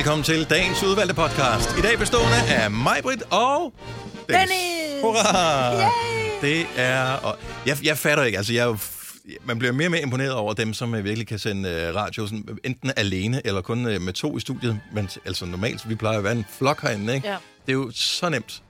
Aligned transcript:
velkommen 0.00 0.24
til 0.24 0.50
dagens 0.50 0.82
udvalgte 0.82 1.14
podcast. 1.14 1.78
I 1.78 1.80
dag 1.80 1.98
bestående 1.98 2.36
af 2.48 2.70
mig, 2.70 2.98
Britt 3.02 3.22
og... 3.30 3.72
Dennis. 4.28 4.50
Dennis! 4.50 5.02
Hurra! 5.02 5.74
Yay! 5.74 6.40
Det 6.40 6.66
er... 6.76 7.12
Og 7.12 7.38
jeg, 7.66 7.76
jeg 7.84 7.98
fatter 7.98 8.24
ikke, 8.24 8.38
altså 8.38 8.52
jeg 8.52 8.60
er 8.60 8.66
jo 8.66 8.78
man 9.44 9.58
bliver 9.58 9.72
mere 9.72 9.86
og 9.86 9.90
mere 9.90 10.02
imponeret 10.02 10.32
over 10.32 10.52
dem, 10.52 10.74
som 10.74 10.94
øh, 10.94 11.04
virkelig 11.04 11.26
kan 11.26 11.38
sende 11.38 11.88
uh, 11.88 11.96
radio 11.96 12.26
sådan, 12.26 12.58
enten 12.64 12.92
alene 12.96 13.46
eller 13.46 13.60
kun 13.60 13.78
med 13.78 14.12
to 14.12 14.36
i 14.36 14.40
studiet. 14.40 14.80
Men 14.92 15.10
altså 15.24 15.46
normalt, 15.46 15.88
vi 15.88 15.94
plejer 15.94 16.18
at 16.18 16.24
være 16.24 16.32
en 16.32 16.46
flok 16.50 16.82
herinde, 16.82 17.14
ikke? 17.14 17.28
Ja. 17.28 17.36
Det 17.66 17.72
er 17.72 17.76
jo 17.76 17.90
så 17.94 18.28
nemt. 18.28 18.62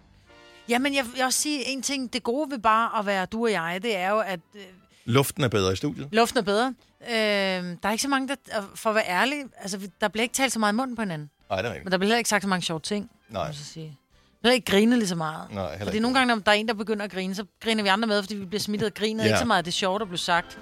Ja, 0.69 0.79
men 0.79 0.95
jeg 0.95 1.05
vil 1.15 1.25
også 1.25 1.41
sige 1.41 1.69
en 1.69 1.83
ting. 1.83 2.13
Det 2.13 2.23
gode 2.23 2.51
ved 2.51 2.59
bare 2.59 2.99
at 2.99 3.07
være 3.07 3.27
du 3.27 3.45
og 3.45 3.53
jeg, 3.53 3.81
det 3.83 3.97
er 3.97 4.11
jo, 4.11 4.19
at 4.19 4.41
øh, 4.55 4.63
Luften 5.05 5.45
er 5.45 5.49
bedre 5.49 5.73
i 5.73 5.77
studiet. 5.77 6.09
luften 6.13 6.39
er 6.39 6.43
bedre. 6.43 6.75
Øh, 7.11 7.15
der 7.15 7.77
er 7.83 7.91
ikke 7.91 8.03
så 8.03 8.09
mange, 8.09 8.29
der, 8.29 8.35
for 8.75 8.91
at 8.91 8.97
være 8.97 9.09
ærlig, 9.09 9.39
altså 9.63 9.79
der 10.01 10.09
bliver 10.09 10.23
ikke 10.23 10.35
talt 10.35 10.53
så 10.53 10.59
meget 10.59 10.73
i 10.73 10.77
munden 10.77 10.97
på 10.97 11.03
hinanden. 11.03 11.31
Nej, 11.51 11.57
det 11.63 11.65
er 11.67 11.71
Men 11.71 11.75
rigtigt. 11.75 11.93
der 11.93 11.99
bliver 11.99 12.07
heller 12.09 12.19
ikke 12.19 12.29
sagt 12.31 12.43
så 12.43 12.49
mange 12.49 12.63
sjove 12.63 12.81
ting, 12.81 13.11
Nej. 13.29 13.47
må 13.47 13.53
så 13.53 13.65
sige. 13.65 13.87
Der 13.87 14.43
bliver 14.43 14.55
ikke 14.55 14.71
grinet 14.71 14.99
lige 14.99 15.09
så 15.09 15.15
meget. 15.15 15.51
Nej, 15.53 15.63
heller 15.71 15.79
fordi 15.79 15.91
ikke. 15.97 16.01
nogle 16.03 16.19
gange, 16.19 16.35
når 16.35 16.43
der 16.43 16.51
er 16.51 16.55
en, 16.55 16.69
der 16.69 16.75
begynder 16.75 17.05
at 17.05 17.13
grine, 17.13 17.35
så 17.35 17.45
griner 17.63 17.83
vi 17.83 17.89
andre 17.89 18.09
med, 18.09 18.23
fordi 18.23 18.35
vi 18.35 18.45
bliver 18.45 18.61
smittet 18.61 18.87
af 18.87 18.95
grinet. 18.95 19.23
Ja. 19.25 19.29
Ikke 19.29 19.39
så 19.39 19.45
meget, 19.45 19.65
det 19.65 19.71
er 19.71 19.73
sjovt, 19.73 20.01
der 20.01 20.07
blev 20.07 20.19
sagt. 20.19 20.59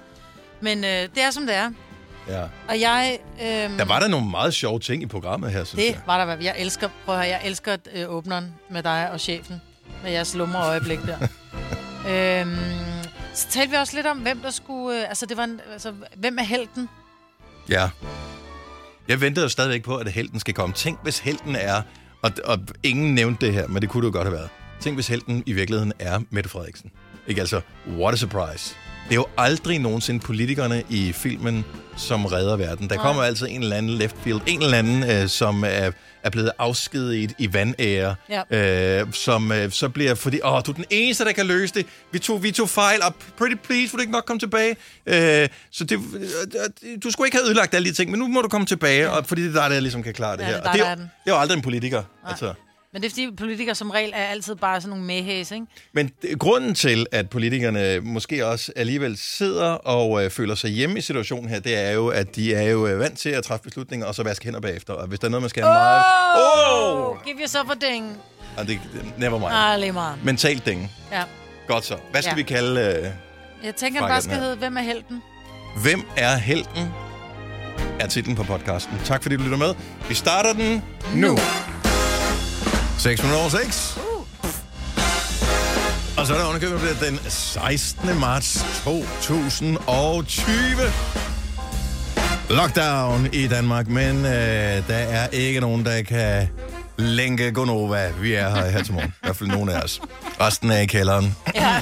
Men 0.61 0.83
øh, 0.83 0.89
det 0.91 1.17
er, 1.17 1.31
som 1.31 1.45
det 1.45 1.55
er. 1.55 1.71
Ja. 2.27 2.43
Og 2.67 2.79
jeg... 2.79 3.19
Øh, 3.41 3.47
Der 3.47 3.85
var 3.85 3.99
der 3.99 4.07
nogle 4.07 4.29
meget 4.29 4.53
sjove 4.53 4.79
ting 4.79 5.03
i 5.03 5.05
programmet 5.05 5.51
her, 5.51 5.63
synes 5.63 5.83
Det 5.85 5.91
jeg. 5.91 6.01
var 6.05 6.25
der. 6.25 6.37
Jeg 6.41 6.55
elsker, 6.57 6.89
prøv 7.05 7.15
at 7.15 7.21
høre, 7.21 7.29
jeg 7.29 7.41
elsker 7.45 7.77
øh, 7.93 8.09
åbneren 8.09 8.53
med 8.69 8.83
dig 8.83 9.11
og 9.11 9.19
chefen. 9.19 9.61
Med 10.03 10.11
jeres 10.11 10.35
lumre 10.35 10.65
øjeblik 10.67 10.99
der. 10.99 11.17
øhm, 12.41 12.49
så 13.33 13.47
talte 13.49 13.71
vi 13.71 13.75
også 13.75 13.95
lidt 13.95 14.07
om, 14.07 14.17
hvem 14.17 14.39
der 14.39 14.49
skulle... 14.49 15.01
Øh, 15.01 15.09
altså, 15.09 15.25
det 15.25 15.37
var 15.37 15.43
en, 15.43 15.61
altså, 15.71 15.93
hvem 16.15 16.37
er 16.37 16.43
helten? 16.43 16.89
Ja. 17.69 17.89
Jeg 19.07 19.21
ventede 19.21 19.43
jo 19.43 19.49
stadigvæk 19.49 19.83
på, 19.83 19.97
at 19.97 20.11
helten 20.11 20.39
skal 20.39 20.53
komme. 20.53 20.75
Tænk, 20.75 20.99
hvis 21.03 21.19
helten 21.19 21.55
er... 21.55 21.81
Og, 22.21 22.31
og 22.45 22.59
ingen 22.83 23.15
nævnte 23.15 23.45
det 23.45 23.53
her, 23.53 23.67
men 23.67 23.81
det 23.81 23.89
kunne 23.89 24.01
det 24.01 24.13
jo 24.13 24.17
godt 24.17 24.27
have 24.27 24.37
været. 24.37 24.49
Tænk, 24.79 24.97
hvis 24.97 25.07
helten 25.07 25.43
i 25.45 25.53
virkeligheden 25.53 25.93
er 25.99 26.19
Mette 26.29 26.49
Frederiksen. 26.49 26.91
Ikke 27.27 27.41
altså, 27.41 27.61
what 27.87 28.13
a 28.13 28.17
surprise. 28.17 28.75
Det 29.09 29.15
er 29.15 29.19
jo 29.19 29.25
aldrig 29.37 29.79
nogensinde 29.79 30.19
politikerne 30.19 30.83
i 30.89 31.11
filmen, 31.13 31.65
som 31.97 32.25
redder 32.25 32.57
verden. 32.57 32.89
Der 32.89 32.95
kommer 32.97 33.23
altid 33.23 33.47
en 33.49 33.61
eller 33.63 33.75
anden 33.75 33.91
left 33.91 34.15
field, 34.23 34.41
en 34.47 34.61
eller 34.63 34.77
anden, 34.77 35.03
øh, 35.11 35.27
som 35.27 35.63
er, 35.63 35.91
er 36.23 36.29
blevet 36.29 36.51
afskediget 36.59 37.33
i 37.37 37.53
vandære, 37.53 38.15
Ja. 38.51 39.01
øh, 39.01 39.07
som 39.13 39.51
øh, 39.51 39.71
så 39.71 39.89
bliver, 39.89 40.15
fordi, 40.15 40.39
åh, 40.43 40.61
du 40.65 40.71
er 40.71 40.75
den 40.75 40.85
eneste, 40.89 41.25
der 41.25 41.31
kan 41.31 41.45
løse 41.45 41.73
det. 41.73 41.85
Vi 42.11 42.19
tog, 42.19 42.43
vi 42.43 42.51
tog 42.51 42.69
fejl, 42.69 42.99
og 43.03 43.15
pretty 43.37 43.55
please, 43.63 43.81
vil 43.81 43.91
du 43.91 43.99
ikke 43.99 44.11
nok 44.13 44.25
komme 44.25 44.39
tilbage? 44.39 44.75
Øh, 45.05 45.47
så 45.71 45.83
det, 45.83 45.99
øh, 45.99 46.97
du 47.03 47.11
skulle 47.11 47.27
ikke 47.27 47.37
have 47.37 47.45
ødelagt 47.45 47.73
alle 47.73 47.89
de 47.89 47.93
ting, 47.95 48.11
men 48.11 48.19
nu 48.19 48.27
må 48.27 48.41
du 48.41 48.47
komme 48.47 48.67
tilbage, 48.67 49.01
ja. 49.01 49.09
og, 49.09 49.25
fordi 49.25 49.41
det 49.43 49.55
er 49.55 49.61
dig, 49.61 49.69
der 49.75 49.79
ligesom 49.79 50.03
kan 50.03 50.13
klare 50.13 50.37
det 50.37 50.43
Ja, 50.43 50.47
her. 50.47 50.57
det 50.61 50.67
er 50.67 50.71
det, 50.71 50.81
er, 50.81 50.95
det 50.95 51.03
er 51.25 51.31
jo 51.31 51.37
aldrig 51.39 51.55
en 51.57 51.61
politiker. 51.63 52.03
Altså. 52.27 52.53
Men 52.93 53.01
det 53.01 53.07
er 53.07 53.11
fordi, 53.11 53.35
politikere 53.37 53.75
som 53.75 53.89
regel 53.89 54.11
er 54.15 54.23
altid 54.25 54.55
bare 54.55 54.81
sådan 54.81 54.89
nogle 54.89 55.05
mehæs, 55.05 55.51
ikke? 55.51 55.65
Men 55.93 56.11
grunden 56.39 56.75
til, 56.75 57.05
at 57.11 57.29
politikerne 57.29 57.99
måske 57.99 58.45
også 58.47 58.71
alligevel 58.75 59.17
sidder 59.17 59.65
og 59.71 60.23
øh, 60.25 60.31
føler 60.31 60.55
sig 60.55 60.69
hjemme 60.69 60.97
i 60.97 61.01
situationen 61.01 61.49
her, 61.49 61.59
det 61.59 61.77
er 61.77 61.91
jo, 61.91 62.07
at 62.07 62.35
de 62.35 62.53
er 62.55 62.61
jo 62.69 62.87
øh, 62.87 62.99
vant 62.99 63.19
til 63.19 63.29
at 63.29 63.43
træffe 63.43 63.63
beslutninger, 63.63 64.07
og 64.07 64.15
så 64.15 64.23
vaske 64.23 64.45
hænder 64.45 64.59
bagefter. 64.59 64.93
Og 64.93 65.07
hvis 65.07 65.19
der 65.19 65.27
er 65.27 65.29
noget, 65.31 65.41
man 65.43 65.49
skal 65.49 65.63
have 65.63 65.73
meget... 65.73 66.03
Åh! 66.37 67.09
Oh! 67.09 67.17
Give 67.25 67.35
yourself 67.39 67.69
a 67.69 67.85
ding. 67.91 68.17
Og 68.57 68.67
det, 68.67 68.79
det- 68.93 69.13
never 69.19 69.39
mind. 69.39 69.51
Ah, 69.51 69.79
lige 69.79 69.91
meget. 69.91 70.19
Mentalt 70.23 70.65
ding. 70.65 70.91
Ja. 71.11 71.23
Godt 71.67 71.85
så. 71.85 71.95
Hvad 72.11 72.21
skal 72.21 72.31
Ja. 72.31 72.35
vi 72.35 72.43
kalde... 72.43 72.81
Øh, 72.81 73.07
Jeg 73.65 73.75
tænker, 73.75 73.99
den 74.01 74.09
bare 74.09 74.21
skal 74.21 74.37
hedde, 74.37 74.55
hvem 74.55 74.77
er 74.77 74.81
helten? 74.81 75.21
Hvem 75.83 76.03
er 76.17 76.35
helten? 76.35 76.87
Er 77.99 78.07
titlen 78.07 78.35
på 78.35 78.43
podcasten. 78.43 78.93
Tak 79.05 79.21
fordi 79.23 79.35
du 79.35 79.43
lytter 79.43 79.57
med. 79.57 79.73
Vi 80.09 80.13
starter 80.13 80.53
den 80.53 80.83
nu. 81.15 81.37
6 82.99 83.21
minutter 83.21 83.39
over 83.39 83.49
6. 83.49 83.97
Og 86.17 86.27
så 86.27 86.33
er 86.33 86.37
der 86.37 86.45
underkøbet 86.45 86.97
den 87.01 87.19
16. 87.29 88.19
marts 88.19 88.65
2020. 88.83 90.47
Lockdown 92.49 93.29
i 93.33 93.47
Danmark, 93.47 93.87
men 93.87 94.17
øh, 94.17 94.31
der 94.87 94.95
er 94.95 95.27
ikke 95.27 95.59
nogen, 95.59 95.85
der 95.85 96.01
kan 96.01 96.47
lænke 96.97 97.51
Gonova. 97.51 98.11
Vi 98.21 98.33
er 98.33 98.49
her 98.49 98.69
her 98.69 98.83
til 98.83 98.93
morgen. 98.93 99.09
I 99.09 99.13
hvert 99.21 99.35
fald 99.35 99.49
nogen 99.49 99.69
af 99.69 99.81
os. 99.81 100.01
Resten 100.41 100.71
er 100.71 100.77
i 100.79 100.85
kælderen. 100.85 101.35
Ja. 101.55 101.81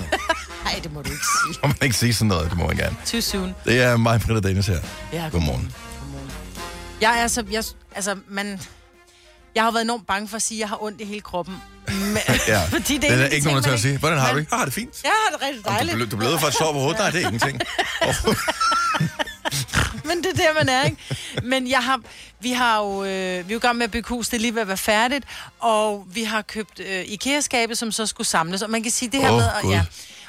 Nej, 0.64 0.80
det 0.84 0.94
må 0.94 1.02
du 1.02 1.12
ikke 1.12 1.26
sige. 1.46 1.60
Må 1.64 1.68
man 1.68 1.76
ikke 1.82 1.96
sige 1.96 2.14
sådan 2.14 2.28
noget, 2.28 2.50
det 2.50 2.58
må 2.58 2.68
man 2.68 2.78
gerne. 2.78 2.96
Too 3.06 3.22
soon. 3.22 3.56
Det 3.66 3.82
er 3.82 3.98
mig, 3.98 4.22
Britta 4.22 4.48
Dennis 4.48 4.68
her. 4.68 4.80
Ja, 5.14 5.30
Godmorgen. 5.32 5.72
Jeg 7.02 7.20
er 7.24 7.28
så... 7.28 7.44
Jeg, 7.52 7.64
altså, 7.96 8.16
man... 8.30 8.60
Jeg 9.58 9.64
har 9.66 9.72
været 9.72 9.84
enormt 9.84 10.08
bange 10.08 10.28
for 10.28 10.36
at 10.36 10.42
sige, 10.42 10.58
at 10.58 10.60
jeg 10.60 10.70
har 10.70 10.84
ondt 10.84 11.02
i 11.02 11.06
hele 11.06 11.22
kroppen. 11.22 11.56
Men, 11.88 12.18
Ja. 12.48 12.62
fordi 12.72 12.94
det 12.94 13.02
Det 13.02 13.10
er, 13.10 13.12
er 13.12 13.14
en 13.14 13.20
der 13.20 13.24
af 13.24 13.30
de 13.30 13.36
ikke 13.36 13.48
nogen, 13.48 13.64
der 13.64 13.70
tør 13.70 13.74
at 13.74 13.80
sige. 13.80 13.98
Hvordan 13.98 14.20
har 14.20 14.34
du 14.34 14.40
det? 14.40 14.48
Jeg 14.52 14.58
har 14.60 14.66
det 14.66 14.74
fint. 14.74 15.04
Jeg 15.04 15.12
har 15.26 15.38
det 15.38 15.48
rigtig 15.48 15.68
Om 15.68 15.74
dejligt. 15.74 15.92
Du, 15.94 15.98
blev, 15.98 16.10
du 16.12 16.18
blev 16.18 16.40
for 16.40 16.48
at 16.48 16.54
sove 16.54 16.74
på 16.74 16.80
hovedet? 16.80 17.00
Nej, 17.00 17.10
det 17.10 17.22
er 17.24 17.28
ingenting. 17.32 17.60
Men 20.08 20.18
det 20.24 20.26
er 20.26 20.34
der, 20.34 20.54
man 20.54 20.70
er, 20.70 20.84
ikke? 20.86 20.98
Men 21.44 21.70
jeg 21.70 21.80
har, 21.84 22.00
vi 22.42 22.52
har 22.52 22.78
jo, 22.80 23.04
øh, 23.04 23.10
vi 23.10 23.14
er 23.38 23.46
jo 23.52 23.58
i 23.58 23.60
gang 23.60 23.78
med 23.78 23.84
at 23.84 23.92
bygge 23.92 24.10
hus, 24.10 24.30
det 24.30 24.38
er 24.38 24.42
lige 24.42 24.54
ved 24.56 24.62
at 24.62 24.68
være 24.68 24.78
færdigt, 24.78 25.26
og 25.60 26.08
vi 26.14 26.24
har 26.24 26.42
købt 26.42 26.80
øh, 26.80 27.04
IKEA-skabe, 27.08 27.76
som 27.76 27.92
så 27.92 28.06
skulle 28.06 28.28
samles, 28.28 28.62
og 28.62 28.70
man 28.70 28.84
kan 28.84 28.92
sige 28.92 29.12
det 29.12 29.22
her 29.22 29.32
Åh, 29.32 29.38
med, 29.38 29.46
og, 29.64 29.70
ja, 29.70 29.84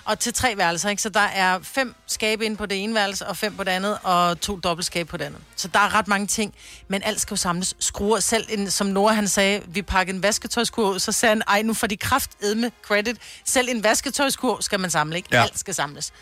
og 0.09 0.19
til 0.19 0.35
tre 0.35 0.57
værelser, 0.57 0.89
ikke? 0.89 1.03
Så 1.03 1.09
der 1.09 1.21
er 1.21 1.59
fem 1.63 1.95
skabe 2.07 2.45
inde 2.45 2.57
på 2.57 2.67
det 2.67 2.83
ene 2.83 2.95
værelse, 2.95 3.27
og 3.27 3.37
fem 3.37 3.57
på 3.57 3.65
det 3.65 3.71
andet, 3.71 3.99
og 4.03 4.41
to 4.41 4.57
dobbeltskabe 4.57 5.09
på 5.09 5.17
det 5.17 5.25
andet. 5.25 5.41
Så 5.57 5.69
der 5.69 5.79
er 5.79 5.95
ret 5.95 6.09
mange 6.09 6.27
ting, 6.27 6.55
men 6.89 7.03
alt 7.03 7.21
skal 7.21 7.33
jo 7.35 7.37
samles. 7.37 7.77
Skruer 7.79 8.21
selv, 8.21 8.47
en, 8.51 8.71
som 8.71 8.87
Nora 8.87 9.13
han 9.13 9.29
sagde, 9.29 9.63
vi 9.67 9.83
pakker 9.83 10.15
en 10.15 10.23
vasketøjskurv 10.23 10.95
ud, 10.95 10.99
så 10.99 11.13
sagde 11.13 11.31
han, 11.31 11.43
ej, 11.49 11.63
nu 11.63 11.75
får 11.75 11.87
de 11.87 11.97
kraft 11.97 12.31
med 12.57 12.71
credit. 12.83 13.17
Selv 13.45 13.69
en 13.69 13.85
vasketøjskurv 13.85 14.63
skal 14.63 14.81
man 14.81 14.91
samle, 14.91 15.17
ikke? 15.17 15.29
Ja. 15.33 15.43
Alt 15.43 15.59
skal 15.59 15.75
samles. 15.75 16.13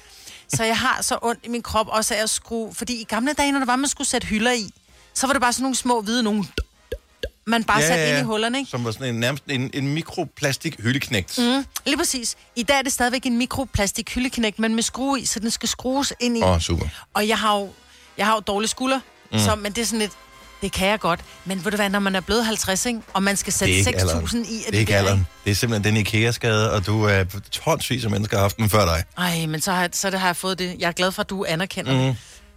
Så 0.49 0.65
jeg 0.65 0.79
har 0.79 1.03
så 1.03 1.19
ondt 1.23 1.41
i 1.45 1.49
min 1.49 1.63
krop 1.63 1.89
også 1.89 2.15
af 2.15 2.23
at 2.23 2.31
skrue... 2.31 2.75
Fordi 2.75 3.01
i 3.01 3.05
gamle 3.05 3.33
dage, 3.33 3.53
når 3.53 3.59
der 3.59 3.67
var, 3.67 3.77
man 3.77 3.89
skulle 3.89 4.09
sætte 4.09 4.27
hylder 4.27 4.53
i, 4.53 4.71
så 5.15 5.27
var 5.27 5.33
det 5.33 5.43
bare 5.43 5.53
sådan 5.53 5.63
nogle 5.63 5.77
små 5.77 6.01
hvide 6.01 6.23
nogle... 6.23 6.45
Man 7.47 7.65
bare 7.65 7.81
ja, 7.81 7.87
satte 7.89 8.09
ind 8.09 8.19
i 8.19 8.23
hullerne, 8.23 8.59
ikke? 8.59 8.71
Som 8.71 8.85
var 8.85 8.91
sådan 8.91 9.09
en, 9.15 9.21
nærmest 9.21 9.45
en, 9.49 9.71
en 9.75 9.89
mikroplastik 9.95 10.81
hyldeknægt. 10.81 11.39
Mm. 11.39 11.65
Lige 11.87 11.97
præcis. 11.97 12.37
I 12.57 12.63
dag 12.63 12.79
er 12.79 12.83
det 12.83 12.93
stadigvæk 12.93 13.27
en 13.27 13.39
mikroplastik 13.39 14.15
hyldeknæk, 14.15 14.59
men 14.59 14.75
med 14.75 14.83
skrue 14.83 15.21
i, 15.21 15.25
så 15.25 15.41
den 15.41 15.51
skal 15.51 15.69
skrues 15.69 16.13
ind 16.21 16.39
i. 16.39 16.43
Åh, 16.43 16.51
oh, 16.51 16.61
super. 16.61 16.87
Og 17.15 17.29
jeg 17.29 17.39
har 17.39 17.59
jo, 17.59 17.71
jeg 18.19 18.27
har 18.27 18.35
jo 18.35 18.41
dårlige 18.41 18.69
skulder, 18.69 19.01
mm. 19.33 19.39
så, 19.39 19.55
men 19.55 19.73
det 19.73 19.83
er 19.83 19.87
sådan 19.87 19.99
lidt... 19.99 20.13
Det 20.63 20.73
kan 20.73 20.89
jeg 20.89 21.01
godt. 21.01 21.21
Men 21.45 21.65
ved 21.65 21.71
du 21.71 21.77
hvad, 21.77 21.91
når 21.91 21.99
man 21.99 22.17
er 22.17 22.21
blevet 22.21 22.45
50, 22.45 22.87
ikke, 22.87 23.01
og 23.13 23.23
man 23.23 23.37
skal 23.37 23.53
sætte 23.53 23.75
ikke 23.75 23.97
alderen. 23.97 24.25
6.000 24.25 24.37
i... 24.37 24.39
af 24.39 24.71
Det 24.71 24.75
er 24.75 24.79
ikke 24.81 24.93
der, 24.93 24.99
alderen. 24.99 25.27
Det 25.45 25.51
er 25.51 25.55
simpelthen 25.55 25.95
den 25.95 26.01
IKEA-skade, 26.01 26.73
og 26.73 26.87
du 26.87 27.05
er 27.05 27.25
tonsvis 27.51 28.05
af 28.05 28.11
mennesker 28.11 28.37
har 28.37 28.43
haft 28.43 28.57
den 28.57 28.71
før 28.71 28.85
dig. 28.85 29.05
Ej, 29.19 29.47
men 29.47 29.61
så 29.61 29.73
har, 29.73 29.89
så 29.93 30.11
det 30.11 30.21
har 30.21 30.29
jeg 30.29 30.37
fået 30.37 30.59
det. 30.59 30.77
Jeg 30.79 30.89
er 30.89 30.93
glad 30.93 31.13
for, 31.13 31.23
at 31.23 31.31
du 31.31 31.45
anerkender 31.49 31.93
mm. 31.93 31.99
det. 31.99 32.17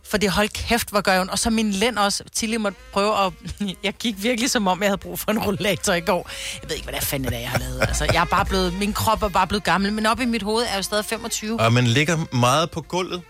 For 0.10 0.18
det 0.18 0.30
hold 0.32 0.50
kæft, 0.50 0.90
hvor 0.90 1.02
gør 1.02 1.12
jeg. 1.14 1.30
Og 1.30 1.40
så 1.40 1.50
min 1.50 1.72
lænd 1.72 1.98
også. 1.98 2.24
Tilly 2.34 2.56
måtte 2.56 2.78
prøve 2.94 3.26
at... 3.26 3.34
Jeg 3.84 3.94
gik 3.94 4.24
virkelig 4.24 4.50
som 4.52 4.68
om, 4.68 4.82
jeg 4.82 4.90
havde 4.90 4.98
brug 4.98 5.20
for 5.20 5.32
en 5.32 5.40
rollator 5.40 5.94
i 5.94 6.02
går. 6.02 6.30
Jeg 6.62 6.70
ved 6.70 6.76
ikke, 6.76 6.84
hvad 6.86 6.94
det 6.94 7.02
er 7.02 7.06
fanden, 7.06 7.28
det 7.30 7.36
er, 7.38 7.42
jeg 7.42 7.50
har 7.50 7.60
lavet. 7.60 7.82
Altså, 7.82 8.06
jeg 8.14 8.22
er 8.22 8.26
bare 8.26 8.46
blevet... 8.46 8.74
Min 8.74 8.94
krop 8.94 9.24
er 9.24 9.30
bare 9.30 9.48
blevet 9.48 9.64
gammel. 9.64 9.94
Men 9.94 10.06
op 10.06 10.20
i 10.20 10.26
mit 10.26 10.42
hoved 10.44 10.64
er 10.64 10.70
jeg 10.70 10.78
jo 10.78 10.82
stadig 10.82 11.06
25. 11.06 11.60
Og 11.60 11.74
man 11.74 11.88
ligger 11.88 12.36
meget 12.36 12.72
på 12.72 12.82
gulvet 12.82 13.22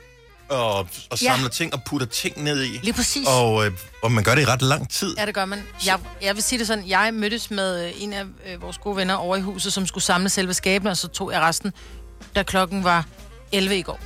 og, 0.50 0.74
og 0.78 0.88
Ja. 1.12 1.16
samler 1.18 1.50
ting 1.50 1.74
og 1.74 1.82
putter 1.86 2.08
ting 2.08 2.44
ned 2.44 2.64
i. 2.64 2.80
Lige 2.84 2.94
præcis. 2.94 3.28
Og, 3.28 3.66
øh, 3.66 3.72
og 4.04 4.12
man 4.12 4.24
gør 4.24 4.36
det 4.36 4.42
i 4.42 4.46
ret 4.46 4.62
lang 4.62 4.90
tid. 4.90 5.16
Ja, 5.18 5.26
det 5.26 5.34
gør 5.36 5.46
man. 5.46 5.64
Jeg, 5.86 6.00
jeg 6.22 6.36
vil 6.36 6.44
sige 6.44 6.60
det 6.60 6.68
sådan, 6.68 6.88
jeg 6.88 7.14
mødtes 7.14 7.52
med 7.52 7.86
øh, 7.88 7.92
en 8.04 8.14
af 8.14 8.24
øh, 8.48 8.62
vores 8.62 8.78
gode 8.78 8.96
venner 8.98 9.16
over 9.16 9.36
i 9.38 9.42
huset, 9.42 9.74
som 9.74 9.88
skulle 9.88 10.04
samle 10.04 10.30
selve 10.30 10.54
skabene, 10.54 10.92
og 10.92 10.98
så 10.98 11.08
tog 11.08 11.32
jeg 11.32 11.42
resten, 11.42 11.74
da 12.36 12.44
klokken 12.44 12.84
var 12.84 13.06
11 13.52 13.78
i 13.78 13.82
går. 13.82 14.00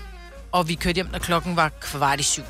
Og 0.51 0.67
vi 0.67 0.75
kørte 0.75 0.95
hjem, 0.95 1.07
da 1.07 1.17
klokken 1.17 1.55
var 1.55 1.69
kvart 1.81 2.19
i 2.19 2.23
syv. 2.23 2.43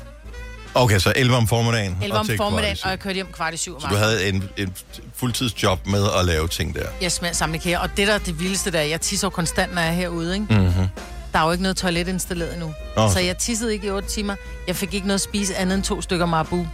Okay, 0.74 0.98
så 0.98 1.12
11 1.16 1.36
om 1.36 1.46
formiddagen. 1.48 1.98
11 2.02 2.12
og 2.14 2.20
om 2.20 2.28
formiddagen, 2.36 2.78
og 2.84 2.90
jeg 2.90 2.98
kørte 2.98 3.14
hjem 3.14 3.32
kvart 3.32 3.54
i 3.54 3.56
syv 3.56 3.74
om. 3.74 3.80
Så 3.80 3.86
du 3.90 3.94
havde 3.94 4.28
en, 4.28 4.44
en 4.56 4.74
fuldtidsjob 5.14 5.86
med 5.86 6.06
at 6.18 6.24
lave 6.24 6.48
ting 6.48 6.74
der. 6.74 6.86
Jeg 7.00 7.12
smager 7.12 7.34
samle 7.34 7.58
kære. 7.58 7.80
Og 7.80 7.88
det 7.96 8.08
der 8.08 8.14
er 8.14 8.18
det 8.18 8.40
vildeste 8.40 8.70
der, 8.72 8.80
jeg 8.80 9.00
tisser 9.00 9.28
konstant, 9.28 9.74
når 9.74 9.82
jeg 9.82 9.90
er 9.90 9.94
herude, 9.94 10.34
ikke? 10.34 10.46
Mm-hmm. 10.50 10.88
Der 11.32 11.38
er 11.38 11.44
jo 11.44 11.50
ikke 11.52 11.62
noget 11.62 11.76
toilet 11.76 12.08
installeret 12.08 12.52
endnu. 12.52 12.74
Nå, 12.96 13.10
så 13.10 13.20
jeg 13.20 13.36
tissede 13.38 13.72
ikke 13.72 13.86
i 13.86 13.90
8 13.90 14.08
timer. 14.08 14.34
Jeg 14.66 14.76
fik 14.76 14.94
ikke 14.94 15.06
noget 15.06 15.18
at 15.18 15.20
spise 15.20 15.56
andet 15.56 15.74
end 15.74 15.82
to 15.84 16.02
stykker 16.02 16.26
marabu. 16.26 16.66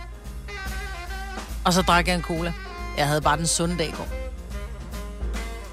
Og 1.65 1.73
så 1.73 1.83
drak 1.83 2.07
jeg 2.09 2.15
en 2.15 2.23
cola. 2.23 2.53
Jeg 2.99 3.07
havde 3.07 3.21
bare 3.21 3.37
den 3.37 3.47
sunde 3.47 3.79
dag 3.79 3.89
i 3.89 3.91
går. 3.91 4.09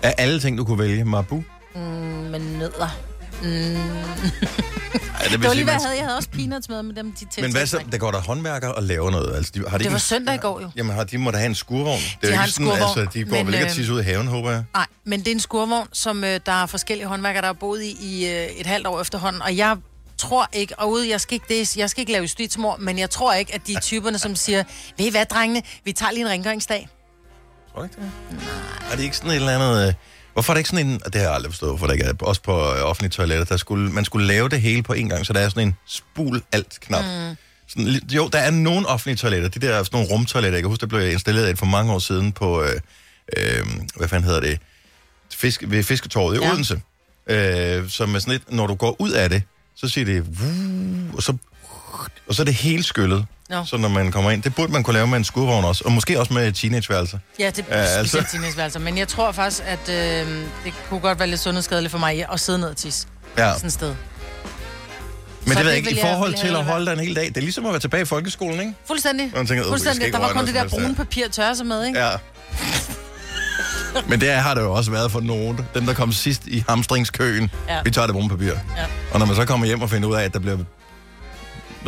Af 0.04 0.14
alle 0.18 0.40
ting, 0.40 0.58
du 0.58 0.64
kunne 0.66 0.80
vælge, 0.80 1.04
Mabu? 1.04 1.44
Mm, 1.76 1.82
med 1.82 2.40
nødder. 2.40 2.98
Mm. 3.42 3.48
Ja, 5.20 5.24
det, 5.24 5.32
Det 5.32 5.44
var 5.48 5.54
lige, 5.54 5.64
hvad 5.64 5.74
jeg 5.74 5.82
havde. 5.82 5.96
Jeg 5.98 6.06
havde 6.06 6.18
også 6.18 6.30
peanuts 6.30 6.70
med, 6.70 6.84
med 6.84 6.96
dem, 6.96 7.12
de 7.12 7.26
til. 7.26 7.44
Men 7.44 7.52
hvad 7.52 7.66
så? 7.68 7.80
Der 7.92 7.98
går 7.98 8.12
der 8.12 8.22
håndværker 8.22 8.68
og 8.70 8.84
laver 8.84 9.12
noget. 9.12 9.36
Altså, 9.36 9.52
de, 9.56 9.64
har 9.70 9.78
de 9.78 9.84
Det 9.84 9.92
var 9.92 9.98
en- 9.98 10.02
søndag 10.02 10.36
i 10.36 10.38
går 10.38 10.62
jo. 10.62 10.70
Jamen, 10.76 10.96
har, 10.96 11.04
de 11.04 11.18
må 11.18 11.32
da 11.32 11.38
have 11.38 11.46
en 11.46 11.56
skurvogn. 11.56 12.00
Det 12.22 12.28
er 12.28 12.32
De 12.32 12.36
har 12.38 12.44
en 12.46 12.50
sådan, 12.52 12.68
skurvogn, 12.68 13.00
altså, 13.00 13.20
de 13.20 13.24
går 13.26 13.36
men, 13.38 13.46
vel 13.48 13.54
ikke 13.54 13.66
at 13.66 13.72
øh, 13.72 13.76
tisse 13.76 13.94
ud 13.94 14.00
i 14.00 14.04
haven, 14.04 14.28
håber 14.28 14.52
jeg. 14.52 14.64
Nej, 14.74 14.86
men 15.06 15.20
det 15.20 15.28
er 15.28 15.32
en 15.32 15.40
skurvogn, 15.40 15.88
som 15.94 16.24
øh, 16.24 16.40
der 16.46 16.52
er 16.64 16.66
forskellige 16.66 17.08
håndværkere, 17.08 17.42
der 17.42 17.48
har 17.48 17.54
boet 17.54 17.84
i 17.84 17.98
i 18.02 18.26
øh, 18.28 18.46
et 18.46 18.66
halvt 18.66 18.88
år 18.88 19.02
efterhånden. 19.02 19.42
Og 19.42 19.58
jeg 19.58 19.78
tror 20.18 20.50
ikke, 20.54 20.80
og 20.80 20.92
ude, 20.92 21.10
jeg 21.10 21.22
skal 21.22 21.34
ikke, 21.34 21.46
det, 21.50 21.78
jeg 21.78 21.90
skal 21.90 22.02
ikke 22.02 22.12
lave 22.12 22.22
justitsmor, 22.22 22.78
men 22.80 23.00
jeg 23.00 23.10
tror 23.10 23.34
ikke, 23.34 23.54
at 23.54 23.68
de 23.68 23.74
er 23.74 23.80
typerne, 23.80 24.18
som 24.20 24.36
siger, 24.36 24.64
ved 24.98 25.06
I 25.06 25.10
hvad, 25.10 25.26
drengene, 25.26 25.62
vi 25.86 25.92
tager 25.92 26.12
lige 26.12 26.22
en 26.22 26.30
rengøringsdag. 26.30 26.90
Tror 27.74 27.84
ikke 27.84 27.96
det? 27.96 28.12
Nej. 28.32 28.42
Er 28.92 28.96
det 28.96 29.04
ikke 29.04 29.18
sådan 29.18 29.32
et 29.32 29.36
eller 29.36 29.52
andet... 29.56 29.88
Øh, 29.88 29.94
hvorfor 30.38 30.54
er 30.54 30.56
det 30.56 30.60
ikke 30.60 30.70
sådan 30.70 30.88
en... 30.88 31.02
og 31.06 31.14
Det 31.14 31.22
har 31.22 31.28
jeg 31.28 31.36
aldrig 31.36 31.52
forstået, 31.52 31.72
hvorfor 31.72 31.88
det 31.88 31.94
ikke 31.94 32.06
er. 32.06 32.14
Også 32.20 32.42
på 32.42 32.52
øh, 32.60 32.82
offentlige 32.82 33.10
toiletter, 33.12 33.46
der 33.46 33.58
skulle, 33.58 33.92
man 33.92 34.06
skulle 34.06 34.28
lave 34.28 34.50
det 34.50 34.62
hele 34.62 34.84
på 34.84 34.94
en 34.94 35.10
gang, 35.10 35.26
så 35.26 35.34
der 35.34 35.40
er 35.40 35.50
sådan 35.50 35.68
en 35.68 35.76
spul 35.88 36.42
alt 36.52 36.78
knap. 36.82 37.04
Mm. 37.06 37.36
Sådan, 37.68 37.88
jo, 38.12 38.30
der 38.34 38.40
er 38.40 38.52
nogle 38.52 38.88
offentlige 38.88 39.16
toiletter, 39.18 39.50
de 39.50 39.60
der 39.60 39.84
sådan 39.84 39.90
nogle 39.98 40.08
rumtoiletter. 40.14 40.58
Jeg 40.58 40.64
kan 40.64 40.70
huske, 40.70 40.82
der 40.82 40.88
blev 40.88 41.12
installeret 41.12 41.50
et 41.50 41.58
for 41.58 41.66
mange 41.66 41.94
år 41.94 42.00
siden 42.00 42.32
på... 42.32 42.64
Øh, 42.64 42.80
øh, 43.38 43.66
hvad 43.96 44.08
fanden 44.08 44.24
hedder 44.28 44.40
det? 44.42 44.60
Fisk, 45.36 45.64
ved 45.68 45.84
Fisketorvet 45.84 46.36
i 46.38 46.40
Ja. 46.44 46.52
Odense. 46.52 46.82
Øh, 47.28 47.90
som 47.90 48.16
er 48.16 48.20
sådan 48.20 48.32
lidt... 48.32 48.52
Når 48.52 48.68
du 48.68 48.76
går 48.76 48.96
ud 49.02 49.12
af 49.12 49.30
det, 49.30 49.44
så 49.76 49.88
siger 49.90 50.06
det... 50.06 50.40
"Vuh", 50.40 51.16
Og 51.16 51.24
så, 51.24 51.38
og 52.30 52.36
så 52.36 52.42
er 52.42 52.46
det 52.46 52.54
helt 52.54 52.86
skyllet. 52.86 53.26
Nå. 53.50 53.66
Så 53.66 53.78
når 53.78 53.90
man 53.90 54.12
kommer 54.12 54.32
ind, 54.32 54.44
det 54.44 54.56
burde 54.56 54.72
man 54.74 54.84
kunne 54.84 54.94
lave 54.94 55.08
med 55.08 55.18
en 55.18 55.24
skurvogn 55.24 55.66
også, 55.66 55.84
og 55.86 55.92
måske 55.92 56.20
også 56.20 56.34
med 56.34 56.52
teenageværelser. 56.52 57.18
Ja, 57.40 57.50
det 57.50 57.66
Ja, 57.70 57.76
er 57.76 57.82
altså. 57.82 58.00
specielt 58.10 58.30
teenageværelser. 58.32 58.80
Men 58.80 58.98
jeg 58.98 59.08
tror 59.08 59.32
faktisk, 59.32 59.64
at 59.66 59.90
øh, 59.90 60.28
det 60.66 60.74
kunne 60.90 61.00
godt 61.00 61.20
være 61.20 61.28
lidt 61.28 61.40
sundhedsskadeligt 61.40 61.92
for 61.92 61.98
mig 62.00 62.26
at 62.34 62.40
sidde 62.40 62.60
ned 62.60 62.68
og 62.70 62.78
tisse. 62.78 63.08
Ja, 63.38 63.54
Sådan 63.54 63.68
et 63.68 63.74
sted. 63.74 63.88
men 65.46 65.54
så 65.54 65.58
det 65.58 65.66
ved 65.66 65.72
jeg 65.72 65.78
ikke, 65.78 65.92
i 65.92 66.02
forhold 66.02 66.32
jeg 66.32 66.40
til 66.40 66.56
at 66.56 66.64
holde 66.66 66.86
dig 66.86 66.94
en 66.94 67.00
hel 67.00 67.16
dag, 67.16 67.26
det 67.26 67.38
er 67.38 67.42
ligesom 67.42 67.66
at 67.66 67.72
være 67.72 67.80
tilbage 67.80 68.02
i 68.02 68.06
folkeskolen, 68.06 68.60
ikke? 68.60 68.74
Fuldstændig. 68.88 69.32
Og 69.36 69.48
tænker, 69.48 69.54
"Øh, 69.54 69.58
vi 69.58 69.64
skal 69.64 69.70
Fuldstændig. 69.70 70.14
Der 70.14 70.20
var 70.20 70.34
kun 70.34 70.46
det 70.46 70.56
der 70.56 70.68
brune 70.70 70.96
papir 70.96 71.26
at 71.26 71.32
tørre 71.32 71.56
sig 71.56 71.66
med, 71.66 71.86
ikke? 71.86 72.00
Ja. 72.00 72.12
Men 74.08 74.22
det 74.22 74.32
har 74.34 74.54
det 74.54 74.62
jo 74.62 74.74
også 74.74 74.92
været 74.92 75.12
for 75.12 75.20
nogen. 75.20 75.60
Dem, 75.74 75.86
der 75.86 75.94
kom 75.94 76.12
sidst 76.12 76.42
i 76.48 76.64
hamstringskøen. 76.70 77.52
Ja. 77.70 77.80
Vi 77.84 77.92
tager 77.92 78.08
det 78.08 78.14
brune 78.16 78.30
papir. 78.30 78.46
Ja. 78.46 78.86
Og 79.12 79.20
når 79.20 79.26
man 79.26 79.36
så 79.36 79.46
kommer 79.46 79.68
hjem 79.68 79.82
og 79.82 79.90
finder 79.90 80.10
ud 80.10 80.16
af, 80.16 80.24
at 80.24 80.34
der 80.34 80.40
bliver 80.40 80.58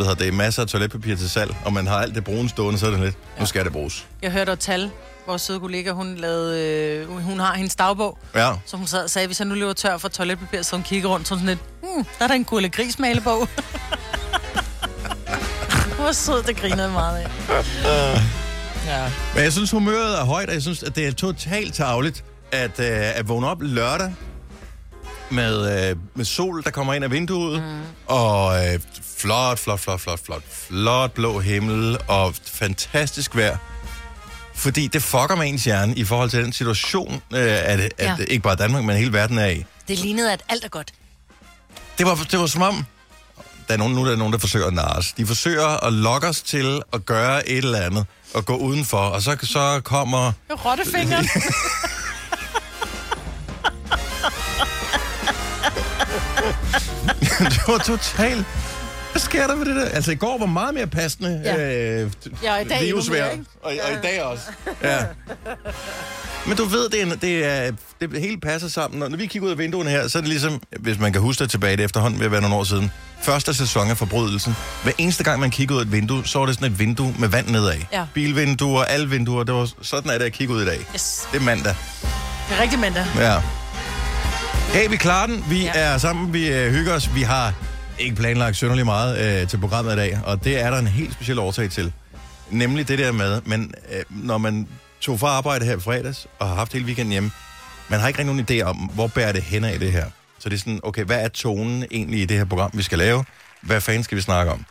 hvad 0.04 0.14
hedder 0.16 0.24
det, 0.24 0.34
masser 0.34 0.62
af 0.62 0.68
toiletpapir 0.68 1.16
til 1.16 1.30
salg, 1.30 1.56
og 1.64 1.72
man 1.72 1.86
har 1.86 1.96
alt 1.96 2.14
det 2.14 2.24
brune 2.24 2.48
stående, 2.48 2.78
så 2.78 2.86
er 2.86 2.90
det 2.90 3.00
lidt, 3.00 3.16
nu 3.40 3.46
skal 3.46 3.64
det 3.64 3.72
bruges. 3.72 4.06
Jeg 4.22 4.32
hørte 4.32 4.52
et 4.52 4.58
tal. 4.58 4.90
Vores 5.26 5.42
søde 5.42 5.60
kollega, 5.60 5.90
hun, 5.90 6.16
lavede, 6.16 6.60
øh, 7.08 7.22
hun 7.24 7.40
har 7.40 7.54
hendes 7.54 7.76
dagbog, 7.76 8.18
Ja. 8.34 8.52
så 8.66 8.76
hun 8.76 8.86
sad 8.86 9.04
og 9.04 9.10
sagde, 9.10 9.26
hvis 9.26 9.40
jeg 9.40 9.48
nu 9.48 9.54
løber 9.54 9.72
tør 9.72 9.98
for 9.98 10.08
toiletpapir, 10.08 10.62
så 10.62 10.76
hun 10.76 10.82
kigger 10.82 11.08
rundt, 11.08 11.28
så 11.28 11.34
sådan 11.34 11.46
lidt, 11.46 11.58
hmm, 11.82 12.04
der 12.18 12.24
er 12.24 12.28
der 12.28 12.34
en 12.34 12.44
gurle 12.44 12.68
gris 12.68 12.98
malebog. 12.98 13.48
Hvor 15.96 16.12
sød, 16.12 16.42
det 16.42 16.56
grinede 16.56 16.90
meget 16.90 17.18
af. 17.18 17.28
Ja. 18.86 19.10
Men 19.34 19.44
jeg 19.44 19.52
synes, 19.52 19.70
humøret 19.70 20.20
er 20.20 20.24
højt, 20.24 20.48
og 20.48 20.54
jeg 20.54 20.62
synes, 20.62 20.82
at 20.82 20.96
det 20.96 21.06
er 21.06 21.12
totalt 21.12 21.74
tageligt 21.74 22.24
at, 22.52 22.80
øh, 22.80 23.18
at 23.18 23.28
vågne 23.28 23.46
op 23.46 23.62
lørdag 23.62 24.14
med, 25.32 25.88
øh, 25.90 25.96
med 26.14 26.24
sol, 26.24 26.62
der 26.64 26.70
kommer 26.70 26.94
ind 26.94 27.04
af 27.04 27.10
vinduet, 27.10 27.62
mm. 27.62 27.80
og 28.06 28.66
øh, 28.66 28.80
flot, 29.18 29.58
flot, 29.58 29.80
flot, 29.80 30.00
flot, 30.00 30.20
flot, 30.26 30.42
flot 30.68 31.10
blå 31.12 31.38
himmel, 31.40 31.98
og 32.08 32.34
fantastisk 32.46 33.36
vejr. 33.36 33.56
Fordi 34.54 34.86
det 34.86 35.02
fucker 35.02 35.34
med 35.36 35.48
ens 35.48 35.64
hjerne 35.64 35.94
i 35.96 36.04
forhold 36.04 36.30
til 36.30 36.44
den 36.44 36.52
situation, 36.52 37.12
øh, 37.34 37.40
at, 37.40 37.80
at 37.80 37.92
Ja. 37.98 38.16
ikke 38.28 38.42
bare 38.42 38.56
Danmark, 38.56 38.84
men 38.84 38.96
hele 38.96 39.12
verden 39.12 39.38
er 39.38 39.46
i. 39.46 39.64
Det 39.88 39.98
lignede, 39.98 40.32
at 40.32 40.42
alt 40.48 40.64
er 40.64 40.68
godt. 40.68 40.92
Det 41.98 42.06
var, 42.06 42.26
det 42.30 42.38
var 42.38 42.46
som 42.46 42.62
om, 42.62 42.84
der 43.68 43.74
er 43.74 43.78
nogen, 43.78 43.94
nu 43.94 44.04
er 44.04 44.08
der 44.08 44.16
nogen, 44.16 44.32
der 44.32 44.38
forsøger 44.38 44.66
at 44.66 44.72
narre 44.74 44.96
os. 44.96 45.12
De 45.12 45.26
forsøger 45.26 45.84
at 45.86 45.92
lokke 45.92 46.28
os 46.28 46.40
til 46.42 46.82
at 46.92 47.06
gøre 47.06 47.48
et 47.48 47.58
eller 47.64 47.78
andet, 47.80 48.06
og 48.34 48.44
gå 48.46 48.56
udenfor, 48.56 48.98
og 48.98 49.22
så, 49.22 49.36
så 49.42 49.80
kommer... 49.84 50.32
Rottefingeren. 50.50 51.28
det 57.54 57.60
var 57.68 57.78
totalt... 57.78 58.44
Hvad 59.12 59.20
sker 59.20 59.46
der 59.46 59.56
med 59.56 59.66
det 59.66 59.76
der? 59.76 59.84
Altså, 59.84 60.12
i 60.12 60.14
går 60.14 60.38
var 60.38 60.46
meget 60.46 60.74
mere 60.74 60.86
passende 60.86 61.42
Ja. 61.44 62.00
øh, 62.02 62.10
Ja, 62.42 62.54
og 62.54 62.62
i 62.62 62.64
dag 62.64 62.80
virusvejr. 62.84 63.22
mere, 63.22 63.32
ikke? 63.32 63.44
Og, 63.62 63.72
og 63.86 63.92
i 63.92 63.96
dag 64.02 64.22
også. 64.22 64.42
Ja. 64.82 64.98
Men 66.46 66.56
du 66.56 66.64
ved, 66.64 66.88
det, 66.88 67.02
er, 67.02 67.14
det, 67.16 67.44
er, 67.46 67.72
det 68.00 68.20
hele 68.20 68.40
passer 68.40 68.68
sammen. 68.68 69.00
Når, 69.00 69.08
når 69.08 69.16
vi 69.16 69.26
kigger 69.26 69.46
ud 69.46 69.52
af 69.52 69.58
vinduerne 69.58 69.90
her, 69.90 70.08
så 70.08 70.18
er 70.18 70.22
det 70.22 70.28
ligesom, 70.28 70.62
hvis 70.80 70.98
man 70.98 71.12
kan 71.12 71.20
huske 71.22 71.42
det 71.42 71.50
tilbage, 71.50 71.72
det 71.76 71.80
er 71.80 71.84
efterhånden 71.84 72.18
ved 72.20 72.26
at 72.26 72.32
være 72.32 72.40
nogle 72.40 72.56
år 72.56 72.64
siden, 72.64 72.90
første 73.22 73.54
sæson 73.54 73.90
af 73.90 73.96
Forbrydelsen. 73.96 74.56
Hver 74.82 74.92
eneste 74.98 75.24
gang, 75.24 75.40
man 75.40 75.50
kigger 75.50 75.74
ud 75.74 75.80
af 75.80 75.84
et 75.84 75.92
vindue, 75.92 76.26
så 76.26 76.38
var 76.38 76.46
det 76.46 76.54
sådan 76.54 76.72
et 76.72 76.78
vindue 76.78 77.14
med 77.18 77.28
vand 77.28 77.48
nedad. 77.48 77.74
Ja. 77.92 78.04
Bilvinduer, 78.14 78.82
alle 78.84 79.10
vinduer, 79.10 79.44
det 79.44 79.54
var 79.54 79.70
sådan, 79.82 80.10
at 80.10 80.22
jeg 80.22 80.32
kigger 80.32 80.54
ud 80.54 80.62
i 80.62 80.66
dag. 80.66 80.78
Yes. 80.94 81.28
Det 81.32 81.40
er 81.40 81.44
mandag. 81.44 81.74
Det 82.48 82.56
er 82.58 82.62
rigtig 82.62 82.78
mandag. 82.78 83.04
Ja. 83.16 83.36
Hey, 84.68 84.90
vi 84.90 84.96
klarer 84.96 85.26
den. 85.26 85.44
Vi 85.50 85.62
ja. 85.64 85.72
Ja. 85.74 85.80
er 85.80 85.98
sammen. 85.98 86.32
Vi 86.32 86.48
øh, 86.48 86.72
hygger 86.72 86.94
os. 86.94 87.14
Vi 87.14 87.22
har 87.22 87.54
ikke 87.98 88.16
planlagt 88.16 88.56
synderligt 88.56 88.84
meget 88.84 89.40
øh, 89.42 89.48
til 89.48 89.58
programmet 89.58 89.92
i 89.92 89.96
dag, 89.96 90.20
og 90.24 90.44
det 90.44 90.60
er 90.60 90.70
der 90.70 90.78
en 90.78 90.86
helt 90.86 91.12
speciel 91.12 91.38
årsag 91.38 91.70
til. 91.70 91.92
Nemlig 92.50 92.88
det 92.88 92.98
der 92.98 93.12
med, 93.12 93.40
men 93.44 93.74
øh, 93.92 94.02
når 94.08 94.38
man 94.38 94.68
tog 95.00 95.20
fra 95.20 95.28
arbejde 95.28 95.64
her 95.64 95.76
i 95.76 95.80
fredags 95.80 96.26
og 96.38 96.48
har 96.48 96.54
haft 96.54 96.72
hele 96.72 96.84
weekenden 96.84 97.12
hjemme, 97.12 97.30
man 97.88 98.00
har 98.00 98.08
ikke 98.08 98.18
rigtig 98.18 98.34
nogen 98.34 98.46
idé 98.50 98.64
om, 98.68 98.76
hvor 98.76 99.06
bærer 99.06 99.32
det 99.32 99.42
hen 99.42 99.64
af 99.64 99.78
det 99.78 99.92
her. 99.92 100.04
Så 100.38 100.48
det 100.48 100.54
er 100.54 100.58
sådan, 100.58 100.80
okay, 100.82 101.04
hvad 101.04 101.24
er 101.24 101.28
tonen 101.28 101.84
egentlig 101.90 102.20
i 102.20 102.24
det 102.24 102.36
her 102.36 102.44
program, 102.44 102.70
vi 102.74 102.82
skal 102.82 102.98
lave? 102.98 103.24
Hvad 103.62 103.80
fanden 103.80 104.04
skal 104.04 104.16
vi 104.16 104.22
snakke 104.22 104.52
om? 104.52 104.64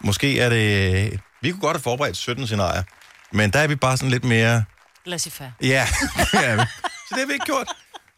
Måske 0.00 0.40
er 0.40 0.48
det... 0.48 1.20
Vi 1.42 1.50
kunne 1.50 1.60
godt 1.60 1.76
have 1.76 1.82
forberedt 1.82 2.16
17 2.16 2.46
scenarier, 2.46 2.82
men 3.32 3.50
der 3.50 3.58
er 3.58 3.66
vi 3.66 3.74
bare 3.76 3.96
sådan 3.96 4.10
lidt 4.10 4.24
mere... 4.24 4.64
Fair. 5.30 5.48
Ja, 5.62 5.86
vi. 6.56 6.62
Så 7.08 7.10
det 7.10 7.18
har 7.18 7.26
vi 7.26 7.32
ikke 7.32 7.46
gjort. 7.46 7.68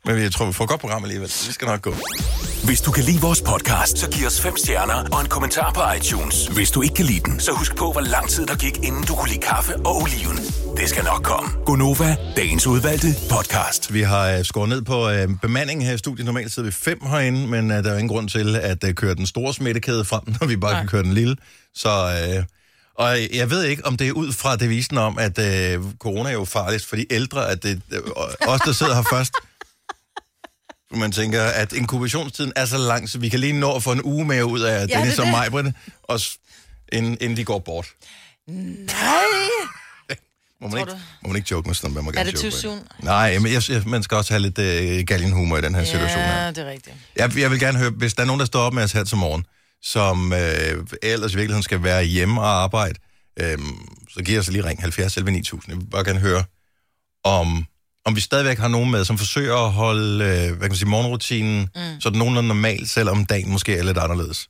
Men 0.06 0.22
jeg 0.22 0.32
tror, 0.32 0.46
vi 0.46 0.52
får 0.52 0.64
et 0.64 0.70
godt 0.70 0.80
program 0.80 1.04
alligevel. 1.04 1.30
så 1.30 1.46
Det 1.46 1.54
skal 1.54 1.66
nok 1.66 1.82
gå. 1.82 1.94
Hvis 2.64 2.80
du 2.80 2.90
kan 2.90 3.04
lide 3.04 3.20
vores 3.20 3.42
podcast, 3.42 3.98
så 3.98 4.10
giv 4.10 4.26
os 4.26 4.40
fem 4.40 4.56
stjerner 4.56 4.94
og 5.12 5.20
en 5.20 5.26
kommentar 5.28 5.72
på 5.72 5.80
iTunes. 5.96 6.46
Hvis 6.46 6.70
du 6.70 6.82
ikke 6.82 6.94
kan 6.94 7.04
lide 7.04 7.20
den, 7.20 7.40
så 7.40 7.52
husk 7.52 7.76
på, 7.76 7.92
hvor 7.92 8.00
lang 8.00 8.28
tid 8.28 8.46
der 8.46 8.56
gik, 8.56 8.76
inden 8.82 9.02
du 9.04 9.14
kunne 9.14 9.28
lide 9.28 9.40
kaffe 9.40 9.76
og 9.76 9.96
oliven. 10.02 10.36
Det 10.76 10.88
skal 10.88 11.04
nok 11.04 11.22
komme. 11.22 11.50
Gonova, 11.64 12.16
dagens 12.36 12.66
udvalgte 12.66 13.06
podcast. 13.30 13.92
Vi 13.94 14.02
har 14.02 14.30
øh, 14.30 14.44
skåret 14.44 14.68
ned 14.68 14.82
på 14.82 15.10
øh, 15.10 15.28
bemandingen 15.42 15.86
her 15.86 15.94
i 15.94 15.98
studiet. 15.98 16.26
Normalt 16.26 16.52
sidder 16.52 16.68
vi 16.68 16.72
fem 16.72 16.98
herinde, 17.06 17.46
men 17.46 17.70
øh, 17.70 17.76
der 17.76 17.84
er 17.84 17.90
jo 17.92 17.98
ingen 17.98 18.08
grund 18.08 18.28
til 18.28 18.56
at 18.56 18.84
øh, 18.84 18.94
køre 18.94 19.14
den 19.14 19.26
store 19.26 19.54
smittekæde 19.54 20.04
frem, 20.04 20.22
når 20.40 20.46
vi 20.46 20.56
bare. 20.56 20.72
Nej. 20.72 20.80
kan 20.80 20.88
køre 20.88 21.02
den 21.02 21.12
lille. 21.14 21.36
Så, 21.74 21.88
øh, 22.38 22.44
og 22.94 23.16
jeg 23.34 23.50
ved 23.50 23.64
ikke, 23.64 23.86
om 23.86 23.96
det 23.96 24.08
er 24.08 24.12
ud 24.12 24.32
fra 24.32 24.56
devisen 24.56 24.98
om, 24.98 25.18
at 25.18 25.38
øh, 25.38 25.82
corona 25.98 26.28
er 26.28 26.32
jo 26.32 26.44
farligst 26.44 26.88
for 26.88 26.96
de 26.96 27.06
ældre, 27.10 27.50
at 27.50 27.62
det 27.62 27.82
øh, 27.92 28.00
os, 28.48 28.60
der 28.60 28.72
sidder 28.72 28.94
her 28.94 29.04
først, 29.10 29.32
man 30.90 31.12
tænker, 31.12 31.42
at 31.42 31.72
inkubationstiden 31.72 32.52
er 32.56 32.64
så 32.64 32.78
lang, 32.78 33.08
så 33.08 33.18
vi 33.18 33.28
kan 33.28 33.40
lige 33.40 33.52
nå 33.52 33.76
at 33.76 33.82
få 33.82 33.92
en 33.92 34.02
uge 34.02 34.24
mere 34.24 34.46
ud 34.46 34.60
af 34.60 34.86
ja, 34.88 34.98
Dennis 34.98 35.14
det 35.14 35.22
er 35.22 35.26
og. 35.26 35.32
Majbrit, 35.32 35.74
og 36.02 36.20
inden, 36.92 37.18
inden 37.20 37.36
de 37.36 37.44
går 37.44 37.58
bort. 37.58 37.86
Nej. 38.48 39.24
Må 40.60 40.68
man, 40.68 40.80
ikke, 40.80 40.92
må 41.22 41.28
man 41.28 41.36
ikke 41.36 41.48
joke 41.50 41.68
med 41.68 41.74
sådan 41.74 41.90
noget? 41.90 41.94
Man 41.94 42.04
må 42.04 42.10
gerne 42.10 42.30
det 42.30 42.44
joke 42.44 42.56
too 42.56 42.74
med 42.74 42.80
det. 42.80 43.04
Nej, 43.04 43.38
men 43.38 43.52
jeg, 43.52 43.70
jeg, 43.70 43.82
man 43.86 44.02
skal 44.02 44.16
også 44.16 44.32
have 44.32 44.42
lidt 44.42 44.58
øh, 44.58 45.04
galgenhumor 45.06 45.58
i 45.58 45.60
den 45.60 45.74
her 45.74 45.84
situation 45.84 46.18
her. 46.18 46.42
Ja, 46.42 46.48
det 46.48 46.58
er 46.58 46.70
rigtigt. 46.70 46.96
Jeg, 47.16 47.38
jeg 47.38 47.50
vil 47.50 47.60
gerne 47.60 47.78
høre, 47.78 47.90
hvis 47.90 48.14
der 48.14 48.22
er 48.22 48.26
nogen, 48.26 48.40
der 48.40 48.46
står 48.46 48.60
op 48.60 48.72
med 48.72 48.82
os 48.82 48.92
her 48.92 49.04
til 49.04 49.16
morgen, 49.16 49.44
som 49.82 50.32
øh, 50.32 50.86
ellers 51.02 51.32
i 51.32 51.36
virkeligheden 51.36 51.62
skal 51.62 51.82
være 51.82 52.04
hjemme 52.04 52.40
og 52.40 52.62
arbejde, 52.62 52.98
øh, 53.40 53.58
så 54.14 54.22
giver 54.22 54.40
os 54.40 54.48
lige 54.48 54.64
ring 54.64 54.80
70 54.80 55.16
11 55.16 55.30
9000. 55.30 55.72
Jeg 55.72 55.80
vil 55.80 55.90
bare 55.90 56.04
gerne 56.04 56.20
høre, 56.20 56.44
om, 57.24 57.66
om 58.06 58.16
vi 58.16 58.20
stadigvæk 58.20 58.58
har 58.58 58.68
nogen 58.68 58.90
med, 58.90 59.04
som 59.04 59.18
forsøger 59.18 59.56
at 59.56 59.72
holde 59.72 60.24
øh, 60.24 60.28
hvad 60.28 60.60
kan 60.60 60.68
man 60.68 60.76
sige, 60.76 60.88
morgenrutinen 60.88 61.68
mm. 61.74 62.00
sådan 62.00 62.18
nogenlunde 62.18 62.48
normalt, 62.48 62.90
selvom 62.90 63.26
dagen 63.26 63.50
måske 63.50 63.76
er 63.76 63.82
lidt 63.82 63.98
anderledes. 63.98 64.48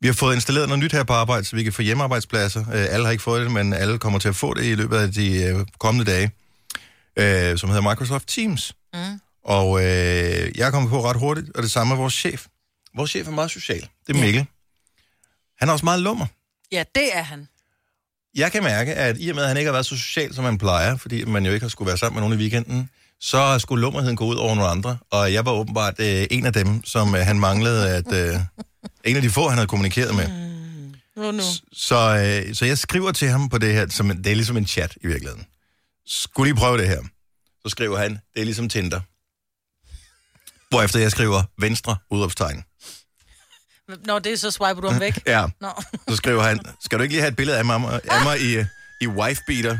Vi 0.00 0.06
har 0.06 0.14
fået 0.14 0.34
installeret 0.34 0.68
noget 0.68 0.82
nyt 0.82 0.92
her 0.92 1.04
på 1.04 1.12
arbejde, 1.12 1.44
så 1.44 1.56
vi 1.56 1.62
kan 1.62 1.72
få 1.72 1.82
hjemmearbejdspladser. 1.82 2.60
Øh, 2.60 2.86
alle 2.90 3.04
har 3.04 3.10
ikke 3.12 3.22
fået 3.22 3.42
det, 3.42 3.52
men 3.52 3.72
alle 3.72 3.98
kommer 3.98 4.18
til 4.18 4.28
at 4.28 4.36
få 4.36 4.54
det 4.54 4.64
i 4.64 4.74
løbet 4.74 4.96
af 4.96 5.12
de 5.12 5.42
øh, 5.42 5.66
kommende 5.78 6.12
dage, 6.12 6.30
øh, 7.16 7.58
som 7.58 7.68
hedder 7.70 7.90
Microsoft 7.90 8.28
Teams. 8.28 8.74
Mm. 8.94 9.20
Og 9.44 9.78
øh, 9.80 9.86
jeg 10.58 10.66
er 10.66 10.70
kommet 10.70 10.90
på 10.90 11.04
ret 11.04 11.16
hurtigt, 11.16 11.50
og 11.56 11.62
det 11.62 11.70
samme 11.70 11.94
er 11.94 11.98
vores 11.98 12.14
chef. 12.14 12.46
Vores 12.96 13.10
chef 13.10 13.26
er 13.28 13.32
meget 13.32 13.50
social. 13.50 13.80
Det 14.06 14.14
er 14.14 14.18
Ja. 14.18 14.24
Mikkel. 14.24 14.46
Han 15.58 15.68
er 15.68 15.72
også 15.72 15.84
meget 15.84 16.00
lummer. 16.00 16.26
Ja, 16.72 16.84
det 16.94 17.16
er 17.16 17.22
han. 17.22 17.48
Jeg 18.36 18.52
kan 18.52 18.62
mærke, 18.62 18.94
at 18.94 19.16
i 19.18 19.28
og 19.28 19.34
med, 19.34 19.42
at 19.42 19.48
han 19.48 19.56
ikke 19.56 19.68
har 19.68 19.72
været 19.72 19.86
så 19.86 19.96
social, 19.96 20.34
som 20.34 20.44
man 20.44 20.58
plejer, 20.58 20.96
fordi 20.96 21.24
man 21.24 21.46
jo 21.46 21.52
ikke 21.52 21.64
har 21.64 21.68
skulle 21.68 21.86
være 21.86 21.98
sammen 21.98 22.14
med 22.14 22.28
nogen 22.28 22.38
i 22.38 22.42
weekenden, 22.42 22.90
så 23.20 23.58
skulle 23.58 23.80
lummerheden 23.80 24.16
gå 24.16 24.24
ud 24.24 24.36
over 24.36 24.54
nogle 24.54 24.70
andre. 24.70 24.98
Og 25.10 25.32
jeg 25.32 25.44
var 25.44 25.52
åbenbart 25.52 25.94
øh, 25.98 26.26
en 26.30 26.46
af 26.46 26.52
dem, 26.52 26.84
som 26.84 27.14
øh, 27.14 27.20
han 27.20 27.40
manglede 27.40 27.90
at... 27.90 28.12
Øh, 28.12 28.40
en 29.04 29.16
af 29.16 29.22
de 29.22 29.30
få, 29.30 29.48
han 29.48 29.58
havde 29.58 29.66
kommunikeret 29.66 30.14
med. 30.14 30.28
Nu, 31.16 31.30
nu. 31.32 31.42
Så, 31.72 31.96
øh, 32.48 32.54
så 32.54 32.64
jeg 32.64 32.78
skriver 32.78 33.12
til 33.12 33.28
ham 33.28 33.48
på 33.48 33.58
det 33.58 33.72
her, 33.72 33.88
som, 33.88 34.08
det 34.08 34.26
er 34.26 34.34
ligesom 34.34 34.56
en 34.56 34.66
chat 34.66 34.96
i 35.02 35.06
virkeligheden. 35.06 35.46
Skulle 36.06 36.52
lige 36.52 36.58
prøve 36.58 36.78
det 36.78 36.88
her? 36.88 37.02
Så 37.62 37.68
skriver 37.68 37.98
han, 37.98 38.10
det 38.34 38.40
er 38.40 38.44
ligesom 38.44 38.68
Tinder. 38.68 39.00
Hvorefter 40.68 41.00
jeg 41.00 41.10
skriver 41.10 41.42
venstre 41.58 41.96
udråbstegn. 42.10 42.64
Når 43.88 44.18
det 44.18 44.32
er 44.32 44.36
så 44.36 44.50
swiper 44.50 44.80
du 44.80 44.88
ham 44.88 45.00
væk. 45.00 45.22
Ja, 45.26 45.46
Nå. 45.60 45.68
så 46.08 46.16
skriver 46.16 46.42
han, 46.42 46.60
skal 46.80 46.98
du 46.98 47.02
ikke 47.02 47.12
lige 47.14 47.20
have 47.20 47.30
et 47.30 47.36
billede 47.36 47.58
af 47.58 47.64
mig, 47.64 48.00
af 48.10 48.22
mig 48.24 48.40
i, 48.40 48.64
i 49.00 49.06
wife-beater? 49.06 49.78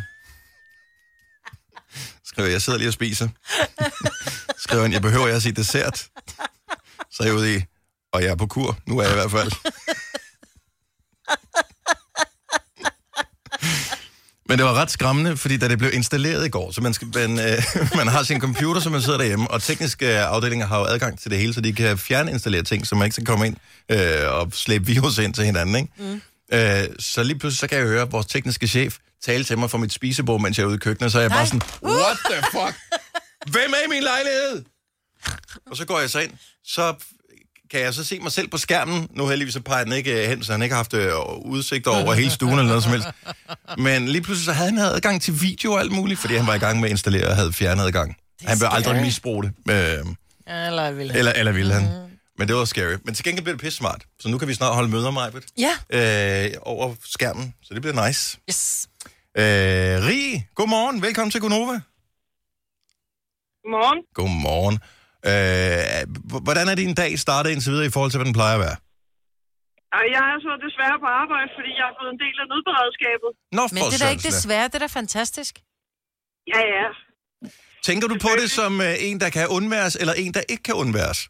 Skriver 2.24 2.46
jeg, 2.46 2.52
jeg 2.52 2.62
sidder 2.62 2.78
lige 2.78 2.88
og 2.88 2.92
spiser. 2.92 3.28
Skriver 4.58 4.82
han, 4.82 4.92
jeg 4.92 5.02
behøver 5.02 5.26
jeg 5.26 5.36
at 5.36 5.42
sige 5.42 5.52
dessert? 5.52 5.98
Så 7.10 7.22
er 7.22 7.26
jeg 7.26 7.34
ude 7.34 7.56
i, 7.56 7.62
og 8.12 8.22
jeg 8.22 8.30
er 8.30 8.36
på 8.36 8.46
kur. 8.46 8.78
Nu 8.86 8.98
er 8.98 9.02
jeg 9.02 9.12
i 9.12 9.14
hvert 9.14 9.30
fald. 9.30 9.52
Men 14.48 14.58
det 14.58 14.66
var 14.66 14.74
ret 14.74 14.90
skræmmende, 14.90 15.36
fordi 15.36 15.56
da 15.56 15.68
det 15.68 15.78
blev 15.78 15.90
installeret 15.94 16.46
i 16.46 16.48
går, 16.48 16.70
så 16.70 16.80
man, 16.80 16.94
skal, 16.94 17.08
man, 17.14 17.38
øh, 17.38 17.62
man 18.00 18.08
har 18.08 18.22
sin 18.22 18.40
computer, 18.40 18.80
så 18.80 18.90
man 18.90 19.02
sidder 19.02 19.18
derhjemme, 19.18 19.50
og 19.50 19.62
tekniske 19.62 20.18
afdelinger 20.18 20.66
har 20.66 20.78
jo 20.78 20.84
adgang 20.84 21.18
til 21.20 21.30
det 21.30 21.38
hele, 21.38 21.54
så 21.54 21.60
de 21.60 21.72
kan 21.72 21.98
fjerninstallere 21.98 22.62
ting, 22.62 22.86
så 22.86 22.94
man 22.94 23.04
ikke 23.04 23.14
skal 23.14 23.26
komme 23.26 23.46
ind 23.46 23.56
øh, 23.88 24.32
og 24.32 24.48
slæbe 24.52 24.86
virus 24.86 25.18
ind 25.18 25.34
til 25.34 25.44
hinanden. 25.44 25.76
Ikke? 25.76 25.88
Mm. 25.98 26.20
Øh, 26.52 26.84
så 26.98 27.22
lige 27.22 27.38
pludselig 27.38 27.58
så 27.58 27.66
kan 27.66 27.78
jeg 27.78 27.86
høre 27.86 28.10
vores 28.10 28.26
tekniske 28.26 28.68
chef 28.68 28.96
tale 29.24 29.44
til 29.44 29.58
mig 29.58 29.70
fra 29.70 29.78
mit 29.78 29.92
spisebord, 29.92 30.40
mens 30.40 30.58
jeg 30.58 30.64
er 30.64 30.68
ude 30.68 30.76
i 30.76 30.78
køkkenet, 30.78 31.12
så 31.12 31.18
er 31.18 31.22
jeg 31.22 31.28
Nej. 31.28 31.38
bare 31.38 31.46
sådan, 31.46 31.62
what 31.82 32.18
the 32.30 32.42
fuck? 32.42 32.76
Hvem 33.50 33.70
er 33.70 33.86
i 33.86 33.88
min 33.90 34.02
lejlighed? 34.02 34.64
Og 35.70 35.76
så 35.76 35.84
går 35.84 36.00
jeg 36.00 36.10
så 36.10 36.18
ind, 36.20 36.32
så 36.64 36.94
kan 37.70 37.80
jeg 37.80 37.94
så 37.94 38.04
se 38.04 38.18
mig 38.20 38.32
selv 38.32 38.48
på 38.48 38.58
skærmen. 38.58 39.08
Nu 39.10 39.28
heldigvis 39.28 39.54
så 39.54 39.60
peger 39.60 39.84
den 39.84 39.92
ikke 39.92 40.22
øh, 40.22 40.28
hen, 40.28 40.44
så 40.44 40.52
han 40.52 40.62
ikke 40.62 40.72
har 40.72 40.78
haft 40.78 40.94
øh, 40.94 41.12
udsigt 41.44 41.86
over 41.86 42.14
hele 42.14 42.30
stuen 42.30 42.52
eller 42.52 42.64
noget 42.66 42.82
som 42.82 42.92
helst. 42.92 43.08
Men 43.78 44.08
lige 44.08 44.22
pludselig 44.22 44.44
så 44.44 44.52
havde 44.52 44.70
han 44.70 44.78
adgang 44.78 45.22
til 45.22 45.42
video 45.42 45.72
og 45.72 45.80
alt 45.80 45.92
muligt, 45.92 46.20
fordi 46.20 46.36
han 46.36 46.46
var 46.46 46.54
i 46.54 46.58
gang 46.58 46.80
med 46.80 46.84
at 46.88 46.90
installere 46.90 47.28
og 47.28 47.36
havde 47.36 47.52
fjernet 47.52 47.84
adgang. 47.84 48.16
Han 48.44 48.60
vil 48.60 48.66
aldrig 48.70 49.02
misbruge 49.02 49.42
det. 49.42 49.52
Øh, 49.70 50.04
Eller 50.66 50.90
vil 50.90 51.10
han. 51.10 51.18
eller, 51.18 51.32
eller 51.32 51.52
ville 51.52 51.72
han. 51.74 51.88
Men 52.38 52.48
det 52.48 52.56
var 52.56 52.64
scary. 52.64 52.96
Men 53.04 53.14
til 53.14 53.24
gengæld 53.24 53.44
bliver 53.44 53.56
det 53.56 53.60
pisse 53.62 53.76
smart. 53.76 54.04
Så 54.20 54.28
nu 54.28 54.38
kan 54.38 54.48
vi 54.48 54.54
snart 54.54 54.74
holde 54.74 54.88
møder, 54.88 55.10
Majbet, 55.10 55.44
Ja. 55.58 55.72
øh, 56.46 56.50
over 56.62 56.94
skærmen. 57.04 57.54
Så 57.62 57.74
det 57.74 57.82
bliver 57.82 58.06
nice. 58.06 58.38
Yes. 58.50 58.88
Øh, 59.38 59.44
Rie, 60.08 60.44
godmorgen. 60.54 61.02
Velkommen 61.02 61.30
til 61.30 61.40
Gonova. 61.40 61.80
Godmorgen. 63.64 64.02
Godmorgen. 64.14 64.78
Øh, 65.30 66.40
hvordan 66.46 66.66
er 66.72 66.76
din 66.82 66.94
dag 67.02 67.10
startet 67.24 67.50
indtil 67.52 67.70
videre 67.72 67.86
i 67.90 67.94
forhold 67.94 68.10
til, 68.10 68.18
hvad 68.18 68.28
den 68.30 68.36
plejer 68.40 68.56
at 68.58 68.62
være? 68.66 68.76
Ej, 69.96 70.04
Jeg 70.16 70.24
er 70.34 70.38
så 70.46 70.52
desværre 70.66 70.98
på 71.04 71.08
arbejde, 71.22 71.48
fordi 71.58 71.70
jeg 71.80 71.86
er 71.90 71.94
blevet 71.98 72.12
en 72.16 72.20
del 72.24 72.36
af 72.42 72.46
nødberedskabet. 72.52 73.30
Nå, 73.58 73.64
Men 73.74 73.80
for 73.82 73.86
det 73.90 73.96
er 74.00 74.04
da 74.06 74.10
ikke 74.14 74.28
desværre, 74.32 74.66
det 74.70 74.76
er 74.80 74.84
da 74.86 74.90
fantastisk. 75.02 75.54
Ja, 76.54 76.60
ja. 76.76 76.86
Tænker 77.88 78.06
du 78.08 78.16
på 78.26 78.32
det 78.40 78.50
som 78.50 78.72
øh, 78.80 78.94
en, 79.08 79.16
der 79.20 79.30
kan 79.30 79.44
undværes, 79.48 79.94
eller 80.00 80.14
en, 80.22 80.34
der 80.34 80.42
ikke 80.52 80.62
kan 80.62 80.74
undværes? 80.74 81.20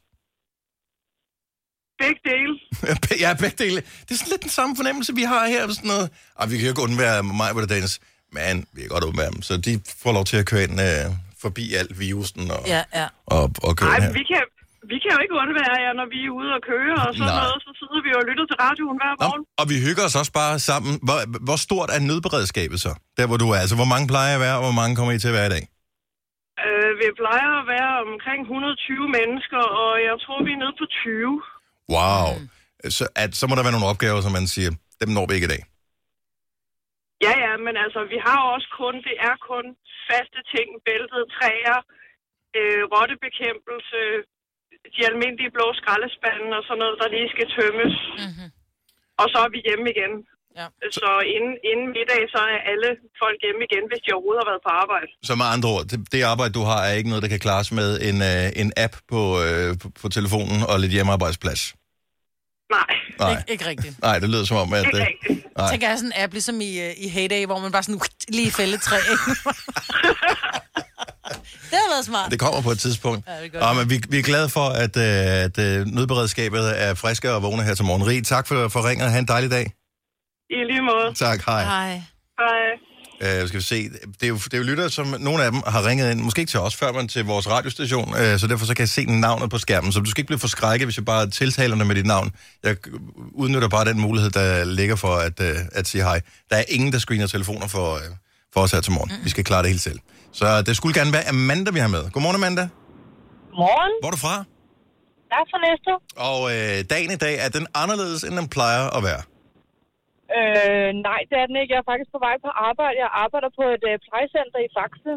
Begge 2.03 2.21
dele. 2.31 2.55
ja, 3.25 3.31
begge 3.43 3.57
dele. 3.65 3.81
Det 4.05 4.11
er 4.11 4.19
sådan 4.21 4.31
lidt 4.31 4.43
den 4.43 4.51
samme 4.59 4.77
fornemmelse, 4.77 5.15
vi 5.15 5.23
har 5.23 5.47
her. 5.47 5.63
Sådan 5.69 5.89
noget. 5.89 6.11
Og 6.35 6.51
vi 6.51 6.57
kan 6.57 6.65
jo 6.67 6.73
ikke 6.73 6.83
undvære 6.83 7.23
mig 7.23 7.51
på 7.53 7.61
det 7.61 7.69
dagens. 7.69 8.01
Men 8.33 8.67
vi 8.73 8.81
kan 8.81 8.89
godt 8.89 9.05
undvære 9.05 9.31
dem. 9.31 9.43
Så 9.43 9.57
de 9.57 9.81
får 10.03 10.13
lov 10.13 10.25
til 10.25 10.37
at 10.37 10.47
køre 10.47 10.63
ind 10.63 10.81
øh, 10.81 11.07
forbi 11.45 11.65
alt 11.81 11.93
virusen 12.03 12.45
og, 12.57 12.61
Ja, 12.75 12.83
ja. 13.01 13.07
og, 13.37 13.45
og 13.67 13.73
køre 13.79 13.89
Nej, 13.91 13.97
ind 13.99 14.05
her. 14.07 14.13
vi 14.21 14.25
kan, 14.33 14.43
vi 14.93 14.97
kan 15.03 15.11
jo 15.17 15.21
ikke 15.25 15.37
undvære 15.43 15.77
jer, 15.85 15.93
når 16.01 16.07
vi 16.15 16.19
er 16.29 16.33
ude 16.41 16.51
og 16.59 16.63
køre 16.73 16.97
og 17.07 17.11
sådan 17.19 17.33
Nej. 17.33 17.41
noget. 17.43 17.57
Så 17.67 17.71
sidder 17.81 18.01
vi 18.05 18.09
jo 18.15 18.19
og 18.23 18.27
lytter 18.31 18.45
til 18.51 18.57
radioen 18.67 18.97
hver 19.01 19.13
Nå, 19.15 19.19
morgen. 19.27 19.43
og 19.61 19.65
vi 19.71 19.77
hygger 19.87 20.05
os 20.09 20.15
også 20.21 20.33
bare 20.43 20.55
sammen. 20.71 20.93
Hvor, 21.07 21.19
hvor 21.49 21.59
stort 21.67 21.89
er 21.97 22.01
nødberedskabet 22.11 22.79
så? 22.87 22.93
Der, 23.17 23.25
hvor 23.31 23.39
du 23.43 23.47
er. 23.55 23.59
Altså, 23.65 23.77
hvor 23.81 23.91
mange 23.93 24.07
plejer 24.15 24.33
at 24.39 24.43
være, 24.47 24.57
og 24.59 24.65
hvor 24.67 24.77
mange 24.81 24.93
kommer 24.99 25.13
I 25.17 25.19
til 25.25 25.31
at 25.33 25.39
være 25.41 25.49
i 25.51 25.55
dag? 25.57 25.65
Øh, 26.67 26.91
vi 27.03 27.07
plejer 27.23 27.51
at 27.61 27.67
være 27.77 27.93
omkring 28.09 28.41
120 28.43 29.09
mennesker, 29.19 29.63
og 29.83 29.93
jeg 30.09 30.15
tror, 30.25 30.39
vi 30.49 30.53
er 30.57 30.61
nede 30.65 30.75
på 30.83 30.87
20. 31.05 31.43
Wow. 31.97 32.29
Så, 32.97 33.05
at, 33.23 33.31
så 33.41 33.45
må 33.49 33.53
der 33.57 33.65
være 33.67 33.77
nogle 33.77 33.91
opgaver, 33.93 34.21
som 34.27 34.33
man 34.39 34.47
siger, 34.55 34.71
dem 35.01 35.11
når 35.17 35.25
vi 35.29 35.35
ikke 35.39 35.49
i 35.51 35.55
dag. 35.57 35.63
Ja, 37.27 37.33
ja, 37.47 37.53
men 37.67 37.75
altså, 37.85 38.01
vi 38.13 38.19
har 38.27 38.39
også 38.55 38.69
kun, 38.81 38.95
det 39.09 39.17
er 39.29 39.35
kun 39.51 39.65
faste 40.11 40.41
ting, 40.55 40.69
bæltet, 40.87 41.23
træer, 41.37 41.79
øh, 42.59 42.83
rottebekæmpelse, 42.95 44.01
de 44.95 45.01
almindelige 45.11 45.55
blå 45.57 45.67
skraldespande 45.81 46.51
og 46.59 46.65
sådan 46.67 46.81
noget, 46.83 46.97
der 47.01 47.09
lige 47.17 47.33
skal 47.35 47.49
tømmes. 47.57 47.95
Mhm. 48.27 48.47
Og 49.21 49.27
så 49.33 49.39
er 49.47 49.51
vi 49.55 49.59
hjemme 49.69 49.87
igen. 49.95 50.15
Ja. 50.61 50.67
Så 50.99 51.11
inden, 51.37 51.55
inden 51.71 51.89
middag, 51.97 52.21
så 52.35 52.41
er 52.55 52.61
alle 52.73 52.91
folk 53.23 53.39
hjemme 53.45 53.63
igen, 53.69 53.85
hvis 53.91 54.03
de 54.05 54.11
overhovedet 54.17 54.41
har 54.43 54.51
været 54.53 54.65
på 54.69 54.73
arbejde. 54.83 55.09
Så 55.29 55.33
med 55.41 55.47
andre 55.55 55.69
ord, 55.75 55.85
det, 55.91 55.99
det 56.13 56.21
arbejde, 56.33 56.53
du 56.59 56.65
har, 56.71 56.81
er 56.89 56.95
ikke 56.99 57.11
noget, 57.13 57.25
der 57.25 57.33
kan 57.35 57.45
klares 57.47 57.71
med 57.81 57.91
en, 58.09 58.17
øh, 58.31 58.47
en 58.63 58.69
app 58.85 58.95
på, 59.13 59.23
øh, 59.47 59.71
på, 59.83 59.87
på 60.01 60.07
telefonen 60.17 60.59
og 60.71 60.77
lidt 60.83 60.93
hjemmearbejdsplads. 60.97 61.63
Nej, 62.71 62.87
Nej, 63.19 63.31
Ikke, 63.31 63.53
ikke 63.53 63.67
rigtigt. 63.67 64.01
nej 64.03 64.19
det 64.19 64.29
lyder 64.31 64.45
som 64.45 64.57
om, 64.57 64.73
at... 64.73 64.85
ikke 64.85 64.97
Øh, 64.99 65.07
rigtigt. 65.07 65.57
nej. 65.57 65.71
Tænker 65.71 65.89
jeg 65.89 65.99
sådan 65.99 66.13
en 66.17 66.23
app, 66.23 66.33
ligesom 66.33 66.61
i, 66.61 66.81
øh, 66.81 66.93
i 66.97 67.09
Heyday, 67.09 67.47
hvor 67.47 67.59
man 67.59 67.73
bare 67.73 67.83
sådan 67.83 68.01
lige 68.29 68.51
fælde 68.51 68.79
træ. 68.79 68.97
det 71.71 71.77
har 71.83 71.91
været 71.95 72.05
smart. 72.05 72.31
Det 72.31 72.41
kommer 72.41 72.63
på 72.63 72.71
et 72.71 72.79
tidspunkt. 72.79 73.27
Ja, 73.29 73.43
det 73.43 73.53
gør 73.53 73.61
det. 73.69 73.77
men 73.77 73.91
vi, 73.91 74.03
vi 74.09 74.19
er 74.19 74.23
glade 74.23 74.49
for, 74.49 74.69
at, 74.69 74.97
øh, 74.97 75.45
at 75.47 75.59
øh, 75.59 75.87
nødberedskabet 75.87 76.83
er 76.83 76.95
friske 76.95 77.33
og 77.33 77.43
vågne 77.43 77.63
her 77.63 77.75
til 77.75 77.85
morgen. 77.85 78.07
Rig, 78.07 78.27
tak 78.27 78.47
for, 78.49 78.69
for 78.69 78.89
ringet. 78.89 79.11
Ha' 79.13 79.19
en 79.19 79.29
dejlig 79.29 79.51
dag. 79.51 79.67
I 80.51 80.55
lige 80.71 80.83
måde. 80.83 81.15
Tak, 81.15 81.39
hej. 81.47 81.63
Hej. 81.65 81.93
Hej. 82.41 82.63
Uh, 83.21 83.49
skal 83.49 83.59
vi 83.59 83.65
se. 83.65 83.89
Det 83.89 84.23
er, 84.23 84.27
jo, 84.29 84.35
det 84.35 84.55
er 84.55 84.59
jo 84.59 84.65
lyttere, 84.65 84.91
som 84.91 85.15
nogle 85.21 85.45
af 85.45 85.53
dem 85.53 85.63
har 85.67 85.87
ringet 85.87 86.11
ind. 86.11 86.21
Måske 86.21 86.41
ikke 86.41 86.51
til 86.51 86.61
os, 86.61 86.77
før 86.77 86.93
man 86.93 87.09
til 87.09 87.25
vores 87.25 87.51
radiostation. 87.51 88.09
Uh, 88.09 88.39
så 88.39 88.47
derfor 88.47 88.67
så 88.67 88.75
kan 88.75 88.83
jeg 88.83 88.89
se 88.89 89.05
navnet 89.05 89.51
på 89.51 89.59
skærmen. 89.59 89.93
Så 89.93 90.01
du 90.01 90.11
skal 90.11 90.21
ikke 90.21 90.27
blive 90.27 90.39
forskrækket, 90.39 90.87
hvis 90.87 90.97
jeg 90.97 91.05
bare 91.05 91.31
tiltaler 91.31 91.77
dig 91.77 91.87
med 91.87 91.95
dit 91.95 92.07
navn. 92.07 92.33
Jeg 92.63 92.77
udnytter 93.35 93.69
bare 93.69 93.85
den 93.85 94.01
mulighed, 94.01 94.31
der 94.31 94.65
ligger 94.65 94.97
for 94.97 95.15
at, 95.15 95.41
uh, 95.41 95.47
at 95.73 95.87
sige 95.89 96.03
hej. 96.05 96.21
Der 96.51 96.57
er 96.57 96.65
ingen, 96.69 96.93
der 96.93 96.99
screener 96.99 97.27
telefoner 97.27 97.67
for, 97.67 97.95
uh, 97.95 98.01
for 98.55 98.61
os 98.61 98.73
her 98.73 98.81
til 98.81 98.93
morgen. 98.93 99.13
Vi 99.25 99.31
skal 99.31 99.45
klare 99.45 99.63
det 99.63 99.71
helt 99.71 99.83
selv. 99.83 99.99
Så 100.33 100.63
det 100.63 100.77
skulle 100.77 101.01
gerne 101.01 101.13
være 101.13 101.29
Amanda, 101.29 101.71
vi 101.71 101.79
har 101.79 101.89
med. 101.89 102.11
Godmorgen, 102.11 102.37
Amanda. 102.37 102.69
Morgen. 103.57 103.93
Hvor 104.03 104.09
er 104.09 104.13
du 104.13 104.17
fra? 104.17 104.45
Jeg 105.31 105.39
er 105.43 105.47
fra 105.53 105.59
næste. 105.69 105.91
Og 106.17 106.41
øh, 106.55 106.85
dagen 106.91 107.11
i 107.11 107.17
dag, 107.17 107.39
er 107.39 107.49
den 107.49 107.67
anderledes, 107.75 108.25
end 108.25 108.37
den 108.37 108.49
plejer 108.49 108.97
at 108.97 109.03
være? 109.05 109.23
Øh, 110.41 110.89
nej, 111.09 111.21
det 111.31 111.37
er 111.43 111.47
den 111.51 111.57
ikke. 111.61 111.73
Jeg 111.75 111.81
er 111.85 111.89
faktisk 111.93 112.11
på 112.17 112.21
vej 112.27 112.37
på 112.47 112.51
arbejde. 112.69 112.97
Jeg 113.05 113.11
arbejder 113.25 113.51
på 113.59 113.65
et 113.77 113.85
øh, 113.91 113.97
plejecenter 114.07 114.59
i 114.67 114.69
Faxe. 114.77 115.13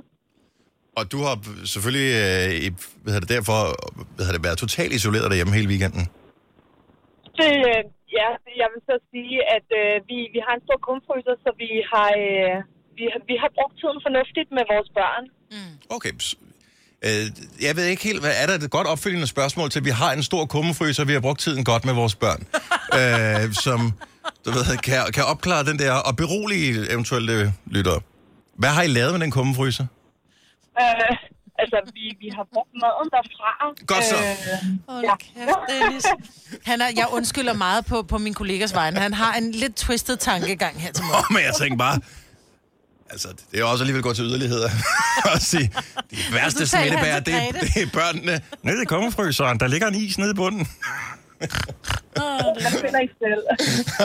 Og 1.00 1.04
du 1.14 1.20
har 1.28 1.36
selvfølgelig 1.76 2.10
øh, 2.26 2.50
i- 2.68 2.78
hvad 3.02 3.12
hedder 3.14 3.26
det, 3.28 3.36
derfor 3.38 3.58
hvad 4.16 4.24
hedder 4.26 4.38
det, 4.40 4.48
været 4.50 4.60
totalt 4.66 4.92
isoleret 5.00 5.28
derhjemme 5.32 5.54
hele 5.60 5.70
weekenden. 5.74 6.04
Det, 7.40 7.54
øh, 7.72 7.82
ja, 8.20 8.30
jeg 8.62 8.68
vil 8.74 8.82
så 8.90 8.96
sige, 9.12 9.38
at 9.58 9.68
øh, 9.82 9.94
vi, 10.10 10.18
vi 10.36 10.40
har 10.46 10.54
en 10.58 10.64
stor 10.68 10.80
kumfryser, 10.88 11.36
så 11.46 11.50
vi 11.64 11.70
har, 11.92 12.10
øh, 12.26 12.56
vi, 12.98 13.04
har, 13.12 13.20
vi 13.32 13.36
har 13.44 13.50
brugt 13.58 13.76
tiden 13.82 14.00
fornuftigt 14.08 14.50
med 14.58 14.64
vores 14.74 14.90
børn. 15.00 15.24
Okay. 15.98 16.14
s- 16.28 16.38
Øh, 17.10 17.26
jeg 17.68 17.76
ved 17.78 17.86
ikke 17.94 18.04
helt, 18.04 18.22
hvad 18.26 18.34
er 18.42 18.46
der 18.48 18.56
et 18.66 18.72
godt 18.78 18.88
opfølgende 18.88 19.28
spørgsmål 19.28 19.70
til, 19.70 19.86
vi 19.86 19.90
har 20.02 20.12
en 20.14 20.24
stor 20.24 20.46
kummefryser, 20.46 21.06
vi 21.06 21.14
har 21.14 21.20
brugt 21.28 21.40
tiden 21.40 21.64
godt 21.72 21.86
med 21.86 21.94
vores 21.94 22.16
børn, 22.16 22.42
øh, 23.00 23.54
som 23.66 23.80
du 24.46 24.52
ved, 24.52 24.78
kan, 24.78 25.00
kan 25.14 25.24
opklare 25.26 25.66
den 25.66 25.80
der, 25.80 25.92
og 25.92 26.16
berolige 26.16 26.92
eventuelle 26.92 27.54
lyttere. 27.66 28.02
Hvad 28.58 28.70
har 28.70 28.82
I 28.82 28.88
lavet 28.88 29.12
med 29.14 29.20
den 29.20 29.32
kummefryser? 29.32 29.86
Øh, 30.82 31.18
altså, 31.60 31.78
vi, 31.94 32.18
vi 32.20 32.30
har 32.36 32.48
brugt 32.54 32.70
maden 32.74 33.10
derfra. 33.12 33.52
Godt 33.88 34.04
så. 34.04 34.16
Hold 34.90 35.20
kæft, 35.20 35.84
Dennis. 35.84 36.06
Han 36.66 36.82
er, 36.82 36.86
jeg 36.96 37.08
undskylder 37.12 37.54
meget 37.54 37.86
på, 37.86 38.04
på 38.04 38.18
min 38.18 38.34
kollegas 38.34 38.74
vegne. 38.74 39.00
Han 39.00 39.14
har 39.14 39.34
en 39.34 39.52
lidt 39.52 39.76
twisted 39.76 40.18
tankegang 40.18 40.82
her 40.82 40.92
til 40.92 41.04
morgen. 41.04 41.26
Oh, 41.30 41.34
men 41.34 41.44
jeg 41.44 41.54
tænker 41.56 41.78
bare, 41.78 42.00
altså, 43.10 43.28
det 43.52 43.60
er 43.60 43.64
også 43.64 43.82
alligevel 43.84 44.04
godt 44.04 44.16
til 44.18 44.26
yderligheder 44.26 44.70
at 45.36 45.42
sige, 45.42 45.72
de 46.12 46.18
værste 46.34 46.68
smittebærer, 46.68 47.20
det, 47.20 47.34
er- 47.34 47.52
det 47.52 47.82
er 47.84 47.88
børnene. 47.94 48.42
Nede 48.64 48.82
i 48.82 48.86
kummefryseren, 48.86 49.60
der 49.60 49.68
ligger 49.68 49.88
en 49.88 49.96
is 49.96 50.18
nede 50.18 50.32
i 50.32 50.34
bunden. 50.34 50.68
Jeg 52.16 52.72
finder 52.72 53.00
ikke 53.00 53.14
selv. 53.24 53.44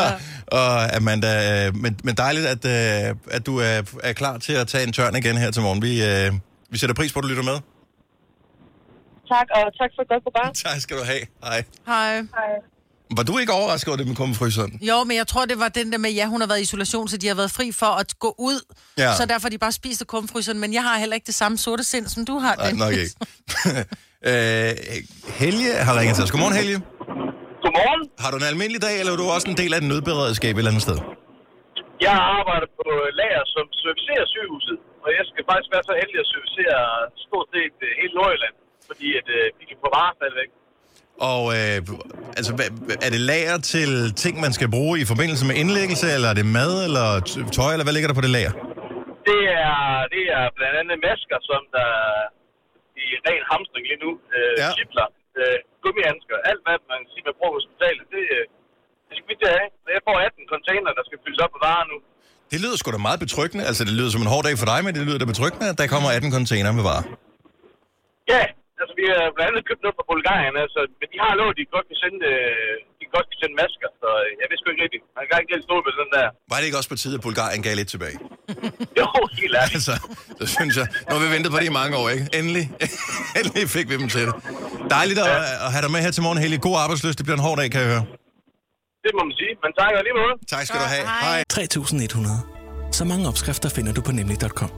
Og 0.60 0.96
Amanda, 0.96 1.66
øh, 1.66 1.76
men, 1.76 1.98
men 2.04 2.14
dejligt, 2.16 2.46
at, 2.46 2.64
øh, 2.64 3.16
at 3.30 3.46
du 3.46 3.58
er, 3.58 3.82
er 4.02 4.12
klar 4.12 4.38
til 4.38 4.52
at 4.52 4.68
tage 4.68 4.86
en 4.86 4.92
tørn 4.92 5.16
igen 5.16 5.36
her 5.36 5.50
til 5.50 5.62
morgen. 5.62 5.82
Vi, 5.82 6.04
øh, 6.04 6.32
vi 6.70 6.78
sætter 6.78 6.94
pris 6.94 7.12
på, 7.12 7.18
at 7.18 7.22
du 7.22 7.28
lytter 7.28 7.42
med. 7.42 7.58
tak, 9.28 9.46
og 9.54 9.78
tak 9.78 9.90
for 9.96 10.02
et 10.02 10.08
godt 10.08 10.22
program. 10.22 10.54
Tak 10.64 10.80
skal 10.80 10.96
du 10.98 11.02
have. 11.04 11.20
Hej. 11.44 11.64
Hej. 11.86 12.14
Hej. 12.16 12.50
Var 13.16 13.22
du 13.22 13.38
ikke 13.38 13.52
overrasket 13.52 13.88
over 13.88 13.96
det 13.96 14.06
med 14.06 14.16
kummefryseren? 14.16 14.78
Jo, 14.82 15.04
men 15.04 15.16
jeg 15.16 15.26
tror, 15.26 15.44
det 15.44 15.58
var 15.58 15.68
den 15.68 15.92
der 15.92 15.98
med, 15.98 16.10
ja, 16.10 16.26
hun 16.26 16.40
har 16.40 16.48
været 16.48 16.58
i 16.58 16.62
isolation, 16.62 17.08
så 17.08 17.16
de 17.16 17.26
har 17.28 17.34
været 17.34 17.50
fri 17.50 17.72
for 17.72 17.86
at 17.86 18.18
gå 18.18 18.34
ud. 18.38 18.60
Ja. 18.98 19.16
Så 19.16 19.26
derfor 19.26 19.48
de 19.48 19.58
bare 19.58 19.72
spist 19.72 20.00
af 20.00 20.06
kumfryseren. 20.06 20.58
Men 20.60 20.74
jeg 20.74 20.82
har 20.82 20.98
heller 20.98 21.14
ikke 21.14 21.26
det 21.26 21.34
samme 21.34 21.58
sorte 21.58 21.84
sind, 21.84 22.06
som 22.08 22.24
du 22.24 22.38
har. 22.38 22.54
Nej, 22.56 22.64
Dennis. 22.66 22.80
nok 22.80 22.92
ikke. 22.92 23.14
øh, 24.30 24.74
Helge 25.28 25.74
har 25.74 25.98
ringet 25.98 26.14
til 26.16 26.24
os. 26.24 26.30
Godmorgen, 26.30 26.56
Helge. 26.56 26.80
Godmorgen. 27.74 28.02
Har 28.22 28.30
du 28.32 28.36
en 28.42 28.48
almindelig 28.52 28.82
dag, 28.86 28.94
eller 29.00 29.12
er 29.14 29.20
du 29.22 29.26
også 29.36 29.48
en 29.52 29.58
del 29.62 29.70
af 29.74 29.78
et 29.82 29.86
nødberedskab 29.92 30.52
et 30.54 30.58
eller 30.60 30.72
andet 30.72 30.86
sted? 30.88 30.98
Jeg 32.06 32.16
arbejder 32.38 32.68
på 32.80 32.88
lager, 33.20 33.44
som 33.54 33.64
servicerer 33.84 34.24
sygehuset, 34.34 34.76
og 35.04 35.08
jeg 35.18 35.24
skal 35.30 35.42
faktisk 35.50 35.70
være 35.74 35.84
så 35.90 35.94
heldig 36.00 36.18
at 36.24 36.28
servicere 36.34 36.78
stort 37.26 37.46
set 37.54 37.76
øh, 37.86 37.90
hele 38.00 38.12
Nordjylland, 38.18 38.56
fordi 38.90 39.08
at, 39.20 39.26
øh, 39.38 39.44
vi 39.58 39.64
kan 39.70 39.76
få 39.82 39.88
varer 39.96 40.14
stadigvæk. 40.20 40.50
Og 41.32 41.42
øh, 41.56 41.78
altså, 42.38 42.50
er 43.06 43.10
det 43.14 43.22
lager 43.32 43.56
til 43.74 43.90
ting, 44.24 44.34
man 44.46 44.52
skal 44.58 44.68
bruge 44.76 44.94
i 45.02 45.06
forbindelse 45.12 45.44
med 45.48 45.54
indlæggelse, 45.62 46.06
eller 46.16 46.28
er 46.32 46.36
det 46.40 46.46
mad, 46.58 46.72
eller 46.88 47.06
tøj, 47.58 47.70
eller 47.74 47.86
hvad 47.86 47.94
ligger 47.96 48.08
der 48.10 48.18
på 48.20 48.26
det 48.26 48.32
lager? 48.38 48.52
Det 49.30 49.42
er, 49.66 49.78
det 50.14 50.24
er 50.38 50.44
blandt 50.58 50.76
andet 50.80 50.96
masker, 51.08 51.38
som 51.50 51.60
der 51.76 51.92
i 53.04 53.06
ren 53.26 53.42
hamstring 53.50 53.84
lige 53.90 54.00
nu, 54.04 54.10
øh, 54.36 54.54
ja. 54.62 54.68
chipler, 54.76 55.06
øh, 55.40 55.58
gummihandsker, 55.82 56.36
alt 56.50 56.60
hvad 56.64 56.76
man 56.92 56.98
kan 57.02 57.10
sige, 57.12 57.24
man 57.28 57.34
bruger 57.38 57.52
på 57.54 57.58
hospitalet, 57.60 58.04
det, 58.14 58.24
øh, 58.36 58.44
det 59.08 59.14
skal 59.16 59.28
vi 59.30 59.36
til 59.42 59.48
at 59.52 59.56
have. 59.60 59.70
Så 59.84 59.88
jeg 59.96 60.02
får 60.08 60.16
18 60.28 60.52
container, 60.54 60.90
der 60.98 61.04
skal 61.08 61.18
fyldes 61.24 61.40
op 61.44 61.52
med 61.56 61.62
varer 61.68 61.86
nu. 61.92 61.96
Det 62.52 62.58
lyder 62.64 62.76
sgu 62.78 62.88
da 62.96 63.00
meget 63.08 63.20
betryggende. 63.26 63.62
Altså, 63.70 63.82
det 63.88 63.94
lyder 63.98 64.10
som 64.14 64.22
en 64.24 64.30
hård 64.34 64.44
dag 64.48 64.56
for 64.62 64.68
dig, 64.72 64.78
men 64.86 64.90
det 64.96 65.02
lyder 65.08 65.20
da 65.22 65.26
betryggende, 65.34 65.66
at 65.72 65.76
der 65.80 65.86
kommer 65.94 66.08
18 66.16 66.30
container 66.38 66.70
med 66.78 66.84
varer. 66.90 67.04
Ja, 68.32 68.42
altså 68.80 68.94
vi 69.00 69.04
har 69.12 69.22
blandt 69.36 69.50
andet 69.50 69.64
købt 69.68 69.82
noget 69.84 69.96
fra 69.98 70.06
Bulgarien, 70.10 70.54
altså, 70.64 70.80
men 71.00 71.06
de 71.12 71.18
har 71.24 71.32
lovet, 71.38 71.52
at 71.54 71.58
de 71.60 71.64
godt 71.76 71.86
kan 71.90 71.98
sende, 72.04 72.18
øh, 72.32 72.72
de 73.00 73.04
godt 73.16 73.26
kan 73.30 73.38
sende 73.42 73.54
masker, 73.62 73.88
så 74.02 74.08
øh, 74.24 74.28
jeg 74.40 74.46
vidste 74.50 74.62
sgu 74.62 74.68
ikke 74.74 74.84
rigtigt. 74.86 75.02
Man 75.18 75.24
kan 75.28 75.34
ikke 75.42 75.52
helt 75.54 75.66
stå 75.68 75.76
med 75.86 75.92
den 76.02 76.08
der. 76.16 76.26
Var 76.50 76.56
det 76.58 76.66
ikke 76.68 76.78
også 76.80 76.90
på 76.94 76.98
tide, 77.02 77.14
at 77.18 77.22
Bulgarien 77.26 77.62
gav 77.66 77.72
lidt 77.80 77.90
tilbage? 77.94 78.16
Jo, 79.00 79.06
helt 79.40 79.54
ærligt. 79.62 79.78
Altså, 79.80 79.94
så 80.40 80.46
synes 80.56 80.74
jeg, 80.80 80.86
nu 81.06 81.10
har 81.16 81.22
vi 81.24 81.28
ventet 81.36 81.48
på 81.54 81.58
det 81.60 81.66
i 81.72 81.74
mange 81.80 81.94
år, 82.00 82.06
ikke? 82.14 82.24
Endelig, 82.38 82.64
endelig 83.38 83.64
fik 83.76 83.86
vi 83.90 83.94
dem 84.02 84.08
til 84.14 84.22
det. 84.28 84.34
Dejligt 84.96 85.18
at, 85.24 85.30
at 85.66 85.70
have 85.74 85.82
dig 85.86 85.90
med 85.94 86.00
her 86.06 86.12
til 86.16 86.22
morgen, 86.26 86.38
Helge. 86.44 86.58
God 86.68 86.76
arbejdsløs. 86.84 87.16
Det 87.18 87.24
bliver 87.26 87.38
en 87.40 87.44
hård 87.46 87.56
dag, 87.60 87.68
kan 87.74 87.80
jeg 87.84 87.90
høre. 87.94 88.04
Det 89.04 89.12
må 89.18 89.22
man 89.28 89.34
sige. 89.40 89.52
Men 89.64 89.70
tak 89.80 89.90
lige 90.06 90.16
måde. 90.22 90.34
Tak 90.54 90.62
skal 90.68 90.78
du 90.84 90.88
have. 90.94 91.04
Hej. 91.24 91.42
3100. 91.50 92.36
Så 92.98 93.02
mange 93.04 93.24
opskrifter 93.30 93.68
finder 93.76 93.92
du 93.92 94.00
på 94.08 94.12
nemlig.com. 94.12 94.70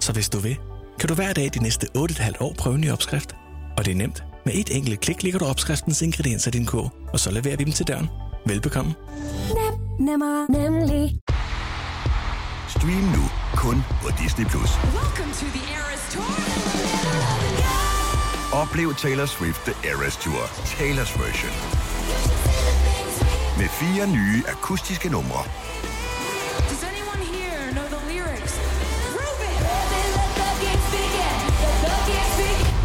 Så 0.00 0.10
hvis 0.16 0.28
du 0.34 0.38
vil, 0.46 0.56
kan 1.00 1.08
du 1.08 1.14
hver 1.14 1.32
dag 1.32 1.50
de 1.54 1.62
næste 1.62 1.86
8,5 1.96 2.44
år 2.44 2.52
prøve 2.58 2.74
en 2.74 2.80
ny 2.80 2.90
opskrift. 2.92 3.30
Og 3.76 3.84
det 3.84 3.90
er 3.92 3.96
nemt. 3.96 4.24
Med 4.44 4.54
et 4.54 4.76
enkelt 4.76 5.00
klik 5.00 5.22
ligger 5.22 5.38
du 5.38 5.44
opskriftens 5.44 6.02
ingredienser 6.02 6.48
i 6.48 6.52
din 6.58 6.66
kog, 6.66 6.90
og 7.12 7.20
så 7.20 7.30
leverer 7.30 7.56
vi 7.56 7.64
dem 7.64 7.72
til 7.72 7.86
døren. 7.88 8.08
Velbekomme. 8.46 8.94
Nemmer, 10.00 10.46
nemlig. 10.58 11.18
Stream 12.68 13.04
nu 13.16 13.24
kun 13.56 13.82
på 14.02 14.08
Disney+. 14.22 14.46
Plus. 14.46 14.70
Oplev 18.52 18.94
Taylor 18.94 19.26
Swift 19.26 19.60
The 19.64 19.74
Eras 19.90 20.16
Tour, 20.16 20.42
Taylor's 20.76 21.12
version. 21.22 21.52
Med 23.58 23.68
fire 23.68 24.06
nye 24.06 24.42
akustiske 24.48 25.08
numre. 25.08 25.42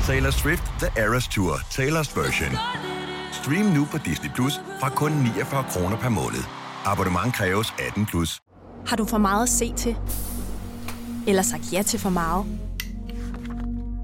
Taylor 0.08 0.32
Swift 0.32 0.64
The 0.80 1.02
Eras 1.04 1.28
Tour, 1.28 1.54
Taylor's 1.56 2.22
version. 2.22 2.52
Stream 3.32 3.66
nu 3.66 3.86
på 3.86 3.98
Disney 3.98 4.30
Plus 4.36 4.54
fra 4.80 4.90
kun 4.90 5.12
49 5.12 5.64
kroner 5.70 5.98
per 5.98 6.10
måned. 6.10 6.44
Abonnement 6.86 7.34
kræves 7.34 7.74
18 7.88 8.06
plus. 8.06 8.40
Har 8.86 8.96
du 8.96 9.06
for 9.06 9.18
meget 9.18 9.44
at 9.44 9.50
se 9.50 9.74
til? 9.74 9.96
Eller 11.28 11.42
sagt 11.42 11.74
ja 11.74 11.82
til 11.82 12.00
for 12.00 12.10
meget? 12.10 12.46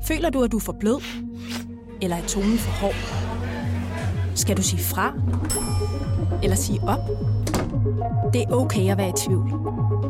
Føler 0.08 0.30
du, 0.30 0.44
at 0.44 0.52
du 0.52 0.58
er 0.58 0.62
for 0.62 0.76
blød? 0.80 1.02
Eller 2.02 2.18
er 2.18 2.28
tonen 2.28 2.58
for 2.58 2.72
hård? 2.72 2.96
Skal 4.36 4.58
du 4.58 4.64
sige 4.64 4.84
fra? 4.84 5.14
Eller 6.44 6.56
sige 6.56 6.82
op? 6.82 7.00
Det 8.34 8.42
er 8.42 8.52
okay 8.52 8.92
at 8.92 8.98
være 8.98 9.10
i 9.10 9.14
tvivl. 9.28 9.50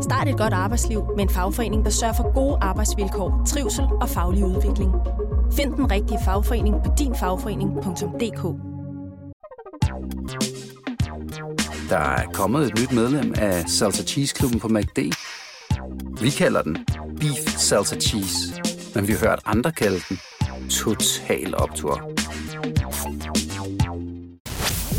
Start 0.03 0.27
et 0.27 0.37
godt 0.37 0.53
arbejdsliv 0.53 1.03
med 1.15 1.23
en 1.23 1.29
fagforening, 1.29 1.85
der 1.85 1.91
sørger 1.91 2.13
for 2.13 2.33
gode 2.33 2.57
arbejdsvilkår, 2.61 3.41
trivsel 3.47 3.85
og 4.01 4.09
faglig 4.09 4.45
udvikling. 4.45 4.91
Find 5.53 5.73
den 5.73 5.91
rigtige 5.91 6.19
fagforening 6.25 6.75
på 6.85 6.91
dinfagforening.dk. 6.99 8.43
Der 11.89 11.97
er 11.97 12.25
kommet 12.33 12.67
et 12.67 12.79
nyt 12.79 12.91
medlem 12.91 13.33
af 13.37 13.69
Salsa 13.69 14.03
Cheese 14.03 14.35
Klubben 14.35 14.59
på 14.59 14.67
MACD. 14.67 14.99
Vi 16.21 16.29
kalder 16.29 16.61
den 16.61 16.77
Beef 17.19 17.57
Salsa 17.57 17.95
Cheese, 17.99 18.61
men 18.95 19.07
vi 19.07 19.11
har 19.11 19.19
hørt 19.19 19.39
andre 19.45 19.71
kalde 19.71 19.99
den 20.09 20.19
Total 20.69 21.55
Optor. 21.57 22.12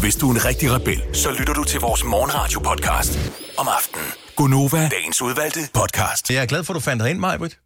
Hvis 0.05 0.17
du 0.17 0.31
er 0.31 0.35
en 0.35 0.45
rigtig 0.45 0.73
rebel, 0.73 1.03
så 1.13 1.31
lytter 1.39 1.53
du 1.53 1.65
til 1.65 1.81
vores 1.81 2.05
morgenradio-podcast 2.05 3.19
om 3.59 3.69
aftenen. 3.69 4.07
Gunova, 4.37 4.89
dagens 4.89 5.23
udvalgte 5.23 5.61
podcast. 5.75 6.31
Jeg 6.31 6.43
er 6.43 6.47
glad 6.47 6.65
for, 6.65 6.73
at 6.73 6.75
du 6.75 6.81
fandt 6.81 7.03
dig 7.03 7.11
ind, 7.11 7.19
Majbrit. 7.19 7.59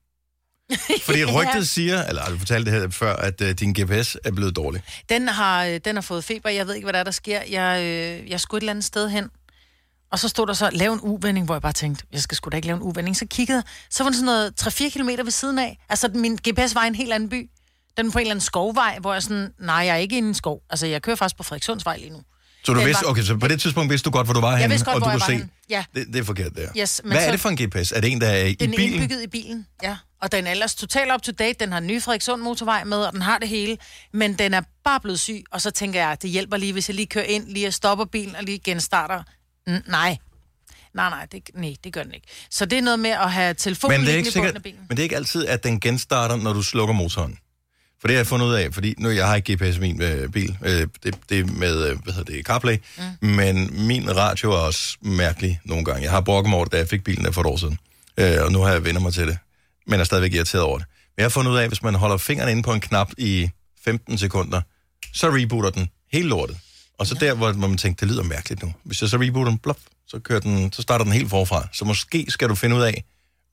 Fordi 1.07 1.25
rygtet 1.25 1.69
siger, 1.69 2.05
eller 2.05 2.23
har 2.23 2.31
du 2.31 2.39
fortalt 2.39 2.67
det 2.67 2.75
her 2.75 2.91
før, 2.91 3.17
at 3.17 3.41
uh, 3.41 3.49
din 3.49 3.73
GPS 3.73 4.17
er 4.25 4.33
blevet 4.33 4.57
dårlig. 4.57 4.83
Den 5.09 5.29
har, 5.29 5.65
øh, 5.65 5.81
den 5.85 5.97
har 5.97 6.01
fået 6.01 6.25
feber. 6.25 6.51
Jeg 6.51 6.67
ved 6.67 6.75
ikke, 6.75 6.85
hvad 6.85 6.93
der, 6.93 6.99
er, 6.99 7.05
der 7.05 7.11
sker. 7.11 7.41
Jeg, 7.51 7.83
øh, 7.83 8.31
jeg 8.31 8.41
skulle 8.41 8.59
et 8.59 8.63
eller 8.63 8.73
andet 8.73 8.85
sted 8.85 9.09
hen. 9.09 9.29
Og 10.13 10.19
så 10.19 10.29
stod 10.29 10.47
der 10.47 10.53
så, 10.53 10.71
lav 10.73 10.93
en 10.93 11.01
uvending, 11.03 11.47
hvor 11.47 11.55
jeg 11.55 11.63
bare 11.63 11.73
tænkte, 11.73 12.05
jeg 12.13 12.21
skal 12.21 12.37
sgu 12.37 12.49
da 12.49 12.57
ikke 12.57 12.67
lave 12.67 12.77
en 12.77 12.83
uvending. 12.83 13.17
Så 13.17 13.27
kiggede 13.31 13.63
så 13.91 14.03
var 14.03 14.11
den 14.11 14.15
sådan 14.15 14.27
noget 14.27 14.63
3-4 14.63 14.99
km 14.99 15.09
ved 15.25 15.31
siden 15.31 15.59
af. 15.59 15.79
Altså, 15.89 16.11
min 16.15 16.37
GPS 16.37 16.75
var 16.75 16.85
i 16.85 16.87
en 16.87 16.95
helt 16.95 17.13
anden 17.13 17.29
by. 17.29 17.51
Den 17.97 18.07
var 18.07 18.13
på 18.13 18.19
en 18.19 18.23
eller 18.23 18.33
anden 18.33 18.45
skovvej, 18.45 18.99
hvor 19.01 19.13
jeg 19.13 19.23
sådan, 19.23 19.53
nej, 19.59 19.77
jeg 19.77 19.89
er 19.89 19.97
ikke 19.97 20.17
inde 20.17 20.27
i 20.27 20.31
en 20.31 20.35
skov. 20.35 20.63
Altså, 20.71 20.87
jeg 20.87 21.03
kører 21.03 21.17
faktisk 21.17 21.37
på 21.37 21.43
Frederikssundsvej 21.43 21.97
lige 21.97 22.11
nu. 22.11 22.23
Så 22.69 22.75
du 22.75 22.81
vidste, 22.87 23.07
okay, 23.07 23.23
så 23.23 23.37
på 23.37 23.49
det 23.49 23.61
tidspunkt 23.61 23.91
vidste 23.91 24.05
du 24.05 24.11
godt, 24.11 24.27
hvor 24.27 24.35
du 24.35 24.41
var 24.41 24.57
henne, 24.57 24.71
vidste 24.71 24.85
godt, 24.85 24.95
og 24.95 25.01
du 25.01 25.05
hvor 25.05 25.11
jeg 25.11 25.21
kunne 25.21 25.21
var 25.21 25.27
se, 25.27 25.33
henne. 25.33 25.49
Ja. 25.71 25.85
det, 25.95 26.07
det 26.07 26.17
er 26.17 26.25
forkert 26.25 26.53
der. 26.57 26.69
Yes, 26.79 27.01
men 27.05 27.13
Hvad 27.13 27.21
er 27.23 27.27
så- 27.27 27.33
det 27.33 27.41
for 27.41 27.49
en 27.49 27.57
GPS? 27.57 27.93
Er 27.93 28.01
det 28.01 28.13
en, 28.13 28.21
der 28.21 28.27
er 28.29 28.45
i 28.45 28.55
Den 28.55 28.73
er 28.73 28.77
bilen? 28.77 28.93
indbygget 29.01 29.23
i 29.23 29.27
bilen, 29.27 29.67
ja. 29.83 29.97
Og 30.23 30.33
den 30.33 30.47
er 30.47 30.51
ellers 30.51 30.75
totalt 30.75 31.13
up 31.15 31.23
to 31.23 31.33
date. 31.33 31.57
Den 31.61 31.73
har 31.73 31.79
en 31.79 31.87
ny 31.87 32.03
Frederikssund 32.03 32.43
motorvej 32.43 32.85
med, 32.85 32.97
og 32.99 33.13
den 33.13 33.23
har 33.23 33.39
det 33.39 33.49
hele. 33.49 33.77
Men 34.13 34.35
den 34.35 34.55
er 34.55 34.61
bare 34.85 35.01
blevet 35.01 35.21
syg, 35.21 35.43
og 35.51 35.61
så 35.61 35.71
tænker 35.71 36.01
jeg, 36.01 36.11
at 36.13 36.23
det 36.23 36.31
hjælper 36.31 36.57
lige, 36.57 36.73
hvis 36.73 36.89
jeg 36.89 36.95
lige 36.95 37.07
kører 37.07 37.25
ind, 37.25 37.49
lige 37.49 37.73
stopper 37.73 38.05
bilen 38.05 38.37
og 38.37 38.43
lige 38.45 38.59
genstarter. 38.59 39.23
N- 39.71 39.91
nej. 39.91 40.17
Nej, 40.95 41.11
nej, 41.11 41.27
det, 41.33 41.43
nej, 41.55 41.75
det 41.85 41.93
gør 41.93 42.03
den 42.03 42.15
ikke. 42.15 42.27
Så 42.51 42.65
det 42.65 42.79
er 42.79 42.83
noget 42.83 42.99
med 43.01 43.11
at 43.11 43.33
have 43.33 43.55
telefonen 43.55 44.01
Men 44.01 44.07
det, 44.07 44.13
er 44.13 44.17
liggende 44.17 44.29
i 44.31 44.33
bunden 44.33 44.47
sikkert, 44.47 44.57
af 44.57 44.63
bilen. 44.63 44.81
men 44.89 44.97
det 44.97 44.99
er 44.99 45.05
ikke 45.05 45.17
altid, 45.17 45.47
at 45.47 45.65
den 45.65 45.81
genstarter, 45.81 46.37
når 46.37 46.53
du 46.53 46.63
slukker 46.63 46.95
motoren. 46.95 47.39
For 48.01 48.09
det 48.09 48.15
har 48.15 48.19
jeg 48.19 48.27
fundet 48.27 48.47
ud 48.47 48.55
af, 48.55 48.75
fordi 48.75 48.95
nu 48.99 49.11
jeg 49.11 49.27
har 49.27 49.37
ikke 49.37 49.57
GPS 49.57 49.77
i 49.77 49.81
min 49.81 50.03
øh, 50.03 50.29
bil. 50.29 50.57
Øh, 50.63 50.87
det, 51.03 51.15
det 51.29 51.39
er 51.39 51.45
med, 51.45 51.87
øh, 51.87 52.03
hvad 52.03 52.13
hedder 52.13 52.33
det, 52.33 52.47
CarPlay. 52.47 52.77
Mm. 53.21 53.29
Men 53.29 53.87
min 53.87 54.17
radio 54.17 54.53
er 54.53 54.57
også 54.57 54.97
mærkelig 55.03 55.61
nogle 55.65 55.85
gange. 55.85 56.03
Jeg 56.03 56.11
har 56.11 56.21
brokket 56.21 56.51
mig 56.51 56.57
over 56.57 56.65
det, 56.65 56.73
da 56.73 56.79
jeg 56.79 56.89
fik 56.89 57.05
bilen 57.05 57.25
der 57.25 57.31
for 57.31 57.41
et 57.41 57.47
år 57.47 57.57
siden. 57.57 57.79
Øh, 58.17 58.45
og 58.45 58.53
nu 58.53 58.61
har 58.61 58.73
jeg 58.73 58.85
vendt 58.85 59.03
mig 59.03 59.13
til 59.13 59.27
det. 59.27 59.39
Men 59.87 60.01
er 60.01 60.05
stadigvæk 60.05 60.35
irriteret 60.35 60.65
over 60.65 60.79
det. 60.79 60.87
Men 61.17 61.21
jeg 61.21 61.25
har 61.25 61.31
fundet 61.31 61.51
ud 61.51 61.57
af, 61.57 61.63
at 61.63 61.69
hvis 61.69 61.83
man 61.83 61.95
holder 61.95 62.17
fingeren 62.17 62.51
inde 62.51 62.63
på 62.63 62.73
en 62.73 62.81
knap 62.81 63.11
i 63.19 63.51
15 63.85 64.19
sekunder, 64.19 64.61
så 65.15 65.29
rebooter 65.29 65.71
den 65.71 65.89
helt 66.13 66.27
lortet. 66.29 66.57
Og 66.99 67.07
så 67.07 67.15
der, 67.15 67.35
hvor 67.35 67.53
man 67.53 67.77
tænker, 67.77 68.07
det 68.07 68.15
lyder 68.15 68.23
mærkeligt 68.23 68.63
nu. 68.63 68.75
Hvis 68.85 69.03
jeg 69.03 69.11
så 69.11 69.17
rebooter 69.17 69.51
den, 69.51 69.59
blop, 69.59 69.79
så, 70.07 70.19
kører 70.19 70.41
den, 70.41 70.73
så 70.73 70.83
starter 70.83 71.05
den 71.05 71.13
helt 71.13 71.31
forfra. 71.31 71.69
Så 71.73 71.85
måske 71.85 72.27
skal 72.29 72.49
du 72.49 72.55
finde 72.55 72.77
ud 72.77 72.83
af, 72.83 73.05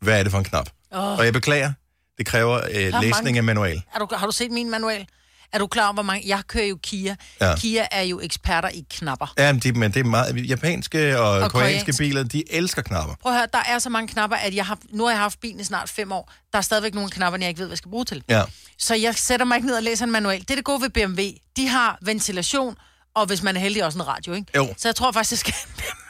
hvad 0.02 0.20
er 0.20 0.24
det 0.24 0.32
for 0.32 0.40
en 0.40 0.44
knap. 0.44 0.70
Åh. 0.92 1.18
Og 1.18 1.26
jeg 1.26 1.34
beklager, 1.34 1.74
det 2.18 2.26
kræver 2.26 2.62
øh, 2.74 2.92
mange- 2.92 3.08
læsning 3.08 3.38
af 3.38 3.44
manual. 3.44 3.82
Er 3.96 4.00
du, 4.00 4.08
har 4.16 4.26
du 4.26 4.32
set 4.32 4.52
min 4.52 4.70
manual? 4.70 5.06
Er 5.54 5.60
du 5.60 5.68
klar 5.68 5.84
over, 5.86 5.94
hvor 5.94 6.04
mange... 6.04 6.28
Jeg 6.28 6.42
kører 6.48 6.66
jo 6.66 6.78
Kia. 6.84 7.16
Ja. 7.42 7.56
Kia 7.56 7.88
er 7.92 8.02
jo 8.02 8.20
eksperter 8.20 8.70
i 8.70 8.86
knapper. 8.90 9.34
Ja, 9.38 9.54
men 9.54 9.62
det, 9.62 9.76
men 9.76 9.92
det 9.94 10.00
er 10.00 10.04
meget... 10.04 10.50
Japanske 10.50 11.20
og, 11.20 11.30
og 11.30 11.52
koreanske 11.52 11.52
koreansk. 11.86 12.00
biler, 12.00 12.24
de 12.24 12.44
elsker 12.54 12.82
knapper. 12.82 13.16
Prøv 13.22 13.32
at 13.32 13.38
høre, 13.38 13.48
der 13.54 13.60
er 13.68 13.80
så 13.80 13.90
mange 13.90 14.08
knapper, 14.08 14.38
at 14.38 14.56
jeg 14.56 14.66
har, 14.66 14.78
nu 14.90 15.04
har 15.04 15.12
jeg 15.12 15.20
haft 15.20 15.40
bilen 15.42 15.60
i 15.60 15.64
snart 15.64 15.90
fem 15.90 16.12
år. 16.12 16.32
Der 16.52 16.58
er 16.58 16.62
stadigvæk 16.62 16.94
nogle 16.94 17.10
knapper, 17.10 17.40
jeg 17.40 17.48
ikke 17.50 17.60
ved, 17.60 17.66
hvad 17.66 17.72
jeg 17.72 17.78
skal 17.78 17.92
bruge 17.92 18.06
til. 18.06 18.24
Ja. 18.30 18.44
Så 18.80 18.96
jeg 18.96 19.16
sætter 19.16 19.46
mig 19.46 19.56
ikke 19.56 19.68
ned 19.68 19.76
og 19.76 19.84
læser 19.84 20.06
en 20.06 20.12
manual. 20.12 20.40
Det 20.40 20.52
er 20.52 20.56
det 20.56 20.64
gode 20.66 20.82
ved 20.82 20.90
BMW. 20.90 21.22
De 21.58 21.68
har 21.68 21.98
ventilation, 22.02 22.76
og 23.16 23.26
hvis 23.26 23.44
man 23.44 23.56
er 23.56 23.60
heldig, 23.60 23.86
også 23.86 23.98
en 24.00 24.08
radio, 24.08 24.34
ikke? 24.34 24.48
Jo. 24.56 24.74
Så 24.78 24.88
jeg 24.88 24.96
tror 24.96 25.12
faktisk, 25.12 25.32
jeg 25.32 25.40
skal 25.40 25.54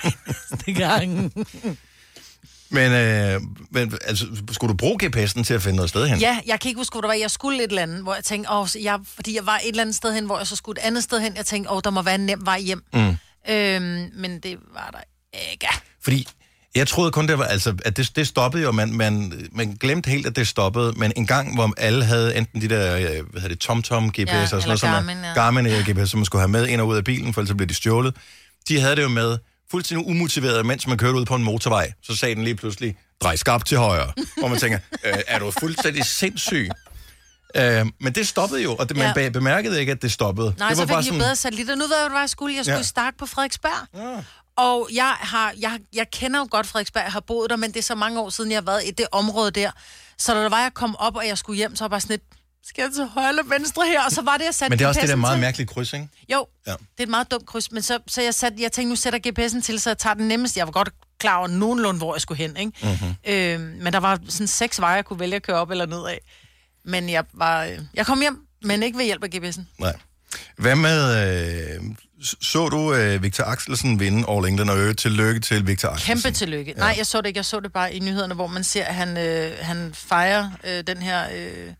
næste 0.28 0.74
gang. 0.74 1.34
Men, 2.70 2.92
øh, 2.92 3.42
men 3.72 3.94
altså, 4.06 4.26
skulle 4.52 4.72
du 4.72 4.78
bruge 4.78 4.98
GPS'en 5.04 5.44
til 5.44 5.54
at 5.54 5.62
finde 5.62 5.76
noget 5.76 5.90
sted 5.90 6.08
hen? 6.08 6.20
Ja, 6.20 6.40
jeg 6.46 6.60
kan 6.60 6.70
ikke 6.70 6.80
huske, 6.80 6.94
hvor 6.94 7.02
det 7.02 7.08
var. 7.08 7.14
Jeg 7.14 7.32
skulle 7.32 7.64
et 7.64 7.70
eller 7.70 7.82
andet, 7.82 8.04
hvor 8.04 8.16
jeg 8.16 8.24
tænkte, 8.24 8.52
åh, 8.52 8.68
jeg, 8.84 9.00
fordi 9.16 9.36
jeg 9.36 9.46
var 9.46 9.58
et 9.58 9.68
eller 9.68 9.82
andet 9.82 9.96
sted 9.96 10.14
hen, 10.14 10.26
hvor 10.26 10.38
jeg 10.38 10.48
så 10.48 10.56
skulle 10.56 10.82
et 10.82 10.86
andet 10.88 11.04
sted 11.04 11.20
hen. 11.20 11.36
Jeg 11.36 11.46
tænkte, 11.46 11.72
åh, 11.72 11.82
der 11.84 11.90
må 11.90 12.02
være 12.02 12.16
en 12.16 12.26
nem 12.26 12.46
vej 12.46 12.60
hjem. 12.60 12.84
Mm. 12.94 13.18
Øhm, 13.50 14.10
men 14.14 14.40
det 14.40 14.58
var 14.74 14.90
der 14.92 15.00
ikke. 15.52 15.68
Fordi 16.04 16.28
jeg 16.76 16.88
troede 16.88 17.12
kun, 17.12 17.28
det 17.28 17.40
var, 17.40 17.46
altså, 17.46 17.76
at 17.86 17.98
det, 17.98 18.12
det 18.16 18.28
stoppede 18.28 18.64
jo, 18.64 18.72
man, 18.72 18.94
man, 18.94 19.34
man 19.52 19.78
glemte 19.80 20.10
helt, 20.10 20.28
at 20.28 20.36
det 20.36 20.48
stoppede, 20.48 20.94
men 20.98 21.12
en 21.16 21.28
gang, 21.28 21.56
hvor 21.56 21.74
alle 21.78 22.06
havde 22.06 22.36
enten 22.36 22.62
de 22.62 22.70
der, 22.70 22.96
øh, 22.96 23.02
hvad 23.04 23.42
hedder 23.42 23.48
det, 23.48 23.60
TomTom 23.60 24.10
GPS 24.10 24.20
Ja, 24.20 24.42
og 24.42 24.48
sådan 24.50 24.64
noget, 24.66 24.80
som 24.80 24.90
Garmin, 24.90 25.18
ja. 25.24 25.34
Garmin 25.34 25.66
ja. 25.66 25.84
GPS, 25.92 26.10
som 26.10 26.20
man 26.20 26.26
skulle 26.26 26.42
have 26.42 26.52
med 26.52 26.68
ind 26.68 26.82
og 26.82 26.88
ud 26.88 26.98
af 26.98 27.04
bilen, 27.04 27.34
for 27.34 27.42
ellers 27.42 27.56
blev 27.58 27.68
de 27.68 27.74
stjålet. 27.74 28.16
De 28.68 28.80
havde 28.80 28.96
det 28.96 29.04
jo 29.04 29.08
med 29.08 29.38
fuldstændig 29.72 30.08
umotiveret, 30.08 30.66
mens 30.66 30.88
man 30.88 30.98
kørte 30.98 31.18
ud 31.18 31.26
på 31.26 31.36
en 31.36 31.44
motorvej, 31.44 31.92
så 32.04 32.16
sagde 32.16 32.36
den 32.36 32.44
lige 32.44 32.56
pludselig, 32.56 32.98
drej 33.22 33.36
skarpt 33.36 33.68
til 33.68 33.78
højre. 33.78 34.14
Hvor 34.38 34.48
man 34.48 34.60
tænker, 34.60 34.80
øh, 35.06 35.14
er 35.28 35.40
du 35.40 35.52
fuldstændig 35.52 36.06
sindssyg? 36.06 36.70
Øh, 37.56 37.86
men 38.02 38.14
det 38.16 38.28
stoppede 38.28 38.64
jo, 38.64 38.76
og 38.76 38.90
det, 38.90 38.98
man 38.98 39.14
Ja. 39.16 39.22
ja. 39.24 39.30
bemærkede 39.30 39.80
ikke, 39.80 39.92
at 39.92 40.02
det 40.02 40.12
stoppede. 40.12 40.54
Nej, 40.58 40.68
det 40.70 40.78
så 40.78 40.88
fik 40.88 40.96
de 40.98 41.08
jo 41.08 41.14
bedre 41.14 41.36
satellitter. 41.36 41.76
Nu 41.76 41.88
ved 41.88 41.98
jeg, 42.02 42.10
hvad 42.10 42.20
jeg 42.20 42.30
skulle. 42.30 42.56
Jeg 42.56 42.66
skulle 42.66 42.74
Ja. 42.74 42.78
ja. 42.78 42.84
starte 42.84 43.18
på 43.18 43.26
Frederiksberg. 43.26 43.88
Ja. 43.96 44.24
Og 44.58 44.90
jeg, 44.94 45.16
har, 45.20 45.54
jeg, 45.60 45.80
jeg 45.94 46.06
kender 46.12 46.40
jo 46.40 46.48
godt 46.52 46.68
Frederiksberg, 46.68 47.04
jeg 47.04 47.12
har 47.12 47.20
boet 47.20 47.50
der, 47.50 47.56
men 47.56 47.72
det 47.72 47.78
er 47.80 47.84
så 47.84 47.96
mange 47.96 48.20
år 48.20 48.30
siden, 48.30 48.52
jeg 48.52 48.58
har 48.58 48.62
været 48.66 48.82
i 48.86 48.92
det 48.92 49.06
område 49.12 49.52
der. 49.52 49.72
Så 50.18 50.34
da 50.34 50.40
der 50.44 50.50
var, 50.50 50.62
jeg 50.62 50.74
kom 50.74 50.96
op, 50.96 51.16
og 51.16 51.28
jeg 51.28 51.38
skulle 51.38 51.58
hjem, 51.58 51.76
så 51.76 51.84
var 51.84 51.86
jeg 51.88 51.90
bare 51.92 52.02
sådan 52.02 52.14
lidt, 52.14 52.24
skal 52.70 52.82
jeg 52.82 52.92
til 52.96 53.06
højre 53.06 53.30
eller 53.30 53.44
venstre 53.44 53.86
her? 53.88 54.02
Og 54.06 54.12
så 54.12 54.22
var 54.22 54.38
det, 54.38 54.46
jeg 54.46 54.54
satte 54.56 54.70
Men 54.70 54.80
det 54.80 54.86
er 54.86 54.90
også 54.90 55.02
det 55.02 55.10
der 55.10 55.16
meget 55.16 55.36
til. 55.36 55.42
mærkelige 55.42 55.68
kryds, 55.68 55.94
ikke? 55.94 56.08
Jo, 56.34 56.48
Ja. 56.68 56.72
det 56.72 56.80
er 57.00 57.04
et 57.04 57.10
meget 57.10 57.32
dumt 57.32 57.46
kryds, 57.46 57.72
men 57.72 57.82
så, 57.84 58.00
så 58.08 58.22
jeg, 58.22 58.34
satte, 58.34 58.58
jeg 58.62 58.72
tænkte, 58.72 58.90
nu 58.90 58.96
sætter 58.96 59.20
GPS'en 59.28 59.62
til, 59.62 59.80
så 59.80 59.90
jeg 59.90 59.98
tager 59.98 60.14
den 60.14 60.28
nemmeste. 60.28 60.60
Jeg 60.60 60.68
var 60.68 60.72
godt 60.72 60.90
klar 61.20 61.38
over 61.38 61.48
nogenlunde, 61.48 61.98
hvor 61.98 62.16
jeg 62.16 62.22
skulle 62.22 62.38
hen, 62.38 62.58
ikke? 62.58 62.72
Mhm. 62.82 62.90
Mm-hmm. 62.92 63.16
Øh, 63.34 63.60
men 63.84 63.94
der 63.94 64.00
var 64.00 64.20
sådan 64.30 64.48
seks 64.48 64.80
veje, 64.82 64.96
jeg 64.96 65.06
kunne 65.06 65.20
vælge 65.20 65.36
at 65.36 65.44
køre 65.44 65.56
op 65.56 65.72
eller 65.72 65.86
ned 65.86 66.06
af. 66.08 66.20
Men 66.86 67.10
jeg, 67.10 67.24
var, 67.34 67.64
øh, 67.64 67.80
jeg 67.94 68.06
kom 68.06 68.22
hjem, 68.22 68.40
men 68.62 68.84
ikke 68.84 68.98
ved 68.98 69.06
hjælp 69.06 69.24
af 69.24 69.30
GPS'en. 69.36 69.62
Nej. 69.80 69.94
Hvad 70.58 70.76
med, 70.76 71.76
øh, 71.76 71.84
Så 72.42 72.70
du 72.70 72.94
øh, 72.94 73.24
Victor 73.24 73.44
Axelsen 73.44 74.00
vinde 74.00 74.26
All 74.30 74.46
England, 74.46 74.70
og 74.70 74.78
øvrigt 74.80 75.00
tillykke 75.00 75.40
til 75.40 75.68
Victor 75.68 75.90
Axelsen. 75.90 76.16
Kæmpe 76.22 76.38
tillykke. 76.38 76.72
Ja. 76.78 76.80
Nej, 76.80 76.96
jeg 76.98 77.06
så 77.06 77.22
det 77.22 77.28
ikke. 77.28 77.38
Jeg 77.38 77.46
så 77.46 77.60
det 77.60 77.74
bare 77.74 77.94
i 77.94 78.00
nyhederne, 78.00 78.34
hvor 78.34 78.48
man 78.48 78.64
ser, 78.64 78.86
at 78.86 78.96
han, 78.96 79.18
øh, 79.18 79.52
han 79.62 79.92
fejrer 79.94 80.50
øh, 80.64 80.84
den 80.88 80.98
her 80.98 81.24
øh, 81.36 81.74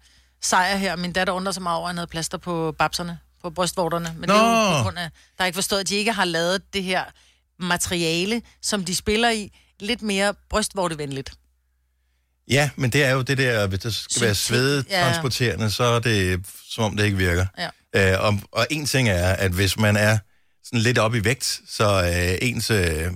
sejr 0.46 0.76
her. 0.76 0.96
Min 0.96 1.14
datter 1.14 1.34
undrer 1.34 1.52
sig 1.52 1.64
meget 1.64 1.78
over, 1.78 1.88
at 1.88 1.90
han 1.90 1.98
havde 1.98 2.08
plaster 2.08 2.38
på 2.38 2.76
babserne, 2.80 3.20
på 3.42 3.50
brystvorterne. 3.50 4.16
Men 4.18 4.30
det 4.30 4.36
er 4.36 4.40
jo 4.40 4.72
Nå. 4.72 4.78
på 4.78 4.84
grund 4.84 4.98
af, 4.98 5.10
der 5.38 5.44
er 5.44 5.46
ikke 5.46 5.58
forstået, 5.58 5.80
at 5.80 5.90
de 5.90 5.96
ikke 5.96 6.12
har 6.12 6.26
lavet 6.26 6.74
det 6.74 6.84
her 6.84 7.04
materiale, 7.60 8.42
som 8.62 8.86
de 8.86 8.96
spiller 8.96 9.30
i, 9.30 9.52
lidt 9.80 10.02
mere 10.02 10.34
brystvortevenligt. 10.50 11.34
Ja, 12.48 12.70
men 12.76 12.90
det 12.90 13.04
er 13.04 13.12
jo 13.12 13.22
det 13.22 13.38
der, 13.38 13.68
hvis 13.68 13.80
det 13.80 13.94
skal 13.94 14.22
være 14.22 14.36
svedetransporterende, 14.36 15.72
så 15.72 15.84
er 15.84 16.00
det 16.00 16.46
som 16.70 16.84
om 16.84 16.98
det 16.98 17.06
ikke 17.06 17.18
virker. 17.18 17.46
Ja. 17.94 18.14
Øh, 18.14 18.26
og, 18.26 18.40
og 18.52 18.68
en 18.70 18.86
ting 18.86 19.10
er, 19.10 19.34
at 19.34 19.52
hvis 19.52 19.78
man 19.80 19.98
er 19.98 20.18
sådan 20.64 20.80
lidt 20.80 20.98
op 20.98 21.16
i 21.16 21.24
vægt, 21.24 21.60
så 21.70 22.04
øh, 22.04 22.48
ens 22.50 22.72
øh, 22.72 23.12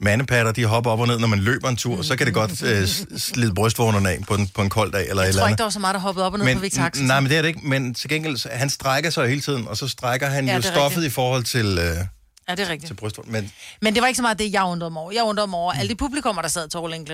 mandepatter, 0.00 0.52
de 0.52 0.64
hopper 0.64 0.90
op 0.90 1.00
og 1.00 1.06
ned, 1.06 1.18
når 1.18 1.26
man 1.26 1.38
løber 1.38 1.68
en 1.68 1.76
tur, 1.76 2.02
så 2.02 2.16
kan 2.16 2.26
det 2.26 2.34
godt 2.34 2.62
øh, 2.62 2.88
slide 3.18 3.54
brystvorterne 3.54 4.10
af 4.10 4.18
på 4.28 4.34
en, 4.34 4.48
på 4.48 4.62
en 4.62 4.68
kold 4.70 4.92
dag 4.92 5.08
eller 5.08 5.22
Jeg 5.22 5.28
eller 5.28 5.40
tror 5.42 5.48
ikke, 5.48 5.58
der 5.58 5.64
var 5.64 5.70
så 5.70 5.78
meget, 5.78 5.94
der 5.94 6.00
hoppede 6.00 6.26
op 6.26 6.32
og 6.32 6.38
ned 6.38 6.46
men, 6.46 6.56
på 6.56 6.60
Victor 6.62 6.82
Axelsen. 6.82 7.06
Nej, 7.06 7.20
men 7.20 7.30
det 7.30 7.38
er 7.38 7.42
det 7.42 7.48
ikke. 7.48 7.60
Men 7.68 7.94
til 7.94 8.08
gengæld, 8.10 8.50
han 8.58 8.70
strækker 8.70 9.10
sig 9.10 9.28
hele 9.28 9.40
tiden, 9.40 9.68
og 9.68 9.76
så 9.76 9.88
strækker 9.88 10.26
han 10.26 10.46
Ja, 10.48 10.54
jo 10.56 10.62
stoffet 10.62 10.84
rigtigt. 10.84 11.06
i 11.06 11.14
forhold 11.14 11.44
til, 11.44 11.66
øh, 11.66 11.96
Ja, 12.48 12.54
det 12.54 12.60
er 12.66 12.68
rigtigt. 12.68 12.86
til 12.86 12.94
brystvorten. 12.94 13.32
Men, 13.32 13.52
Men 13.82 13.94
det 13.94 14.00
var 14.02 14.06
ikke 14.06 14.16
så 14.16 14.22
meget 14.22 14.38
det, 14.38 14.52
jeg 14.52 14.62
undrede 14.64 14.90
mig 14.90 15.02
over. 15.02 15.12
Jeg 15.12 15.22
undrede 15.22 15.46
mig 15.46 15.58
over 15.58 15.72
alle 15.72 15.88
de 15.88 15.94
publikummer, 15.94 16.42
der 16.42 16.48
sad 16.48 16.68
til 16.68 16.78
All 16.78 17.04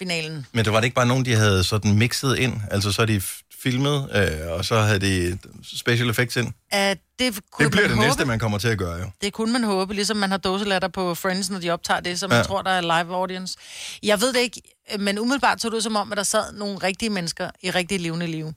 England-finalen. 0.00 0.46
men 0.52 0.64
det 0.64 0.72
var 0.72 0.80
det 0.80 0.84
ikke 0.84 0.94
bare 0.94 1.06
nogen, 1.06 1.24
de 1.24 1.34
havde 1.34 1.64
sådan 1.64 1.94
mixet 1.98 2.38
ind? 2.38 2.60
Altså, 2.70 2.92
så 2.92 3.02
er 3.02 3.06
de 3.06 3.20
filmet, 3.62 4.08
øh, 4.14 4.52
og 4.52 4.64
så 4.64 4.80
havde 4.80 4.98
de 5.00 5.38
special 5.76 6.10
effects 6.10 6.36
ind? 6.36 6.52
At 6.70 6.98
det 7.18 7.38
kunne 7.50 7.64
Det 7.64 7.72
bliver 7.72 7.82
man 7.84 7.90
det 7.90 7.96
håbe. 7.96 8.06
næste, 8.08 8.24
man 8.24 8.38
kommer 8.38 8.58
til 8.58 8.68
at 8.68 8.78
gøre, 8.78 8.96
jo. 8.98 9.10
Det 9.22 9.32
kunne 9.32 9.52
man 9.52 9.64
håbe, 9.64 9.94
ligesom 9.94 10.16
man 10.16 10.30
har 10.30 10.36
dåselatter 10.38 10.88
på 10.88 11.14
Friends, 11.14 11.50
når 11.50 11.58
de 11.58 11.70
optager 11.70 12.00
det. 12.00 12.22
Ja. 12.22 12.26
man 12.28 12.44
tror, 12.44 12.62
der 12.62 12.70
er 12.70 12.80
live 12.80 13.14
audience. 13.14 13.56
Jeg 14.02 14.20
ved 14.20 14.32
det 14.32 14.40
ikke, 14.40 14.62
men 14.98 15.18
umiddelbart 15.18 15.60
så 15.60 15.68
det 15.68 15.74
ud 15.76 15.80
som 15.80 15.96
om, 15.96 16.12
at 16.12 16.16
der 16.18 16.24
sad 16.24 16.52
nogle 16.52 16.78
rigtige 16.78 17.10
mennesker 17.10 17.50
i 17.62 17.70
rigtig 17.70 18.00
levende 18.00 18.26
liv. 18.26 18.52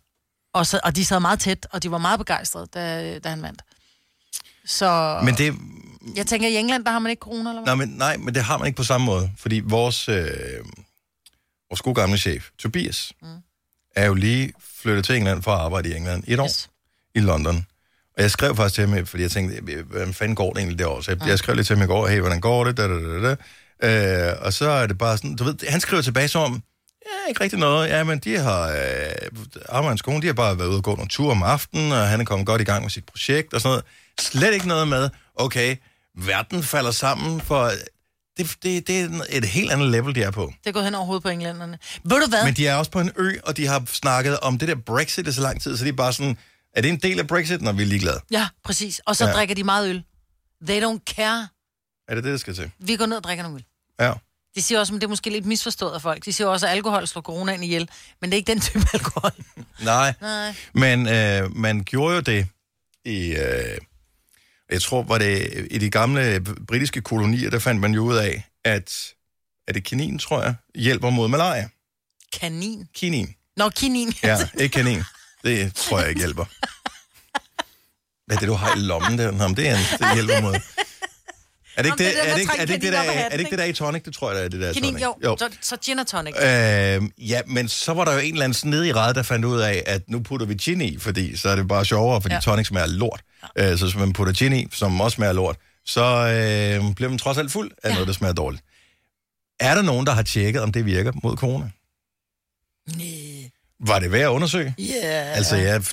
Og, 0.53 0.65
så, 0.67 0.79
og 0.83 0.95
de 0.95 1.05
sad 1.05 1.19
meget 1.19 1.39
tæt, 1.39 1.67
og 1.71 1.83
de 1.83 1.91
var 1.91 1.97
meget 1.97 2.19
begejstrede, 2.19 2.67
da, 2.73 3.19
da 3.19 3.29
han 3.29 3.41
vandt. 3.41 3.61
Så 4.65 5.19
Men 5.23 5.35
det, 5.35 5.53
jeg 6.15 6.27
tænker, 6.27 6.47
i 6.47 6.55
England, 6.55 6.85
der 6.85 6.91
har 6.91 6.99
man 6.99 7.09
ikke 7.09 7.19
corona, 7.19 7.49
eller 7.49 7.63
hvad? 7.63 7.75
nej, 7.75 7.85
men, 7.85 7.89
nej, 7.97 8.17
men 8.17 8.35
det 8.35 8.43
har 8.43 8.57
man 8.57 8.67
ikke 8.67 8.77
på 8.77 8.83
samme 8.83 9.05
måde. 9.05 9.31
Fordi 9.37 9.61
vores, 9.65 10.09
øh, 10.09 10.27
vores 11.69 11.81
gode 11.81 11.95
gamle 11.95 12.17
chef, 12.17 12.49
Tobias, 12.59 13.13
mm. 13.21 13.27
er 13.95 14.05
jo 14.05 14.13
lige 14.13 14.53
flyttet 14.81 15.05
til 15.05 15.15
England 15.15 15.43
for 15.43 15.51
at 15.51 15.59
arbejde 15.59 15.89
i 15.89 15.95
England 15.95 16.23
i 16.27 16.33
et 16.33 16.39
år 16.39 16.45
Yes. 16.45 16.69
i 17.15 17.19
London. 17.19 17.65
Og 18.17 18.21
jeg 18.23 18.31
skrev 18.31 18.55
faktisk 18.55 18.75
til 18.75 18.87
ham, 18.87 19.05
fordi 19.05 19.23
jeg 19.23 19.31
tænkte, 19.31 19.83
hvordan 19.83 20.13
fanden 20.13 20.35
går 20.35 20.49
det 20.53 20.57
egentlig 20.57 20.79
derovre? 20.79 21.03
Så 21.03 21.11
jeg, 21.11 21.27
jeg 21.27 21.39
skrev 21.39 21.55
lidt 21.55 21.67
til 21.67 21.75
ham 21.75 21.83
i 21.83 21.87
går, 21.87 22.07
hey, 22.07 22.19
hvordan 22.19 22.41
går 22.41 22.63
det? 22.63 22.77
Da, 22.77 22.87
da, 22.87 22.93
da, 22.93 23.29
da. 23.29 23.35
Øh, 23.83 24.35
og 24.41 24.53
så 24.53 24.69
er 24.69 24.87
det 24.87 24.97
bare 24.97 25.17
sådan, 25.17 25.35
du 25.35 25.43
ved, 25.43 25.55
han 25.69 25.79
skriver 25.81 26.01
tilbage 26.01 26.27
som 26.27 26.41
om, 26.41 26.63
ja, 27.05 27.29
ikke 27.29 27.41
rigtig 27.43 27.59
noget. 27.59 27.89
Ja, 27.89 28.03
men 28.03 28.19
de 28.19 28.37
har, 28.37 28.69
øh, 29.71 29.83
hans 29.87 30.01
kone, 30.01 30.21
de 30.21 30.27
har 30.27 30.33
bare 30.33 30.57
været 30.59 30.67
ude 30.67 30.77
og 30.77 30.83
gå 30.83 30.95
nogle 30.95 31.09
ture 31.09 31.31
om 31.31 31.43
aftenen, 31.43 31.91
og 31.91 32.07
han 32.07 32.21
er 32.21 32.25
kommet 32.25 32.45
godt 32.45 32.61
i 32.61 32.63
gang 32.63 32.83
med 32.83 32.89
sit 32.89 33.05
projekt 33.05 33.53
og 33.53 33.61
sådan 33.61 33.69
noget. 33.71 33.85
Slet 34.19 34.53
ikke 34.53 34.67
noget 34.67 34.87
med, 34.87 35.09
okay, 35.35 35.75
verden 36.17 36.63
falder 36.63 36.91
sammen, 36.91 37.41
for 37.41 37.71
det, 38.39 38.55
det, 38.63 38.87
det 38.87 38.99
er 39.01 39.21
et 39.29 39.45
helt 39.45 39.71
andet 39.71 39.87
level, 39.91 40.15
de 40.15 40.23
er 40.23 40.31
på. 40.31 40.53
Det 40.63 40.69
er 40.69 40.71
gået 40.73 40.85
hen 40.85 40.95
over 40.95 41.05
hovedet 41.05 41.23
på 41.23 41.29
englænderne. 41.29 41.79
Ved 42.03 42.21
du 42.23 42.29
hvad? 42.29 42.43
Men 42.45 42.53
de 42.53 42.67
er 42.67 42.75
også 42.75 42.91
på 42.91 42.99
en 42.99 43.11
ø, 43.17 43.31
og 43.43 43.57
de 43.57 43.67
har 43.67 43.83
snakket 43.87 44.39
om 44.39 44.57
det 44.57 44.67
der 44.67 44.75
Brexit 44.75 45.27
i 45.27 45.31
så 45.31 45.41
lang 45.41 45.61
tid, 45.61 45.77
så 45.77 45.83
de 45.83 45.89
er 45.89 45.93
bare 45.93 46.13
sådan, 46.13 46.37
er 46.75 46.81
det 46.81 46.89
en 46.89 46.97
del 46.99 47.19
af 47.19 47.27
Brexit, 47.27 47.61
når 47.61 47.71
vi 47.71 47.81
er 47.83 47.87
ligeglade? 47.87 48.19
Ja, 48.31 48.47
præcis. 48.63 48.99
Og 49.05 49.15
så 49.15 49.25
Ja. 49.27 49.31
drikker 49.33 49.55
de 49.55 49.63
meget 49.63 49.89
øl. 49.89 50.03
They 50.67 50.83
don't 50.83 51.03
care. 51.15 51.47
Er 52.07 52.15
det 52.15 52.23
det, 52.23 52.31
der 52.31 52.37
skal 52.37 52.55
til? 52.55 52.71
Vi 52.79 52.95
går 52.95 53.05
ned 53.05 53.17
og 53.17 53.23
drikker 53.23 53.43
nogle 53.43 53.57
øl. 53.57 53.65
Ja. 54.07 54.13
De 54.55 54.61
siger 54.61 54.79
også, 54.79 54.93
at 54.93 55.01
det 55.01 55.07
er 55.07 55.09
måske 55.09 55.29
lidt 55.29 55.45
misforstået 55.45 55.93
af 55.93 56.01
folk. 56.01 56.25
De 56.25 56.33
siger 56.33 56.47
også, 56.47 56.67
at 56.67 56.71
alkohol 56.71 57.07
slår 57.07 57.21
coronaen 57.21 57.63
ihjel. 57.63 57.89
Men 58.21 58.29
det 58.29 58.35
er 58.35 58.37
ikke 58.37 58.51
den 58.51 58.61
type 58.61 58.85
alkohol. 58.93 59.31
Nej. 59.83 60.13
Nej. 60.21 60.55
Men 60.73 61.07
øh, 61.07 61.55
man 61.55 61.83
gjorde 61.83 62.15
jo 62.15 62.21
det 62.21 62.47
i, 63.05 63.27
øh, 63.35 63.77
jeg 64.71 64.81
tror, 64.81 65.03
var 65.03 65.17
det 65.17 65.67
i 65.71 65.77
de 65.77 65.89
gamle 65.89 66.41
britiske 66.67 67.01
kolonier, 67.01 67.49
der 67.49 67.59
fandt 67.59 67.81
man 67.81 67.93
jo 67.93 68.03
ud 68.03 68.15
af, 68.15 68.43
at, 68.65 69.13
er 69.67 69.73
det 69.73 69.83
kanin, 69.83 70.19
tror 70.19 70.43
jeg, 70.43 70.55
hjælper 70.75 71.09
mod 71.09 71.27
malaria. 71.27 71.69
Kanin. 72.33 72.87
Kinin. 72.93 73.35
Nå, 73.57 73.69
kinin. 73.69 74.13
Ja, 74.23 74.37
ikke 74.59 74.73
kanin. 74.73 75.03
Det 75.43 75.75
tror 75.75 75.99
jeg 75.99 76.09
ikke 76.09 76.19
hjælper. 76.19 76.45
Hvad 78.25 78.37
er 78.37 78.39
det, 78.39 78.47
du 78.47 78.53
har 78.53 78.75
i 78.75 78.79
lommen 78.79 79.17
der? 79.17 79.31
Nå, 79.31 79.47
det, 79.47 79.67
er 79.67 79.75
en, 79.77 79.99
det 79.99 80.13
hjælper 80.13 80.41
mod... 80.41 80.55
Er 81.79 81.83
det 81.83 81.89
ikke 81.89 82.03
det, 82.03 82.29
er 82.29 82.33
det, 82.33 82.39
ikke, 82.41 82.53
er 82.57 82.65
det, 82.65 82.73
ikke 82.73 82.85
det, 82.85 82.93
der, 82.93 82.99
er 82.99 83.29
det 83.29 83.39
ikke 83.39 83.51
det, 83.51 83.59
der 83.59 83.65
er 83.65 83.69
i 83.69 83.73
tonic? 83.73 84.03
Det 84.03 84.13
tror 84.13 84.31
jeg, 84.31 84.37
det 84.37 84.45
er 84.45 84.49
det 84.49 84.61
der 84.61 84.69
er 84.69 84.73
Kanin, 84.73 84.91
tonic. 84.91 85.03
jo. 85.03 85.15
jo. 85.23 85.37
Så, 85.37 85.49
så 85.61 85.77
gin 85.85 85.99
og 85.99 86.07
tonic. 86.07 86.35
Øh, 86.35 87.29
ja, 87.29 87.41
men 87.47 87.67
så 87.67 87.93
var 87.93 88.05
der 88.05 88.13
jo 88.13 88.19
en 88.19 88.33
eller 88.33 88.43
anden 88.43 88.53
snedig 88.53 88.89
i 88.89 88.93
rad, 88.93 89.13
der 89.13 89.23
fandt 89.23 89.45
ud 89.45 89.59
af, 89.59 89.83
at 89.85 90.01
nu 90.07 90.19
putter 90.19 90.45
vi 90.45 90.53
gin 90.53 90.81
i, 90.81 90.97
fordi 90.97 91.37
så 91.37 91.49
er 91.49 91.55
det 91.55 91.67
bare 91.67 91.85
sjovere, 91.85 92.21
fordi 92.21 92.33
ja. 92.33 92.37
Ja. 92.45 92.51
tonic 92.51 92.67
smager 92.67 92.87
lort. 92.87 93.21
Ja. 93.57 93.71
Øh, 93.71 93.77
så 93.77 93.85
hvis 93.85 93.95
man 93.95 94.13
putter 94.13 94.33
gin 94.33 94.53
i, 94.53 94.67
som 94.71 95.01
også 95.01 95.15
smager 95.15 95.33
lort, 95.33 95.55
så 95.85 96.01
øh, 96.01 96.95
bliver 96.95 97.09
man 97.09 97.17
trods 97.19 97.37
alt 97.37 97.51
fuld 97.51 97.71
af 97.83 97.89
ja. 97.89 97.93
noget, 97.93 98.07
der 98.07 98.13
smager 98.13 98.33
dårligt. 98.33 98.63
Er 99.59 99.75
der 99.75 99.81
nogen, 99.81 100.05
der 100.05 100.11
har 100.13 100.21
tjekket, 100.23 100.61
om 100.61 100.71
det 100.71 100.85
virker 100.85 101.11
mod 101.23 101.37
corona? 101.37 101.69
Nej. 102.97 103.49
Var 103.79 103.99
det 103.99 104.11
værd 104.11 104.21
at 104.21 104.27
undersøge? 104.27 104.75
Yeah. 104.79 105.37
Altså, 105.37 105.55
jeg, 105.55 105.83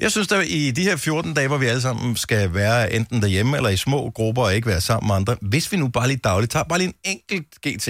jeg 0.00 0.10
synes, 0.10 0.32
at 0.32 0.46
i 0.48 0.70
de 0.70 0.82
her 0.82 0.96
14 0.96 1.34
dage, 1.34 1.48
hvor 1.48 1.58
vi 1.58 1.66
alle 1.66 1.80
sammen 1.80 2.16
skal 2.16 2.54
være 2.54 2.92
enten 2.92 3.22
derhjemme 3.22 3.56
eller 3.56 3.70
i 3.70 3.76
små 3.76 4.10
grupper 4.10 4.42
og 4.42 4.54
ikke 4.54 4.68
være 4.68 4.80
sammen 4.80 5.06
med 5.08 5.14
andre, 5.16 5.36
hvis 5.40 5.72
vi 5.72 5.76
nu 5.76 5.88
bare 5.88 6.08
lige 6.08 6.16
dagligt 6.24 6.52
tager 6.52 6.64
bare 6.64 6.78
lige 6.78 6.88
en 6.88 6.94
enkelt 7.04 7.46
GT 7.66 7.88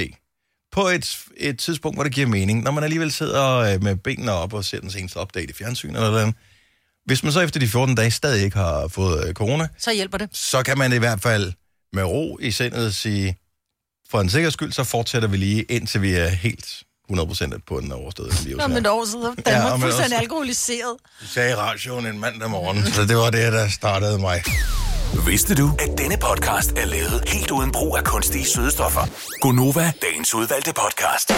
på 0.73 0.89
et, 0.89 1.19
et 1.37 1.59
tidspunkt, 1.59 1.97
hvor 1.97 2.05
det 2.05 2.13
giver 2.13 2.27
mening, 2.27 2.63
når 2.63 2.71
man 2.71 2.85
alligevel 2.85 3.13
sidder 3.13 3.57
øh, 3.57 3.83
med 3.83 3.97
benene 3.97 4.33
op 4.33 4.53
og 4.53 4.65
ser 4.65 4.81
den 4.81 4.91
seneste 4.91 5.21
update 5.21 5.51
i 5.51 5.53
fjernsynet 5.53 5.97
eller 5.97 6.11
noget. 6.11 6.35
Hvis 7.07 7.23
man 7.23 7.33
så 7.33 7.41
efter 7.41 7.61
de 7.61 7.69
14 7.69 7.95
dage 7.95 8.11
stadig 8.11 8.45
ikke 8.45 8.57
har 8.57 8.89
fået 8.89 9.29
øh, 9.29 9.35
corona, 9.35 9.69
Så 9.79 9.93
hjælper 9.95 10.19
det. 10.19 10.29
så 10.33 10.63
kan 10.63 10.79
man 10.79 10.93
i 10.93 10.97
hvert 10.99 11.21
fald 11.21 11.53
med 11.93 12.03
ro 12.03 12.39
i 12.43 12.51
sindet 12.51 12.95
sige, 12.95 13.37
for 14.11 14.21
en 14.21 14.29
sikkerheds 14.31 14.55
skyld, 14.55 14.73
så 14.73 14.85
fortsætter 14.85 15.29
vi 15.29 15.37
lige, 15.37 15.63
indtil 15.63 16.03
vi 16.03 16.15
er 16.15 16.29
helt 16.29 16.83
100% 17.13 17.59
på 17.67 17.81
den 17.81 17.93
overståede 17.93 18.33
virus. 18.45 18.63
Om 18.63 18.71
her. 18.71 18.79
et 18.79 18.87
år 18.87 19.05
siden. 19.05 19.23
Danmark 19.23 19.47
Ja, 19.47 19.73
om 19.73 19.73
år 19.73 19.79
fuldstændig 19.81 20.19
alkoholiseret. 20.19 20.97
Det 21.21 21.29
sagde 21.29 21.51
i 21.51 21.55
radioen 21.55 22.07
en 22.07 22.21
mandag 22.21 22.51
morgen, 22.51 22.87
så 22.93 23.03
det 23.03 23.17
var 23.17 23.31
det, 23.31 23.53
der 23.53 23.69
startede 23.69 24.19
mig. 24.19 24.43
Vidste 25.27 25.55
du, 25.55 25.71
at 25.79 25.99
denne 25.99 26.17
podcast 26.17 26.73
er 26.77 26.85
lavet 26.85 27.23
helt 27.27 27.51
uden 27.51 27.73
brug 27.73 27.97
af 27.97 28.05
kunstige 28.05 28.45
sødestoffer? 28.47 29.01
Gonova, 29.41 29.93
dagens 30.03 30.35
udvalgte 30.35 30.73
podcast. 30.73 31.33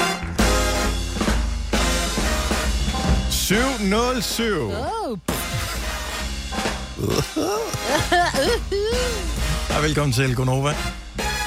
707. 3.30 4.70
Oh. 4.72 5.18
Ja, 9.70 9.80
velkommen 9.80 10.12
til 10.12 10.34
Gonova 10.36 10.74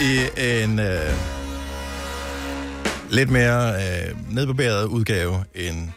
i 0.01 0.19
en 0.63 0.79
øh, 0.79 1.38
lidt 3.09 3.29
mere 3.29 3.73
øh, 3.73 4.15
nedbarberet 4.35 4.85
udgave 4.85 5.43
end 5.55 5.89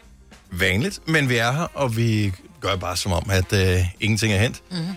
vanligt. 0.50 1.08
Men 1.08 1.28
vi 1.28 1.36
er 1.36 1.52
her, 1.52 1.66
og 1.74 1.96
vi 1.96 2.32
gør 2.60 2.76
bare 2.76 2.96
som 2.96 3.12
om, 3.12 3.30
at 3.30 3.52
øh, 3.52 3.84
ingenting 4.00 4.32
er 4.32 4.38
hent. 4.38 4.62
Mm-hmm. 4.70 4.94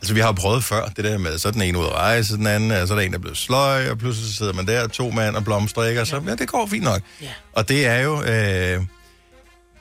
Altså, 0.00 0.14
vi 0.14 0.20
har 0.20 0.26
jo 0.26 0.32
prøvet 0.32 0.64
før, 0.64 0.86
det 0.86 1.04
der 1.04 1.18
med, 1.18 1.38
så 1.38 1.48
er 1.48 1.52
den 1.52 1.62
ene 1.62 1.78
ud 1.78 1.84
at 1.84 1.92
rejse, 1.92 2.36
den 2.36 2.46
anden, 2.46 2.70
og 2.70 2.88
så 2.88 2.94
er 2.94 2.98
der 2.98 3.06
en, 3.06 3.12
der 3.12 3.18
er 3.18 3.22
blevet 3.22 3.38
sløj, 3.38 3.90
og 3.90 3.98
pludselig 3.98 4.34
sidder 4.34 4.52
man 4.52 4.66
der, 4.66 4.86
to 4.86 5.10
mand 5.10 5.36
og 5.36 5.44
blomstrikker, 5.44 6.04
så 6.04 6.22
ja, 6.26 6.34
det 6.34 6.48
går 6.48 6.66
fint 6.66 6.84
nok. 6.84 7.00
Ja. 7.22 7.28
Og 7.52 7.68
det 7.68 7.86
er 7.86 7.98
jo, 7.98 8.22
øh, 8.22 8.28
det 8.28 8.82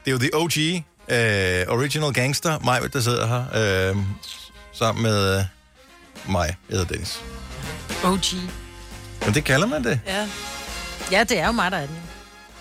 er 0.05 0.11
jo 0.11 0.17
the 0.17 0.29
OG, 0.33 0.57
øh, 1.09 1.77
original 1.77 2.13
gangster, 2.13 2.59
mig, 2.59 2.93
der 2.93 2.99
sidder 2.99 3.27
her, 3.27 3.89
øh, 3.89 3.95
sammen 4.73 5.03
med 5.03 5.37
øh, 5.37 5.43
mig, 6.29 6.55
jeg 6.69 6.77
hedder 6.77 6.85
Dennis. 6.85 7.21
OG. 8.03 8.23
Men 9.25 9.33
det 9.33 9.43
kalder 9.43 9.67
man 9.67 9.83
det. 9.83 9.99
Ja. 10.07 10.27
Ja, 11.11 11.23
det 11.23 11.39
er 11.39 11.45
jo 11.45 11.51
mig, 11.51 11.71
der 11.71 11.77
er 11.77 11.85
den. 11.87 11.99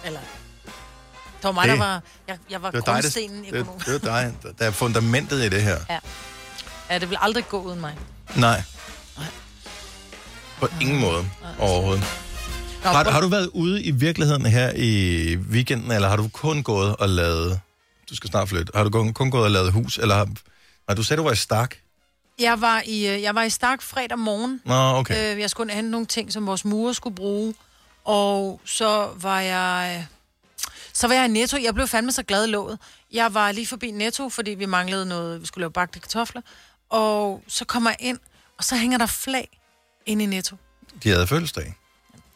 Eller... 0.05 0.21
Det 1.37 1.45
var 1.45 1.53
mig, 1.53 1.69
Det- 1.69 1.73
der 1.79 1.85
var... 1.85 2.03
Jeg, 2.29 2.39
jeg 2.51 2.63
var 2.63 2.71
Det 2.71 2.87
dig, 2.87 2.93
grundstenen 2.95 3.45
i 3.45 3.51
det, 3.51 3.55
økonom. 3.57 3.79
det, 3.79 3.87
det 3.87 3.95
er 3.95 3.99
dig, 4.23 4.35
der- 4.59 4.67
er 4.67 4.71
fundamentet 4.71 5.45
i 5.45 5.49
det 5.49 5.63
her. 5.63 5.79
Ja. 5.91 5.99
Ja, 6.91 6.99
det 6.99 7.11
vil 7.11 7.19
aldrig 7.21 7.49
gå 7.49 7.61
uden 7.63 7.81
mig. 7.81 7.95
Nej. 8.37 8.63
På 10.61 10.69
ingen 10.81 11.01
måde 11.01 11.27
overhovedet. 11.59 12.05
Nå, 12.85 12.91
Har, 12.91 13.11
har 13.11 13.21
du 13.21 13.29
været 13.29 13.51
ude 13.53 13.83
i 13.83 13.91
virkeligheden 13.91 14.47
her 14.47 14.73
i 14.77 15.37
weekenden, 15.37 15.91
eller 15.91 16.09
har 16.09 16.17
du 16.17 16.29
kun 16.33 16.63
gået 16.63 16.97
og 16.97 17.09
lavet... 17.09 17.61
Du 18.11 18.17
skal 18.17 18.31
snart 18.31 18.49
flytte. 18.49 18.73
Har 18.75 18.85
du 18.85 18.91
kun, 18.91 19.13
kun 19.15 19.31
gået 19.31 19.45
og 19.45 19.51
lavet 19.51 19.73
hus, 19.73 19.99
eller 19.99 20.15
har... 20.15 20.25
Nej, 20.89 20.95
du 20.95 21.03
sagde, 21.03 21.19
du 21.19 21.25
var 21.25 21.33
i 21.33 21.37
Stark. 21.37 21.79
Jeg 22.39 22.61
var 22.61 22.83
i, 22.87 23.07
øh, 23.07 23.23
jeg 23.23 23.35
var 23.35 23.43
i 23.43 23.51
Stark 23.51 23.83
fredag 23.83 24.19
morgen. 24.19 24.61
Nå, 24.65 24.75
okay. 24.75 25.35
Øh, 25.35 25.41
jeg 25.41 25.51
skulle 25.51 25.73
hente 25.73 25.91
nogle 25.91 26.07
ting, 26.07 26.33
som 26.33 26.47
vores 26.47 26.65
murer 26.65 26.93
skulle 26.93 27.17
bruge. 27.17 27.55
Og 28.07 28.61
så 28.65 29.11
var 29.17 29.41
jeg... 29.41 30.07
Så 30.93 31.07
var 31.09 31.15
jeg 31.15 31.25
i 31.25 31.29
Netto. 31.29 31.57
Jeg 31.57 31.75
blev 31.75 31.87
fandme 31.89 32.13
så 32.13 32.23
glad 32.23 32.45
i 32.49 32.51
låget. 32.51 32.79
Jeg 33.13 33.35
var 33.35 33.53
lige 33.53 33.67
forbi 33.67 33.91
Netto, 33.91 34.29
fordi 34.29 34.51
vi 34.51 34.67
manglede 34.67 35.07
noget... 35.07 35.41
Vi 35.41 35.47
skulle 35.47 35.63
lave 35.63 35.71
bagte 35.71 36.01
kartofler. 36.01 36.43
Og 36.91 37.43
så 37.49 37.65
kommer 37.65 37.91
jeg 37.91 37.97
ind, 38.01 38.19
Og 38.59 38.65
så 38.65 38.77
hænger 38.77 38.99
der 38.99 39.07
flag 39.07 39.61
inde 40.07 40.25
i 40.25 40.27
Netto. 40.27 40.57
De 41.03 41.09
havde 41.09 41.27
fødselsdag. 41.27 41.75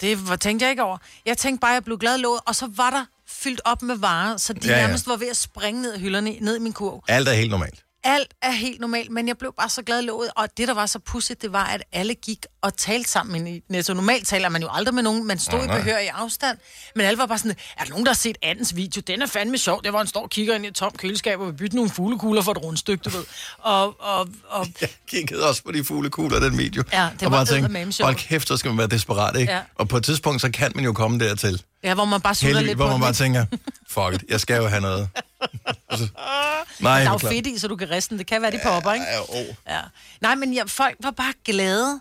Det 0.00 0.28
var, 0.28 0.37
tænkte 0.37 0.64
jeg 0.64 0.70
ikke 0.70 0.83
over. 0.83 0.98
Jeg 1.26 1.38
tænkte 1.38 1.61
bare, 1.61 1.70
at 1.70 1.74
jeg 1.74 1.85
blev 1.85 1.98
glad 1.98 2.18
låget, 2.18 2.40
og 2.46 2.56
så 2.56 2.66
var 2.76 2.90
der 2.90 3.04
fyldt 3.26 3.61
op 3.64 3.83
med 3.83 3.96
varer, 3.96 4.37
så 4.37 4.52
de 4.52 4.68
ja. 4.68 4.76
ja. 4.78 4.87
nærmest 4.87 5.06
var 5.06 5.16
ved 5.16 5.28
at 5.28 5.37
springe 5.37 5.83
ned 5.83 5.92
af 5.92 6.00
hylderne, 6.00 6.37
ned 6.40 6.56
i 6.56 6.59
min 6.61 6.72
kurv. 6.72 7.04
Alt 7.09 7.28
er 7.28 7.33
helt 7.33 7.50
normalt. 7.50 7.85
Alt 8.04 8.34
er 8.42 8.50
helt 8.50 8.80
normalt, 8.80 9.10
men 9.10 9.28
jeg 9.28 9.38
blev 9.38 9.54
bare 9.58 9.68
så 9.68 9.82
glad 9.82 10.02
låget, 10.02 10.30
og 10.36 10.48
det, 10.56 10.68
der 10.68 10.74
var 10.74 10.86
så 10.86 10.98
pudsigt, 10.98 11.42
det 11.42 11.52
var, 11.52 11.64
at 11.64 11.82
alle 11.92 12.14
gik 12.14 12.46
og 12.62 12.76
talte 12.76 13.10
sammen 13.10 13.46
i 13.46 13.62
Netto. 13.68 13.94
Normalt 13.94 14.26
taler 14.26 14.48
man 14.48 14.62
jo 14.62 14.68
aldrig 14.72 14.94
med 14.94 15.02
nogen, 15.02 15.26
man 15.26 15.38
stod 15.38 15.58
Nej, 15.58 15.64
i 15.64 15.66
nej. 15.66 15.78
behør 15.78 15.98
i 15.98 16.06
afstand, 16.06 16.58
men 16.94 17.06
alle 17.06 17.18
var 17.18 17.26
bare 17.26 17.38
sådan, 17.38 17.56
er 17.78 17.84
der 17.84 17.90
nogen, 17.90 18.04
der 18.06 18.10
har 18.10 18.16
set 18.16 18.38
andens 18.42 18.76
video? 18.76 19.00
Den 19.06 19.22
er 19.22 19.26
fandme 19.26 19.58
sjov, 19.58 19.82
det 19.84 19.92
var, 19.92 20.04
står 20.04 20.22
og 20.22 20.30
kigger 20.30 20.54
ind 20.54 20.64
i 20.64 20.68
et 20.68 20.74
tomt 20.74 20.98
køleskab 20.98 21.40
og 21.40 21.46
vil 21.46 21.52
bytte 21.52 21.76
nogle 21.76 21.90
fuglekugler 21.90 22.42
for 22.42 22.52
et 22.52 22.62
rundstykke, 22.62 23.02
du 23.02 23.10
ved. 23.10 23.24
Og, 23.58 24.00
og, 24.00 24.28
og 24.48 24.66
Jeg 24.80 24.88
kiggede 25.10 25.48
også 25.48 25.62
på 25.62 25.72
de 25.72 25.84
fuglekugler, 25.84 26.40
den 26.40 26.58
video. 26.58 26.82
Ja, 26.92 27.08
det 27.12 27.26
og 27.26 27.32
var 27.32 27.44
bare 27.44 27.46
tænkte, 27.46 28.04
hold 28.04 28.16
kæft, 28.16 28.48
så 28.48 28.56
skal 28.56 28.68
man 28.68 28.78
være 28.78 28.88
desperat, 28.88 29.36
ikke? 29.36 29.52
Ja. 29.52 29.60
Og 29.74 29.88
på 29.88 29.96
et 29.96 30.04
tidspunkt, 30.04 30.40
så 30.40 30.50
kan 30.50 30.72
man 30.74 30.84
jo 30.84 30.92
komme 30.92 31.18
dertil. 31.18 31.62
Ja, 31.84 31.94
hvor 31.94 32.04
man 32.04 32.20
bare 32.20 32.34
sutter 32.34 32.46
Heldig, 32.48 32.66
lidt 32.66 32.76
hvor 32.76 32.84
på 32.84 32.88
man 32.88 32.94
den, 32.94 33.00
bare 33.00 33.10
ikke? 33.10 33.18
tænker, 33.18 33.46
fuck 33.88 34.22
it, 34.22 34.30
jeg 34.30 34.40
skal 34.40 34.56
jo 34.56 34.66
have 34.68 34.80
noget. 34.80 35.08
Og 35.88 35.98
så- 35.98 36.08
Nej, 36.80 37.00
Der 37.00 37.08
er 37.08 37.12
jo 37.12 37.18
fedt 37.18 37.46
i, 37.46 37.58
så 37.58 37.68
du 37.68 37.76
kan 37.76 37.90
riste 37.90 38.10
den. 38.10 38.18
Det 38.18 38.26
kan 38.26 38.42
være, 38.42 38.50
de 38.50 38.60
popper, 38.64 38.92
ikke? 38.92 39.06
Ja, 39.06 39.20
oh. 39.20 39.46
Ja. 39.68 39.80
Nej, 40.20 40.34
men 40.34 40.54
ja, 40.54 40.62
folk 40.66 40.96
var 41.00 41.10
bare 41.10 41.32
glade, 41.44 42.00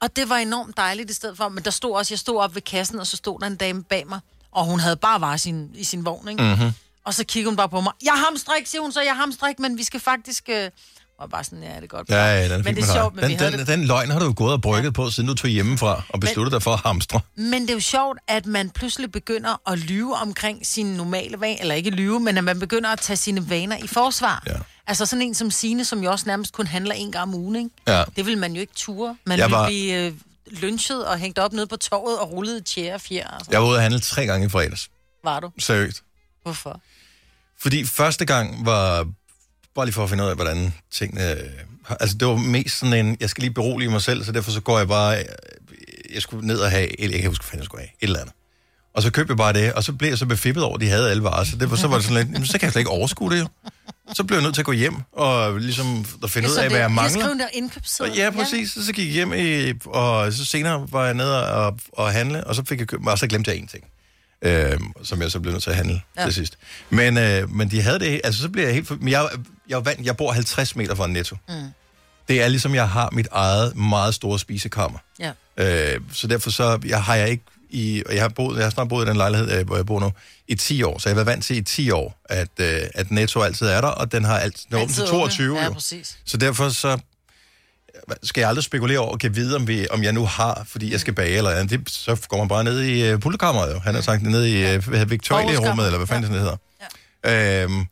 og 0.00 0.16
det 0.16 0.28
var 0.28 0.36
enormt 0.36 0.76
dejligt 0.76 1.10
i 1.10 1.14
stedet 1.14 1.36
for. 1.36 1.48
Men 1.48 1.64
der 1.64 1.70
stod 1.70 1.96
også, 1.96 2.14
jeg 2.14 2.18
stod 2.18 2.38
op 2.40 2.54
ved 2.54 2.62
kassen, 2.62 2.98
og 3.00 3.06
så 3.06 3.16
stod 3.16 3.40
der 3.40 3.46
en 3.46 3.56
dame 3.56 3.82
bag 3.84 4.06
mig, 4.08 4.20
og 4.52 4.64
hun 4.64 4.80
havde 4.80 4.96
bare 4.96 5.20
var 5.20 5.36
sin, 5.36 5.70
i 5.74 5.84
sin 5.84 6.04
vogn, 6.04 6.28
ikke? 6.28 6.42
Mhm. 6.42 6.70
Og 7.04 7.14
så 7.14 7.24
kiggede 7.24 7.50
hun 7.50 7.56
bare 7.56 7.68
på 7.68 7.80
mig. 7.80 7.92
Jeg 8.04 8.12
har 8.12 8.24
hamstrik, 8.24 8.66
siger 8.66 8.82
hun 8.82 8.92
så, 8.92 9.00
jeg 9.02 9.12
har 9.14 9.20
hamstrik, 9.20 9.58
men 9.58 9.78
vi 9.78 9.84
skal 9.84 10.00
faktisk... 10.00 10.48
Øh... 10.48 10.70
Og 11.20 11.30
bare 11.30 11.44
sådan, 11.44 11.62
ja, 11.62 11.74
det 11.76 11.82
er 11.82 11.86
godt. 11.86 12.08
Ja, 12.08 12.24
ja, 12.24 12.54
den 12.54 12.64
men 12.64 12.76
det 12.76 12.82
er 12.88 12.92
sjovt, 12.92 13.14
men 13.14 13.24
den, 13.30 13.38
den, 13.38 13.52
det 13.58 13.66
den 13.66 13.84
løgn 13.84 14.10
har 14.10 14.18
du 14.18 14.24
jo 14.24 14.32
gået 14.36 14.52
og 14.52 14.62
brygget 14.62 14.94
på, 14.94 15.10
siden 15.10 15.28
du 15.28 15.34
tog 15.34 15.50
hjemmefra 15.50 16.02
og 16.08 16.20
besluttede 16.20 16.54
dig 16.54 16.62
for 16.62 16.72
at 16.72 16.80
hamstre. 16.80 17.20
Men 17.36 17.62
det 17.62 17.70
er 17.70 17.74
jo 17.74 17.80
sjovt, 17.80 18.18
at 18.28 18.46
man 18.46 18.70
pludselig 18.70 19.12
begynder 19.12 19.70
at 19.72 19.78
lyve 19.78 20.16
omkring 20.16 20.66
sine 20.66 20.96
normale 20.96 21.40
vaner, 21.40 21.56
eller 21.60 21.74
ikke 21.74 21.90
lyve, 21.90 22.20
men 22.20 22.38
at 22.38 22.44
man 22.44 22.58
begynder 22.60 22.90
at 22.90 22.98
tage 23.00 23.16
sine 23.16 23.50
vaner 23.50 23.76
i 23.84 23.86
forsvar. 23.86 24.42
Ja. 24.46 24.52
Altså 24.86 25.06
sådan 25.06 25.22
en 25.22 25.34
som 25.34 25.50
Sine, 25.50 25.84
som 25.84 26.02
jo 26.02 26.10
også 26.10 26.26
nærmest 26.26 26.52
kun 26.52 26.66
handler 26.66 26.94
en 26.94 27.12
gang 27.12 27.22
om 27.22 27.34
ugen, 27.34 27.56
ikke? 27.56 27.70
Ja. 27.88 28.04
Det 28.16 28.26
vil 28.26 28.38
man 28.38 28.52
jo 28.52 28.60
ikke 28.60 28.72
ture. 28.76 29.16
Man 29.26 29.38
Jeg 29.38 29.46
vil 29.46 29.52
var- 29.52 29.66
blive 29.66 30.06
øh, 30.06 30.12
lynchet 30.50 31.06
og 31.06 31.18
hængt 31.18 31.38
op 31.38 31.52
nede 31.52 31.66
på 31.66 31.76
torvet 31.76 32.18
og 32.18 32.32
rullet 32.32 32.60
i 32.60 32.62
tjære 32.74 32.94
og 32.94 33.00
fjer. 33.00 33.28
Altså. 33.28 33.50
Jeg 33.50 33.62
var 33.62 33.68
ude 33.68 33.76
at 33.76 33.82
handle 33.82 34.00
tre 34.00 34.26
gange 34.26 34.46
i 34.46 34.48
fredags. 34.48 34.88
Var 35.24 35.40
du? 35.40 35.50
Seriøst. 35.58 36.02
Hvorfor? 36.42 36.80
Fordi 37.60 37.84
første 37.84 38.24
gang 38.24 38.66
var, 38.66 39.06
bare 39.74 39.86
lige 39.86 39.94
for 39.94 40.02
at 40.02 40.08
finde 40.10 40.24
ud 40.24 40.28
af, 40.28 40.34
hvordan 40.34 40.74
tingene... 40.92 41.36
Altså, 42.00 42.16
det 42.16 42.28
var 42.28 42.36
mest 42.36 42.78
sådan 42.78 43.06
en, 43.06 43.16
jeg 43.20 43.30
skal 43.30 43.42
lige 43.42 43.54
berolige 43.54 43.90
mig 43.90 44.02
selv, 44.02 44.24
så 44.24 44.32
derfor 44.32 44.50
så 44.50 44.60
går 44.60 44.78
jeg 44.78 44.88
bare... 44.88 45.18
øh, 45.18 45.24
Jeg 46.14 46.22
skulle 46.22 46.46
ned 46.46 46.58
og 46.58 46.70
have... 46.70 46.88
Jeg 46.98 47.10
kan 47.20 47.26
huske, 47.28 47.44
hvad 47.50 47.58
jeg 47.58 47.64
skulle 47.64 47.80
have. 47.80 47.88
Et 48.00 48.06
eller 48.06 48.20
andet. 48.20 48.34
Og 48.94 49.02
så 49.02 49.10
købte 49.10 49.30
jeg 49.30 49.36
bare 49.36 49.52
det, 49.52 49.72
og 49.72 49.84
så 49.84 49.92
blev 49.92 50.08
jeg 50.08 50.18
så 50.18 50.26
befippet 50.26 50.62
over, 50.64 50.74
at 50.74 50.80
de 50.80 50.88
havde 50.88 51.10
alle 51.10 51.22
varer, 51.22 51.44
så, 51.44 51.56
det 51.56 51.70
var, 51.70 51.76
så 51.76 51.86
var 51.88 51.94
det 51.96 52.04
sådan 52.04 52.16
lidt, 52.24 52.34
"Jamen, 52.34 52.46
så 52.46 52.52
kan 52.52 52.62
jeg 52.66 52.72
slet 52.72 52.80
ikke 52.80 52.90
overskue 52.90 53.30
det 53.30 53.40
jo. 53.40 53.48
Så 54.14 54.24
blev 54.24 54.36
jeg 54.36 54.42
nødt 54.42 54.54
til 54.54 54.62
at 54.62 54.66
gå 54.66 54.72
hjem 54.72 54.94
og 55.12 55.58
ligesom 55.60 56.04
at 56.22 56.30
finde 56.30 56.48
ud 56.48 56.54
af, 56.56 56.68
hvad 56.70 56.80
jeg 56.80 56.90
mangler. 56.90 57.26
der 57.34 57.46
indkøbsseddel. 57.52 58.14
Ja, 58.16 58.30
præcis. 58.30 58.70
Så, 58.72 58.86
så 58.86 58.92
gik 58.92 59.06
jeg 59.06 59.12
hjem, 59.14 59.32
i, 59.32 59.72
og 59.86 60.32
så 60.32 60.44
senere 60.44 60.86
var 60.92 61.04
jeg 61.04 61.14
nede 61.14 61.52
og, 61.52 61.78
og 61.92 62.12
handle, 62.12 62.44
og 62.46 62.54
så 62.54 62.62
fik 62.68 62.78
jeg 62.78 62.88
købt, 62.88 63.08
og 63.08 63.18
så 63.18 63.26
glemte 63.26 63.50
jeg 63.50 63.58
en 63.58 63.66
ting, 63.66 63.84
øh, 64.44 64.78
som 65.02 65.22
jeg 65.22 65.30
så 65.30 65.40
blev 65.40 65.52
nødt 65.52 65.62
til 65.62 65.70
at 65.70 65.76
handle 65.76 66.00
ja. 66.16 66.20
Ja. 66.20 66.26
til 66.26 66.34
sidst. 66.34 66.58
Men, 66.90 67.18
øh, 67.18 67.50
men 67.50 67.70
de 67.70 67.82
havde 67.82 67.98
det, 67.98 68.20
altså 68.24 68.42
så 68.42 68.48
blev 68.48 68.64
jeg 68.64 68.74
helt, 68.74 68.90
men 69.00 69.08
jeg, 69.08 69.28
jeg, 69.70 69.84
vant, 69.84 70.06
jeg 70.06 70.16
bor 70.16 70.32
50 70.32 70.76
meter 70.76 70.94
fra 70.94 71.06
netto. 71.06 71.36
Mm. 71.48 71.54
Det 72.28 72.42
er 72.42 72.48
ligesom, 72.48 72.74
jeg 72.74 72.88
har 72.88 73.08
mit 73.12 73.28
eget 73.32 73.76
meget 73.76 74.14
store 74.14 74.38
spisekammer. 74.38 74.98
Ja. 75.18 75.32
Øh, 75.56 76.00
så 76.12 76.26
derfor 76.26 76.50
så 76.50 76.78
jeg 76.86 77.02
har 77.02 77.14
jeg 77.14 77.30
ikke 77.30 77.44
i, 77.70 78.02
og 78.06 78.14
jeg 78.14 78.22
har, 78.22 78.28
boet, 78.28 78.56
jeg 78.56 78.64
har 78.64 78.70
snart 78.70 78.88
boet 78.88 79.06
i 79.06 79.08
den 79.08 79.16
lejlighed, 79.16 79.58
øh, 79.58 79.66
hvor 79.66 79.76
jeg 79.76 79.86
bor 79.86 80.00
nu, 80.00 80.12
i 80.48 80.54
10 80.54 80.82
år. 80.82 80.98
Så 80.98 81.08
jeg 81.08 81.14
har 81.14 81.24
været 81.24 81.26
vant 81.26 81.44
til 81.44 81.56
i 81.56 81.62
10 81.62 81.90
år, 81.90 82.20
at, 82.24 82.48
øh, 82.60 82.80
at 82.94 83.10
Netto 83.10 83.42
altid 83.42 83.66
er 83.66 83.80
der, 83.80 83.88
og 83.88 84.12
den 84.12 84.24
har 84.24 84.38
altid, 84.38 84.66
den 84.68 84.76
er 84.76 84.82
åben 84.82 84.94
til 84.94 85.00
Altid 85.00 85.14
åbne. 85.14 85.30
22. 85.30 85.58
Ja, 85.58 85.64
jo. 85.64 85.72
præcis. 85.72 86.18
Så 86.24 86.36
derfor 86.36 86.68
så 86.68 86.98
skal 88.22 88.40
jeg 88.40 88.48
aldrig 88.48 88.64
spekulere 88.64 88.98
over, 88.98 89.16
kan 89.16 89.36
vide, 89.36 89.56
om, 89.56 89.68
vi, 89.68 89.86
om 89.90 90.02
jeg 90.02 90.12
nu 90.12 90.26
har, 90.26 90.62
fordi 90.66 90.92
jeg 90.92 91.00
skal 91.00 91.14
bage 91.14 91.36
eller 91.36 91.50
andet. 91.50 91.70
Det, 91.70 91.90
så 91.90 92.26
går 92.28 92.38
man 92.38 92.48
bare 92.48 92.64
ned 92.64 92.80
i 92.80 93.12
uh, 93.12 93.20
pullekammeret, 93.20 93.74
jo. 93.74 93.78
Han 93.78 93.94
har 93.94 94.02
sagt, 94.02 94.22
ned 94.22 94.44
i 94.44 94.76
uh, 94.76 95.10
Victoria-rummet, 95.10 95.86
eller 95.86 95.98
hvad 95.98 96.06
fanden 96.06 96.32
ja. 96.32 96.38
det 96.38 96.42
hedder. 96.42 96.56
Øhm, 97.26 97.86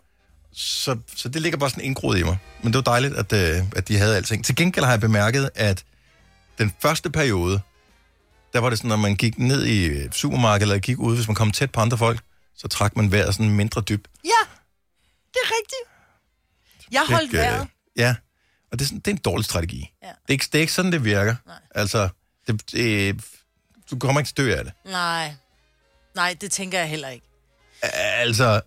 så, 0.53 0.99
så 1.17 1.29
det 1.29 1.43
ligger 1.43 1.59
bare 1.59 1.71
sådan 1.71 1.85
indgroet 1.85 2.19
i 2.19 2.23
mig. 2.23 2.39
Men 2.63 2.73
det 2.73 2.75
var 2.75 2.93
dejligt, 2.93 3.15
at, 3.15 3.33
øh, 3.33 3.65
at 3.77 3.89
de 3.89 3.99
havde 3.99 4.17
alting. 4.17 4.45
Til 4.45 4.57
gengæld 4.57 4.85
har 4.85 4.93
jeg 4.93 5.01
bemærket, 5.01 5.51
at 5.55 5.85
den 6.59 6.75
første 6.83 7.11
periode, 7.11 7.61
der 8.53 8.59
var 8.61 8.71
det 8.71 8.79
sådan, 8.79 8.89
når 8.89 8.97
man 8.97 9.17
gik 9.17 9.39
ned 9.39 9.65
i 9.65 9.85
øh, 9.85 10.11
supermarkedet, 10.11 10.63
eller 10.63 10.79
gik 10.79 10.99
ud, 10.99 11.17
hvis 11.17 11.29
man 11.29 11.35
kom 11.35 11.51
tæt 11.51 11.73
på 11.73 11.81
andre 11.81 11.99
folk, 11.99 12.21
så 12.57 12.69
trak 12.69 12.97
man 12.97 13.13
vejret 13.13 13.35
sådan 13.35 13.51
mindre 13.51 13.81
dybt. 13.81 14.09
Ja, 14.25 14.31
det 15.33 15.39
er 15.45 15.51
rigtigt. 15.61 15.91
Jeg 16.93 17.03
holdt 17.09 17.23
Ikke, 17.23 17.39
øh, 17.39 17.43
vejret. 17.43 17.69
Ja, 17.97 18.15
og 18.73 18.79
det 18.79 18.85
er, 18.85 18.89
sådan, 18.89 18.99
det 18.99 19.07
er 19.07 19.15
en 19.15 19.17
dårlig 19.25 19.45
strategi. 19.45 19.91
Ja. 20.03 20.09
Det, 20.09 20.15
er 20.29 20.33
ikke, 20.33 20.47
det 20.53 20.55
er 20.55 20.61
ikke 20.61 20.73
sådan, 20.73 20.93
det 20.93 21.05
virker. 21.05 21.37
Nej. 21.47 21.57
Altså, 21.75 22.09
det, 22.47 22.71
det, 22.73 23.21
du 23.91 23.99
kommer 23.99 24.21
ikke 24.21 24.29
til 24.29 24.37
dø 24.37 24.55
af 24.55 24.65
det. 24.65 24.73
Nej. 24.85 25.35
Nej, 26.15 26.37
det 26.41 26.53
tænker 26.53 26.79
jeg 26.79 26.89
heller 26.89 27.09
ikke. 27.09 27.27
Altså, 27.83 28.61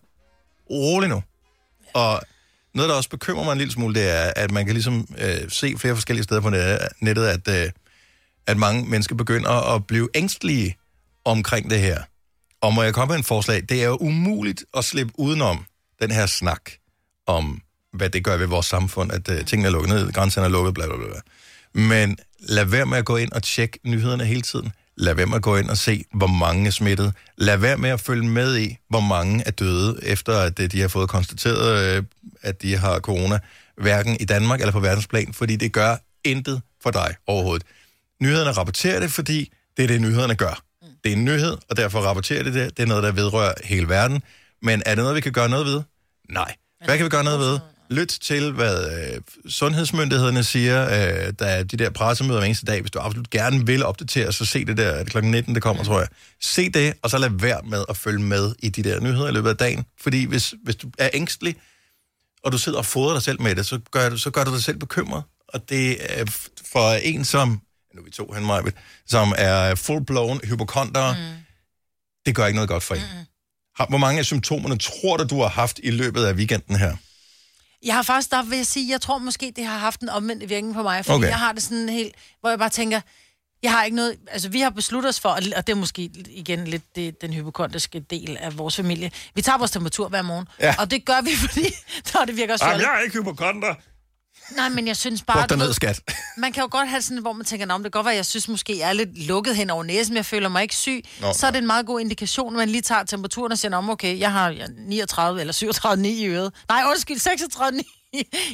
rolig 0.69 1.09
nu. 1.09 1.23
Og 1.93 2.21
noget, 2.73 2.89
der 2.89 2.95
også 2.95 3.09
bekymrer 3.09 3.43
mig 3.43 3.51
en 3.51 3.57
lille 3.57 3.73
smule, 3.73 3.95
det 3.95 4.09
er, 4.09 4.33
at 4.35 4.51
man 4.51 4.65
kan 4.65 4.73
ligesom 4.73 5.07
øh, 5.17 5.49
se 5.49 5.75
flere 5.77 5.95
forskellige 5.95 6.23
steder 6.23 6.41
på 6.41 6.49
nettet, 7.01 7.25
at, 7.25 7.47
øh, 7.65 7.71
at 8.47 8.57
mange 8.57 8.89
mennesker 8.89 9.15
begynder 9.15 9.75
at 9.75 9.87
blive 9.87 10.09
ængstelige 10.13 10.77
omkring 11.25 11.69
det 11.69 11.79
her. 11.79 12.03
Og 12.61 12.73
må 12.73 12.83
jeg 12.83 12.93
komme 12.93 13.11
med 13.11 13.17
en 13.17 13.23
forslag? 13.23 13.61
Det 13.69 13.83
er 13.83 13.87
jo 13.87 13.97
umuligt 13.97 14.65
at 14.77 14.85
slippe 14.85 15.13
udenom 15.17 15.65
den 16.01 16.11
her 16.11 16.25
snak 16.25 16.71
om, 17.27 17.61
hvad 17.93 18.09
det 18.09 18.23
gør 18.23 18.37
ved 18.37 18.47
vores 18.47 18.65
samfund, 18.65 19.11
at 19.11 19.29
øh, 19.29 19.45
tingene 19.45 19.67
er 19.67 19.71
lukket 19.71 19.89
ned, 19.89 20.11
grænserne 20.11 20.45
er 20.45 20.51
lukket, 20.51 20.73
bla 20.73 20.85
bla 20.85 20.97
bla. 20.97 21.19
Men 21.73 22.17
lad 22.39 22.65
være 22.65 22.85
med 22.85 22.97
at 22.97 23.05
gå 23.05 23.17
ind 23.17 23.31
og 23.31 23.43
tjekke 23.43 23.79
nyhederne 23.83 24.25
hele 24.25 24.41
tiden. 24.41 24.71
Lad 24.97 25.13
være 25.13 25.25
med 25.25 25.35
at 25.35 25.41
gå 25.41 25.57
ind 25.57 25.69
og 25.69 25.77
se, 25.77 26.05
hvor 26.13 26.27
mange 26.27 26.67
er 26.67 26.71
smittet. 26.71 27.13
Lad 27.37 27.57
være 27.57 27.77
med 27.77 27.89
at 27.89 27.99
følge 27.99 28.27
med 28.27 28.57
i, 28.57 28.77
hvor 28.89 28.99
mange 28.99 29.43
er 29.45 29.51
døde, 29.51 29.99
efter 30.03 30.37
at 30.37 30.59
øh, 30.59 30.71
de 30.71 30.81
har 30.81 30.87
fået 30.87 31.09
konstateret, 31.09 31.97
øh, 31.97 32.03
at 32.41 32.61
de 32.61 32.77
har 32.77 32.99
corona, 32.99 33.39
hverken 33.77 34.17
i 34.19 34.25
Danmark 34.25 34.59
eller 34.59 34.71
på 34.71 34.79
verdensplan, 34.79 35.33
fordi 35.33 35.55
det 35.55 35.71
gør 35.71 35.95
intet 36.23 36.61
for 36.83 36.91
dig 36.91 37.15
overhovedet. 37.27 37.67
Nyhederne 38.21 38.51
rapporterer 38.51 38.99
det, 38.99 39.11
fordi 39.11 39.53
det 39.77 39.83
er 39.83 39.87
det, 39.87 40.01
nyhederne 40.01 40.35
gør. 40.35 40.61
Det 41.03 41.11
er 41.11 41.15
en 41.15 41.25
nyhed, 41.25 41.57
og 41.69 41.77
derfor 41.77 41.99
rapporterer 41.99 42.43
det 42.43 42.53
det. 42.53 42.77
Det 42.77 42.83
er 42.83 42.87
noget, 42.87 43.03
der 43.03 43.11
vedrører 43.11 43.53
hele 43.63 43.89
verden. 43.89 44.23
Men 44.61 44.83
er 44.85 44.95
det 44.95 45.03
noget, 45.03 45.15
vi 45.15 45.21
kan 45.21 45.31
gøre 45.31 45.49
noget 45.49 45.65
ved? 45.65 45.81
Nej. 46.29 46.55
Hvad 46.85 46.97
kan 46.97 47.03
vi 47.03 47.09
gøre 47.09 47.23
noget 47.23 47.39
ved? 47.39 47.59
Lyt 47.91 48.07
til, 48.21 48.51
hvad 48.51 48.91
øh, 48.91 49.21
sundhedsmyndighederne 49.51 50.43
siger. 50.43 50.83
Øh, 50.85 51.33
der 51.39 51.45
er 51.45 51.63
de 51.63 51.77
der 51.77 51.89
pressemøder 51.89 52.39
hver 52.39 52.45
eneste 52.45 52.65
dag. 52.65 52.81
Hvis 52.81 52.91
du 52.91 52.99
absolut 52.99 53.29
gerne 53.29 53.65
vil 53.65 53.85
opdatere, 53.85 54.33
så 54.33 54.45
se 54.45 54.65
det 54.65 54.77
der. 54.77 54.89
Er 54.89 55.03
det 55.03 55.11
klokken 55.11 55.31
19, 55.31 55.55
det 55.55 55.63
kommer, 55.63 55.83
tror 55.83 55.99
jeg. 55.99 56.07
Se 56.41 56.69
det, 56.69 56.93
og 57.01 57.09
så 57.09 57.17
lad 57.17 57.29
være 57.33 57.61
med 57.63 57.85
at 57.89 57.97
følge 57.97 58.23
med 58.23 58.55
i 58.59 58.69
de 58.69 58.83
der 58.83 58.99
nyheder 58.99 59.29
i 59.29 59.31
løbet 59.31 59.49
af 59.49 59.57
dagen. 59.57 59.85
Fordi 60.01 60.25
hvis, 60.25 60.53
hvis 60.63 60.75
du 60.75 60.89
er 60.97 61.09
ængstelig, 61.13 61.55
og 62.43 62.51
du 62.51 62.57
sidder 62.57 62.77
og 62.77 62.85
fodrer 62.85 63.13
dig 63.13 63.21
selv 63.23 63.41
med 63.41 63.55
det, 63.55 63.65
så 63.65 63.79
gør, 63.91 64.09
du, 64.09 64.17
så 64.17 64.31
gør 64.31 64.43
du 64.43 64.53
dig 64.53 64.63
selv 64.63 64.77
bekymret. 64.77 65.23
Og 65.47 65.69
det 65.69 65.97
er 66.19 66.25
for 66.71 66.93
en, 66.93 67.25
som, 67.25 67.61
nu 67.93 68.01
er 68.01 68.05
vi 68.05 68.11
to, 68.11 68.31
han 68.33 68.45
mig, 68.45 68.63
som 69.07 69.33
er 69.37 69.75
full-blown 69.75 70.47
hypokonter, 70.49 71.13
mm. 71.13 71.43
det 72.25 72.35
gør 72.35 72.45
ikke 72.45 72.55
noget 72.55 72.69
godt 72.69 72.83
for 72.83 72.95
en. 72.95 73.01
Mm. 73.01 73.85
Hvor 73.89 73.97
mange 73.97 74.19
af 74.19 74.25
symptomerne 74.25 74.77
tror 74.77 75.17
du, 75.17 75.23
du 75.23 75.41
har 75.41 75.49
haft 75.49 75.79
i 75.83 75.91
løbet 75.91 76.25
af 76.25 76.33
weekenden 76.33 76.75
her? 76.75 76.95
Jeg 77.85 77.95
har 77.95 78.01
faktisk, 78.03 78.31
der 78.31 78.43
vil 78.43 78.57
jeg 78.57 78.65
sige, 78.65 78.91
jeg 78.91 79.01
tror 79.01 79.17
måske, 79.17 79.53
det 79.55 79.65
har 79.65 79.77
haft 79.77 80.01
en 80.01 80.09
omvendt 80.09 80.49
virkning 80.49 80.73
på 80.75 80.83
mig, 80.83 81.05
fordi 81.05 81.15
Okay. 81.15 81.27
jeg 81.27 81.37
har 81.39 81.51
det 81.51 81.63
sådan 81.63 81.89
helt, 81.89 82.15
hvor 82.39 82.49
jeg 82.49 82.59
bare 82.59 82.69
tænker, 82.69 83.01
jeg 83.63 83.71
har 83.71 83.83
ikke 83.83 83.95
noget, 83.95 84.17
altså 84.31 84.49
vi 84.49 84.59
har 84.59 84.69
besluttet 84.69 85.09
os 85.09 85.19
for, 85.19 85.29
og 85.29 85.41
det 85.43 85.69
er 85.69 85.75
måske 85.75 86.01
igen 86.29 86.65
lidt 86.67 86.95
det, 86.95 87.21
den 87.21 87.33
hypokontiske 87.33 87.99
del 87.99 88.37
af 88.39 88.57
vores 88.57 88.75
familie, 88.75 89.11
vi 89.35 89.41
tager 89.41 89.57
vores 89.57 89.71
temperatur 89.71 90.09
hver 90.09 90.21
morgen, 90.21 90.47
Ja. 90.59 90.75
og 90.79 90.91
det 90.91 91.05
gør 91.05 91.21
vi, 91.21 91.29
fordi 91.47 91.65
der 92.13 92.25
det 92.25 92.35
virker 92.37 92.57
fjollet. 92.57 92.85
er 92.87 92.99
ikke 92.99 93.19
hypokonter. 93.19 93.75
Nej, 94.55 94.69
men 94.69 94.87
jeg 94.87 94.97
synes 94.97 95.21
bare, 95.23 95.47
du 95.47 95.55
ned, 95.55 95.73
skat. 95.73 96.01
man 96.37 96.51
kan 96.53 96.61
jo 96.61 96.67
godt 96.71 96.89
have 96.89 97.01
sådan, 97.01 97.17
hvor 97.21 97.33
man 97.33 97.45
tænker, 97.45 97.65
"Nå, 97.65 97.77
men 97.77 97.83
det 97.83 97.91
kan 97.93 97.99
godt 97.99 98.05
være, 98.05 98.15
jeg 98.15 98.25
synes 98.25 98.47
måske, 98.47 98.77
jeg 98.79 98.89
er 98.89 98.93
lidt 98.93 99.17
lukket 99.27 99.55
hen 99.55 99.69
over 99.69 99.83
næsen, 99.83 100.13
men 100.13 100.17
jeg 100.17 100.25
føler 100.25 100.49
mig 100.49 100.61
ikke 100.63 100.75
syg. 100.75 101.03
Nå, 101.21 101.33
så 101.33 101.47
er 101.47 101.51
det 101.51 101.57
en 101.57 101.67
meget 101.67 101.85
god 101.85 101.99
indikation, 102.01 102.53
når 102.53 102.57
man 102.59 102.69
lige 102.69 102.81
tager 102.81 103.03
temperaturen 103.03 103.51
og 103.51 103.57
siger, 103.57 103.77
om 103.77 103.89
okay, 103.89 104.19
jeg 104.19 104.31
har 104.31 104.49
ja, 104.49 104.65
39 104.87 105.39
eller 105.39 105.53
37 105.53 106.01
9 106.01 106.09
i 106.09 106.25
øret. 106.25 106.53
Nej, 106.69 106.83
undskyld, 106.89 107.19
36 107.19 107.77
9 107.77 107.83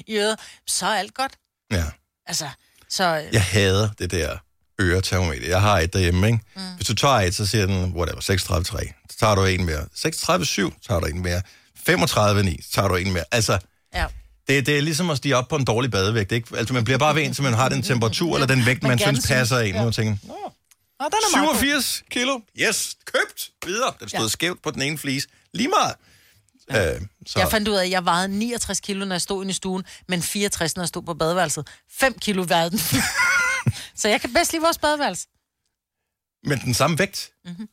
i 0.08 0.18
øret. 0.18 0.40
Så 0.68 0.86
er 0.86 0.96
alt 0.96 1.14
godt. 1.14 1.32
Ja. 1.72 1.84
Altså, 2.26 2.50
så... 2.90 3.06
Jeg 3.34 3.44
hader 3.44 3.90
det 4.00 4.12
der 4.12 4.38
øretermometer. 4.82 5.48
Jeg 5.48 5.62
har 5.62 5.80
et 5.80 5.94
derhjemme, 5.94 6.28
ikke? 6.28 6.40
Mm. 6.56 6.62
Hvis 6.76 6.88
du 6.88 6.96
tager 6.96 7.14
et, 7.16 7.36
så 7.36 7.46
siger 7.46 7.66
den, 7.66 7.94
whatever, 7.96 8.22
36,3. 8.22 9.10
Så 9.10 9.18
tager 9.20 9.36
du 9.36 9.46
en 9.46 9.66
mere. 9.66 9.82
36,7, 9.82 10.88
tager 10.88 11.00
du 11.00 11.06
en 11.06 11.22
mere. 11.22 11.42
35,9, 11.90 12.62
så 12.62 12.72
tager 12.74 12.88
du 12.88 12.96
en 12.96 13.14
mere. 13.14 13.24
Altså, 13.32 13.60
Ja. 13.94 14.06
Det, 14.48 14.66
det 14.66 14.78
er 14.78 14.82
ligesom 14.82 15.10
at 15.10 15.18
stige 15.18 15.36
op 15.36 15.48
på 15.48 15.56
en 15.56 15.66
dårlig 15.66 15.92
badevægt, 15.92 16.32
ikke? 16.32 16.58
Altså, 16.58 16.74
man 16.74 16.84
bliver 16.84 16.98
bare 16.98 17.16
ved 17.16 17.24
en, 17.24 17.34
så 17.34 17.44
man 17.44 17.54
har 17.54 17.70
den 17.70 17.82
temperatur, 17.84 18.34
eller 18.36 18.48
den 18.48 18.66
vægt, 18.66 18.84
Man 18.84 18.90
man, 18.90 19.00
synes 19.00 19.28
passer 19.28 19.60
ind. 19.60 19.76
ja. 19.76 19.84
Ja. 19.84 19.92
tænker, 19.92 20.16
Nå, 20.24 20.34
den 21.00 21.14
er 21.34 21.38
meget 21.38 21.48
god. 21.50 21.56
87 21.56 22.04
kilo, 22.12 22.40
yes, 22.60 22.96
købt, 23.06 23.52
videre. 23.66 23.94
Den 24.00 24.10
stod 24.10 24.22
Ja. 24.22 24.28
skævt 24.28 24.62
på 24.62 24.72
den 24.72 24.82
ene 24.82 24.98
flis. 24.98 25.28
Lige 25.54 25.68
meget. 25.70 25.96
Ja. 26.72 26.96
Øh, 26.96 27.02
så. 27.28 27.40
Jeg 27.40 27.52
fandt 27.52 27.68
ud 27.68 27.74
af, 27.74 27.84
at 27.86 27.92
jeg 27.92 28.06
vejede 28.06 28.28
69 28.28 28.80
kilo, 28.80 29.06
når 29.06 29.14
jeg 29.16 29.22
stod 29.22 29.44
inde 29.44 29.52
i 29.52 29.54
stuen, 29.54 29.84
men 30.08 30.22
64, 30.22 30.76
når 30.76 30.84
jeg 30.84 30.88
stod 30.88 31.02
på 31.04 31.14
badeværelset. 31.14 31.68
5 31.92 32.20
kilo 32.20 32.46
vejede 32.48 32.70
den. 32.72 32.80
så 34.02 34.08
jeg 34.10 34.22
kan 34.22 34.34
bedst 34.34 34.52
lide 34.52 34.62
vores 34.62 34.78
badeværelse. 34.78 35.28
Men 36.44 36.60
den 36.60 36.74
samme 36.74 37.00
vægt? 37.00 37.32
Mhm. 37.46 37.68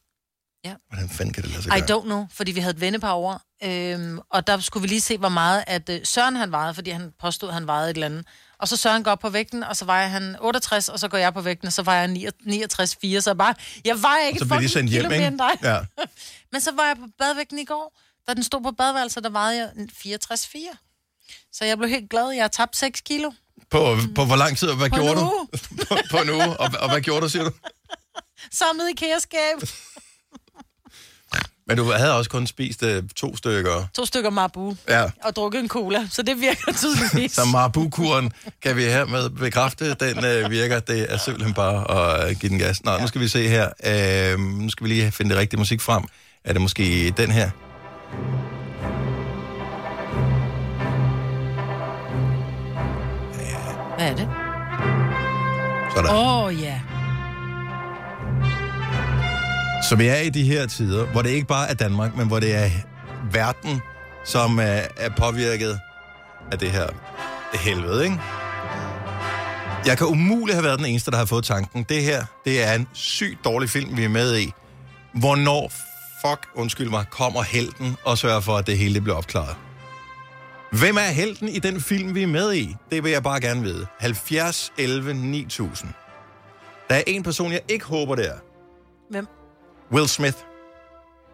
Ja. 0.65 0.75
Hvordan 0.89 1.09
fanden 1.11 1.33
kan 1.33 1.43
det 1.43 1.51
lade 1.51 1.63
sig 1.63 1.79
I 1.79 1.81
gøre? 1.81 1.99
don't 1.99 2.05
know, 2.05 2.27
fordi 2.33 2.53
vi 2.53 2.61
havde 2.61 2.75
et 2.75 2.81
vennepar 2.81 3.11
over, 3.11 3.39
øhm, 3.65 4.19
og 4.31 4.47
der 4.47 4.61
skulle 4.61 4.83
vi 4.83 4.89
lige 4.89 5.01
se, 5.01 5.19
hvor 5.19 5.29
meget 5.29 5.65
at 5.67 5.89
øh, 5.89 6.01
Søren 6.05 6.37
han 6.37 6.53
vejede, 6.53 6.75
fordi 6.75 6.91
han 6.91 7.13
påstod, 7.21 7.49
at 7.49 7.55
han 7.55 7.67
vejede 7.67 7.91
et 7.91 7.95
eller 7.95 8.07
andet. 8.07 8.27
Og 8.59 8.69
så 8.69 8.77
Søren 8.77 9.05
går 9.05 9.11
op 9.11 9.19
på 9.19 9.29
vægten, 9.29 9.63
og 9.63 9.77
så 9.77 9.85
vejer 9.85 10.09
han 10.09 10.37
68, 10.41 10.89
og 10.89 10.99
så 11.01 11.09
går 11.09 11.19
jeg 11.19 11.35
på 11.35 11.41
vægten, 11.41 11.67
og 11.67 11.73
så 11.73 11.83
vejer 11.83 12.01
jeg 12.01 12.33
69, 12.45 12.97
4, 13.01 13.21
så 13.21 13.31
jeg 13.31 13.39
bare, 13.39 13.55
jeg 13.85 14.03
vejer 14.03 14.27
ikke 14.27 14.39
Så 14.39 14.45
bliver 14.45 14.59
de 14.59 14.65
fucking 14.65 14.73
sendt 14.73 14.91
hjem, 14.91 15.13
ikke? 15.13 15.27
end 15.27 15.39
dig. 15.39 15.51
Ja. 15.63 15.79
Men 16.53 16.61
så 16.61 16.73
var 16.73 16.87
jeg 16.87 16.97
på 16.97 17.07
badvægten 17.19 17.59
i 17.59 17.65
går, 17.65 17.99
da 18.29 18.35
den 18.35 18.43
stod 18.43 18.63
på 18.63 18.71
badeværelset, 18.71 19.25
der 19.25 19.31
vejede 19.31 19.59
jeg 19.59 19.71
64, 19.93 20.47
4. 20.47 20.69
Så 21.53 21.65
jeg 21.65 21.79
blev 21.79 21.91
helt 21.91 22.11
glad, 22.11 22.31
jeg 22.31 22.43
har 22.43 22.49
tabt 22.49 22.77
6 22.77 23.01
kilo. 23.01 23.31
På, 23.71 23.97
på 24.15 24.25
hvor 24.25 24.37
lang 24.37 24.59
tid, 24.59 24.69
og 24.69 24.77
hvad 24.77 24.91
På 24.91 24.97
gjorde 24.97 25.21
du? 25.21 25.47
på, 25.89 25.97
på 26.11 26.17
en 26.17 26.31
uge, 26.31 26.57
og, 26.61 26.71
og 26.81 26.91
hvad 26.91 27.01
gjorde 27.01 27.21
du, 27.21 27.29
siger 27.29 27.45
du? 27.45 27.51
Samlet 28.61 28.91
i 28.91 28.95
kæreskab. 28.95 29.57
Men 31.69 31.77
du 31.77 31.85
havde 31.93 32.17
også 32.17 32.31
kun 32.31 32.47
spist 32.47 32.83
uh, 32.83 32.89
to 33.17 33.37
stykker. 33.37 33.87
To 33.95 34.05
stykker 34.07 34.31
Marbu 34.31 34.77
Ja. 34.89 35.05
og 35.25 35.37
drukket 35.37 35.61
en 35.61 35.69
cola, 35.69 36.09
så 36.11 36.23
det 36.23 36.41
virker 36.41 36.73
tydeligvis. 36.83 37.33
Så 37.33 37.45
Marabu-kuren 37.53 38.33
kan 38.63 38.77
vi 38.77 38.83
hermed 38.83 39.31
bekræfte, 39.31 39.95
den 39.95 40.25
øh, 40.25 40.51
virker. 40.51 40.81
Det 40.81 41.13
er 41.13 41.17
simpelthen 41.17 41.55
bare 41.55 41.91
at 42.21 42.31
øh, 42.31 42.37
give 42.37 42.51
den 42.51 42.59
gas. 42.59 42.85
Nå, 42.85 42.91
ja. 42.93 43.01
nu 43.01 43.07
skal 43.07 43.21
vi 43.21 43.29
se 43.29 43.49
her. 43.49 43.69
Øh, 44.33 44.39
nu 44.41 44.71
skal 44.71 44.85
vi 44.85 44.89
lige 44.89 45.13
finde 45.13 45.31
det 45.31 45.39
rigtige 45.39 45.59
musik 45.59 45.81
frem. 45.81 46.05
Er 46.45 46.53
det 46.53 46.63
måske 46.63 47.11
den 47.17 47.31
her? 47.31 47.51
Hvad 53.97 54.09
er 54.11 54.15
det? 54.17 54.29
Sådan. 55.97 56.11
Åh, 56.11 56.45
oh, 56.45 56.61
ja. 56.63 56.81
Så 59.89 59.97
vi 59.97 60.07
er 60.07 60.21
i 60.21 60.31
de 60.31 60.43
her 60.43 60.67
tider, 60.67 61.07
hvor 61.07 61.23
det 61.23 61.31
ikke 61.31 61.47
bare 61.47 61.71
er 61.71 61.75
Danmark, 61.75 62.17
men 62.17 62.27
hvor 62.27 62.41
det 62.41 62.55
er 62.55 62.71
verden, 63.33 63.81
som 64.25 64.59
er, 64.59 64.81
er 64.97 65.11
påvirket 65.17 65.81
af 66.53 66.59
det 66.59 66.71
her 66.71 66.87
helvede, 67.55 68.05
ikke? 68.05 68.21
Jeg 69.87 69.99
kan 69.99 70.07
umuligt 70.07 70.55
have 70.55 70.65
været 70.65 70.79
den 70.79 70.87
eneste, 70.87 71.11
der 71.11 71.17
har 71.17 71.25
fået 71.25 71.45
tanken. 71.45 71.87
Det 71.89 72.03
her, 72.03 72.25
det 72.45 72.65
er 72.65 72.73
en 72.75 72.89
sygt 72.93 73.45
dårlig 73.45 73.71
film, 73.71 73.97
vi 73.97 74.05
er 74.05 74.09
med 74.09 74.39
i. 74.39 74.53
Hvornår, 75.15 75.73
fuck, 76.27 76.49
undskyld 76.55 76.91
mig, 76.91 77.05
kommer 77.11 77.43
helten 77.43 77.97
og 78.05 78.19
sørger 78.19 78.41
for, 78.41 78.57
at 78.57 78.67
det 78.67 78.79
hele 78.79 79.01
bliver 79.01 79.17
opklaret? 79.17 79.57
Hvem 80.73 80.97
er 80.97 81.01
helten 81.13 81.49
i 81.49 81.59
den 81.59 81.81
film, 81.81 82.15
vi 82.15 82.23
er 82.23 82.27
med 82.27 82.55
i? 82.55 82.77
Det 82.91 83.05
vil 83.05 83.13
jeg 83.13 83.23
bare 83.23 83.41
gerne 83.41 83.63
vide. 83.63 83.87
70, 83.99 84.73
11, 84.79 85.15
9000. 85.15 85.91
Der 86.91 86.95
er 86.95 87.03
en 87.07 87.23
person, 87.23 87.53
jeg 87.53 87.61
ikke 87.69 87.85
håber, 87.85 88.15
det 88.15 88.29
er. 88.29 88.39
Hvem? 89.11 89.27
Will 89.93 90.09
Smith. 90.09 90.37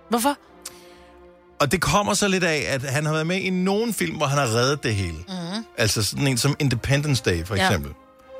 Hvorfor? 0.09 0.37
Og 1.61 1.73
det 1.73 1.81
kommer 1.81 2.15
så 2.15 2.29
lidt 2.29 2.45
af, 2.45 2.65
at 2.69 2.83
han 2.83 3.07
har 3.07 3.13
været 3.13 3.27
med 3.27 3.37
i 3.37 3.51
nogle 3.51 3.93
film, 3.93 4.17
hvor 4.17 4.27
han 4.27 4.39
har 4.39 4.47
reddet 4.55 4.83
det 4.83 4.95
hele. 4.95 5.17
Mm. 5.29 5.65
Altså 5.79 6.03
sådan 6.03 6.27
en 6.27 6.39
som 6.39 6.57
Independence 6.59 7.23
Day, 7.25 7.45
for 7.47 7.55
Ja. 7.57 7.67
eksempel. 7.67 7.93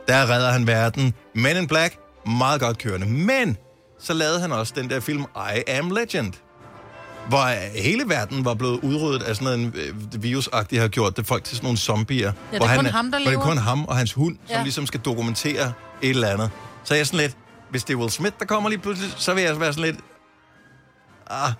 Der 0.09 0.31
redder 0.31 0.51
han 0.51 0.67
verden. 0.67 1.15
Men 1.35 1.57
in 1.57 1.67
Black, 1.67 1.99
meget 2.27 2.61
godt 2.61 2.79
kørende. 2.79 3.07
Men 3.07 3.57
så 3.99 4.13
lavede 4.15 4.41
han 4.41 4.53
også 4.53 4.73
den 4.77 4.91
der 4.91 5.01
film 5.01 5.25
I 5.57 5.71
Am 5.71 5.91
Legend. 5.91 6.33
Hvor 7.29 7.79
hele 7.83 8.05
verden 8.09 8.45
var 8.45 8.55
blevet 8.55 8.81
udryddet 8.83 9.23
af 9.23 9.37
sådan 9.37 9.61
en 9.61 9.75
øh, 9.77 10.23
virusagtigt 10.23 10.81
har 10.81 10.89
gjort 10.89 11.17
det 11.17 11.27
folk 11.27 11.45
til 11.45 11.57
sådan 11.57 11.67
nogle 11.67 11.79
zombier. 11.79 12.33
det 12.33 12.37
er 12.53 12.59
hvor 12.59 12.67
kun 12.67 12.85
han, 12.85 12.87
ham, 12.87 13.05
der 13.05 13.11
hvor 13.11 13.19
det 13.19 13.27
er 13.27 13.31
lever. 13.31 13.43
kun 13.45 13.59
ham 13.59 13.85
og 13.85 13.97
hans 13.97 14.13
hund, 14.13 14.37
som 14.47 14.57
Ja. 14.57 14.63
ligesom 14.63 14.87
skal 14.87 15.01
dokumentere 15.01 15.73
et 16.03 16.11
eller 16.11 16.29
andet. 16.29 16.51
Så 16.85 16.95
jeg 16.95 17.01
er 17.01 17.05
sådan 17.05 17.21
lidt, 17.21 17.37
hvis 17.71 17.85
det 17.85 17.95
er 17.95 17.99
Will 17.99 18.11
Smith, 18.11 18.37
der 18.39 18.45
kommer 18.45 18.69
lige 18.71 18.79
pludselig, 18.79 19.13
så 19.17 19.35
vil 19.35 19.43
jeg 19.43 19.61
være 19.61 19.73
sådan 19.73 19.91
lidt, 19.93 20.05
ah, 21.31 21.53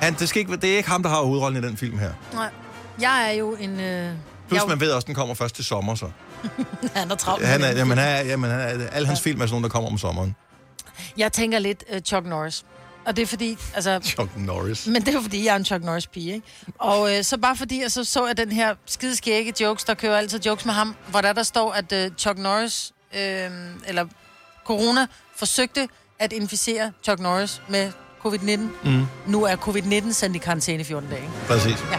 han, 0.00 0.14
det, 0.14 0.28
skal 0.28 0.40
ikke, 0.40 0.56
det 0.56 0.72
er 0.72 0.76
ikke 0.76 0.88
ham, 0.88 1.02
der 1.02 1.10
har 1.10 1.22
hovedrollen 1.22 1.64
i 1.64 1.66
den 1.66 1.76
film 1.76 1.98
her. 1.98 2.12
Nej. 2.32 2.50
Jeg 3.00 3.28
er 3.28 3.32
jo 3.32 3.56
en... 3.60 3.80
Øh, 3.80 4.12
Plus, 4.48 4.60
jeg, 4.60 4.68
man 4.68 4.80
ved 4.80 4.90
også, 4.90 5.06
den 5.06 5.14
kommer 5.14 5.34
først 5.34 5.54
til 5.54 5.64
sommer, 5.64 5.94
så. 5.94 6.10
han 6.94 7.10
er 7.10 7.14
travlt. 7.14 7.46
Han 7.46 7.62
er, 7.62 7.70
jamen, 7.70 7.98
han 7.98 8.08
er, 8.08 8.30
jamen, 8.30 8.50
han 8.50 8.80
er, 8.80 8.86
alle 8.86 9.08
hans 9.08 9.20
film 9.20 9.40
er 9.40 9.46
sådan 9.46 9.52
nogle, 9.52 9.64
der 9.64 9.68
kommer 9.68 9.90
om 9.90 9.98
sommeren. 9.98 10.36
Jeg 11.16 11.32
tænker 11.32 11.58
lidt 11.58 11.84
uh, 11.94 11.98
Chuck 12.00 12.26
Norris. 12.26 12.64
Og 13.04 13.16
det 13.16 13.22
er 13.22 13.26
fordi, 13.26 13.58
altså... 13.74 14.00
Chuck 14.16 14.30
Norris. 14.36 14.86
Men 14.86 15.02
det 15.02 15.14
er 15.14 15.22
fordi, 15.22 15.44
jeg 15.44 15.52
er 15.52 15.56
en 15.56 15.64
Chuck 15.64 15.84
Norris-pige, 15.84 16.34
ikke? 16.34 16.46
Og 16.78 17.16
øh, 17.16 17.24
så 17.24 17.38
bare 17.38 17.56
fordi, 17.56 17.82
jeg 17.82 17.92
så, 17.92 18.26
jeg 18.26 18.36
den 18.36 18.52
her 18.52 18.74
skide 18.86 19.16
skægge 19.16 19.52
jokes, 19.60 19.84
der 19.84 19.94
kører 19.94 20.16
altid 20.16 20.40
jokes 20.46 20.64
med 20.64 20.74
ham, 20.74 20.94
hvor 21.08 21.20
der, 21.20 21.32
der 21.32 21.42
står, 21.42 21.72
at 21.72 21.92
øh, 21.92 22.10
Chuck 22.18 22.38
Norris, 22.38 22.92
øh, 23.14 23.50
eller 23.86 24.06
corona, 24.64 25.06
forsøgte 25.36 25.88
at 26.18 26.32
inficere 26.32 26.92
Chuck 27.02 27.20
Norris 27.20 27.62
med 27.68 27.92
covid-19. 28.24 28.60
Mm. 28.88 29.06
Nu 29.26 29.44
er 29.44 29.56
covid-19 29.56 30.12
sendt 30.12 30.36
i 30.36 30.38
karantæne 30.38 30.80
i 30.80 30.84
14 30.84 31.10
dage. 31.10 31.30
Præcis. 31.46 31.84
Ja. 31.92 31.98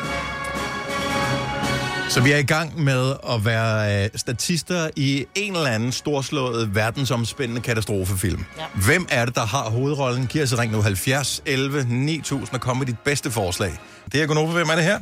Så 2.10 2.22
vi 2.22 2.32
er 2.32 2.38
i 2.38 2.44
gang 2.44 2.84
med 2.84 3.16
at 3.30 3.46
være 3.46 4.04
øh, 4.04 4.10
statister 4.16 4.90
i 4.96 5.26
en 5.36 5.56
eller 5.56 5.70
anden 5.70 5.92
storslået, 5.92 6.76
verdensomspændende 6.76 7.62
katastrofefilm. 7.62 8.46
Ja. 8.58 8.66
Hvem 8.86 9.08
er 9.12 9.26
det, 9.26 9.36
der 9.36 9.46
har 9.46 9.70
hovedrollen? 9.70 10.28
Giv 10.28 10.42
os 10.44 10.60
ring 10.60 10.72
nu 10.72 10.82
70 10.82 11.44
11 11.46 11.86
9000 11.90 12.56
og 12.56 12.62
kom 12.62 12.78
med 12.78 12.86
dit 12.86 13.00
bedste 13.00 13.32
forslag. 13.32 13.72
Det 14.12 14.22
er 14.22 14.28
Gunova. 14.28 14.52
Hvem 14.52 14.70
er 14.70 14.76
det 14.76 14.84
her? 14.84 15.00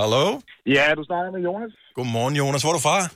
Hallo? 0.00 0.40
Ja, 0.66 0.94
du 0.98 1.04
snakker 1.04 1.30
med 1.32 1.40
Jonas. 1.40 1.72
Godmorgen, 1.94 2.36
Jonas. 2.36 2.62
Hvor 2.62 2.70
er 2.70 2.74
du 2.74 2.80
fra? 2.80 3.08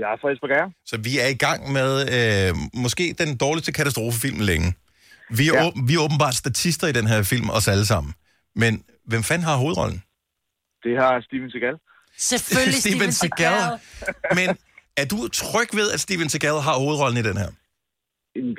Jeg 0.00 0.06
er 0.12 0.16
fra 0.20 0.28
Esbjerg. 0.32 0.68
Så 0.90 0.96
vi 1.06 1.12
er 1.24 1.28
i 1.36 1.38
gang 1.46 1.60
med 1.78 1.90
øh, 2.16 2.50
måske 2.84 3.04
den 3.22 3.30
dårligste 3.44 3.72
katastrofefilm 3.78 4.40
længe. 4.50 4.68
Vi 5.38 5.44
er, 5.48 5.54
ja. 5.54 5.64
Ja. 5.64 5.70
vi 5.88 5.92
er 5.98 6.02
åbenbart 6.06 6.36
statister 6.44 6.86
i 6.92 6.94
den 6.98 7.06
her 7.12 7.20
film, 7.32 7.46
os 7.58 7.66
alle 7.74 7.86
sammen. 7.92 8.12
Men 8.62 8.72
hvem 9.10 9.22
fanden 9.28 9.46
har 9.50 9.56
hovedrollen? 9.62 9.98
Det 10.84 10.94
har 11.02 11.12
Steven 11.26 11.50
Seagal. 11.54 11.76
Selvfølgelig 12.32 12.80
Steven 12.84 13.12
Seagal. 13.20 13.62
Men 14.38 14.48
er 15.00 15.06
du 15.12 15.18
tryg 15.42 15.68
ved, 15.78 15.88
at 15.94 16.00
Steven 16.06 16.28
Seagal 16.32 16.58
har 16.68 16.74
hovedrollen 16.84 17.18
i 17.22 17.26
den 17.30 17.36
her? 17.42 17.50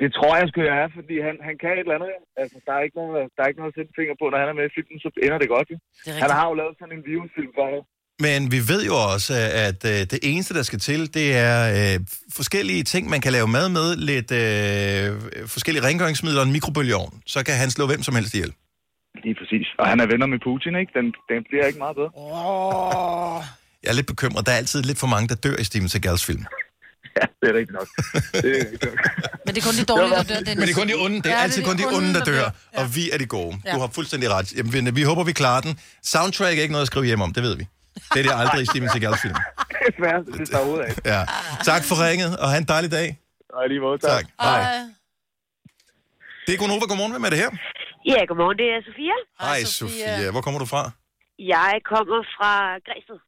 Det 0.02 0.10
tror 0.16 0.32
jeg 0.38 0.44
sgu, 0.48 0.58
jeg 0.72 0.78
er, 0.84 0.88
fordi 0.98 1.14
han, 1.28 1.34
han 1.48 1.54
kan 1.62 1.72
et 1.74 1.84
eller 1.86 1.98
andet. 1.98 2.10
Altså, 2.42 2.56
der 2.66 2.72
er 2.78 2.82
ikke 2.86 2.98
noget, 3.02 3.14
der 3.34 3.40
er 3.42 3.48
ikke 3.50 3.60
noget 3.62 3.72
at 3.72 3.78
sætte 3.78 3.92
finger 4.00 4.14
på, 4.20 4.24
når 4.32 4.38
han 4.42 4.48
er 4.52 4.56
med 4.60 4.66
i 4.70 4.74
filmen, 4.76 4.98
så 5.04 5.08
ender 5.26 5.38
det 5.42 5.48
godt. 5.56 5.68
Jo. 5.72 5.78
Det 6.04 6.10
Han 6.24 6.30
har 6.38 6.46
jo 6.50 6.54
lavet 6.60 6.74
sådan 6.80 6.94
en 6.98 7.04
virusfilm 7.12 7.52
før. 7.58 7.68
jo. 7.76 7.80
Men 8.20 8.52
vi 8.52 8.68
ved 8.68 8.84
jo 8.84 8.94
også, 9.12 9.34
at 9.52 9.84
øh, 9.84 9.90
det 9.90 10.18
eneste, 10.22 10.54
der 10.54 10.62
skal 10.62 10.78
til, 10.78 11.14
det 11.14 11.36
er 11.36 11.94
øh, 11.94 12.00
forskellige 12.32 12.82
ting, 12.84 13.08
man 13.08 13.20
kan 13.20 13.32
lave 13.32 13.48
mad 13.48 13.68
med. 13.68 13.96
Lidt 13.96 14.30
øh, 14.30 15.46
forskellige 15.46 15.84
rengøringsmidler 15.86 16.40
og 16.40 16.46
en 16.46 16.52
mikrobølgeovn. 16.52 17.22
Så 17.26 17.44
kan 17.44 17.54
han 17.54 17.70
slå 17.70 17.86
hvem 17.86 18.02
som 18.02 18.14
helst 18.14 18.34
ihjel. 18.34 18.52
Lige 19.24 19.34
præcis. 19.34 19.66
Og 19.78 19.86
han 19.88 20.00
er 20.00 20.06
venner 20.06 20.26
med 20.26 20.38
Putin, 20.46 20.76
ikke? 20.80 20.92
Den, 20.98 21.06
den 21.30 21.40
bliver 21.48 21.66
ikke 21.66 21.78
meget 21.78 21.96
bedre. 21.96 22.10
Oh. 22.14 23.42
Jeg 23.82 23.90
er 23.90 23.94
lidt 23.94 24.06
bekymret. 24.06 24.46
Der 24.46 24.52
er 24.52 24.56
altid 24.56 24.82
lidt 24.82 24.98
for 24.98 25.06
mange, 25.06 25.28
der 25.28 25.34
dør 25.34 25.56
i 25.56 25.64
Steven 25.64 25.88
Seagals 25.88 26.24
film. 26.24 26.44
Ja, 27.16 27.26
det 27.40 27.48
er 27.50 27.54
rigtigt 27.58 27.76
nok. 27.80 27.88
Det 28.32 28.50
er 28.50 28.64
rigtigt 28.64 28.84
nok. 28.84 28.98
Men 29.46 29.54
det 29.54 29.60
er 29.62 29.66
kun 29.68 29.74
de 29.80 29.84
dårlige, 29.84 30.16
der 30.16 30.22
dør. 30.22 30.34
Dennis. 30.34 30.56
Men 30.56 30.68
det 30.68 30.70
er 30.70 30.78
kun 30.80 30.88
de 30.88 30.94
onde. 31.04 31.16
Det 31.16 31.26
er 31.26 31.30
Ja, 31.30 31.42
altid 31.42 31.62
kun 31.62 31.76
de 31.76 31.84
onde, 31.96 32.14
der 32.14 32.24
dør. 32.24 32.50
Og 32.76 32.96
vi 32.96 33.10
er 33.10 33.18
de 33.18 33.26
gode. 33.26 33.56
Ja. 33.64 33.72
Du 33.74 33.78
har 33.80 33.88
fuldstændig 33.88 34.30
ret. 34.30 34.52
Jamen, 34.56 34.96
vi 34.96 35.02
håber, 35.02 35.24
vi 35.24 35.32
klarer 35.32 35.60
den. 35.60 35.78
Soundtrack 36.02 36.58
er 36.58 36.62
ikke 36.62 36.72
noget 36.72 36.82
at 36.82 36.86
skrive 36.86 37.04
hjem 37.04 37.20
om, 37.20 37.32
det 37.32 37.42
ved 37.42 37.56
vi. 37.56 37.66
Det 38.12 38.18
er 38.20 38.24
det 38.28 38.32
aldrig 38.42 38.62
i 38.62 38.66
Steven 38.70 38.88
Seagals 38.94 39.20
film. 39.24 39.34
Det 39.34 39.86
er 39.88 39.94
svært, 39.98 40.22
det 40.38 40.48
tager 40.50 40.66
ud 40.72 40.78
af. 40.86 40.90
Ja. 41.12 41.20
Tak 41.70 41.82
for 41.88 41.94
ringet, 42.06 42.30
og 42.42 42.46
have 42.52 42.60
en 42.64 42.68
dejlig 42.74 42.90
dag. 42.98 43.08
Og 43.56 43.68
lige 43.68 43.80
måde, 43.80 43.98
Tak. 43.98 44.24
Hej. 44.40 44.62
Det 46.46 46.52
er 46.54 46.58
Gunova. 46.62 46.84
Godmorgen. 46.90 47.12
Hvem 47.14 47.24
er 47.28 47.32
det 47.34 47.38
her? 47.44 47.50
Ja, 48.12 48.20
godmorgen. 48.28 48.56
Det 48.62 48.68
er 48.74 48.80
Sofia. 48.88 49.16
Hej, 49.46 49.58
Sofia. 49.78 50.30
Hvor 50.34 50.40
kommer 50.46 50.60
du 50.64 50.66
fra? 50.74 50.82
Jeg 51.56 51.72
kommer 51.92 52.18
fra 52.36 52.52
Græsted. 52.86 53.18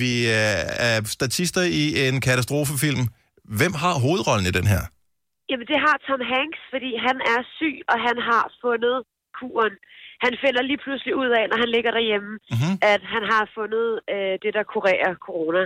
Vi 0.00 0.12
er 0.44 1.04
statister 1.16 1.62
i 1.80 1.84
en 2.08 2.16
katastrofefilm. 2.26 3.04
Hvem 3.60 3.72
har 3.82 3.94
hovedrollen 4.04 4.46
i 4.50 4.54
den 4.58 4.66
her? 4.72 4.82
Jamen, 5.50 5.66
det 5.72 5.78
har 5.86 5.96
Tom 6.06 6.22
Hanks, 6.34 6.60
fordi 6.72 6.90
han 7.06 7.16
er 7.34 7.40
syg, 7.58 7.76
og 7.92 7.96
han 8.06 8.16
har 8.28 8.44
fundet 8.64 8.96
kuren. 9.38 9.74
Han 10.24 10.32
finder 10.44 10.62
lige 10.70 10.80
pludselig 10.84 11.12
ud 11.22 11.30
af, 11.40 11.44
når 11.50 11.58
han 11.62 11.70
ligger 11.76 11.90
derhjemme, 11.98 12.30
Mhm. 12.54 12.72
at 12.94 13.00
han 13.14 13.22
har 13.32 13.42
fundet 13.58 13.86
øh, 14.14 14.32
det, 14.44 14.50
der 14.56 14.64
kurerer 14.74 15.12
corona. 15.28 15.62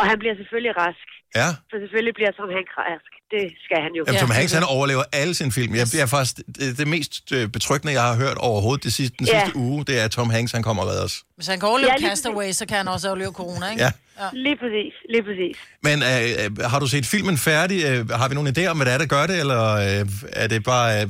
Og 0.00 0.04
han 0.10 0.16
bliver 0.22 0.34
selvfølgelig 0.40 0.72
rask. 0.84 1.06
Ja. 1.40 1.48
For 1.70 1.76
selvfølgelig 1.84 2.14
bliver 2.18 2.30
Tom 2.38 2.50
Hanks 2.56 2.74
rask. 2.84 3.10
Det 3.34 3.44
skal 3.64 3.78
han 3.86 3.92
jo. 3.98 4.02
Jamen, 4.06 4.20
Tom 4.22 4.30
Hanks, 4.38 4.52
han 4.58 4.66
overlever 4.76 5.04
alle 5.20 5.34
sine 5.40 5.52
film. 5.58 5.72
Jeg, 5.78 5.86
det 5.94 6.00
er 6.04 6.08
faktisk 6.16 6.34
det, 6.58 6.68
det 6.80 6.86
mest 6.94 7.32
øh, 7.36 7.44
betryggende, 7.56 7.92
jeg 7.98 8.02
har 8.10 8.16
hørt 8.24 8.36
overhovedet 8.48 8.84
det 8.84 8.92
sidste, 8.98 9.14
den 9.18 9.26
Ja. 9.26 9.32
sidste 9.32 9.56
uge, 9.58 9.78
det 9.88 9.94
er, 10.00 10.04
at 10.08 10.10
Tom 10.18 10.30
Hanks, 10.36 10.52
han 10.52 10.62
kommer 10.62 10.82
og 10.82 10.88
redder 10.90 11.04
os. 11.10 11.16
Hvis 11.36 11.46
han 11.52 11.58
kan 11.60 11.68
overleve 11.68 11.90
Ja, 12.00 12.08
Castaway, 12.08 12.50
så 12.60 12.64
kan 12.68 12.76
han 12.76 12.88
også 12.88 13.08
overleve 13.08 13.32
corona, 13.40 13.64
ikke? 13.70 13.82
Ja. 13.82 13.90
ja. 14.22 14.28
Lige 14.32 14.56
præcis, 14.62 14.94
lige 15.14 15.22
præcis. 15.28 15.56
Men 15.88 15.96
øh, 16.10 16.22
øh, 16.44 16.70
har 16.72 16.78
du 16.80 16.86
set 16.94 17.06
filmen 17.14 17.36
færdig? 17.50 17.78
Øh, 17.88 18.08
har 18.20 18.28
vi 18.28 18.34
nogen 18.38 18.50
idé 18.58 18.62
om, 18.70 18.76
hvad 18.78 18.86
det 18.86 18.94
er, 18.94 18.98
der 18.98 19.06
gør 19.16 19.24
det, 19.30 19.36
eller 19.44 19.62
øh, 19.86 20.42
er 20.42 20.46
det 20.52 20.64
bare... 20.72 20.88
Øh, 21.02 21.06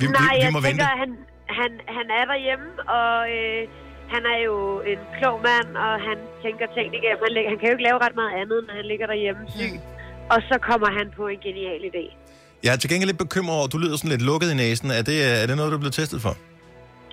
vi, 0.00 0.06
Nej, 0.06 0.34
vi, 0.34 0.36
vi 0.38 0.42
jeg 0.44 0.52
må 0.52 0.60
tænker, 0.60 0.68
vente? 0.68 0.84
han, 1.02 1.10
han, 1.60 1.70
han 1.96 2.06
er 2.18 2.24
derhjemme, 2.32 2.68
og 2.98 3.16
øh, 3.38 3.60
han 4.14 4.22
er 4.32 4.38
jo 4.48 4.56
en 4.92 5.00
klog 5.18 5.36
mand, 5.48 5.68
og 5.86 5.92
han 6.08 6.18
tænker 6.44 6.66
ting 6.76 6.88
igennem. 6.98 7.20
Han, 7.26 7.32
han 7.50 7.56
kan 7.58 7.66
jo 7.70 7.74
ikke 7.76 7.86
lave 7.88 7.98
ret 8.04 8.16
meget 8.20 8.34
andet, 8.42 8.58
når 8.66 8.74
han 8.80 8.86
ligger 8.92 9.06
derhjemme 9.12 9.42
syg. 9.56 9.74
Og 10.34 10.38
så 10.50 10.56
kommer 10.68 10.88
han 10.98 11.06
på 11.18 11.24
en 11.32 11.38
genial 11.46 11.82
idé. 11.90 12.04
Jeg 12.64 12.70
er 12.74 12.78
til 12.82 12.90
gengæld 12.90 13.10
lidt 13.12 13.22
bekymret 13.26 13.54
over, 13.58 13.66
at 13.68 13.72
du 13.74 13.78
lyder 13.84 13.96
sådan 13.96 14.10
lidt 14.14 14.22
lukket 14.30 14.48
i 14.54 14.56
næsen. 14.64 14.88
Er 14.98 15.02
det, 15.10 15.16
er 15.42 15.46
det 15.48 15.56
noget, 15.56 15.70
du 15.72 15.76
er 15.76 15.84
blevet 15.84 15.94
testet 16.02 16.20
for? 16.26 16.34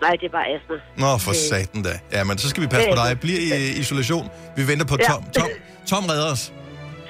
Nej, 0.05 0.13
det 0.19 0.25
er 0.25 0.35
bare 0.39 0.47
astma. 0.55 0.75
Nå, 1.03 1.11
for 1.25 1.31
Det- 1.31 1.39
satan 1.49 1.81
da. 1.87 1.93
Ja, 2.15 2.23
men 2.23 2.37
så 2.37 2.49
skal 2.49 2.63
vi 2.63 2.67
passe 2.67 2.87
på 2.89 2.95
er 2.99 3.03
dig. 3.07 3.19
Bliv 3.19 3.37
i 3.47 3.49
øh, 3.57 3.79
isolation. 3.83 4.25
Vi 4.57 4.63
venter 4.71 4.85
på 4.85 4.97
Ja. 4.99 5.05
Tom. 5.09 5.21
Tom, 5.37 5.49
Tom 5.91 6.03
redder 6.11 6.31
os. 6.31 6.53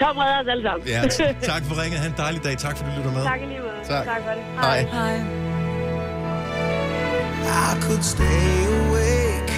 Tom 0.02 0.18
redder 0.18 0.40
os 0.42 0.48
alle 0.54 0.64
sammen. 0.64 0.88
Ja, 0.88 1.02
tak 1.52 1.62
for 1.68 1.74
ringet. 1.84 2.00
Ha' 2.00 2.08
en 2.08 2.14
dejlig 2.18 2.44
dag. 2.44 2.58
Tak 2.58 2.78
for, 2.78 2.86
at 2.86 2.92
du 2.92 2.98
lytter 2.98 3.14
med. 3.18 3.24
tak 3.24 3.42
i 3.42 3.46
lige 3.46 3.60
måde. 3.60 3.72
Tak. 3.88 4.06
tak 4.06 4.22
for 4.26 4.32
det. 4.32 4.44
Hej. 4.62 4.82
Hej. 4.82 5.49
Could 7.82 8.04
stay 8.04 8.66
awake 8.82 9.52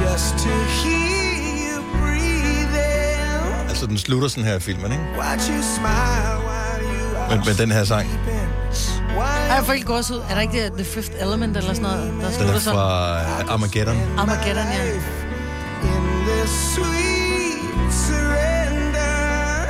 just 0.00 0.38
to 0.44 0.50
hear 0.80 1.34
you 1.66 1.82
breathing. 2.00 3.68
Altså, 3.68 3.86
den 3.86 3.98
slutter 3.98 4.28
sådan 4.28 4.44
her, 4.44 4.58
filmen, 4.58 4.92
ikke? 4.92 5.04
Watch 5.18 5.50
you 5.50 5.62
smile 5.76 6.36
while 6.48 6.84
you 7.28 7.36
Med, 7.36 7.44
med 7.46 7.54
den 7.54 7.70
her 7.70 7.84
sang. 7.84 8.08
Jeg 9.48 9.62
får 9.66 9.72
helt 9.72 9.86
gås 9.86 10.10
ud. 10.10 10.16
Er 10.30 10.34
der 10.34 10.40
ikke 10.40 10.64
det, 10.64 10.72
The 10.72 10.84
Fifth 10.84 11.12
Element 11.20 11.56
eller 11.56 11.74
sådan 11.74 11.82
noget, 11.82 12.12
der 12.22 12.30
Den 12.46 12.54
er 12.54 12.58
sådan? 12.58 12.78
fra 12.78 13.20
øh, 13.20 13.52
Armageddon. 13.52 13.96
Armageddon, 14.18 14.66
ja. 14.72 14.84
in 15.82 16.26
this 16.26 16.50
sweet 16.74 17.92
surrender. 17.92 19.66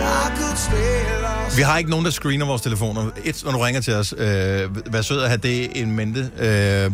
I 0.00 0.38
could 0.38 0.56
stay. 0.56 1.19
Vi 1.56 1.62
har 1.62 1.78
ikke 1.78 1.90
nogen, 1.90 2.04
der 2.04 2.10
screener 2.10 2.46
vores 2.46 2.62
telefoner. 2.62 3.10
Et, 3.24 3.42
når 3.44 3.52
du 3.52 3.58
ringer 3.58 3.80
til 3.80 3.94
os, 3.94 4.14
øh, 4.18 4.92
vær 4.92 5.02
sød 5.02 5.22
at 5.22 5.28
have 5.28 5.38
det 5.38 5.82
en 5.82 5.96
mente. 5.96 6.20
Øh, 6.38 6.90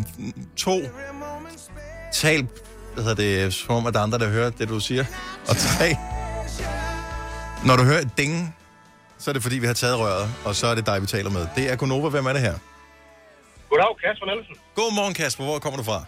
to, 0.57 0.81
tal, 2.13 2.47
hvad 2.95 3.05
hedder 3.05 3.15
det, 3.15 3.55
som 3.55 3.75
om, 3.75 3.87
at 3.87 3.95
der 3.95 4.01
er 4.01 4.05
andre, 4.05 4.19
der 4.19 4.29
hører 4.29 4.51
det, 4.51 4.69
du 4.69 4.81
siger. 4.81 5.05
Og 5.49 5.57
tre, 5.57 5.97
når 7.67 7.77
du 7.77 7.83
hører 7.83 8.01
et 8.01 8.11
ding, 8.19 8.57
så 9.19 9.31
er 9.31 9.33
det 9.33 9.43
fordi, 9.43 9.59
vi 9.59 9.67
har 9.67 9.75
taget 9.75 9.99
røret, 9.99 10.29
og 10.45 10.55
så 10.55 10.67
er 10.67 10.75
det 10.75 10.87
dig, 10.87 11.03
vi 11.03 11.07
taler 11.07 11.31
med. 11.31 11.47
Det 11.57 11.71
er 11.73 11.77
Gunova. 11.77 12.09
Hvem 12.09 12.27
er 12.27 12.33
det 12.33 12.43
her? 12.43 12.55
Goddag, 13.71 13.97
Kasper 14.05 14.27
Nielsen. 14.27 14.55
Godmorgen, 14.75 15.15
Kasper. 15.15 15.45
Hvor 15.45 15.59
kommer 15.59 15.77
du 15.77 15.85
fra? 15.85 16.05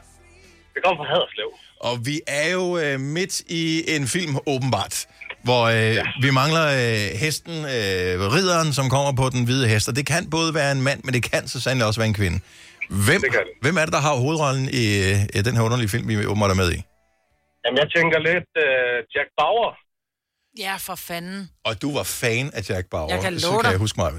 Det 0.74 0.82
kommer 0.84 1.04
fra 1.04 1.08
Haderslev. 1.14 1.48
Og 1.80 2.06
vi 2.06 2.20
er 2.26 2.50
jo 2.52 2.78
øh, 2.78 3.00
midt 3.00 3.40
i 3.40 3.84
en 3.96 4.06
film, 4.08 4.36
åbenbart, 4.46 5.06
hvor 5.42 5.62
øh, 5.64 5.94
ja. 5.94 6.02
vi 6.22 6.30
mangler 6.30 6.66
øh, 6.66 7.18
hesten, 7.18 7.52
øh, 7.64 8.32
ridderen, 8.34 8.72
som 8.72 8.90
kommer 8.90 9.12
på 9.12 9.30
den 9.30 9.44
hvide 9.44 9.68
hest. 9.68 9.88
Og 9.88 9.96
det 9.96 10.06
kan 10.06 10.30
både 10.30 10.54
være 10.54 10.72
en 10.72 10.82
mand, 10.82 11.00
men 11.04 11.14
det 11.14 11.22
kan 11.30 11.48
så 11.48 11.60
sandelig 11.60 11.86
også 11.86 12.00
være 12.00 12.08
en 12.08 12.14
kvinde. 12.14 12.40
Hvem, 12.90 13.20
Det 13.20 13.30
kan 13.32 13.40
det. 13.40 13.52
hvem 13.62 13.76
er 13.76 13.84
det, 13.84 13.92
der 13.92 14.00
har 14.00 14.14
hovedrollen 14.14 14.68
i, 14.72 14.84
øh, 15.10 15.22
i 15.34 15.42
den 15.42 15.56
her 15.56 15.62
underlige 15.62 15.88
film, 15.88 16.08
vi 16.08 16.26
åbenbart 16.26 16.50
er 16.50 16.54
med 16.54 16.72
i? 16.72 16.82
Jamen, 17.64 17.78
jeg 17.78 17.88
tænker 17.96 18.18
lidt 18.18 18.50
uh, 18.64 18.96
Jack 19.14 19.28
Bauer. 19.40 19.72
Ja, 20.58 20.76
for 20.76 20.94
fanden. 20.94 21.50
Og 21.64 21.82
du 21.82 21.94
var 21.96 22.02
fan 22.02 22.50
af 22.54 22.70
Jack 22.70 22.86
Bauer. 22.90 23.14
Jeg 23.14 23.22
kan 23.22 23.40
så 23.40 23.46
love 23.46 23.56
kan 23.58 23.64
dig. 23.64 23.70
jeg 23.70 23.78
huske 23.78 24.00
mig. 24.00 24.12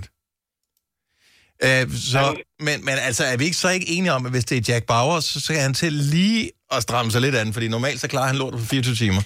Øh, 1.64 1.92
så, 2.14 2.36
men, 2.60 2.86
men 2.86 2.94
altså, 3.08 3.24
er 3.24 3.38
vi 3.38 3.44
ikke 3.44 3.58
så 3.58 3.70
ikke 3.70 3.90
enige 3.90 4.14
om, 4.14 4.26
at 4.26 4.32
hvis 4.32 4.46
det 4.46 4.58
er 4.70 4.74
Jack 4.74 4.86
Bauer, 4.86 5.20
så 5.20 5.40
skal 5.40 5.56
han 5.56 5.74
til 5.74 5.94
lige 5.94 6.52
at 6.72 6.84
stramme 6.84 7.12
sig 7.12 7.22
lidt 7.22 7.36
an, 7.36 7.54
fordi 7.54 7.68
normalt 7.68 8.00
så 8.02 8.08
klarer 8.08 8.28
han 8.28 8.36
lortet 8.36 8.60
på 8.60 8.66
24 8.66 8.96
timer. 8.96 9.22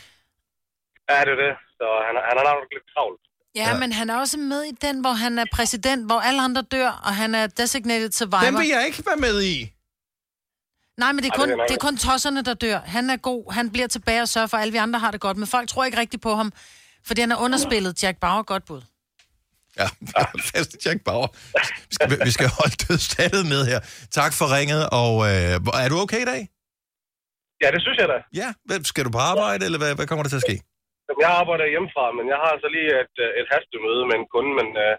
Ja, 1.10 1.18
det 1.26 1.32
er 1.36 1.40
det. 1.46 1.54
Så 1.78 1.86
han, 2.08 2.14
han 2.30 2.36
er 2.42 2.44
nok 2.50 2.64
lidt 2.76 2.88
travlt. 2.94 3.22
Ja, 3.56 3.62
Ja. 3.62 3.70
ja, 3.70 3.80
men 3.80 3.92
han 3.92 4.10
er 4.10 4.18
også 4.24 4.38
med 4.38 4.62
i 4.64 4.72
den, 4.86 5.02
hvor 5.02 5.12
han 5.24 5.40
er 5.40 5.46
præsident, 5.54 6.06
hvor 6.06 6.20
alle 6.20 6.42
andre 6.42 6.62
dør, 6.62 6.90
og 7.08 7.16
han 7.16 7.36
er 7.36 7.48
designated 7.48 8.12
survivor. 8.12 8.46
Den 8.46 8.58
vil 8.58 8.68
jeg 8.68 8.84
ikke 8.86 9.04
være 9.06 9.18
med 9.28 9.44
i. 9.44 9.74
Nej, 10.98 11.12
men 11.12 11.24
det 11.24 11.30
er, 11.30 11.34
Ej, 11.34 11.38
kun, 11.40 11.50
det 11.50 11.60
er 11.60 11.66
det 11.68 11.76
er 11.76 11.80
kun 11.88 11.98
tosserne, 11.98 12.42
der 12.44 12.54
dør. 12.54 12.80
Han 12.80 13.10
er 13.10 13.18
god, 13.18 13.54
han 13.54 13.72
bliver 13.72 13.88
tilbage 13.88 14.22
og 14.22 14.30
sørger 14.30 14.48
for, 14.48 14.58
at 14.58 14.62
alle 14.62 14.72
vi 14.72 14.78
andre 14.78 15.00
har 15.00 15.12
det 15.12 15.22
godt. 15.22 15.38
Men 15.38 15.48
folk 15.48 15.70
tror 15.70 15.84
ikke 15.86 15.98
rigtigt 15.98 16.24
på 16.24 16.36
ham, 16.36 16.54
fordi 17.06 17.22
han 17.22 17.32
er 17.32 17.38
underspillet. 17.38 18.04
Jack 18.04 18.18
Bauer, 18.20 18.44
godt 18.44 18.66
bud. 18.66 18.82
Ja, 19.80 19.88
fast 20.54 20.86
Jack 20.86 21.00
Bauer. 21.06 21.28
Vi 21.90 21.96
skal, 21.96 22.26
vi 22.26 22.32
skal 22.32 22.48
holde 22.60 22.76
dødstallet 22.88 23.46
med 23.46 23.66
her. 23.66 23.80
Tak 24.12 24.34
for 24.34 24.56
ringet, 24.58 24.90
og 24.90 25.14
øh, 25.26 25.84
er 25.86 25.90
du 25.90 25.98
okay 26.00 26.22
i 26.22 26.26
dag? 26.26 26.50
Ja, 27.64 27.72
det 27.72 27.82
synes 27.82 27.98
jeg 27.98 28.08
da. 28.08 28.18
Ja. 28.42 28.54
Hvad, 28.66 28.84
skal 28.84 29.06
du 29.06 29.10
på 29.10 29.18
arbejde, 29.18 29.66
eller 29.66 29.78
hvad, 29.78 29.96
hvad 29.96 30.08
kommer 30.08 30.24
der 30.24 30.30
til 30.30 30.36
at 30.36 30.42
ske? 30.50 30.62
Jamen, 31.14 31.26
Jeg 31.26 31.32
arbejder 31.42 31.66
hjemmefra, 31.74 32.06
men 32.18 32.26
jeg 32.34 32.40
har 32.44 32.50
altså 32.56 32.70
lige 32.76 32.90
et, 33.04 33.16
øh, 33.26 33.40
et 33.42 33.48
hastemøde 33.54 34.04
med 34.10 34.16
en 34.22 34.28
kunde, 34.34 34.52
men 34.60 34.68
uh, 34.86 34.94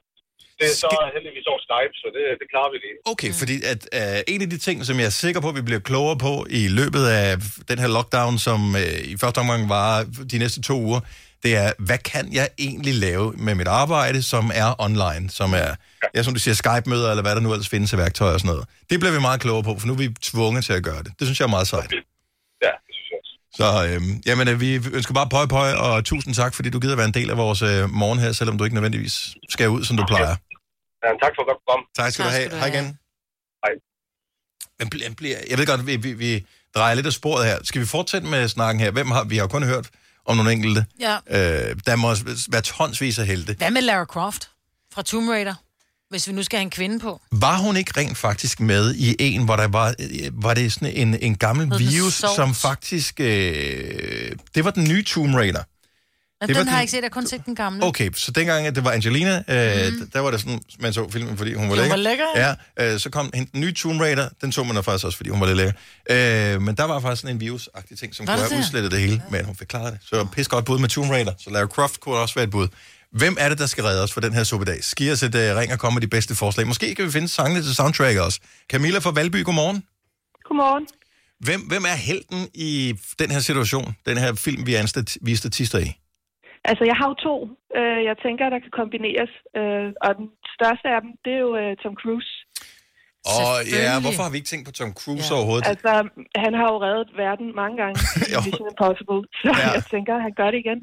det 0.59 0.67
er 0.73 0.77
så 0.85 0.91
heldigvis 1.15 1.47
over 1.53 1.61
Skype, 1.67 1.95
så 2.03 2.07
det, 2.17 2.25
det 2.41 2.47
klarer 2.53 2.71
vi 2.75 2.79
lige. 2.85 2.97
Okay, 3.13 3.31
fordi 3.41 3.57
at 3.73 3.83
øh, 3.99 4.19
en 4.33 4.41
af 4.47 4.51
de 4.55 4.59
ting, 4.67 4.77
som 4.89 4.95
jeg 5.01 5.07
er 5.13 5.17
sikker 5.25 5.41
på, 5.45 5.49
at 5.53 5.57
vi 5.61 5.65
bliver 5.69 5.83
klogere 5.91 6.19
på 6.27 6.33
i 6.61 6.63
løbet 6.81 7.05
af 7.21 7.29
den 7.71 7.79
her 7.83 7.89
lockdown, 7.97 8.35
som 8.47 8.61
øh, 8.83 8.99
i 9.13 9.15
første 9.23 9.39
omgang 9.45 9.63
var 9.77 9.91
de 10.33 10.37
næste 10.43 10.61
to 10.71 10.77
uger, 10.89 11.01
det 11.45 11.53
er, 11.65 11.69
hvad 11.89 11.99
kan 12.13 12.25
jeg 12.39 12.49
egentlig 12.67 12.95
lave 13.07 13.27
med 13.47 13.55
mit 13.61 13.71
arbejde, 13.83 14.23
som 14.33 14.45
er 14.63 14.69
online, 14.87 15.25
som 15.39 15.49
er, 15.65 15.71
ja, 16.15 16.23
som 16.23 16.33
du 16.37 16.41
siger, 16.41 16.55
Skype-møder, 16.63 17.09
eller 17.13 17.25
hvad 17.27 17.35
der 17.37 17.43
nu 17.47 17.51
ellers 17.53 17.69
findes 17.75 17.93
af 17.93 17.99
værktøjer 18.05 18.35
og 18.37 18.41
sådan 18.41 18.53
noget. 18.55 18.65
Det 18.91 18.97
bliver 19.01 19.15
vi 19.17 19.21
meget 19.29 19.41
klogere 19.45 19.65
på, 19.69 19.73
for 19.79 19.87
nu 19.87 19.93
er 19.97 20.01
vi 20.05 20.09
tvunget 20.31 20.65
til 20.69 20.75
at 20.81 20.85
gøre 20.91 21.03
det. 21.07 21.13
Det 21.19 21.25
synes 21.27 21.39
jeg 21.41 21.47
er 21.51 21.55
meget 21.57 21.69
sejt. 21.75 21.91
Ja, 22.67 22.73
det 22.87 22.93
synes 22.97 23.09
jeg 23.11 23.19
også. 23.23 23.33
Så 23.57 23.89
øhm, 23.89 24.23
jamen, 24.27 24.49
øh, 24.49 24.61
vi 24.61 24.75
ønsker 24.93 25.15
bare 25.15 25.29
pøj 25.29 25.47
pøj, 25.47 25.73
og 25.73 26.05
tusind 26.05 26.35
tak, 26.35 26.55
fordi 26.55 26.71
du 26.71 26.79
gider 26.81 26.97
være 26.97 27.07
en 27.07 27.15
del 27.15 27.31
af 27.31 27.37
vores 27.37 27.63
øh, 27.63 27.91
morgen 27.91 28.19
her, 28.19 28.33
selvom 28.33 28.59
du 28.59 28.65
ikke 28.65 28.75
nødvendigvis 28.75 29.35
skal 29.49 29.69
ud, 29.69 29.85
som 29.85 29.97
du 29.97 30.05
plejer. 30.07 30.37
Ja, 31.05 31.09
tak 31.23 31.33
for 31.37 31.45
godt 31.49 31.59
program. 31.67 31.85
Tak 31.97 32.13
skal 32.13 32.23
Tak 32.25 32.31
du 32.33 32.37
have. 32.37 32.45
skal 32.49 32.51
du 32.51 32.57
Hej 32.57 32.69
have. 32.71 32.85
igen. 32.85 32.99
Hej. 33.65 33.73
Men 34.79 34.89
bl- 34.95 35.15
bliver, 35.15 35.37
jeg 35.51 35.59
ved 35.59 35.67
godt, 35.67 35.87
vi, 35.87 35.97
vi, 35.97 36.13
vi 36.13 36.47
drejer 36.75 36.95
lidt 36.95 37.07
af 37.07 37.13
sporet 37.13 37.47
her. 37.47 37.59
Skal 37.65 37.81
vi 37.81 37.87
fortsætte 37.87 38.27
med 38.29 38.49
snakken 38.49 38.81
her? 38.81 38.91
Hvem 38.91 39.11
har, 39.11 39.25
vi 39.25 39.37
har 39.37 39.47
kun 39.47 39.63
hørt 39.63 39.91
om 40.27 40.37
nogle 40.37 40.53
enkelte. 40.53 40.87
Ja. 41.01 41.15
Øh, 41.15 41.77
der 41.87 41.97
må 41.97 42.09
være 42.51 42.63
tonsvis 42.63 43.19
af 43.19 43.27
helte. 43.27 43.55
Hvad 43.59 43.71
med 43.71 43.83
Lara 43.83 44.05
Croft 44.05 44.51
fra 44.95 45.03
Tomb 45.03 45.29
Raider? 45.29 45.55
Hvis 46.15 46.29
vi 46.29 46.33
nu 46.33 46.43
skal 46.43 46.57
have 46.57 46.63
en 46.63 46.71
kvinde 46.71 46.99
på. 47.01 47.21
Var 47.33 47.57
hun 47.59 47.77
ikke 47.77 47.93
rent 47.97 48.19
faktisk 48.19 48.61
med 48.61 48.95
i 48.95 49.17
en, 49.19 49.45
hvor 49.45 49.57
der 49.57 49.69
var, 49.69 49.95
øh, 49.99 50.31
var 50.45 50.55
det 50.55 50.73
sådan 50.73 50.89
en, 50.93 51.15
en 51.21 51.35
gammel 51.37 51.67
Hed 51.67 51.79
den 51.79 51.89
virus, 51.91 52.15
som 52.37 52.55
faktisk... 52.55 53.21
Øh, 53.21 54.33
det 54.55 54.65
var 54.65 54.71
den 54.71 54.85
nye 54.89 55.03
Tomb 55.05 55.35
Raider. 55.35 55.63
Det 56.41 56.49
den 56.49 56.57
var 56.57 56.63
har 56.63 56.65
den- 56.65 56.75
jeg 56.75 56.83
ikke 56.83 56.91
set, 56.91 56.97
jeg 56.97 57.05
har 57.05 57.09
kun 57.09 57.27
set 57.27 57.47
den 57.47 57.55
gamle. 57.55 57.85
Okay, 57.85 58.11
så 58.17 58.31
dengang, 58.31 58.67
at 58.67 58.75
det 58.75 58.85
var 58.85 58.91
Angelina, 58.91 59.37
øh, 59.49 59.93
mm. 59.93 60.11
der 60.13 60.21
var 60.21 60.31
det 60.31 60.41
sådan, 60.41 60.61
man 60.81 60.93
så 60.93 61.11
filmen, 61.11 61.37
fordi 61.39 61.55
hun 61.55 61.63
var 61.63 61.69
Hun 61.69 61.77
lækker. 61.79 61.93
var 61.93 62.03
lækker, 62.03 62.27
ja. 62.77 62.93
øh, 62.95 63.01
så 63.01 63.11
kom 63.11 63.31
hende, 63.35 63.51
den 63.53 63.61
nye 63.61 63.73
Tomb 63.75 64.01
Raider, 64.01 64.29
den 64.41 64.53
så 64.53 64.65
man 64.65 64.85
faktisk 64.85 65.05
også, 65.07 65.17
fordi 65.17 65.31
hun 65.31 65.41
var 65.41 65.47
lidt 65.47 65.57
lækker. 65.57 65.73
Øh, 66.55 66.63
men 66.63 66.75
der 66.75 66.85
var 66.85 67.01
faktisk 67.01 67.23
sådan 67.23 67.37
en 67.37 67.41
virusagtig 67.41 67.99
ting, 67.99 68.15
som 68.15 68.27
Var 68.27 68.35
kunne 68.37 68.43
det 68.45 68.51
have 68.53 68.61
udslettet 68.61 68.93
det 68.93 69.01
hele, 69.01 69.23
men 69.31 69.45
hun 69.45 69.57
fik 69.57 69.67
klaret 69.69 69.93
det. 69.93 70.01
Så 70.05 70.27
pis 70.33 70.49
godt 70.49 70.65
bud 70.65 70.79
med 70.79 70.89
Tomb 70.89 71.11
Raider, 71.11 71.33
så 71.39 71.51
Lara 71.51 71.67
Croft 71.67 72.01
kunne 72.01 72.17
også 72.17 72.35
være 72.35 72.45
et 72.45 72.51
bud. 72.51 72.69
Hvem 73.21 73.35
er 73.43 73.49
det, 73.51 73.59
der 73.63 73.67
skal 73.73 73.85
redde 73.89 74.03
os 74.07 74.13
for 74.15 74.21
den 74.27 74.33
her 74.39 74.45
suppedag? 74.53 74.79
Skiv 74.93 75.09
os 75.13 75.23
et 75.29 75.35
uh, 75.35 75.41
ring 75.61 75.71
og 75.75 75.79
komme 75.83 75.95
med 75.97 76.03
de 76.07 76.13
bedste 76.17 76.33
forslag. 76.43 76.67
Måske 76.73 76.87
kan 76.95 77.05
vi 77.07 77.11
finde 77.17 77.29
sangene 77.39 77.61
til 77.67 77.75
soundtrack 77.81 78.17
også. 78.27 78.39
Camilla 78.73 78.99
fra 79.05 79.13
Valby, 79.19 79.41
godmorgen. 79.49 79.79
Godmorgen. 80.49 80.87
Hvem, 81.47 81.61
hvem 81.71 81.85
er 81.93 81.97
helten 82.11 82.41
i 82.69 82.71
den 83.21 83.31
her 83.35 83.41
situation? 83.49 83.87
Den 84.11 84.17
her 84.23 84.31
film, 84.47 84.61
vi 84.69 84.73
er, 84.75 84.87
stat- 84.95 85.17
vi 85.27 85.33
er 85.33 85.37
statister 85.45 85.79
i? 85.87 85.89
Altså, 86.71 86.83
jeg 86.91 86.97
har 87.01 87.07
jo 87.13 87.17
to, 87.29 87.35
øh, 87.79 87.99
jeg 88.09 88.17
tænker, 88.25 88.45
der 88.55 88.61
kan 88.65 88.73
kombineres. 88.81 89.33
Øh, 89.59 89.87
og 90.07 90.11
den 90.21 90.29
største 90.57 90.87
af 90.95 91.01
dem, 91.05 91.11
det 91.25 91.33
er 91.39 91.43
jo 91.47 91.53
øh, 91.63 91.71
Tom 91.83 91.95
Cruise. 92.03 92.33
Og 93.39 93.53
ja, 93.87 93.93
hvorfor 94.05 94.23
har 94.25 94.31
vi 94.33 94.39
ikke 94.41 94.51
tænkt 94.53 94.65
på 94.69 94.75
Tom 94.79 94.93
Cruise 95.01 95.29
Ja. 95.31 95.35
overhovedet? 95.37 95.67
Altså, 95.73 95.93
han 96.45 96.53
har 96.61 96.67
jo 96.73 96.77
reddet 96.87 97.09
verden 97.25 97.47
mange 97.63 97.77
gange 97.83 97.97
i. 98.31 98.35
Mission 98.47 98.69
Impossible. 98.73 99.21
Så 99.43 99.49
ja. 99.63 99.69
jeg 99.77 99.83
tænker, 99.95 100.13
han 100.27 100.33
gør 100.41 100.49
det 100.53 100.59
igen. 100.65 100.81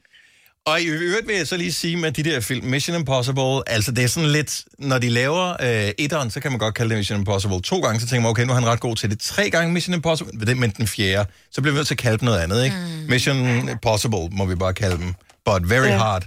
Og 0.66 0.82
i 0.82 0.88
øvrigt 0.88 1.28
vil 1.28 1.36
jeg 1.36 1.48
så 1.48 1.58
lige 1.58 1.72
sige 1.72 1.98
med 1.98 2.12
de 2.12 2.24
der 2.24 2.40
film, 2.50 2.66
Mission 2.74 2.96
Impossible, 3.02 3.54
altså 3.76 3.92
det 3.96 4.04
er 4.04 4.08
sådan 4.16 4.30
lidt, 4.40 4.66
når 4.90 4.98
de 5.06 5.10
laver 5.10 5.46
øh, 5.68 5.90
etteren, 6.06 6.30
så 6.34 6.42
kan 6.42 6.52
man 6.52 6.60
godt 6.60 6.76
kalde 6.76 6.90
det 6.90 6.98
Mission 7.00 7.20
Impossible. 7.20 7.62
To 7.62 7.78
gange, 7.86 8.00
så 8.00 8.08
tænker 8.08 8.22
man, 8.22 8.30
okay, 8.30 8.44
nu 8.46 8.52
er 8.54 8.60
han 8.62 8.68
ret 8.74 8.80
god 8.88 8.96
til 8.96 9.10
det. 9.12 9.20
Tre 9.20 9.50
gange 9.50 9.74
Mission 9.74 9.94
Impossible, 10.00 10.56
men 10.64 10.70
den 10.80 10.88
fjerde, 10.96 11.24
så 11.52 11.58
bliver 11.62 11.74
vi 11.74 11.78
nødt 11.80 11.88
til 11.92 11.98
at 12.00 12.04
kalde 12.06 12.18
dem 12.18 12.26
noget 12.30 12.40
andet, 12.46 12.60
ikke? 12.68 12.78
Mm. 12.80 13.10
Mission 13.14 13.38
Impossible 13.76 14.26
må 14.40 14.44
vi 14.52 14.56
bare 14.56 14.74
kalde 14.84 14.98
dem. 15.04 15.10
But 15.48 15.62
very 15.74 15.92
Ja. 15.96 15.98
hard. 16.06 16.24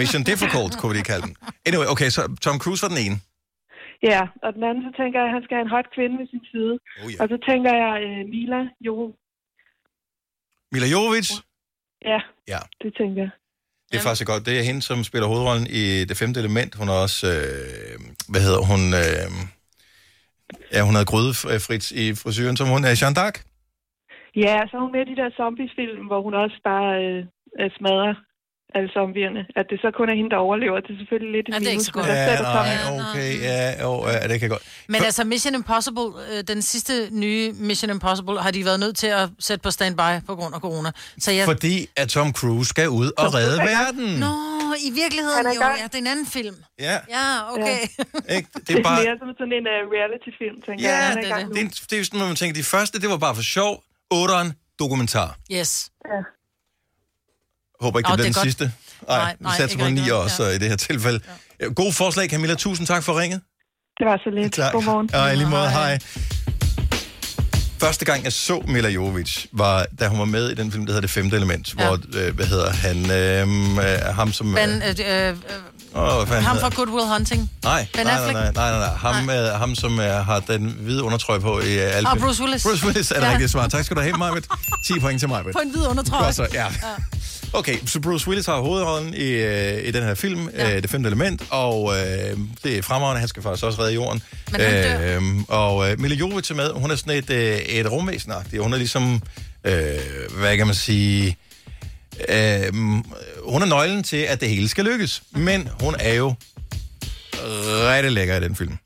Mission 0.00 0.22
Difficult, 0.30 0.72
kunne 0.78 0.90
vi 0.90 0.96
lige 0.98 1.08
kalde 1.12 1.22
dem. 1.26 1.34
Anyway, 1.68 1.86
okay, 1.94 2.08
så 2.16 2.20
Tom 2.44 2.56
Cruise 2.62 2.82
var 2.84 2.88
den 2.94 3.00
ene. 3.06 3.16
Ja, 4.10 4.22
og 4.44 4.48
den 4.56 4.62
anden, 4.68 4.82
så 4.86 4.90
tænker 5.00 5.16
jeg, 5.20 5.28
at 5.28 5.34
han 5.36 5.42
skal 5.46 5.54
have 5.58 5.66
en 5.68 5.74
hot 5.76 5.88
kvinde 5.96 6.14
ved 6.20 6.26
sin 6.32 6.42
side. 6.52 6.74
Oh, 7.02 7.08
ja. 7.12 7.16
Og 7.22 7.26
så 7.32 7.36
tænker 7.48 7.72
jeg, 7.82 7.92
øh, 8.06 8.20
Mila, 8.34 8.60
jo, 8.88 8.94
Mila 10.72 10.86
Jovovich, 10.94 11.30
Ja, 12.12 12.20
Ja. 12.52 12.60
det 12.82 12.90
tænker 13.00 13.20
jeg. 13.26 13.32
Det 13.94 14.00
er 14.02 14.08
faktisk 14.10 14.28
godt. 14.32 14.46
Det 14.46 14.54
er 14.58 14.64
hende, 14.70 14.82
som 14.82 14.98
spiller 15.10 15.28
hovedrollen 15.32 15.66
i 15.82 16.04
Det 16.08 16.16
Femte 16.20 16.40
Element. 16.40 16.74
Hun 16.80 16.88
er 16.88 16.98
også, 17.06 17.22
øh, 17.34 17.94
hvad 18.32 18.42
hedder 18.46 18.62
hun, 18.70 18.80
øh, 19.02 19.28
ja, 20.74 20.80
hun 20.88 20.94
havde 20.96 21.10
grydefrit 21.12 21.84
i 22.02 22.04
frisyren, 22.22 22.56
som 22.56 22.68
hun 22.74 22.84
er 22.88 22.94
Jeanne 23.00 23.18
d'Arc. 23.18 23.36
Ja, 24.44 24.56
så 24.66 24.72
er 24.76 24.82
hun 24.84 24.92
med 24.96 25.02
i 25.06 25.10
de 25.10 25.20
der 25.20 25.30
zombiefilm, 25.38 26.04
hvor 26.10 26.20
hun 26.26 26.34
også 26.44 26.58
bare 26.70 26.90
øh, 27.60 27.70
smadrer 27.76 28.14
alle 28.76 28.88
zombierne. 28.96 29.40
At 29.60 29.66
det 29.70 29.76
så 29.84 29.88
kun 29.98 30.06
er 30.12 30.14
hende, 30.20 30.30
der 30.34 30.36
overlever, 30.36 30.76
det 30.86 30.90
er 30.94 30.98
selvfølgelig 31.02 31.32
lidt 31.36 31.46
Ja, 31.52 31.58
det 31.58 31.66
er 31.66 31.70
ikke 31.70 31.82
så 31.90 31.92
godt. 31.92 32.06
Ja, 32.06 32.38
nej, 32.40 32.76
okay, 33.10 33.30
ja, 33.50 33.82
jo, 33.84 33.90
ja, 34.08 34.28
det 34.30 34.36
kan 34.40 34.48
godt. 34.54 34.62
Men 34.88 35.00
altså 35.08 35.24
Mission 35.24 35.54
Impossible, 35.54 36.08
øh, 36.30 36.38
den 36.52 36.62
sidste 36.62 36.92
nye 37.10 37.52
Mission 37.68 37.90
Impossible, 37.90 38.36
har 38.44 38.50
de 38.50 38.64
været 38.64 38.80
nødt 38.80 38.96
til 38.96 39.06
at 39.06 39.26
sætte 39.40 39.62
på 39.62 39.70
standby 39.70 40.10
på 40.26 40.34
grund 40.38 40.54
af 40.54 40.60
corona. 40.60 40.90
Så 41.18 41.30
jeg... 41.32 41.44
Fordi 41.44 41.74
at 41.96 42.08
Tom 42.08 42.32
Cruise 42.32 42.68
skal 42.68 42.88
ud 42.88 43.08
og 43.18 43.34
redde 43.34 43.58
verden. 43.58 44.06
Nå, 44.24 44.34
i 44.88 44.90
virkeligheden 45.02 45.46
er 45.46 45.54
jo, 45.54 45.62
ja, 45.80 45.84
det 45.84 45.94
er 45.94 45.98
en 45.98 46.06
anden 46.06 46.26
film. 46.26 46.56
Ja, 46.80 46.96
Ja, 47.16 47.52
okay. 47.54 47.80
ikke? 48.36 48.48
Det 48.54 48.68
Det 48.68 48.74
er 48.74 48.78
er 48.78 48.82
bare... 48.82 49.04
mere 49.04 49.16
som 49.18 49.28
sådan 49.38 49.52
en 49.60 49.66
uh, 49.74 49.92
reality-film, 49.96 50.56
tænker 50.66 50.88
jeg. 50.88 50.98
Ja, 51.00 51.06
er 51.06 51.18
i 51.18 51.22
det 51.22 51.30
er 51.30 51.36
gang 51.36 51.54
det 51.54 51.60
er, 51.64 51.86
det 51.88 51.92
er 51.92 51.98
jo 51.98 52.04
sådan, 52.04 52.20
når 52.20 52.26
man 52.26 52.36
tænker, 52.36 52.54
de 52.62 52.64
første, 52.74 53.00
det 53.00 53.08
var 53.10 53.16
bare 53.26 53.34
for 53.34 53.42
sjov. 53.42 53.72
Otteren, 54.10 54.52
dokumentar. 54.78 55.36
Yes. 55.52 55.90
Håber 57.80 57.98
ikke, 57.98 58.08
det 58.08 58.14
bliver 58.16 58.24
er 58.28 58.32
den 58.32 58.34
godt. 58.34 58.42
sidste. 58.44 58.72
Nej, 59.08 59.18
Nej, 59.18 59.32
vi 59.38 59.44
nej, 59.44 59.56
satser 59.56 59.64
ikke 59.78 59.84
på 59.84 59.90
ni 59.90 60.00
rigtig. 60.00 60.14
også 60.14 60.44
Ja. 60.44 60.50
i 60.50 60.58
det 60.58 60.68
her 60.68 60.76
tilfælde. 60.76 61.20
Ja. 61.60 61.64
God 61.66 61.92
forslag, 61.92 62.30
Camilla. 62.30 62.54
Tusind 62.54 62.86
tak 62.86 63.02
for 63.02 63.20
ringet. 63.20 63.40
Det 63.98 64.06
var 64.06 64.16
så 64.24 64.30
lidt. 64.42 64.52
Tak. 64.54 64.72
Godmorgen. 64.72 65.32
I 65.32 65.36
lige 65.36 65.48
måde, 65.50 65.70
hej. 65.70 65.98
Første 67.80 68.04
gang, 68.04 68.24
jeg 68.24 68.32
så 68.32 68.62
Mila 68.68 68.88
Jovovich, 68.88 69.46
var, 69.52 69.86
da 70.00 70.08
hun 70.08 70.18
var 70.18 70.24
med 70.24 70.50
i 70.50 70.54
den 70.54 70.72
film, 70.72 70.86
der 70.86 70.92
hedder 70.92 71.00
Det 71.00 71.10
Femte 71.10 71.36
Element, 71.36 71.74
ja. 71.78 71.86
hvor, 71.86 71.98
øh, 72.14 72.34
hvad 72.34 72.46
hedder 72.46 72.70
han, 72.70 73.10
øh, 73.10 74.08
øh, 74.08 74.14
ham 74.14 74.32
som... 74.32 74.54
Ben, 74.54 74.70
øh, 74.70 74.88
øh, 75.06 75.28
øh, 75.28 75.36
åh, 75.94 76.28
hvad 76.28 76.40
ham 76.40 76.56
fra 76.58 76.68
Good 76.68 76.88
Will 76.88 77.08
Hunting. 77.12 77.50
Nej, 77.64 77.86
Ben 77.94 78.06
nej, 78.06 78.14
nej, 78.16 78.32
nej, 78.32 78.52
nej, 78.52 78.70
nej, 78.70 78.78
nej. 78.78 78.94
Ham, 78.96 79.24
nej. 79.24 79.36
Øh, 79.38 79.58
ham 79.58 79.74
som 79.74 80.00
øh, 80.00 80.26
har 80.26 80.40
den 80.40 80.76
hvide 80.80 81.02
undertrøje 81.02 81.40
på 81.40 81.60
i 81.60 81.74
øh, 81.84 81.96
alle 81.96 82.08
Og 82.08 82.16
film. 82.16 82.26
Bruce 82.26 82.42
Willis. 82.42 82.62
Bruce 82.62 82.86
Willis 82.86 83.10
er 83.10 83.14
det 83.20 83.26
Ja. 83.26 83.30
rigtige 83.30 83.48
svar. 83.48 83.68
Tak 83.68 83.84
skal 83.84 83.96
du 83.96 84.00
have, 84.02 84.16
Marvitt. 84.18 84.46
10 84.86 85.00
point 85.00 85.20
til 85.20 85.28
Marvitt. 85.28 85.52
På 85.56 85.60
en 85.64 85.70
hvid 85.70 85.86
undertrøje. 85.86 86.24
Godt 86.24 86.34
så, 86.34 86.46
ja. 86.52 86.66
Okay, 87.54 87.78
så 87.86 88.00
Bruce 88.00 88.28
Willis 88.28 88.46
har 88.46 88.60
hovedrollen 88.60 89.14
i, 89.14 89.30
øh, 89.30 89.88
i 89.88 89.90
den 89.90 90.02
her 90.02 90.14
film, 90.14 90.48
ja. 90.48 90.76
øh, 90.76 90.82
Det 90.82 90.90
Femte 90.90 91.06
Element, 91.06 91.42
og 91.50 91.92
øh, 91.96 92.38
det 92.64 92.78
er 92.78 92.82
fremragende. 92.82 93.18
Han 93.20 93.28
skal 93.28 93.42
faktisk 93.42 93.64
også 93.64 93.80
redde 93.80 93.94
jorden. 93.94 94.22
Men 94.52 94.60
han 94.60 94.72
dør. 94.72 95.16
Øh, 95.16 95.22
og 95.48 95.90
øh, 95.90 96.00
Mila 96.00 96.14
Jovovich 96.14 96.52
er 96.52 96.56
med. 96.56 96.70
Hun 96.70 96.90
er 96.90 96.96
sådan 96.96 97.18
et, 97.18 97.30
øh, 97.30 97.56
et 97.56 97.90
rumvæsen 97.92 98.32
Hun 98.60 98.72
er 98.72 98.76
ligesom, 98.76 99.22
øh, 99.64 99.98
hvad 100.38 100.56
kan 100.56 100.66
man 100.66 100.74
sige... 100.74 101.36
Øh, 102.28 102.74
hun 103.44 103.62
er 103.62 103.66
nøglen 103.66 104.02
til, 104.02 104.16
at 104.16 104.40
det 104.40 104.48
hele 104.48 104.68
skal 104.68 104.84
lykkes. 104.84 105.22
Men 105.30 105.68
hun 105.80 105.94
er 105.98 106.14
jo 106.14 106.34
rigtig 107.88 108.12
lækker 108.12 108.36
i 108.36 108.40
den 108.40 108.56
film. 108.56 108.78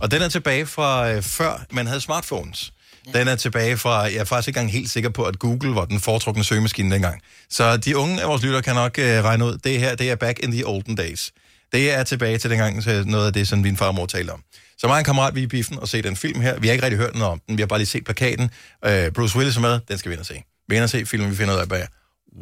Og 0.00 0.10
den 0.10 0.22
er 0.22 0.28
tilbage 0.28 0.66
fra 0.66 1.10
øh, 1.10 1.22
før 1.22 1.64
man 1.70 1.86
havde 1.86 2.00
smartphones. 2.00 2.72
Den 3.12 3.28
er 3.28 3.36
tilbage 3.36 3.76
fra, 3.76 4.00
jeg 4.02 4.14
er 4.14 4.24
faktisk 4.24 4.48
ikke 4.48 4.58
engang 4.60 4.72
helt 4.72 4.90
sikker 4.90 5.10
på, 5.10 5.24
at 5.24 5.38
Google 5.38 5.74
var 5.74 5.84
den 5.84 6.00
foretrukne 6.00 6.44
søgemaskine 6.44 6.94
dengang. 6.94 7.20
Så 7.50 7.76
de 7.76 7.96
unge 7.96 8.22
af 8.22 8.28
vores 8.28 8.42
lytter 8.42 8.60
kan 8.60 8.74
nok 8.74 8.98
øh, 8.98 9.24
regne 9.24 9.44
ud, 9.44 9.58
det 9.58 9.78
her, 9.78 9.94
det 9.94 10.10
er 10.10 10.14
back 10.14 10.38
in 10.38 10.52
the 10.52 10.66
olden 10.66 10.94
days. 10.94 11.32
Det 11.72 11.90
er 11.90 12.02
tilbage 12.02 12.38
til 12.38 12.50
dengang, 12.50 12.82
så 12.82 13.04
noget 13.06 13.26
af 13.26 13.32
det, 13.32 13.48
som 13.48 13.58
min 13.58 13.76
farmor 13.76 14.06
talte 14.06 14.30
om. 14.30 14.42
Så 14.78 14.86
mig 14.86 14.94
og 14.94 14.98
en 14.98 15.04
kammerat, 15.04 15.34
vi 15.34 15.40
er 15.40 15.44
i 15.44 15.46
biffen 15.46 15.78
og 15.78 15.88
se 15.88 16.02
den 16.02 16.16
film 16.16 16.40
her. 16.40 16.58
Vi 16.58 16.66
har 16.66 16.72
ikke 16.72 16.84
rigtig 16.84 16.98
hørt 16.98 17.14
noget 17.14 17.32
om 17.32 17.40
den, 17.48 17.56
vi 17.56 17.62
har 17.62 17.66
bare 17.66 17.78
lige 17.78 17.86
set 17.86 18.04
plakaten. 18.04 18.50
Øh, 18.84 19.10
Bruce 19.10 19.36
Willis 19.36 19.56
er 19.56 19.60
med, 19.60 19.80
den 19.88 19.98
skal 19.98 20.10
vi 20.10 20.14
ind 20.14 20.20
og 20.20 20.26
se. 20.26 20.42
Vi 20.68 20.74
ind 20.74 20.84
og 20.84 20.90
se 20.90 21.06
filmen, 21.06 21.30
vi 21.30 21.36
finder 21.36 21.54
ud 21.54 21.60
af 21.60 21.68
bag. 21.68 21.86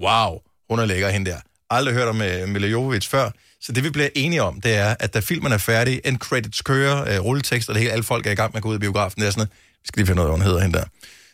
Wow, 0.02 0.38
hun 0.70 0.78
er 0.78 0.84
lækker 0.84 1.08
hende 1.08 1.30
der. 1.30 1.36
Aldrig 1.70 1.94
hørt 1.94 2.08
om 2.08 2.22
øh, 2.22 2.48
Mila 2.48 2.66
Jovovich 2.66 3.10
før. 3.10 3.30
Så 3.60 3.72
det 3.72 3.84
vi 3.84 3.90
bliver 3.90 4.08
enige 4.14 4.42
om, 4.42 4.60
det 4.60 4.74
er, 4.74 4.94
at 5.00 5.14
da 5.14 5.20
filmen 5.20 5.52
er 5.52 5.58
færdig, 5.58 6.00
en 6.04 6.18
credits 6.18 6.62
kører, 6.62 7.14
øh, 7.14 7.24
rulletekst, 7.24 7.68
og 7.68 7.74
det 7.74 7.82
hele, 7.82 7.92
alle 7.92 8.04
folk 8.04 8.26
er 8.26 8.30
i 8.30 8.34
gang 8.34 8.52
med 8.52 8.56
at 8.56 8.62
gå 8.62 8.68
ud 8.68 8.74
i 8.74 8.78
biografen, 8.78 9.20
det 9.20 9.26
er 9.26 9.30
sådan 9.30 9.40
noget, 9.40 9.50
skal 9.84 10.00
lige 10.00 10.06
finde 10.06 10.22
ud 10.22 10.26
af, 10.26 10.30
hvad 10.30 10.38
hun 10.38 10.46
hedder 10.46 10.60
hende 10.60 10.78
der. 10.78 10.84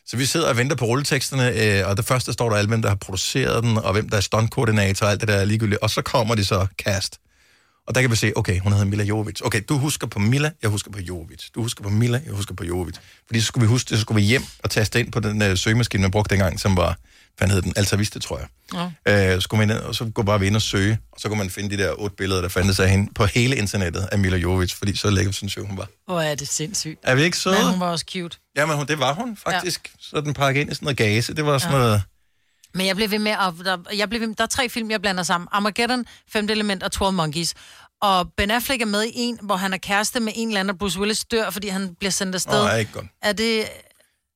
Så 0.06 0.16
vi 0.16 0.26
sidder 0.26 0.48
og 0.48 0.56
venter 0.56 0.76
på 0.76 0.84
rulleteksterne, 0.84 1.80
øh, 1.80 1.88
og 1.88 1.96
det 1.96 2.04
første 2.04 2.32
står 2.32 2.48
der 2.50 2.56
alle, 2.56 2.68
hvem 2.68 2.82
der 2.82 2.88
har 2.88 2.96
produceret 2.96 3.64
den, 3.64 3.78
og 3.78 3.92
hvem 3.92 4.08
der 4.08 4.16
er 4.16 4.20
stuntkoordinator, 4.20 5.06
og 5.06 5.12
alt 5.12 5.20
det 5.20 5.28
der 5.28 5.34
er 5.34 5.44
ligegyldigt. 5.44 5.80
Og 5.80 5.90
så 5.90 6.02
kommer 6.02 6.34
de 6.34 6.44
så 6.44 6.66
cast. 6.78 7.20
Og 7.86 7.94
der 7.94 8.00
kan 8.00 8.10
vi 8.10 8.16
se, 8.16 8.32
okay, 8.36 8.58
hun 8.60 8.72
hedder 8.72 8.86
Mila 8.86 9.04
Jovovic. 9.04 9.40
Okay, 9.44 9.62
du 9.68 9.78
husker 9.78 10.06
på 10.06 10.18
Mila, 10.18 10.50
jeg 10.62 10.70
husker 10.70 10.90
på 10.90 10.98
Jovovic. 10.98 11.50
Du 11.54 11.62
husker 11.62 11.82
på 11.82 11.88
Mila, 11.88 12.20
jeg 12.26 12.34
husker 12.34 12.54
på 12.54 12.64
Jovovic. 12.64 12.94
Fordi 13.26 13.40
så 13.40 13.46
skulle 13.46 13.66
vi 13.66 13.68
huske 13.68 13.88
det, 13.88 13.98
så 13.98 14.02
skulle 14.02 14.20
vi 14.20 14.26
hjem 14.26 14.42
og 14.62 14.70
taste 14.70 15.00
ind 15.00 15.12
på 15.12 15.20
den 15.20 15.42
øh, 15.42 15.56
søgemaskine, 15.56 16.00
man 16.00 16.10
brugte 16.10 16.34
dengang, 16.34 16.60
som 16.60 16.76
var, 16.76 16.98
hvad 17.38 17.48
hed 17.48 17.62
den, 17.62 17.72
Alta 17.76 17.96
Vista, 17.96 18.18
tror 18.18 18.38
jeg. 18.38 18.48
Ja. 19.06 19.32
Øh, 19.32 19.34
så 19.34 19.40
skulle 19.40 19.66
man 19.66 19.76
ind, 19.76 19.84
og 19.84 19.94
så 19.94 20.04
gå 20.04 20.22
bare 20.22 20.46
ind 20.46 20.56
og 20.56 20.62
søge, 20.62 20.98
og 21.12 21.20
så 21.20 21.28
kunne 21.28 21.38
man 21.38 21.50
finde 21.50 21.76
de 21.76 21.82
der 21.82 21.92
otte 21.92 22.16
billeder, 22.16 22.40
der 22.40 22.48
fandtes 22.48 22.80
af 22.80 22.90
hende 22.90 23.14
på 23.14 23.26
hele 23.26 23.56
internettet 23.56 24.08
af 24.12 24.18
Mila 24.18 24.36
Jovovich, 24.36 24.76
fordi 24.76 24.96
så 24.96 25.10
lækker 25.10 25.32
synes 25.32 25.56
jeg, 25.56 25.64
hun 25.64 25.78
var. 25.78 25.88
Hvor 26.06 26.20
er 26.20 26.34
det 26.34 26.48
sindssygt. 26.48 27.00
Er 27.02 27.14
vi 27.14 27.22
ikke 27.22 27.36
søde? 27.36 27.54
Men 27.54 27.70
hun 27.70 27.80
var 27.80 27.90
også 27.90 28.04
cute. 28.12 28.38
Jamen, 28.56 28.76
hun, 28.76 28.86
det 28.86 28.98
var 28.98 29.14
hun 29.14 29.36
faktisk. 29.36 29.90
Ja. 29.94 29.98
Så 30.00 30.20
den 30.20 30.34
pakket 30.34 30.60
ind 30.60 30.72
i 30.72 30.74
sådan 30.74 30.86
noget 30.86 30.96
gase. 30.96 31.34
Det 31.34 31.46
var 31.46 31.58
sådan 31.58 31.74
ja. 31.74 31.78
noget... 31.82 32.02
Men 32.74 32.86
jeg 32.86 32.96
blev 32.96 33.10
ved 33.10 33.18
med 33.18 33.32
at... 33.32 33.54
Der, 33.64 33.78
jeg 33.96 34.08
blev 34.08 34.20
ved, 34.20 34.34
der 34.34 34.42
er 34.42 34.48
tre 34.48 34.68
film, 34.68 34.90
jeg 34.90 35.00
blander 35.00 35.22
sammen. 35.22 35.48
Armageddon, 35.52 36.04
Femte 36.32 36.52
Element 36.52 36.82
og 36.82 36.92
12 36.92 37.14
Monkeys. 37.14 37.54
Og 38.00 38.32
Ben 38.36 38.50
Affleck 38.50 38.82
er 38.82 38.86
med 38.86 39.04
i 39.04 39.10
en, 39.14 39.38
hvor 39.42 39.56
han 39.56 39.72
er 39.72 39.78
kæreste 39.78 40.20
med 40.20 40.32
en 40.36 40.48
eller 40.48 40.60
anden, 40.60 40.70
og 40.70 40.78
Bruce 40.78 40.98
Willis 40.98 41.24
dør, 41.24 41.50
fordi 41.50 41.68
han 41.68 41.94
bliver 41.94 42.10
sendt 42.10 42.34
afsted. 42.34 42.60
Åh, 42.60 42.72
oh, 42.72 42.78
ikke 42.78 42.92
godt. 42.92 43.06
Er 43.22 43.32
det, 43.32 43.64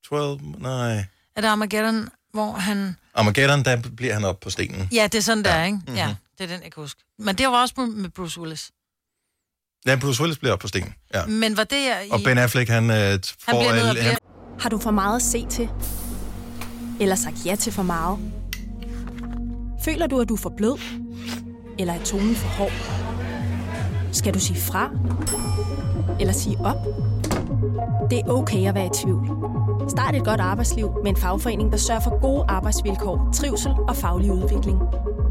12, 0.09 0.39
nej. 0.57 1.05
er 1.35 1.41
det 1.41 1.47
Armageddon, 1.47 2.09
hvor 2.33 2.51
han... 2.51 2.95
Armageddon, 3.13 3.65
der 3.65 3.81
bliver 3.97 4.13
han 4.13 4.25
op 4.25 4.39
på 4.39 4.49
stenen. 4.49 4.89
Ja, 4.91 5.03
det 5.03 5.15
er 5.15 5.21
sådan, 5.21 5.43
der, 5.43 5.55
ja. 5.55 5.65
ikke? 5.65 5.79
Mhm. 5.87 5.95
Ja, 5.95 6.15
det 6.37 6.43
er 6.43 6.47
den, 6.47 6.63
jeg 6.63 6.71
kan 6.71 6.83
huske. 6.83 7.01
Men 7.19 7.35
det 7.35 7.47
var 7.47 7.61
også 7.61 7.73
med 7.77 8.09
Bruce 8.09 8.39
Willis. 8.39 8.71
Ja, 9.85 9.95
Bruce 9.95 10.21
Willis 10.21 10.37
bliver 10.37 10.53
op 10.53 10.59
på 10.59 10.67
stenen. 10.67 10.93
Ja. 11.13 11.25
Men 11.25 11.57
var 11.57 11.63
det 11.63 11.77
i... 11.77 12.09
Og 12.11 12.19
Ben 12.25 12.37
Affleck, 12.37 12.69
han 12.69 12.89
øh, 12.89 12.95
han 12.97 13.19
får... 13.39 13.59
bliver 13.59 13.75
nødt 13.75 13.97
bliver... 13.97 14.15
Har 14.59 14.69
du 14.69 14.77
for 14.77 14.91
meget 14.91 15.15
at 15.15 15.21
se 15.21 15.45
til? 15.49 15.69
Eller 16.99 17.15
sagt 17.15 17.45
ja 17.45 17.55
til 17.55 17.73
for 17.73 17.83
meget? 17.83 18.19
Føler 19.85 20.07
du, 20.07 20.21
at 20.21 20.29
du 20.29 20.33
er 20.33 20.37
for 20.37 20.53
blød? 20.57 20.79
Eller 21.79 21.93
er 21.93 22.03
tonen 22.03 22.35
for 22.35 22.47
hård? 22.47 22.71
Skal 24.11 24.33
du 24.33 24.39
sige 24.39 24.61
fra? 24.61 24.89
Eller 26.19 26.33
sige 26.33 26.57
op? 26.57 27.12
Det 28.09 28.19
er 28.19 28.27
okay 28.27 28.67
at 28.67 28.75
være 28.75 28.85
i 28.85 28.89
tvivl. 28.93 29.29
Start 29.89 30.15
et 30.15 30.25
godt 30.25 30.39
arbejdsliv 30.39 30.91
med 31.03 31.11
en 31.11 31.17
fagforening, 31.17 31.71
der 31.71 31.77
sørger 31.77 32.01
for 32.01 32.21
gode 32.21 32.45
arbejdsvilkår, 32.47 33.29
trivsel 33.33 33.71
og 33.87 33.95
faglig 33.95 34.31
udvikling. 34.31 34.79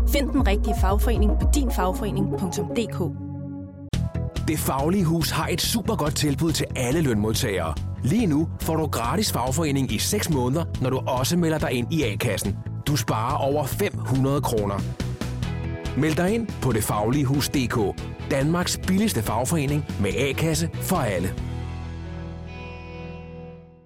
Find 0.08 0.30
den 0.30 0.46
rigtige 0.46 0.74
fagforening 0.80 1.32
på 1.40 1.46
dinfagforening.dk. 1.54 2.98
Det 4.48 4.58
Faglige 4.58 5.04
Hus 5.04 5.30
har 5.30 5.48
et 5.48 5.60
super 5.60 5.96
godt 5.96 6.16
tilbud 6.16 6.52
til 6.52 6.66
alle 6.76 7.00
lønmodtagere. 7.00 7.74
Lige 8.02 8.26
nu 8.26 8.48
får 8.60 8.76
du 8.76 8.86
gratis 8.86 9.32
fagforening 9.32 9.92
i 9.92 9.98
6 9.98 10.30
måneder, 10.30 10.64
når 10.80 10.90
du 10.90 11.00
også 11.06 11.36
melder 11.36 11.58
dig 11.58 11.72
ind 11.72 11.92
i 11.92 12.02
A-kassen. 12.02 12.56
Du 12.86 12.96
sparer 12.96 13.36
over 13.36 13.64
500 13.64 14.40
kroner. 14.40 14.74
Meld 15.98 16.16
dig 16.16 16.34
ind 16.34 16.48
på 16.62 16.72
detfagligehus.dk. 16.72 17.78
Danmarks 18.30 18.78
billigste 18.86 19.22
fagforening 19.22 19.84
med 20.00 20.10
A-kasse 20.18 20.70
for 20.72 20.96
alle. 20.96 21.34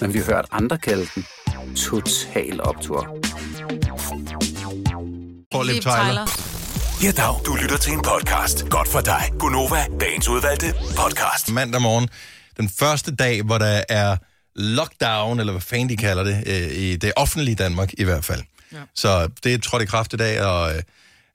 men 0.00 0.14
vi 0.14 0.18
har 0.18 0.26
hørt 0.26 0.46
andre 0.50 0.78
kalde 0.78 1.06
den 1.14 1.24
Total 1.76 2.60
Optor. 2.60 3.16
Paul 5.52 5.66
Liv 5.66 5.80
Tyler. 5.80 6.26
Ja, 7.02 7.10
dag. 7.10 7.44
Du 7.46 7.54
lytter 7.62 7.78
til 7.78 7.92
en 7.92 8.02
podcast. 8.02 8.68
Godt 8.68 8.88
for 8.88 9.00
dig. 9.00 9.22
Gunova, 9.38 9.84
dagens 10.00 10.28
udvalgte 10.28 10.66
podcast. 10.96 11.52
Mandag 11.52 11.82
morgen. 11.82 12.08
Den 12.56 12.68
første 12.68 13.16
dag, 13.16 13.42
hvor 13.42 13.58
der 13.58 13.84
er 13.88 14.16
lockdown, 14.56 15.40
eller 15.40 15.52
hvad 15.52 15.62
fanden 15.62 15.88
de 15.88 15.96
kalder 15.96 16.24
det, 16.24 16.44
øh, 16.46 16.78
i 16.78 16.96
det 16.96 17.12
offentlige 17.16 17.54
Danmark 17.54 17.90
i 17.98 18.04
hvert 18.04 18.24
fald. 18.24 18.42
Ja. 18.72 18.78
Så 18.94 19.28
det 19.44 19.54
er 19.54 19.58
trådt 19.58 19.82
i 19.82 19.86
kraft 19.86 20.12
i 20.12 20.16
dag, 20.16 20.42
og 20.42 20.76
øh, 20.76 20.82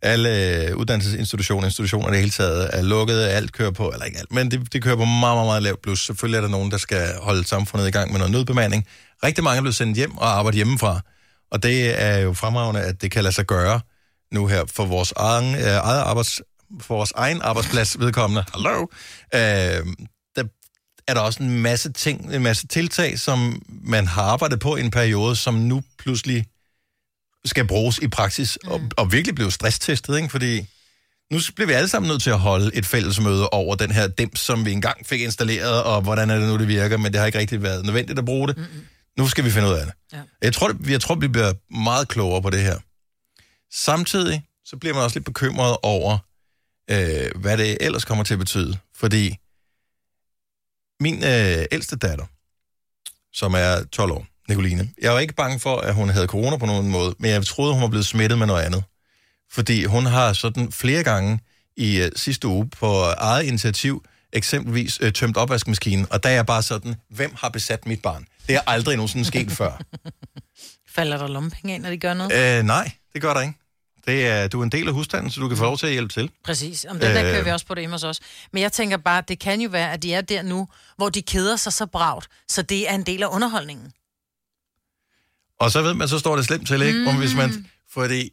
alle 0.02 0.74
uddannelsesinstitutioner, 0.78 1.66
institutioner 1.66 2.08
i 2.08 2.12
det 2.12 2.20
hele 2.20 2.32
taget 2.32 2.70
er 2.74 2.82
lukket, 2.82 3.20
alt 3.20 3.52
kører 3.52 3.72
på, 3.72 3.90
eller 3.90 4.06
ikke 4.06 4.20
alt, 4.20 4.32
men 4.32 4.52
det, 4.52 4.74
det 4.74 4.84
kører 4.84 4.96
på 4.96 5.06
meget, 5.06 5.22
meget, 5.22 5.46
meget 5.46 5.64
lavt 5.64 5.82
plus. 5.82 6.06
Selvfølgelig 6.06 6.38
er 6.38 6.42
der 6.42 6.48
nogen, 6.48 6.72
der 6.72 6.78
skal 6.78 7.14
holde 7.22 7.48
samfundet 7.48 7.88
i 7.88 7.92
gang 7.92 8.12
med 8.12 8.20
noget 8.20 8.32
nødbemanding. 8.32 8.88
Rigtig 9.24 9.44
mange 9.44 9.58
er 9.58 9.62
blevet 9.62 9.76
sendt 9.76 9.98
hjem 9.98 10.18
og 10.18 10.38
arbejder 10.38 10.56
hjemmefra, 10.56 11.02
og 11.52 11.64
det 11.64 12.02
er 12.02 12.18
jo 12.18 12.34
fremragende, 12.34 12.82
at 12.82 13.02
det 13.02 13.12
kan 13.12 13.24
lade 13.24 13.36
sig 13.36 13.46
gøre 13.46 13.82
nu 14.32 14.48
her 14.48 14.64
for 14.76 14.86
vores 14.86 15.14
egen, 15.16 15.56
øh, 15.56 15.62
eget 15.62 16.02
arbejds, 16.02 16.42
for 16.82 16.96
vores 16.96 17.12
egen 17.16 17.42
arbejdsplads 17.42 18.00
vedkommende. 18.00 18.44
Hallo. 18.54 18.82
Øh, 19.34 19.94
der 20.36 20.44
er 21.08 21.14
der 21.14 21.22
også 21.22 21.44
en 21.44 21.62
masse 21.62 21.92
ting, 21.92 22.36
en 22.36 22.44
masse 22.44 22.68
tiltag, 22.68 23.20
som 23.20 23.62
man 23.68 24.08
har 24.08 24.22
arbejdet 24.22 24.60
på 24.60 24.76
i 24.76 24.82
en 24.82 24.92
periode, 24.92 25.36
som 25.36 25.54
nu 25.54 25.84
pludselig 26.00 26.46
skal 27.46 27.68
bruges 27.68 27.98
i 27.98 28.08
praksis, 28.08 28.58
mm. 28.64 28.70
og, 28.72 28.82
og 28.98 29.12
virkelig 29.12 29.36
blive 29.36 29.52
stresstestet, 29.52 30.18
ikke? 30.18 30.30
fordi 30.30 30.66
nu 31.32 31.40
bliver 31.56 31.68
vi 31.68 31.74
alle 31.74 31.88
sammen 31.90 32.08
nødt 32.10 32.24
til 32.24 32.30
at 32.30 32.40
holde 32.40 32.72
et 32.76 32.86
fællesmøde 32.86 33.50
over 33.50 33.76
den 33.76 33.92
her 33.92 34.08
dims, 34.08 34.40
som 34.40 34.66
vi 34.66 34.72
engang 34.72 35.06
fik 35.08 35.22
installeret, 35.22 35.84
og 35.84 36.02
hvordan 36.02 36.30
er 36.30 36.40
det 36.40 36.48
nu, 36.50 36.58
det 36.58 36.68
virker, 36.68 36.98
men 36.98 37.12
det 37.12 37.20
har 37.20 37.26
ikke 37.28 37.40
rigtig 37.40 37.62
været 37.64 37.86
nødvendigt 37.86 38.20
at 38.20 38.26
bruge 38.26 38.48
det. 38.48 38.58
Mm-hmm. 38.58 38.88
Nu 39.18 39.28
skal 39.28 39.44
vi 39.46 39.52
finde 39.52 39.68
ud 39.68 39.74
af 39.74 39.86
det. 39.86 39.94
Ja. 40.14 40.22
Jeg, 40.42 40.54
tror, 40.54 40.68
det- 40.68 40.90
jeg 40.90 41.02
tror, 41.02 41.16
vi 41.16 41.28
bliver 41.28 41.54
meget 41.82 42.08
klogere 42.08 42.42
på 42.42 42.50
det 42.50 42.62
her. 42.62 42.80
Samtidig 43.74 44.44
så 44.66 44.78
bliver 44.78 44.94
man 44.94 45.04
også 45.04 45.16
lidt 45.20 45.26
bekymret 45.26 45.78
over, 45.84 46.18
øh, 46.92 47.32
hvad 47.42 47.58
det 47.58 47.78
ellers 47.82 48.06
kommer 48.06 48.24
til 48.24 48.34
at 48.34 48.40
betyde. 48.40 48.78
Fordi 48.96 49.36
min 51.00 51.16
øh, 51.24 51.66
ældste 51.72 51.96
datter, 51.96 52.26
som 53.34 53.54
er 53.54 53.84
12 53.92 54.12
år, 54.12 54.26
Nicoline, 54.50 54.90
jeg 55.02 55.14
var 55.14 55.20
ikke 55.20 55.34
bange 55.34 55.60
for, 55.60 55.78
at 55.78 55.94
hun 55.94 56.10
havde 56.10 56.28
corona 56.28 56.58
på 56.58 56.66
nogen 56.66 56.90
måde, 56.90 57.16
men 57.20 57.32
jeg 57.32 57.46
troede, 57.46 57.74
hun 57.74 57.82
var 57.82 57.88
blevet 57.88 58.06
smittet 58.06 58.40
med 58.40 58.48
noget 58.48 58.64
andet. 58.64 58.84
Fordi 59.52 59.86
hun 59.86 60.06
har 60.06 60.34
sådan 60.34 60.72
flere 60.72 61.04
gange 61.04 61.40
i 61.78 61.98
øh, 62.02 62.12
sidste 62.16 62.48
uge 62.48 62.70
på 62.70 63.02
eget 63.18 63.44
initiativ 63.44 64.04
eksempelvis 64.34 65.00
øh, 65.02 65.14
tømt 65.14 65.38
opvaskemaskinen, 65.38 66.08
og 66.10 66.24
der 66.24 66.30
er 66.30 66.34
jeg 66.34 66.46
bare 66.46 66.64
sådan, 66.64 66.96
hvem 67.10 67.36
har 67.38 67.50
besat 67.50 67.86
mit 67.86 68.02
barn? 68.02 68.26
Det 68.48 68.56
er 68.56 68.62
aldrig 68.68 68.96
nogensinde 68.96 69.26
sket 69.26 69.52
før. 69.52 69.82
Falder 70.96 71.18
der 71.18 71.28
lommepenge 71.28 71.76
ind, 71.76 71.84
når 71.84 71.90
de 71.90 71.98
gør 71.98 72.14
noget? 72.14 72.58
Øh, 72.60 72.64
nej, 72.64 72.92
det 73.14 73.22
gør 73.22 73.34
der 73.34 73.42
ikke. 73.42 73.54
Det 74.08 74.28
er, 74.28 74.48
du 74.48 74.60
er 74.60 74.64
en 74.64 74.72
del 74.72 74.88
af 74.88 74.94
husstanden, 74.94 75.32
så 75.32 75.42
du 75.42 75.48
kan 75.48 75.58
få 75.58 75.64
lov 75.64 75.78
til 75.78 75.86
at 75.88 75.92
hjælpe 75.92 76.14
til. 76.14 76.30
Præcis. 76.46 76.86
Om 76.90 77.00
den 77.00 77.16
der 77.16 77.26
Øh. 77.26 77.32
kører 77.32 77.44
vi 77.44 77.50
også 77.50 77.66
på 77.66 77.74
det 77.76 77.82
hjemme 77.82 77.94
hos 77.94 78.04
os. 78.04 78.20
Men 78.54 78.62
jeg 78.64 78.72
tænker 78.72 78.98
bare, 78.98 79.24
det 79.28 79.40
kan 79.40 79.62
jo 79.62 79.70
være, 79.70 79.92
at 79.94 80.04
de 80.04 80.14
er 80.14 80.22
der 80.22 80.42
nu, 80.42 80.68
hvor 80.98 81.10
de 81.10 81.22
keder 81.22 81.56
sig 81.56 81.74
så 81.74 81.86
bragt, 81.86 82.28
så 82.50 82.62
det 82.62 82.90
er 82.90 82.96
en 82.96 83.04
del 83.04 83.24
af 83.24 83.28
underholdningen. 83.28 83.92
Og 85.60 85.72
så 85.72 85.82
ved 85.82 85.94
man, 85.94 86.08
så 86.08 86.20
står 86.20 86.36
det 86.36 86.46
slemt 86.46 86.68
til, 86.68 86.82
ikke? 86.82 87.12
Mm. 87.12 87.18
Hvis 87.18 87.36
man, 87.36 87.66
fordi 87.94 88.30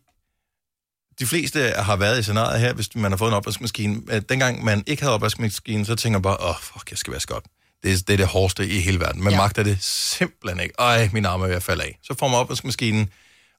de 1.18 1.26
fleste 1.26 1.72
har 1.78 1.96
været 1.96 2.18
i 2.18 2.22
scenariet 2.22 2.60
her, 2.60 2.72
hvis 2.72 2.94
man 2.94 3.12
har 3.12 3.16
fået 3.16 3.28
en 3.30 3.34
opvaskemaskine. 3.34 4.02
At 4.08 4.28
Dengang 4.28 4.64
man 4.64 4.84
ikke 4.86 5.02
havde 5.02 5.14
opvaskemaskine, 5.14 5.86
så 5.86 5.94
tænker 5.94 6.18
man 6.18 6.22
bare, 6.22 6.36
åh, 6.40 6.48
oh, 6.50 6.56
fuck, 6.60 6.90
jeg 6.90 6.98
skal 6.98 7.12
vaske 7.12 7.34
op. 7.34 7.42
Det 7.82 7.92
er, 7.92 7.96
det 7.96 8.12
er 8.12 8.16
det 8.16 8.26
hårdeste 8.26 8.68
i 8.68 8.80
hele 8.80 9.00
verden. 9.00 9.24
Man 9.24 9.32
ja. 9.32 9.38
magter 9.38 9.62
det 9.62 9.78
simpelthen 9.82 10.60
ikke. 10.60 10.74
Ej, 10.78 11.10
min 11.12 11.24
arme 11.26 11.44
er 11.44 11.48
ved 11.48 11.56
at 11.56 11.62
falde 11.62 11.82
af. 11.84 11.98
Så 12.02 12.14
får 12.18 12.28
man 12.28 12.38
opvaskemaskinen, 12.38 13.10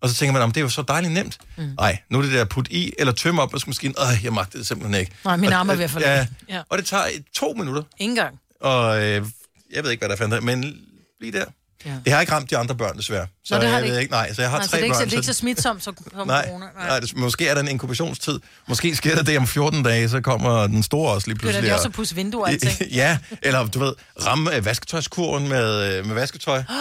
og 0.01 0.09
så 0.09 0.16
tænker 0.16 0.34
man, 0.34 0.41
om 0.41 0.51
det 0.51 0.57
er 0.57 0.64
jo 0.64 0.70
så 0.70 0.82
dejligt 0.82 1.14
nemt. 1.14 1.38
Nej, 1.57 1.91
mm. 1.91 2.14
nu 2.14 2.20
er 2.20 2.24
det 2.24 2.32
der 2.32 2.45
put 2.45 2.68
i 2.68 2.93
eller 2.99 3.14
tømme 3.14 3.41
opvaskemaskinen. 3.41 3.95
Ej, 3.97 4.18
jeg 4.24 4.34
magter 4.34 4.59
det 4.59 4.68
simpelthen 4.68 4.99
ikke. 5.01 5.11
Nej, 5.26 5.38
min 5.38 5.49
Og- 5.53 5.59
arme 5.59 5.72
er 5.72 5.78
ved 5.78 5.84
at 5.84 5.91
falde 5.91 6.09
ja, 6.09 6.20
af. 6.20 6.28
Ja. 6.49 6.61
Og 6.70 6.78
det 6.78 6.86
tager 6.86 7.03
to 7.36 7.53
minutter. 7.53 7.84
Ingen 7.99 8.16
gang. 8.16 8.39
Og 8.61 9.03
øh, 9.03 9.26
jeg 9.74 9.84
ved 9.84 9.91
ikke, 9.91 10.01
hvad 10.01 10.09
der 10.09 10.16
fandt 10.16 10.43
men 10.43 10.78
lige 11.22 11.32
der. 11.32 11.45
Ja. 11.86 11.95
Det 12.05 12.13
har 12.13 12.21
ikke 12.21 12.34
ramt 12.34 12.49
de 12.49 12.57
andre 12.57 12.75
børn, 12.75 12.97
desværre. 12.97 13.27
Så 13.43 13.55
Nå, 13.55 13.61
det 13.61 13.69
har 13.69 13.75
jeg 13.77 13.84
det 13.84 13.91
ved 13.91 13.99
ikke. 13.99 14.11
nej, 14.11 14.34
så 14.34 14.41
jeg 14.41 14.51
har 14.51 14.57
Nej, 14.57 14.67
tre 14.67 14.77
det 14.77 14.81
er 14.81 14.86
ikke, 14.86 14.93
børn. 14.93 14.99
så, 15.01 15.05
det 15.05 15.13
er 15.13 15.17
ikke 15.17 15.25
så 15.25 15.34
smitsomt 15.34 15.84
som, 15.84 15.97
som 16.15 16.27
Nej, 16.27 16.47
corona. 16.47 16.65
nej 16.75 16.99
det, 16.99 17.17
måske 17.17 17.47
er 17.47 17.53
der 17.53 17.61
en 17.61 17.67
inkubationstid. 17.67 18.39
Måske 18.67 18.95
sker 18.95 19.15
der 19.15 19.23
det 19.23 19.38
om 19.38 19.47
14 19.47 19.84
dage, 19.84 20.09
så 20.09 20.21
kommer 20.21 20.67
den 20.67 20.84
store 20.84 21.13
også 21.13 21.27
lige 21.27 21.38
pludselig. 21.39 21.69
de 21.69 21.73
også 21.73 21.84
og- 21.84 21.89
at 21.89 21.93
pusse 21.95 22.15
vinduer 22.15 22.43
og 22.43 22.49
alting? 22.49 22.91
ja, 23.01 23.17
eller 23.41 23.65
du 23.67 23.79
ved, 23.79 23.93
ramme 24.25 24.55
øh, 24.55 24.65
vasketøjskurven 24.65 25.47
med, 25.49 25.97
øh, 25.97 26.05
med 26.05 26.15
vasketøj. 26.15 26.63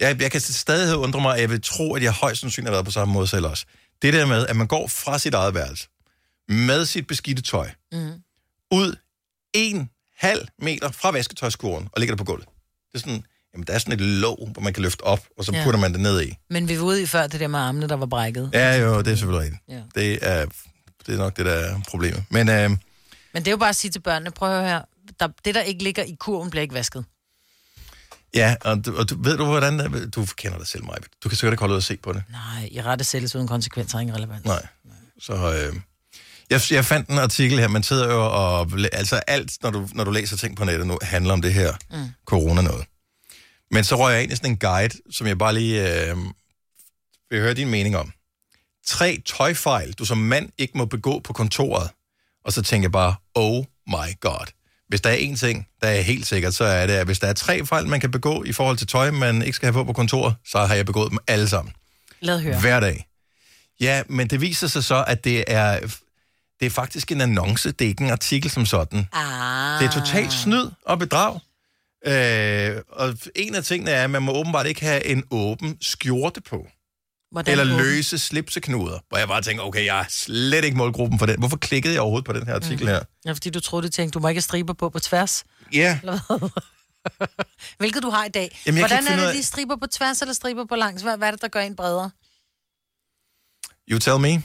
Jeg, 0.00 0.20
jeg 0.22 0.30
kan 0.30 0.40
til 0.40 0.54
stadighed 0.54 0.94
undre 0.96 1.20
mig, 1.20 1.34
at 1.34 1.40
jeg 1.40 1.50
vil 1.50 1.62
tro, 1.62 1.94
at 1.94 2.02
jeg 2.02 2.12
højst 2.12 2.40
sandsynligt 2.40 2.68
har 2.68 2.74
været 2.74 2.84
på 2.84 2.90
samme 2.90 3.14
måde 3.14 3.26
selv 3.26 3.46
også. 3.46 3.64
Det 4.02 4.12
der 4.14 4.26
med, 4.26 4.46
at 4.46 4.56
man 4.56 4.66
går 4.66 4.88
fra 4.88 5.18
sit 5.18 5.34
eget 5.34 5.54
værelse 5.54 5.88
med 6.48 6.84
sit 6.86 7.06
beskidte 7.06 7.42
tøj, 7.42 7.70
Mm. 7.92 8.12
ud 8.70 8.96
en 9.54 9.90
halv 10.18 10.48
meter 10.62 10.90
fra 10.90 11.10
vasketøjskurven 11.10 11.88
og 11.92 12.00
ligger 12.00 12.14
det 12.14 12.18
på 12.18 12.24
gulvet. 12.24 12.46
Det 12.92 12.94
er 12.94 12.98
sådan, 12.98 13.24
jamen 13.58 13.66
der 13.66 13.72
er 13.72 13.78
sådan 13.78 13.92
et 13.94 14.00
låg, 14.00 14.48
hvor 14.52 14.62
man 14.62 14.72
kan 14.72 14.82
løfte 14.82 15.02
op, 15.04 15.20
og 15.38 15.44
så 15.44 15.52
Ja. 15.52 15.64
putter 15.64 15.80
man 15.80 15.92
det 15.92 16.00
ned 16.00 16.22
i. 16.22 16.34
Men 16.50 16.68
vi 16.68 16.76
var 16.78 16.84
ude 16.84 17.02
i 17.02 17.06
før 17.06 17.26
det 17.26 17.40
der 17.40 17.48
med 17.48 17.58
armene, 17.58 17.88
der 17.88 17.96
var 17.96 18.06
brækket. 18.06 18.50
Ja, 18.52 18.76
jo, 18.76 18.98
det 18.98 19.08
er 19.12 19.16
selvfølgelig 19.16 19.44
rigtigt. 19.44 19.62
Ja. 19.68 20.00
Det, 20.00 20.18
er, 20.22 20.46
det 21.06 21.14
er 21.14 21.18
nok 21.18 21.36
det, 21.36 21.46
der 21.46 21.52
er 21.52 21.80
problemet. 21.88 22.24
Men 22.30 22.48
øh, 22.48 22.70
Men 22.70 22.78
det 23.34 23.46
er 23.46 23.50
jo 23.50 23.56
bare 23.56 23.68
at 23.68 23.76
sige 23.76 23.90
til 23.90 24.00
børnene, 24.00 24.30
prøv 24.30 24.50
at 24.50 24.60
høre 24.60 24.68
her, 24.68 24.82
der, 25.20 25.28
det 25.44 25.54
der 25.54 25.60
ikke 25.60 25.82
ligger 25.82 26.02
i 26.02 26.16
kurven, 26.20 26.50
bliver 26.50 26.62
ikke 26.62 26.74
vasket. 26.74 27.04
ja, 28.34 28.54
og, 28.64 28.84
du, 28.86 28.96
og 28.96 29.10
du, 29.10 29.22
ved 29.22 29.36
du, 29.36 29.44
hvordan... 29.44 30.10
Du 30.10 30.26
kender 30.36 30.58
dig 30.58 30.66
selv, 30.66 30.84
Maja. 30.84 30.98
Du 31.24 31.28
kan 31.28 31.36
sikkert 31.38 31.52
ikke 31.52 31.60
holde 31.60 31.72
ud 31.72 31.76
og 31.76 31.82
se 31.82 31.96
på 31.96 32.12
det. 32.12 32.22
Nej, 32.30 32.68
i 32.72 32.80
rette 32.80 33.04
sættes 33.04 33.34
uden 33.34 33.48
konsekvenser 33.48 33.96
er 33.96 34.00
ingen 34.00 34.16
relevant. 34.16 34.44
Nej. 34.44 34.66
Så 35.20 35.32
øh, 35.32 35.76
jeg, 36.50 36.60
jeg 36.70 36.84
fandt 36.84 37.08
en 37.08 37.18
artikel 37.18 37.58
her, 37.58 37.68
man 37.68 37.82
sidder 37.82 38.12
jo 38.12 38.24
og... 38.26 38.70
Altså 38.92 39.16
alt, 39.16 39.52
når 39.62 39.70
du, 39.70 39.88
når 39.92 40.04
du 40.04 40.10
læser 40.10 40.36
ting 40.36 40.56
på 40.56 40.64
nettet 40.64 40.86
nu, 40.86 40.98
handler 41.02 41.32
om 41.32 41.42
det 41.42 41.54
her 41.54 41.72
Mm. 41.90 42.08
corona 42.26 42.62
noget. 42.62 42.84
Men 43.70 43.84
så 43.84 43.96
røg 43.96 44.14
jeg 44.14 44.22
ind 44.22 44.32
i 44.32 44.36
sådan 44.36 44.50
en 44.50 44.58
guide, 44.58 44.98
som 45.10 45.26
jeg 45.26 45.38
bare 45.38 45.54
lige 45.54 46.08
øh, 46.10 46.16
vil 47.30 47.40
høre 47.40 47.54
din 47.54 47.68
mening 47.68 47.96
om. 47.96 48.12
Tre 48.86 49.22
tøjfejl, 49.26 49.92
du 49.92 50.04
som 50.04 50.18
mand 50.18 50.50
ikke 50.58 50.78
må 50.78 50.84
begå 50.84 51.18
på 51.18 51.32
kontoret. 51.32 51.90
Og 52.44 52.52
så 52.52 52.62
tænker 52.62 52.84
jeg 52.84 52.92
bare, 52.92 53.14
oh 53.34 53.64
my 53.86 54.20
god. 54.20 54.46
Hvis 54.88 55.00
der 55.00 55.10
er 55.10 55.16
én 55.16 55.36
ting, 55.36 55.66
der 55.82 55.88
er 55.88 56.00
helt 56.00 56.26
sikkert, 56.26 56.54
så 56.54 56.64
er 56.64 56.86
det, 56.86 56.94
at 56.94 57.06
hvis 57.06 57.18
der 57.18 57.26
er 57.26 57.32
tre 57.32 57.66
fejl, 57.66 57.86
man 57.86 58.00
kan 58.00 58.10
begå 58.10 58.44
i 58.44 58.52
forhold 58.52 58.76
til 58.76 58.86
tøj, 58.86 59.10
man 59.10 59.42
ikke 59.42 59.56
skal 59.56 59.66
have 59.66 59.72
på 59.72 59.84
på 59.84 59.92
kontoret, 59.92 60.34
så 60.46 60.58
har 60.58 60.74
jeg 60.74 60.86
begået 60.86 61.10
dem 61.10 61.18
alle 61.26 61.48
sammen. 61.48 61.74
Lad 62.20 62.40
høre. 62.40 62.60
Hver 62.60 62.80
dag. 62.80 63.06
Ja, 63.80 64.02
men 64.08 64.30
det 64.30 64.40
viser 64.40 64.66
sig 64.66 64.84
så, 64.84 65.04
at 65.06 65.24
det 65.24 65.44
er, 65.46 65.80
det 66.60 66.66
er 66.66 66.70
faktisk 66.70 67.12
en 67.12 67.20
annonce, 67.20 67.72
det 67.72 67.84
er 67.84 67.88
ikke 67.88 68.04
en 68.04 68.10
artikel 68.10 68.50
som 68.50 68.66
sådan. 68.66 69.08
Ah. 69.12 69.80
Det 69.82 69.88
er 69.88 70.00
totalt 70.00 70.32
snyd 70.32 70.70
og 70.86 70.98
bedrag. 70.98 71.40
Øh, 72.06 72.82
og 72.88 73.14
en 73.36 73.54
af 73.54 73.64
tingene 73.64 73.90
er, 73.90 74.04
at 74.04 74.10
man 74.10 74.22
må 74.22 74.32
åbenbart 74.32 74.66
ikke 74.66 74.80
have 74.80 75.04
en 75.06 75.24
åben 75.30 75.78
skjorte 75.80 76.40
på. 76.40 76.66
Hvordan 77.30 77.52
eller 77.60 77.74
åben? 77.74 77.84
løse 77.86 78.18
slipseknuder. 78.18 78.98
Hvor 79.08 79.18
jeg 79.18 79.28
bare 79.28 79.42
tænker, 79.42 79.62
okay, 79.64 79.84
jeg 79.84 80.00
er 80.00 80.04
slet 80.08 80.64
ikke 80.64 80.76
målgruppen 80.76 81.18
for 81.18 81.26
den. 81.26 81.38
Hvorfor 81.38 81.56
klikkede 81.56 81.94
jeg 81.94 82.00
overhovedet 82.02 82.26
på 82.26 82.32
den 82.32 82.46
her 82.46 82.54
artikel 82.54 82.86
her? 82.88 83.00
Ja, 83.26 83.32
fordi 83.32 83.50
du 83.50 83.60
troede, 83.60 83.86
du 83.86 83.90
tænkte, 83.92 84.14
du 84.14 84.20
må 84.20 84.28
ikke 84.28 84.36
have 84.38 84.42
striber 84.42 84.72
på 84.72 84.88
på 84.90 84.98
tværs. 84.98 85.44
Ja, 85.72 86.00
hvad? 86.02 86.18
Hvilket 87.78 88.02
du 88.02 88.10
har 88.10 88.24
i 88.24 88.28
dag. 88.28 88.60
Jamen, 88.66 88.80
Hvordan 88.80 89.06
er 89.06 89.16
det 89.16 89.22
af- 89.26 89.32
lige 89.34 89.44
striber 89.44 89.76
på 89.76 89.86
tværs 89.86 90.20
eller 90.22 90.34
striber 90.34 90.64
på 90.64 90.74
langs? 90.76 91.02
Hvad, 91.02 91.16
hvad 91.18 91.28
er 91.28 91.32
det, 91.32 91.42
der 91.42 91.48
gør 91.48 91.60
en 91.60 91.76
bredere? 91.76 92.10
you 93.90 93.98
tell 93.98 94.18
me. 94.18 94.42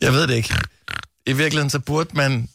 Jeg 0.00 0.12
ved 0.12 0.26
det 0.26 0.34
ikke. 0.34 0.54
I 1.26 1.32
virkeligheden, 1.32 1.70
så 1.70 1.78
burde 1.78 2.10
man, 2.16 2.48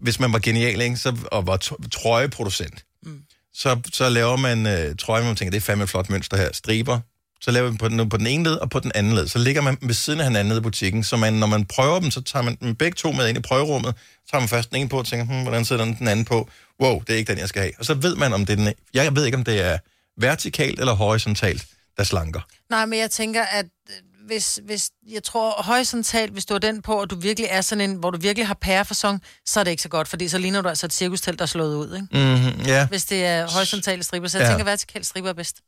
hvis 0.00 0.20
man 0.20 0.32
var 0.32 0.38
genial, 0.38 0.80
ikke, 0.80 0.96
så, 0.96 1.16
og 1.32 1.46
var 1.46 1.56
trøjeproducent, 1.92 2.84
mm. 3.02 3.22
så, 3.54 3.80
så 3.92 4.08
laver 4.08 4.36
man 4.36 4.66
øh, 4.66 4.96
trøje, 4.96 5.20
hvor 5.20 5.28
man 5.28 5.36
tænker, 5.36 5.50
det 5.50 5.56
er 5.56 5.60
fandme 5.60 5.84
et 5.84 5.90
flot 5.90 6.10
mønster 6.10 6.36
her, 6.36 6.52
striber, 6.52 7.00
så 7.40 7.50
laver 7.50 7.68
man 7.68 7.78
på 7.78 7.88
den, 7.88 8.08
på 8.08 8.16
den 8.16 8.26
ene 8.26 8.44
led 8.44 8.56
og 8.56 8.70
på 8.70 8.80
den 8.80 8.92
anden 8.94 9.14
led. 9.14 9.28
Så 9.28 9.38
ligger 9.38 9.62
man 9.62 9.78
ved 9.82 9.94
siden 9.94 10.20
af 10.20 10.26
hinanden 10.26 10.48
nede 10.48 10.58
i 10.58 10.62
butikken, 10.62 11.04
så 11.04 11.16
man, 11.16 11.32
når 11.32 11.46
man 11.46 11.64
prøver 11.64 12.00
dem, 12.00 12.10
så 12.10 12.20
tager 12.20 12.42
man 12.42 12.56
dem 12.60 12.74
begge 12.74 12.94
to 12.94 13.12
med 13.12 13.28
ind 13.28 13.38
i 13.38 13.40
prøverummet, 13.40 13.94
så 13.96 14.30
tager 14.30 14.40
man 14.40 14.48
først 14.48 14.70
den 14.70 14.78
ene 14.78 14.88
på 14.88 14.98
og 14.98 15.06
tænker, 15.06 15.26
hmm, 15.26 15.42
hvordan 15.42 15.64
sidder 15.64 15.84
den, 15.84 15.96
den 15.98 16.08
anden 16.08 16.24
på? 16.24 16.48
Wow, 16.80 17.00
det 17.00 17.12
er 17.12 17.16
ikke 17.16 17.32
den, 17.32 17.38
jeg 17.38 17.48
skal 17.48 17.62
have. 17.62 17.72
Og 17.78 17.84
så 17.84 17.94
ved 17.94 18.16
man, 18.16 18.32
om 18.32 18.46
det 18.46 18.52
er 18.52 18.56
den, 18.56 18.72
jeg 18.94 19.16
ved 19.16 19.24
ikke, 19.24 19.38
om 19.38 19.44
det 19.44 19.60
er 19.60 19.78
vertikalt 20.16 20.80
eller 20.80 20.92
horisontalt, 20.92 21.66
der 21.96 22.04
slanker. 22.04 22.40
Nej, 22.70 22.86
men 22.86 22.98
jeg 22.98 23.10
tænker, 23.10 23.42
at 23.42 23.64
øh, 23.64 24.11
hvis, 24.32 24.60
hvis, 24.64 24.90
jeg 25.08 25.22
tror 25.22 25.62
horisontalt, 25.62 26.32
hvis 26.32 26.44
du 26.44 26.54
har 26.54 26.58
den 26.58 26.82
på, 26.82 27.00
og 27.00 27.10
du 27.10 27.16
virkelig 27.16 27.48
er 27.50 27.60
sådan 27.60 27.90
en, 27.90 27.96
hvor 27.96 28.10
du 28.10 28.18
virkelig 28.18 28.46
har 28.46 28.54
pærefasong, 28.54 29.22
så 29.46 29.60
er 29.60 29.64
det 29.64 29.70
ikke 29.70 29.82
så 29.82 29.88
godt, 29.88 30.08
fordi 30.08 30.28
så 30.28 30.38
ligner 30.38 30.62
du 30.62 30.68
altså 30.68 30.86
et 30.86 30.92
cirkustelt, 30.92 31.38
der 31.38 31.42
er 31.42 31.46
slået 31.46 31.76
ud, 31.76 31.94
ikke? 31.94 32.06
Mm-hmm, 32.12 32.66
ja. 32.66 32.86
Hvis 32.88 33.04
det 33.04 33.24
er 33.24 33.50
horisontale 33.50 34.02
striber, 34.02 34.28
så 34.28 34.38
jeg 34.38 34.44
ja. 34.44 34.50
tænker, 34.50 34.64
vertikale 34.64 35.04
striber 35.04 35.28
er 35.28 35.32
bedst. 35.32 35.60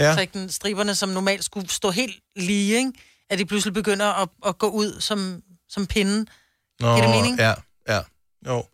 Ja. 0.00 0.14
Så 0.14 0.20
ikke 0.20 0.38
den 0.38 0.48
striberne, 0.48 0.94
som 0.94 1.08
normalt 1.08 1.44
skulle 1.44 1.68
stå 1.68 1.90
helt 1.90 2.16
lige, 2.36 2.76
ikke? 2.76 2.92
At 3.30 3.38
de 3.38 3.46
pludselig 3.46 3.74
begynder 3.74 4.06
at, 4.06 4.28
at 4.46 4.58
gå 4.58 4.68
ud 4.68 5.00
som, 5.00 5.42
som 5.68 5.86
pinden. 5.86 6.28
Giver 6.80 7.00
det 7.00 7.10
mening? 7.10 7.38
Ja, 7.38 7.54
ja. 7.88 8.00
Jo. 8.46 8.64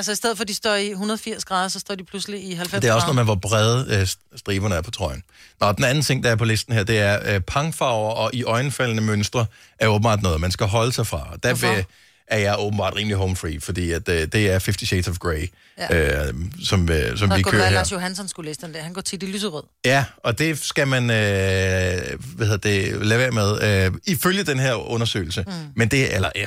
Altså 0.00 0.12
i 0.12 0.14
stedet 0.14 0.36
for, 0.36 0.42
at 0.44 0.48
de 0.48 0.54
står 0.54 0.74
i 0.74 0.90
180 0.90 1.44
grader, 1.44 1.68
så 1.68 1.78
står 1.80 1.94
de 1.94 2.04
pludselig 2.04 2.44
i 2.50 2.54
90 2.54 2.82
Det 2.82 2.88
er 2.90 2.94
også 2.94 3.06
grader. 3.06 3.14
noget 3.14 3.16
med, 3.16 3.24
hvor 3.24 3.48
brede 3.48 4.00
øh, 4.00 4.06
striberne 4.38 4.74
er 4.74 4.80
på 4.82 4.90
trøjen. 4.90 5.22
Nå, 5.60 5.72
den 5.72 5.84
anden 5.84 6.04
ting, 6.04 6.24
der 6.24 6.30
er 6.30 6.36
på 6.36 6.44
listen 6.44 6.74
her, 6.74 6.82
det 6.84 6.98
er 6.98 7.34
øh, 7.34 7.40
pangfarver 7.40 8.10
og 8.10 8.30
i 8.34 8.44
øjenfaldende 8.44 9.02
mønstre 9.02 9.46
er 9.78 9.86
åbenbart 9.88 10.22
noget, 10.22 10.40
man 10.40 10.50
skal 10.50 10.66
holde 10.66 10.92
sig 10.92 11.06
fra. 11.06 11.28
Og 11.32 11.42
Der 11.42 11.48
Hvorfor? 11.48 11.74
vil, 11.74 11.84
er 12.26 12.38
jeg 12.38 12.56
åbenbart 12.58 12.96
rimelig 12.96 13.16
home 13.16 13.36
free, 13.36 13.60
fordi 13.60 13.90
at, 13.92 14.08
øh, 14.08 14.26
det 14.32 14.46
er 14.46 14.50
50 14.52 14.86
Shades 14.88 15.08
of 15.08 15.18
Grey, 15.18 15.50
Ja. 15.78 16.26
øh, 16.28 16.34
som, 16.64 16.88
øh, 16.90 17.18
som 17.18 17.36
vi 17.36 17.42
kører 17.42 17.56
være, 17.56 17.68
her. 17.68 17.74
Lars 17.74 17.92
Johansson 17.92 18.28
skulle 18.28 18.50
læse 18.50 18.60
den 18.60 18.74
der. 18.74 18.82
Han 18.82 18.92
går 18.92 19.00
tit 19.00 19.22
i 19.22 19.26
lyserød. 19.26 19.62
Ja, 19.84 20.04
og 20.16 20.38
det 20.38 20.58
skal 20.58 20.88
man 20.88 21.02
øh, 21.02 22.18
hvad 22.36 22.46
hedder 22.46 22.56
det, 22.56 23.06
lade 23.06 23.20
være 23.20 23.30
med, 23.30 23.86
øh, 23.86 23.92
ifølge 24.06 24.42
den 24.42 24.58
her 24.58 24.74
undersøgelse, 24.90 25.44
mm. 25.46 25.52
men 25.76 25.88
det, 25.88 26.14
eller 26.14 26.30
ja, 26.34 26.46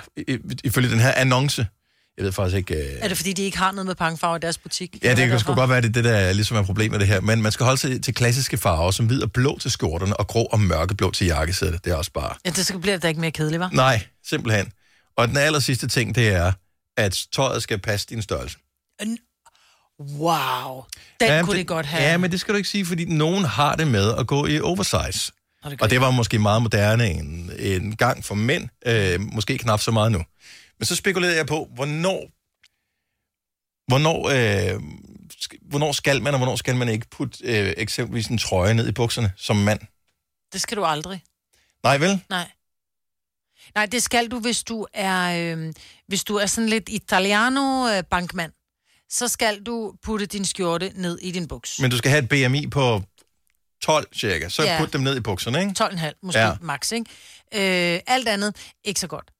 ifølge 0.64 0.90
den 0.90 1.00
her 1.00 1.12
annonce, 1.12 1.68
Jeg 2.18 2.26
ved 2.26 2.32
faktisk 2.32 2.58
ikke... 2.58 2.76
Øh... 2.76 3.00
Er 3.02 3.08
det 3.08 3.18
fordi, 3.18 3.34
de 3.34 3.44
ikke 3.44 3.58
har 3.58 3.72
noget 3.72 3.86
med 3.86 3.96
pangefarver 3.96 4.36
i 4.36 4.40
deres 4.40 4.58
butik? 4.58 4.98
Ja, 5.04 5.10
det 5.10 5.18
kan 5.18 5.24
Eller 5.24 5.38
sgu 5.38 5.54
godt 5.54 5.70
være, 5.70 5.82
det, 5.82 5.96
det 5.96 6.04
der 6.04 6.12
er 6.12 6.34
ligesom 6.34 6.58
er 6.58 6.64
problemet 6.64 6.92
med 6.92 7.00
det 7.00 7.08
her. 7.08 7.22
Men 7.22 7.42
man 7.42 7.52
skal 7.52 7.64
holde 7.64 7.82
sig 7.82 8.04
til 8.04 8.14
klassiske 8.14 8.58
farver, 8.58 8.92
som 8.92 9.06
hvid 9.06 9.24
og 9.24 9.32
blå 9.32 9.60
til 9.60 9.72
skjorterne, 9.72 10.18
og 10.18 10.28
grå 10.28 10.44
og 10.44 10.60
mørkeblå 10.60 11.12
til 11.12 11.28
jakkesættet. 11.28 11.86
Det 11.86 11.92
er 11.92 11.96
også 11.96 12.12
bare... 12.12 12.36
Ja, 12.46 12.50
det 12.50 12.66
skal 12.66 12.80
blive 12.80 12.98
da 12.98 13.08
ikke 13.08 13.22
mere 13.22 13.32
kedeligt, 13.32 13.64
hva'? 13.64 13.76
Nej, 13.76 14.02
simpelthen. 14.26 14.72
Og 15.18 15.28
den 15.28 15.38
aller 15.38 15.60
sidste 15.60 15.88
ting, 15.88 16.16
det 16.16 16.28
er, 16.28 16.52
at 16.98 17.26
tøjet 17.34 17.64
skal 17.64 17.80
passe 17.80 18.08
din 18.10 18.22
størrelse. 18.22 18.58
Wow. 20.00 20.84
Den 21.20 21.28
ja, 21.28 21.42
kunne 21.44 21.58
det 21.58 21.68
godt 21.68 21.86
have. 21.86 22.04
Ja, 22.04 22.18
men 22.18 22.32
det 22.32 22.40
skal 22.40 22.54
du 22.54 22.58
ikke 22.58 22.70
sige, 22.70 22.86
fordi 22.86 23.06
nogen 23.06 23.46
har 23.46 23.76
det 23.76 23.88
med 23.88 24.14
at 24.20 24.28
gå 24.28 24.46
i 24.46 24.60
oversize. 24.60 25.32
Og 25.64 25.72
det, 25.72 25.82
og 25.82 25.90
det 25.90 26.02
var 26.02 26.12
måske 26.12 26.40
meget 26.40 26.62
moderne 26.62 27.10
en, 27.10 27.52
en 27.60 27.96
gang 27.96 28.26
for 28.26 28.36
mænd. 28.36 28.70
Øh, 28.86 29.22
måske 29.22 29.58
knap 29.58 29.82
så 29.82 29.92
meget 29.92 30.12
nu. 30.12 30.24
Men 30.80 30.86
så 30.86 30.96
spekulerede 30.96 31.38
jeg 31.38 31.48
på, 31.48 31.70
hvornår, 31.76 32.30
hvornår, 33.88 34.30
øh, 34.30 34.82
hvornår 35.62 35.92
skal 35.92 36.22
man, 36.22 36.34
og 36.34 36.38
hvornår 36.38 36.56
skal 36.56 36.76
man 36.76 36.90
ikke 36.90 37.08
putte 37.10 37.38
øh, 37.44 37.74
eksempelvis 37.78 38.28
en 38.28 38.38
trøje 38.38 38.74
ned 38.74 38.88
i 38.88 38.92
bukserne 38.92 39.34
som 39.38 39.56
mand. 39.56 39.80
Det 40.54 40.62
skal 40.62 40.78
du 40.78 40.84
aldrig. 40.86 41.24
Nej, 41.84 41.98
vel? 41.98 42.24
Nej. 42.30 42.52
Nej, 43.76 43.86
det 43.86 44.04
skal 44.04 44.28
du, 44.32 44.40
hvis 44.40 44.64
du 44.64 44.88
er, 44.94 45.56
øh, 45.58 45.74
hvis 46.08 46.24
du 46.24 46.36
er 46.36 46.46
sådan 46.46 46.70
lidt 46.70 46.90
italiano-bankmand. 46.90 48.52
Så 49.10 49.28
skal 49.28 49.64
du 49.64 49.94
putte 50.04 50.26
din 50.26 50.46
skjorte 50.46 50.92
ned 50.96 51.20
i 51.20 51.32
din 51.32 51.48
buks. 51.48 51.80
Men 51.80 51.92
du 51.92 51.98
skal 51.98 52.12
have 52.12 52.24
et 52.24 52.30
BMI 52.30 52.68
på 52.68 53.02
12 53.82 54.08
cirka, 54.16 54.50
så 54.50 54.64
Ja. 54.64 54.78
put 54.80 54.94
dem 54.94 55.02
ned 55.02 55.18
i 55.18 55.20
bukserne, 55.20 55.60
ikke? 55.62 55.74
12,5 55.84 56.20
måske 56.24 56.40
ja. 56.42 56.56
max, 56.62 56.92
ikke? 56.92 57.10
Øh, 57.96 58.00
alt 58.08 58.28
andet, 58.28 58.72
ikke 58.84 59.00
så 59.00 59.08
godt. 59.08 59.33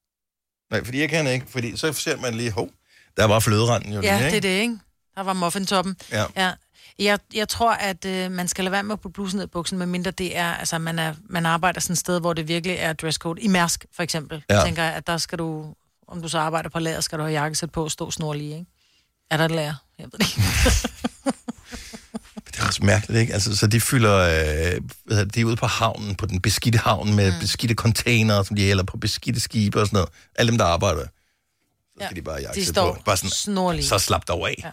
Nej, 0.72 0.84
fordi 0.86 1.00
jeg 1.00 1.10
kan 1.10 1.28
ikke, 1.28 1.46
fordi 1.50 1.78
så 1.78 1.94
ser 1.94 2.18
man 2.18 2.34
lige, 2.34 2.52
hov, 2.52 2.70
der 3.18 3.26
var 3.26 3.40
fløderanden 3.40 3.94
jo 3.94 4.02
Ja, 4.02 4.18
lige, 4.20 4.26
det 4.32 4.36
ikke? 4.36 4.48
er 4.48 4.52
det, 4.56 4.62
ikke? 4.62 4.78
Der 5.16 5.22
var 5.24 5.34
muffintoppen. 5.34 5.98
Ja. 6.12 6.26
ja. 6.36 6.52
Jeg, 7.00 7.20
jeg 7.34 7.50
tror, 7.50 7.72
at 7.74 8.06
øh, 8.06 8.32
man 8.32 8.48
skal 8.48 8.64
lade 8.64 8.72
være 8.72 8.84
med 8.84 8.94
at 8.94 9.00
putte 9.00 9.14
blusen 9.14 9.38
ned 9.38 9.46
i 9.46 9.50
buksen, 9.50 9.78
medmindre 9.78 10.12
det 10.12 10.38
er, 10.38 10.54
altså 10.54 10.78
man, 10.78 11.00
er, 11.00 11.14
man 11.30 11.46
arbejder 11.46 11.80
sådan 11.82 11.94
et 11.94 11.98
sted, 11.98 12.20
hvor 12.20 12.34
det 12.34 12.48
virkelig 12.48 12.76
er 12.80 12.94
dresscode. 12.94 13.42
I 13.42 13.48
Mærsk, 13.48 13.86
for 13.96 14.04
eksempel. 14.04 14.44
Ja. 14.50 14.56
Ja. 14.56 14.64
tænker 14.66 14.84
jeg, 14.84 14.94
at 14.94 15.08
der 15.08 15.18
skal 15.18 15.38
du, 15.38 15.74
om 16.08 16.22
du 16.22 16.28
så 16.28 16.40
arbejder 16.40 16.70
på 16.70 16.80
lager, 16.80 17.02
skal 17.02 17.18
du 17.20 17.24
have 17.24 17.34
jakkesæt 17.42 17.72
på 17.72 17.84
og 17.84 17.92
stå 17.92 18.12
snorlige, 18.12 18.54
ikke? 18.54 18.66
Er 19.32 19.38
der 19.38 19.46
et 19.46 19.52
lager? 19.52 19.76
Jeg 20.00 20.08
ved 20.12 20.20
det 20.20 20.28
ikke. 20.38 20.42
Det 22.56 22.60
er 22.64 22.68
også 22.68 22.84
mærkeligt, 22.84 23.22
ikke? 23.22 23.34
Altså, 23.34 23.58
så 23.58 23.68
de 23.68 23.82
fylder, 23.82 24.18
øh, 25.12 25.26
de 25.34 25.42
er 25.42 25.46
ude 25.46 25.56
på 25.56 25.66
havnen, 25.68 26.16
på 26.16 26.26
den 26.26 26.42
beskidte 26.42 26.80
havn 26.80 27.14
med 27.16 27.32
mm. 27.32 27.40
beskidte 27.40 27.76
containere, 27.76 28.46
som 28.46 28.56
de 28.56 28.62
hælder 28.66 28.84
på 28.84 28.98
beskidte 28.98 29.40
skibe 29.40 29.82
og 29.82 29.88
sådan 29.88 29.98
noget. 29.98 30.10
Alle 30.36 30.50
dem, 30.50 30.58
der 30.58 30.66
arbejder, 30.66 31.02
så 31.04 31.08
Ja. 32.02 32.06
skal 32.06 32.16
de 32.16 32.22
bare 32.22 32.38
De 32.38 32.44
jakke 32.44 32.66
står 32.66 32.94
på. 32.94 33.02
Bare 33.06 33.18
sådan, 33.18 33.30
snorlige. 33.30 33.84
så 33.86 33.98
slap 34.00 34.28
dig 34.28 34.36
af. 34.36 34.56
Ja. 34.64 34.70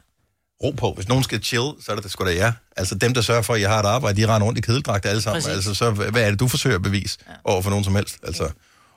Ro 0.63 0.71
på. 0.71 0.93
Hvis 0.97 1.09
nogen 1.09 1.25
skal 1.25 1.43
chill, 1.43 1.73
så 1.81 1.93
er 1.93 1.95
det, 1.95 2.05
det 2.05 2.13
sgu 2.13 2.25
da 2.25 2.35
jer. 2.35 2.53
Altså 2.77 2.95
dem, 2.95 3.15
der 3.15 3.21
sørger 3.23 3.43
for, 3.43 3.55
at 3.55 3.61
jeg 3.61 3.71
har 3.71 3.81
et 3.81 3.87
arbejde, 3.87 4.21
de 4.23 4.27
render 4.27 4.47
rundt 4.47 4.59
i 4.59 4.63
kedeldragt 4.63 5.07
alle 5.07 5.23
sammen. 5.23 5.43
Præcis. 5.43 5.55
Altså, 5.57 5.75
så 5.75 5.91
hvad 5.91 6.23
er 6.23 6.31
det, 6.31 6.41
du 6.41 6.49
forsøger 6.49 6.77
at 6.77 6.83
bevise 6.83 7.19
ja. 7.29 7.33
over 7.45 7.63
for 7.63 7.71
nogen 7.71 7.85
som 7.85 7.95
helst? 7.95 8.17
Altså, 8.23 8.51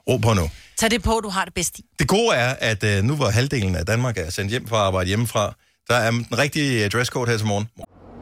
ro 0.10 0.18
på 0.18 0.34
nu. 0.34 0.50
Tag 0.78 0.92
det 0.92 1.04
på, 1.04 1.20
du 1.24 1.30
har 1.30 1.46
det 1.46 1.54
bedst 1.54 1.80
i. 1.80 1.86
Det 2.00 2.08
gode 2.08 2.36
er, 2.36 2.56
at 2.60 2.84
øh, 2.84 3.04
nu 3.04 3.16
hvor 3.16 3.30
halvdelen 3.30 3.76
af 3.76 3.86
Danmark 3.86 4.18
er 4.18 4.30
sendt 4.30 4.52
hjem 4.52 4.68
fra 4.68 4.78
arbejde 4.78 5.08
hjemmefra, 5.08 5.54
der 5.90 5.96
er 5.96 6.12
den 6.12 6.28
rigtige 6.38 6.90
dresscode 6.90 7.30
her 7.32 7.38
til 7.38 7.48
morgen. 7.48 7.68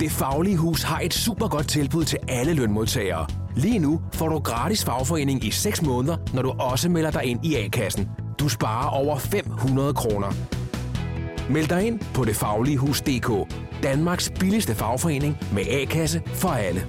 det 0.00 0.10
Faglige 0.10 0.56
Hus 0.56 0.82
har 0.82 1.00
et 1.00 1.14
super 1.14 1.48
godt 1.48 1.68
tilbud 1.68 2.04
til 2.04 2.18
alle 2.28 2.54
lønmodtagere. 2.54 3.26
Lige 3.56 3.78
nu 3.78 4.00
får 4.12 4.28
du 4.28 4.38
gratis 4.38 4.84
fagforening 4.84 5.44
i 5.44 5.50
6 5.50 5.82
måneder, 5.82 6.16
når 6.34 6.42
du 6.42 6.50
også 6.50 6.88
melder 6.88 7.10
dig 7.10 7.24
ind 7.24 7.46
i 7.46 7.54
A-kassen. 7.54 8.08
Du 8.38 8.48
sparer 8.48 8.88
over 8.88 9.18
500 9.18 9.94
kroner. 9.94 10.32
Meld 11.50 11.68
dig 11.68 11.86
ind 11.86 12.00
på 12.14 12.24
detfagligehus.dk. 12.24 13.54
Danmarks 13.82 14.32
billigste 14.40 14.74
fagforening 14.74 15.38
med 15.52 15.62
A-kasse 15.68 16.22
for 16.26 16.48
alle. 16.48 16.86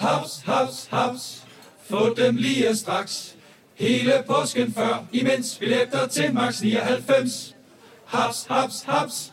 Haps, 0.00 0.42
haps, 0.46 0.88
haps. 0.90 1.46
Få 1.90 2.14
dem 2.14 2.36
lige 2.36 2.76
straks. 2.76 3.34
Hele 3.74 4.12
påsken 4.26 4.72
før, 4.72 5.04
imens 5.12 5.56
billetter 5.58 6.06
til 6.06 6.34
max 6.34 6.62
99. 6.62 7.56
Haps, 8.06 8.46
haps, 8.50 8.82
haps. 8.86 9.32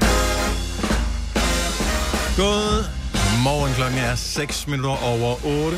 God 2.37 2.85
morgen, 3.43 3.73
klokken 3.73 3.99
er 3.99 4.15
6 4.15 4.67
minutter 4.67 5.03
over 5.03 5.45
8. 5.45 5.77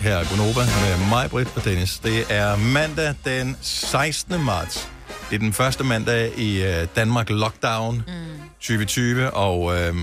Her 0.00 0.16
er 0.16 0.24
Gunova 0.30 0.64
med 0.64 1.08
mig, 1.08 1.30
Britt 1.30 1.56
og 1.56 1.64
Dennis. 1.64 1.98
Det 1.98 2.24
er 2.28 2.56
mandag 2.56 3.14
den 3.24 3.56
16. 3.60 4.44
marts. 4.44 4.88
Det 5.30 5.34
er 5.34 5.38
den 5.38 5.52
første 5.52 5.84
mandag 5.84 6.38
i 6.38 6.62
øh, 6.64 6.86
Danmark 6.96 7.30
Lockdown 7.30 7.96
mm. 7.96 8.40
2020, 8.60 9.30
og 9.30 9.80
øh, 9.80 9.94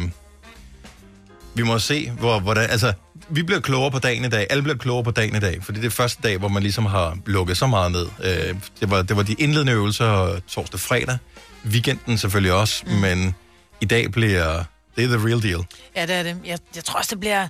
vi 1.55 1.63
må 1.63 1.80
se, 1.80 2.11
hvor, 2.11 2.39
hvordan... 2.39 2.69
Altså, 2.69 2.93
vi 3.30 3.43
bliver 3.43 3.59
klogere 3.61 3.91
på 3.91 3.99
dagen 3.99 4.25
i 4.25 4.30
dag. 4.30 4.47
Alle 4.49 4.63
bliver 4.63 4.78
klogere 4.78 5.03
på 5.03 5.11
dagen 5.11 5.36
i 5.36 5.39
dag, 5.39 5.63
fordi 5.63 5.80
det 5.80 5.86
er 5.86 5.91
første 5.91 6.21
dag, 6.23 6.38
hvor 6.38 6.47
man 6.47 6.63
ligesom 6.63 6.86
har 6.86 7.17
lukket 7.25 7.57
så 7.57 7.67
meget 7.67 7.91
ned. 7.91 8.07
Øh, 8.23 8.55
det, 8.80 8.91
var, 8.91 9.01
det 9.01 9.17
var 9.17 9.23
de 9.23 9.34
indledende 9.34 9.73
øvelser 9.73 10.39
torsdag 10.47 10.80
fredag. 10.80 11.17
Weekenden 11.65 12.17
selvfølgelig 12.17 12.53
også, 12.53 12.84
mm. 12.88 12.93
men 12.93 13.36
i 13.82 13.86
dag 13.86 14.11
bliver... 14.11 14.63
Det 14.98 15.04
er 15.04 15.18
the 15.18 15.28
real 15.28 15.43
deal. 15.43 15.66
Ja, 15.95 16.06
det 16.06 16.16
er 16.16 16.24
det. 16.24 16.38
Jeg, 16.45 16.60
jeg 16.76 16.84
tror 16.84 17.00
også, 17.00 17.10
det 17.10 17.20
bliver... 17.20 17.48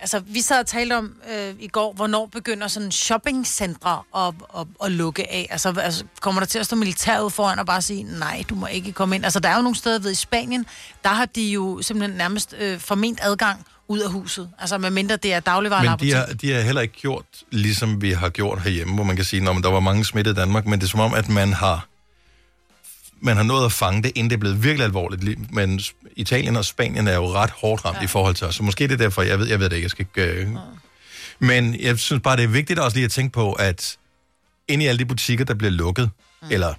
Altså, 0.00 0.20
vi 0.26 0.40
sad 0.40 0.60
og 0.60 0.66
talte 0.66 0.96
om 0.96 1.12
øh, 1.36 1.54
i 1.60 1.68
går, 1.68 1.92
hvornår 1.92 2.26
begynder 2.26 2.68
sådan 2.68 2.92
shoppingcentre 2.92 4.02
at, 4.16 4.34
at, 4.58 4.66
at 4.84 4.92
lukke 4.92 5.32
af. 5.32 5.46
Altså, 5.50 5.74
altså, 5.80 6.04
kommer 6.20 6.40
der 6.40 6.46
til 6.46 6.58
at 6.58 6.66
stå 6.66 6.76
militær 6.76 7.20
ud 7.20 7.30
foran 7.30 7.58
og 7.58 7.66
bare 7.66 7.82
sige, 7.82 8.02
nej, 8.02 8.44
du 8.50 8.54
må 8.54 8.66
ikke 8.66 8.92
komme 8.92 9.16
ind. 9.16 9.24
Altså, 9.24 9.40
der 9.40 9.48
er 9.48 9.56
jo 9.56 9.62
nogle 9.62 9.76
steder 9.76 9.98
ved 9.98 10.10
i 10.10 10.14
Spanien, 10.14 10.66
der 11.04 11.08
har 11.08 11.26
de 11.26 11.42
jo 11.42 11.82
simpelthen 11.82 12.18
nærmest 12.18 12.54
øh, 12.58 12.78
forment 12.78 13.18
adgang 13.22 13.64
ud 13.88 13.98
af 13.98 14.10
huset. 14.10 14.50
Altså, 14.58 14.78
medmindre 14.78 15.16
det 15.16 15.32
er 15.32 15.40
dagligvarer 15.40 15.96
Men 15.96 16.08
de 16.08 16.12
har, 16.12 16.26
de 16.26 16.52
har 16.52 16.60
heller 16.60 16.80
ikke 16.80 16.94
gjort, 16.94 17.24
ligesom 17.50 18.02
vi 18.02 18.12
har 18.12 18.28
gjort 18.28 18.62
herhjemme, 18.62 18.94
hvor 18.94 19.04
man 19.04 19.16
kan 19.16 19.24
sige, 19.24 19.50
at 19.50 19.64
der 19.64 19.70
var 19.70 19.80
mange 19.80 20.04
smittede 20.04 20.34
i 20.34 20.36
Danmark, 20.36 20.66
men 20.66 20.80
det 20.80 20.86
er 20.86 20.90
som 20.90 21.00
om, 21.00 21.14
at 21.14 21.28
man 21.28 21.52
har, 21.52 21.86
man 23.20 23.36
har 23.36 23.44
nået 23.44 23.64
at 23.64 23.72
fange 23.72 24.02
det, 24.02 24.12
inden 24.14 24.30
det 24.30 24.36
er 24.36 24.40
blevet 24.40 24.62
virkelig 24.62 24.84
alvorligt. 24.84 25.22
Li- 25.22 25.48
Men 25.50 25.80
Italien 26.16 26.56
og 26.56 26.64
Spanien 26.64 27.08
er 27.08 27.14
jo 27.14 27.32
ret 27.32 27.50
hårdt 27.50 27.84
ramt 27.84 27.98
ja. 27.98 28.04
i 28.04 28.06
forhold 28.06 28.34
til 28.34 28.46
os, 28.46 28.54
så 28.54 28.62
måske 28.62 28.84
det 28.84 28.92
er 28.92 28.96
derfor, 28.96 29.22
jeg 29.22 29.38
ved, 29.38 29.46
jeg 29.46 29.60
ved 29.60 29.70
det 29.70 29.76
ikke, 29.76 29.84
jeg 29.84 29.90
skal 29.90 30.06
ikke... 30.16 30.32
Øh... 30.32 30.48
Men 31.38 31.80
jeg 31.80 31.98
synes 31.98 32.22
bare, 32.22 32.36
det 32.36 32.44
er 32.44 32.48
vigtigt 32.48 32.78
også 32.78 32.96
lige 32.96 33.04
at 33.04 33.10
tænke 33.10 33.32
på, 33.32 33.52
at 33.52 33.96
inde 34.68 34.84
i 34.84 34.88
alle 34.88 34.98
de 34.98 35.04
butikker, 35.04 35.44
der 35.44 35.54
bliver 35.54 35.70
lukket, 35.70 36.10
mm. 36.42 36.48
eller 36.50 36.74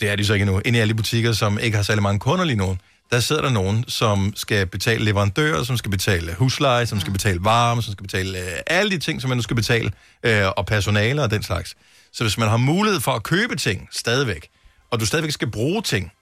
det 0.00 0.08
er 0.08 0.16
de 0.16 0.24
så 0.24 0.32
ikke 0.32 0.42
endnu, 0.42 0.60
inde 0.64 0.78
i 0.78 0.80
alle 0.80 0.92
de 0.92 0.96
butikker, 0.96 1.32
som 1.32 1.58
ikke 1.58 1.76
har 1.76 1.82
særlig 1.82 2.02
mange 2.02 2.18
kunder 2.18 2.44
lige 2.44 2.56
nu, 2.56 2.78
der 3.10 3.20
sidder 3.20 3.42
der 3.42 3.50
nogen, 3.50 3.84
som 3.88 4.32
skal 4.36 4.66
betale 4.66 5.04
leverandører, 5.04 5.62
som 5.62 5.76
skal 5.76 5.90
betale 5.90 6.34
husleje, 6.34 6.86
som 6.86 7.00
skal 7.00 7.12
betale 7.12 7.38
varme, 7.42 7.82
som 7.82 7.92
skal 7.92 8.02
betale 8.02 8.38
øh, 8.38 8.58
alle 8.66 8.90
de 8.90 8.98
ting, 8.98 9.20
som 9.20 9.28
man 9.28 9.38
nu 9.38 9.42
skal 9.42 9.56
betale, 9.56 9.92
øh, 10.22 10.46
og 10.56 10.66
personale 10.66 11.22
og 11.22 11.30
den 11.30 11.42
slags. 11.42 11.76
Så 12.12 12.24
hvis 12.24 12.38
man 12.38 12.48
har 12.48 12.56
mulighed 12.56 13.00
for 13.00 13.12
at 13.12 13.22
købe 13.22 13.56
ting 13.56 13.88
stadigvæk, 13.92 14.48
og 14.90 15.00
du 15.00 15.06
stadigvæk 15.06 15.30
skal 15.32 15.50
bruge 15.50 15.82
ting, 15.82 16.12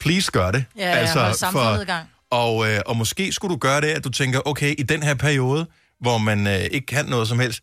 please 0.00 0.30
gør 0.30 0.50
det. 0.50 0.64
Altså, 0.78 1.18
Ja, 1.20 1.26
ja, 1.26 1.32
samfundet 1.32 1.82
i 1.82 1.84
gang. 1.84 2.08
Og, 2.30 2.68
øh, 2.68 2.80
og 2.86 2.96
måske 2.96 3.32
skulle 3.32 3.52
du 3.52 3.58
gøre 3.58 3.80
det, 3.80 3.86
at 3.86 4.04
du 4.04 4.08
tænker, 4.08 4.40
okay, 4.48 4.74
i 4.78 4.82
den 4.82 5.02
her 5.02 5.14
periode, 5.14 5.66
hvor 6.00 6.18
man 6.18 6.46
øh, 6.46 6.60
ikke 6.60 6.86
kan 6.86 7.04
noget 7.06 7.28
som 7.28 7.38
helst, 7.38 7.62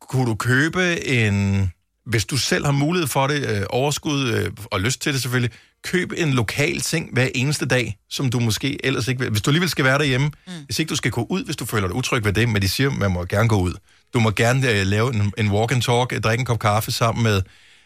kunne 0.00 0.26
du 0.26 0.34
købe 0.34 1.06
en, 1.06 1.70
hvis 2.06 2.24
du 2.24 2.36
selv 2.36 2.64
har 2.64 2.72
mulighed 2.72 3.08
for 3.08 3.26
det, 3.26 3.48
øh, 3.48 3.62
overskud 3.70 4.28
øh, 4.28 4.50
og 4.70 4.80
lyst 4.80 5.00
til 5.00 5.12
det 5.12 5.22
selvfølgelig, 5.22 5.50
køb 5.84 6.12
en 6.16 6.32
lokal 6.32 6.80
ting 6.80 7.12
hver 7.12 7.28
eneste 7.34 7.66
dag, 7.66 7.98
som 8.10 8.30
du 8.30 8.40
måske 8.40 8.86
ellers 8.86 9.08
ikke 9.08 9.20
vil. 9.20 9.30
Hvis 9.30 9.42
du 9.42 9.50
alligevel 9.50 9.68
skal 9.68 9.84
være 9.84 9.98
derhjemme, 9.98 10.26
mm. 10.46 10.52
hvis 10.64 10.78
ikke 10.78 10.90
du 10.90 10.96
skal 10.96 11.10
gå 11.10 11.26
ud, 11.30 11.44
hvis 11.44 11.56
du 11.56 11.64
føler 11.64 11.86
dig 11.86 11.96
utryg 11.96 12.24
ved 12.24 12.32
det, 12.32 12.48
men 12.48 12.62
de 12.62 12.68
siger, 12.68 12.90
man 12.90 13.10
må 13.10 13.24
gerne 13.24 13.48
gå 13.48 13.56
ud. 13.56 13.74
Du 14.14 14.20
må 14.20 14.30
gerne 14.30 14.70
øh, 14.70 14.86
lave 14.86 15.14
en, 15.14 15.32
en 15.38 15.50
walk 15.50 15.72
and 15.72 15.82
talk, 15.82 16.24
drikke 16.24 16.40
en 16.42 16.46
kop 16.46 16.58
kaffe 16.58 16.92
sammen 16.92 17.24
med, 17.24 17.42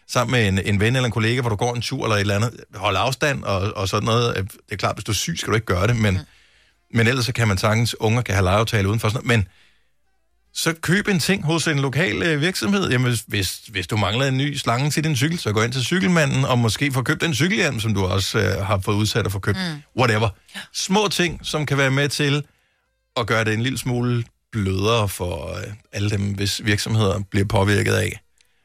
sammen 0.09 0.31
med 0.31 0.47
en, 0.47 0.59
en 0.73 0.79
ven 0.79 0.95
eller 0.95 1.05
en 1.05 1.11
kollega, 1.11 1.41
hvor 1.41 1.49
du 1.49 1.55
går 1.55 1.75
en 1.75 1.81
tur 1.81 2.03
eller 2.03 2.15
et 2.15 2.21
eller 2.21 2.35
andet. 2.35 2.51
Hold 2.75 2.95
afstand 2.99 3.43
og, 3.43 3.61
og 3.75 3.89
sådan 3.89 4.05
noget. 4.05 4.37
Øh, 4.37 4.43
Det 4.43 4.59
er 4.71 4.75
klart, 4.75 4.95
hvis 4.95 5.03
du 5.03 5.11
er 5.11 5.15
syg, 5.15 5.35
skal 5.37 5.49
du 5.51 5.55
ikke 5.55 5.65
gøre 5.65 5.87
det, 5.87 5.95
men, 5.95 6.13
mm. 6.13 6.19
men 6.97 7.07
ellers 7.07 7.25
så 7.25 7.33
kan 7.33 7.47
man 7.47 7.57
sagtens, 7.57 7.95
unger 7.99 8.21
kan 8.21 8.35
have 8.35 8.43
legeaftale 8.43 8.87
udenfor 8.87 9.09
sådan 9.09 9.27
noget. 9.27 9.37
Men 9.39 9.47
så 10.53 10.73
køb 10.81 11.07
en 11.07 11.19
ting 11.19 11.43
hos 11.45 11.67
en 11.67 11.79
lokal 11.79 12.21
øh, 12.23 12.41
virksomhed. 12.41 12.89
Jamen, 12.89 13.07
hvis- 13.07 13.23
hvis, 13.27 13.59
hvis 13.69 13.87
du 13.87 13.97
mangler 13.97 14.25
en 14.25 14.37
ny 14.37 14.55
slange 14.57 14.91
til 14.91 15.03
din 15.03 15.15
cykel, 15.15 15.39
så 15.39 15.51
gå 15.53 15.61
ind 15.61 15.71
til 15.73 15.83
cykelmanden 15.83 16.45
og 16.45 16.59
måske 16.59 16.91
få 16.91 17.01
købt 17.01 17.23
en 17.23 17.33
cykelhjelm, 17.35 17.79
som 17.79 17.93
du 17.93 18.05
også 18.05 18.39
øh, 18.39 18.65
har 18.65 18.79
fået 18.85 18.95
udsat 18.95 19.25
og 19.25 19.31
få 19.31 19.39
købt. 19.39 19.57
Mm. 19.57 20.01
Whatever. 20.01 20.29
Små 20.73 21.07
ting, 21.11 21.39
som 21.43 21.65
kan 21.65 21.77
være 21.77 21.91
med 21.91 22.09
til 22.09 22.43
at 23.17 23.27
gøre 23.27 23.43
det 23.45 23.53
en 23.53 23.61
lille 23.63 23.77
smule 23.77 24.23
blødere 24.51 25.09
for 25.09 25.57
øh, 25.57 25.63
alle 25.91 26.09
dem, 26.09 26.21
hvis 26.21 26.61
virksomheder 26.65 27.19
bliver 27.31 27.45
påvirket 27.45 27.93
af, 27.93 28.19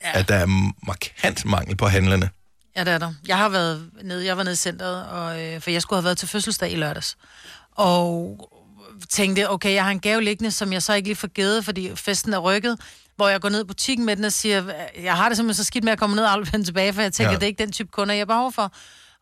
ja. 0.05 0.19
at 0.19 0.29
der 0.29 0.35
er 0.35 0.47
markant 0.87 1.45
mangel 1.45 1.77
på 1.77 1.87
handlerne. 1.87 2.31
Ja, 2.77 2.85
det 2.85 2.93
er 2.93 2.99
der. 2.99 3.13
Jeg 3.27 3.37
har 3.37 3.49
været 3.49 3.91
nede, 4.03 4.27
jeg 4.27 4.37
var 4.37 4.43
nede 4.43 4.53
i 4.53 4.57
centret, 4.57 5.07
og, 5.07 5.43
øh, 5.43 5.61
for 5.61 5.71
jeg 5.71 5.83
skulle 5.83 5.99
have 5.99 6.05
været 6.05 6.19
til 6.19 6.29
fødselsdag 6.29 6.73
i 6.73 6.77
lørdags. 6.77 7.17
Og 7.73 8.51
tænkte, 9.11 9.51
okay, 9.51 9.75
jeg 9.75 9.85
har 9.85 9.91
en 9.91 10.01
gave 10.01 10.23
liggende, 10.23 10.51
som 10.51 10.73
jeg 10.73 10.83
så 10.83 10.93
ikke 10.95 11.09
lige 11.09 11.17
får 11.17 11.29
givet, 11.29 11.65
fordi 11.65 11.97
festen 11.97 12.35
er 12.35 12.39
rykket. 12.39 12.81
Hvor 13.17 13.29
jeg 13.29 13.41
går 13.41 13.49
ned 13.49 13.61
i 13.61 13.67
butikken 13.67 14.07
med 14.07 14.17
den 14.17 14.25
og 14.25 14.33
siger, 14.33 14.65
jeg 15.03 15.17
har 15.17 15.29
det 15.29 15.37
simpelthen 15.37 15.65
så 15.65 15.67
skidt 15.67 15.85
med 15.85 15.93
at 15.93 15.99
komme 15.99 16.17
ned 16.17 16.25
og 16.25 16.33
aflevere 16.33 16.63
tilbage, 16.63 16.93
for 16.93 17.03
jeg 17.03 17.13
tænker, 17.13 17.31
ja. 17.33 17.37
det 17.37 17.43
er 17.43 17.47
ikke 17.47 17.63
den 17.63 17.73
type 17.73 17.89
kunder, 17.93 18.15
jeg 18.15 18.21
har 18.21 18.27
behov 18.27 18.53
for. 18.53 18.73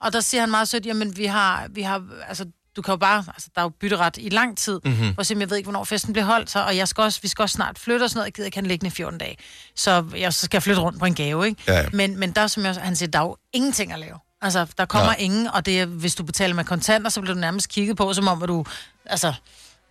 Og 0.00 0.12
der 0.12 0.20
siger 0.20 0.40
han 0.40 0.50
meget 0.50 0.68
sødt, 0.68 0.86
jamen 0.86 1.16
vi 1.16 1.24
har, 1.24 1.66
vi 1.70 1.82
har 1.82 2.02
altså, 2.28 2.44
du 2.76 2.82
kan 2.82 2.92
jo 2.92 2.96
bare, 2.96 3.24
altså 3.28 3.48
der 3.54 3.60
er 3.60 3.64
jo 3.64 3.68
bytteret 3.68 4.16
i 4.16 4.28
lang 4.28 4.58
tid, 4.58 4.80
Mhm. 4.84 4.92
mm-hmm. 4.94 5.14
og 5.18 5.26
jeg 5.30 5.50
ved 5.50 5.56
ikke, 5.56 5.66
hvornår 5.66 5.84
festen 5.84 6.12
bliver 6.12 6.26
holdt, 6.26 6.50
så, 6.50 6.64
og 6.64 6.76
jeg 6.76 6.88
skal 6.88 7.02
også, 7.02 7.18
vi 7.22 7.28
skal 7.28 7.42
også 7.42 7.52
snart 7.54 7.78
flytte 7.78 8.04
og 8.04 8.10
sådan 8.10 8.18
noget, 8.18 8.26
jeg 8.26 8.32
gider 8.34 8.46
ikke 8.46 8.56
den 8.56 8.66
liggende 8.66 8.86
i 8.88 8.90
14 8.96 9.18
dage. 9.18 9.36
Så 9.76 10.04
jeg 10.16 10.34
så 10.34 10.40
skal 10.44 10.56
jeg 10.56 10.62
flytte 10.62 10.80
rundt 10.82 10.98
på 10.98 11.04
en 11.04 11.14
gave, 11.14 11.46
ikke? 11.46 11.62
Ja, 11.68 11.80
ja. 11.80 11.86
Men, 11.92 12.18
men 12.18 12.32
der, 12.32 12.46
som 12.46 12.64
jeg, 12.64 12.74
han 12.74 12.96
siger, 12.96 13.10
der 13.10 13.18
er 13.18 13.22
jo 13.22 13.36
ingenting 13.52 13.92
at 13.92 13.98
lave. 13.98 14.18
Altså, 14.42 14.66
der 14.78 14.84
kommer 14.84 15.06
Nej. 15.06 15.16
ingen, 15.18 15.46
og 15.46 15.66
det 15.66 15.80
er, 15.80 15.86
hvis 15.86 16.14
du 16.14 16.22
betaler 16.24 16.54
med 16.54 16.64
kontanter, 16.64 17.10
så 17.10 17.20
bliver 17.20 17.34
du 17.34 17.40
nærmest 17.40 17.68
kigget 17.68 17.96
på, 17.96 18.12
som 18.12 18.28
om, 18.28 18.42
at 18.42 18.48
du, 18.48 18.64
altså, 19.06 19.32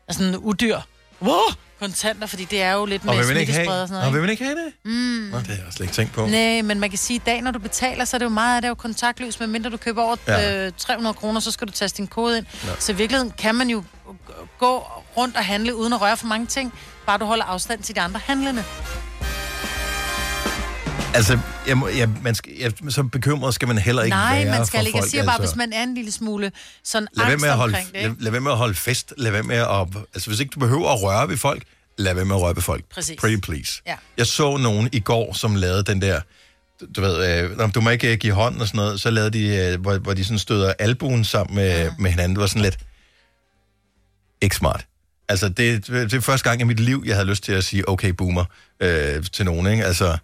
er 0.08 0.14
sådan 0.14 0.36
udyr. 0.38 0.80
Wow! 1.22 1.38
Kontanter, 1.82 2.28
fordi 2.28 2.46
det 2.46 2.62
er 2.62 2.72
jo 2.74 2.86
lidt 2.86 3.02
Og 3.02 3.16
med 3.16 3.18
vil 3.26 3.28
man 3.34 3.38
ikke 3.38 3.54
smittespred 3.54 3.74
have, 3.76 3.82
og 3.84 3.88
sådan 3.88 4.04
og 4.04 4.06
vil 4.06 4.12
noget. 4.12 4.22
man 4.24 4.30
ikke 4.32 4.44
have 4.44 4.56
det? 4.56 4.74
Mm. 4.86 5.30
Nå, 5.32 5.38
det 5.38 5.48
har 5.48 5.54
jeg 5.54 5.64
slet 5.74 5.82
ikke 5.86 5.94
tænkt 5.94 6.14
på. 6.14 6.26
Nej, 6.26 6.62
men 6.62 6.80
man 6.80 6.90
kan 6.90 7.00
sige, 7.00 7.16
at 7.16 7.22
i 7.22 7.26
dag, 7.26 7.42
når 7.42 7.52
du 7.52 7.60
betaler, 7.60 8.06
så 8.06 8.18
er 8.18 8.18
det 8.18 8.26
jo 8.26 8.30
meget 8.30 8.56
af 8.56 8.62
det 8.62 8.66
er 8.68 8.70
jo 8.70 8.76
kontaktløst, 8.76 9.40
medmindre 9.40 9.70
du 9.70 9.78
køber 9.78 10.02
over 10.04 10.16
Ja. 10.28 10.66
øh, 10.66 10.72
300 10.78 11.14
kroner, 11.14 11.40
så 11.40 11.52
skal 11.52 11.68
du 11.68 11.72
taste 11.74 11.98
din 11.98 12.08
kode 12.08 12.38
ind. 12.38 12.46
Ja. 12.66 12.70
Så 12.80 12.92
i 12.92 12.96
virkeligheden 12.96 13.34
kan 13.38 13.56
man 13.56 13.70
jo 13.70 13.84
gå 14.60 14.78
rundt 15.18 15.36
og 15.38 15.46
handle 15.46 15.76
uden 15.76 15.94
at 15.94 16.02
røre 16.02 16.18
for 16.18 16.28
mange 16.28 16.46
ting, 16.48 16.74
bare 17.06 17.18
du 17.18 17.26
holder 17.26 17.46
afstand 17.46 17.84
til 17.84 17.96
de 17.96 18.02
andre 18.02 18.20
handlende. 18.26 18.64
Altså, 21.14 21.39
jeg, 21.68 21.78
må- 21.78 21.88
jeg, 21.88 22.09
man 22.24 22.36
skal, 22.36 22.53
jeg, 22.59 22.72
så 22.89 23.03
bekymret 23.03 23.53
skal 23.53 23.68
man 23.68 23.78
heller 23.78 24.03
ikke 24.03 24.16
Nej, 24.16 24.43
være 24.45 24.57
man 24.57 24.66
skal 24.66 24.86
ikke. 24.88 24.97
Jeg 24.97 25.07
siger 25.07 25.24
bare, 25.26 25.34
altså. 25.34 25.47
hvis 25.53 25.55
man 25.57 25.74
er 25.74 25.84
en 25.84 25.95
lille 25.95 26.12
smule 26.12 26.51
sådan 26.84 27.07
Lad 27.14 27.26
angst 27.26 27.41
med 27.41 27.49
at 27.49 27.57
holde, 27.57 27.78
omkring 27.78 27.93
det, 27.93 28.03
lad, 28.03 28.16
lad 28.20 28.32
være 28.32 28.41
med 28.41 28.51
at 28.51 28.57
holde 28.57 28.74
fest. 28.76 29.14
Lad 29.18 29.32
være 29.32 29.43
med 29.43 29.55
at... 29.55 29.88
Altså, 30.14 30.30
hvis 30.30 30.39
ikke 30.39 30.51
du 30.55 30.59
behøver 30.59 30.89
at 30.89 31.01
røre 31.03 31.30
ved 31.30 31.38
folk, 31.38 31.64
lad 31.97 32.14
være 32.14 32.26
med 32.26 32.36
at 32.36 32.41
røre 32.41 32.55
ved 32.55 32.62
folk. 32.62 32.84
Præcis. 32.93 33.16
Pretty 33.20 33.38
please. 33.39 33.82
Ja. 33.88 33.95
Jeg 34.18 34.28
så 34.28 34.57
nogen 34.57 34.89
i 34.91 34.99
går, 34.99 35.34
som 35.34 35.55
lavede 35.55 35.84
den 35.84 36.01
der... 36.01 36.22
du- 36.95 37.01
ved, 37.01 37.43
øh, 37.43 37.74
du 37.76 37.82
må 37.82 37.89
ikke 37.89 38.12
øh, 38.12 38.18
give 38.18 38.34
hånden 38.34 38.62
og 38.62 38.68
sådan 38.68 38.78
noget. 38.78 39.01
Så 39.01 39.09
lavede 39.09 39.32
de, 39.32 39.55
øh, 39.74 39.82
hvor, 39.82 39.97
hvor 39.97 40.14
de 40.14 40.24
sådan 40.24 40.39
støder 40.39 40.74
albuen 40.80 41.24
sammen 41.24 41.55
med, 41.55 41.68
ja. 41.84 41.89
med 41.99 42.09
hinanden. 42.12 42.36
Det 42.36 42.41
var 42.41 42.47
sådan 42.47 42.62
lidt... 42.62 42.78
Ikke 44.41 44.55
smart. 44.55 44.86
Altså, 45.30 45.49
det, 45.49 45.88
det 45.88 46.14
er 46.14 46.20
første 46.20 46.49
gang 46.49 46.62
i 46.62 46.64
mit 46.64 46.80
liv, 46.80 47.03
jeg 47.05 47.16
havde 47.16 47.28
lyst 47.28 47.43
til 47.43 47.51
at 47.51 47.64
sige, 47.64 47.89
okay, 47.89 48.09
boomer, 48.09 48.45
øh, 48.80 49.24
til 49.32 49.45
nogen, 49.45 49.68
ikke? 49.68 49.86
Altså, 49.86 50.18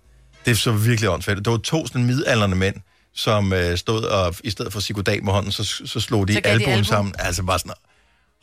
det 0.45 0.51
er 0.51 0.55
så 0.55 0.71
virkelig 0.71 1.09
åndssvagt. 1.09 1.45
Der 1.45 1.51
var 1.51 1.57
to 1.57 1.87
sådan 1.87 2.05
midaldrende 2.05 2.55
mænd, 2.55 2.75
som 3.15 3.53
øh, 3.53 3.77
stod 3.77 4.03
og, 4.03 4.35
i 4.43 4.49
stedet 4.49 4.71
for 4.71 4.79
at 4.79 4.83
sige 4.83 4.93
goddag 4.95 5.23
med 5.23 5.33
hånden, 5.33 5.51
så, 5.51 5.63
så 5.85 5.99
slog 5.99 6.27
de 6.27 6.33
Så 6.33 6.41
gav 6.41 6.49
de 6.49 6.53
albuen 6.53 6.69
albuen. 6.69 6.85
sammen. 6.85 7.15
Altså, 7.19 7.43
bare 7.43 7.59
sådan, 7.59 7.73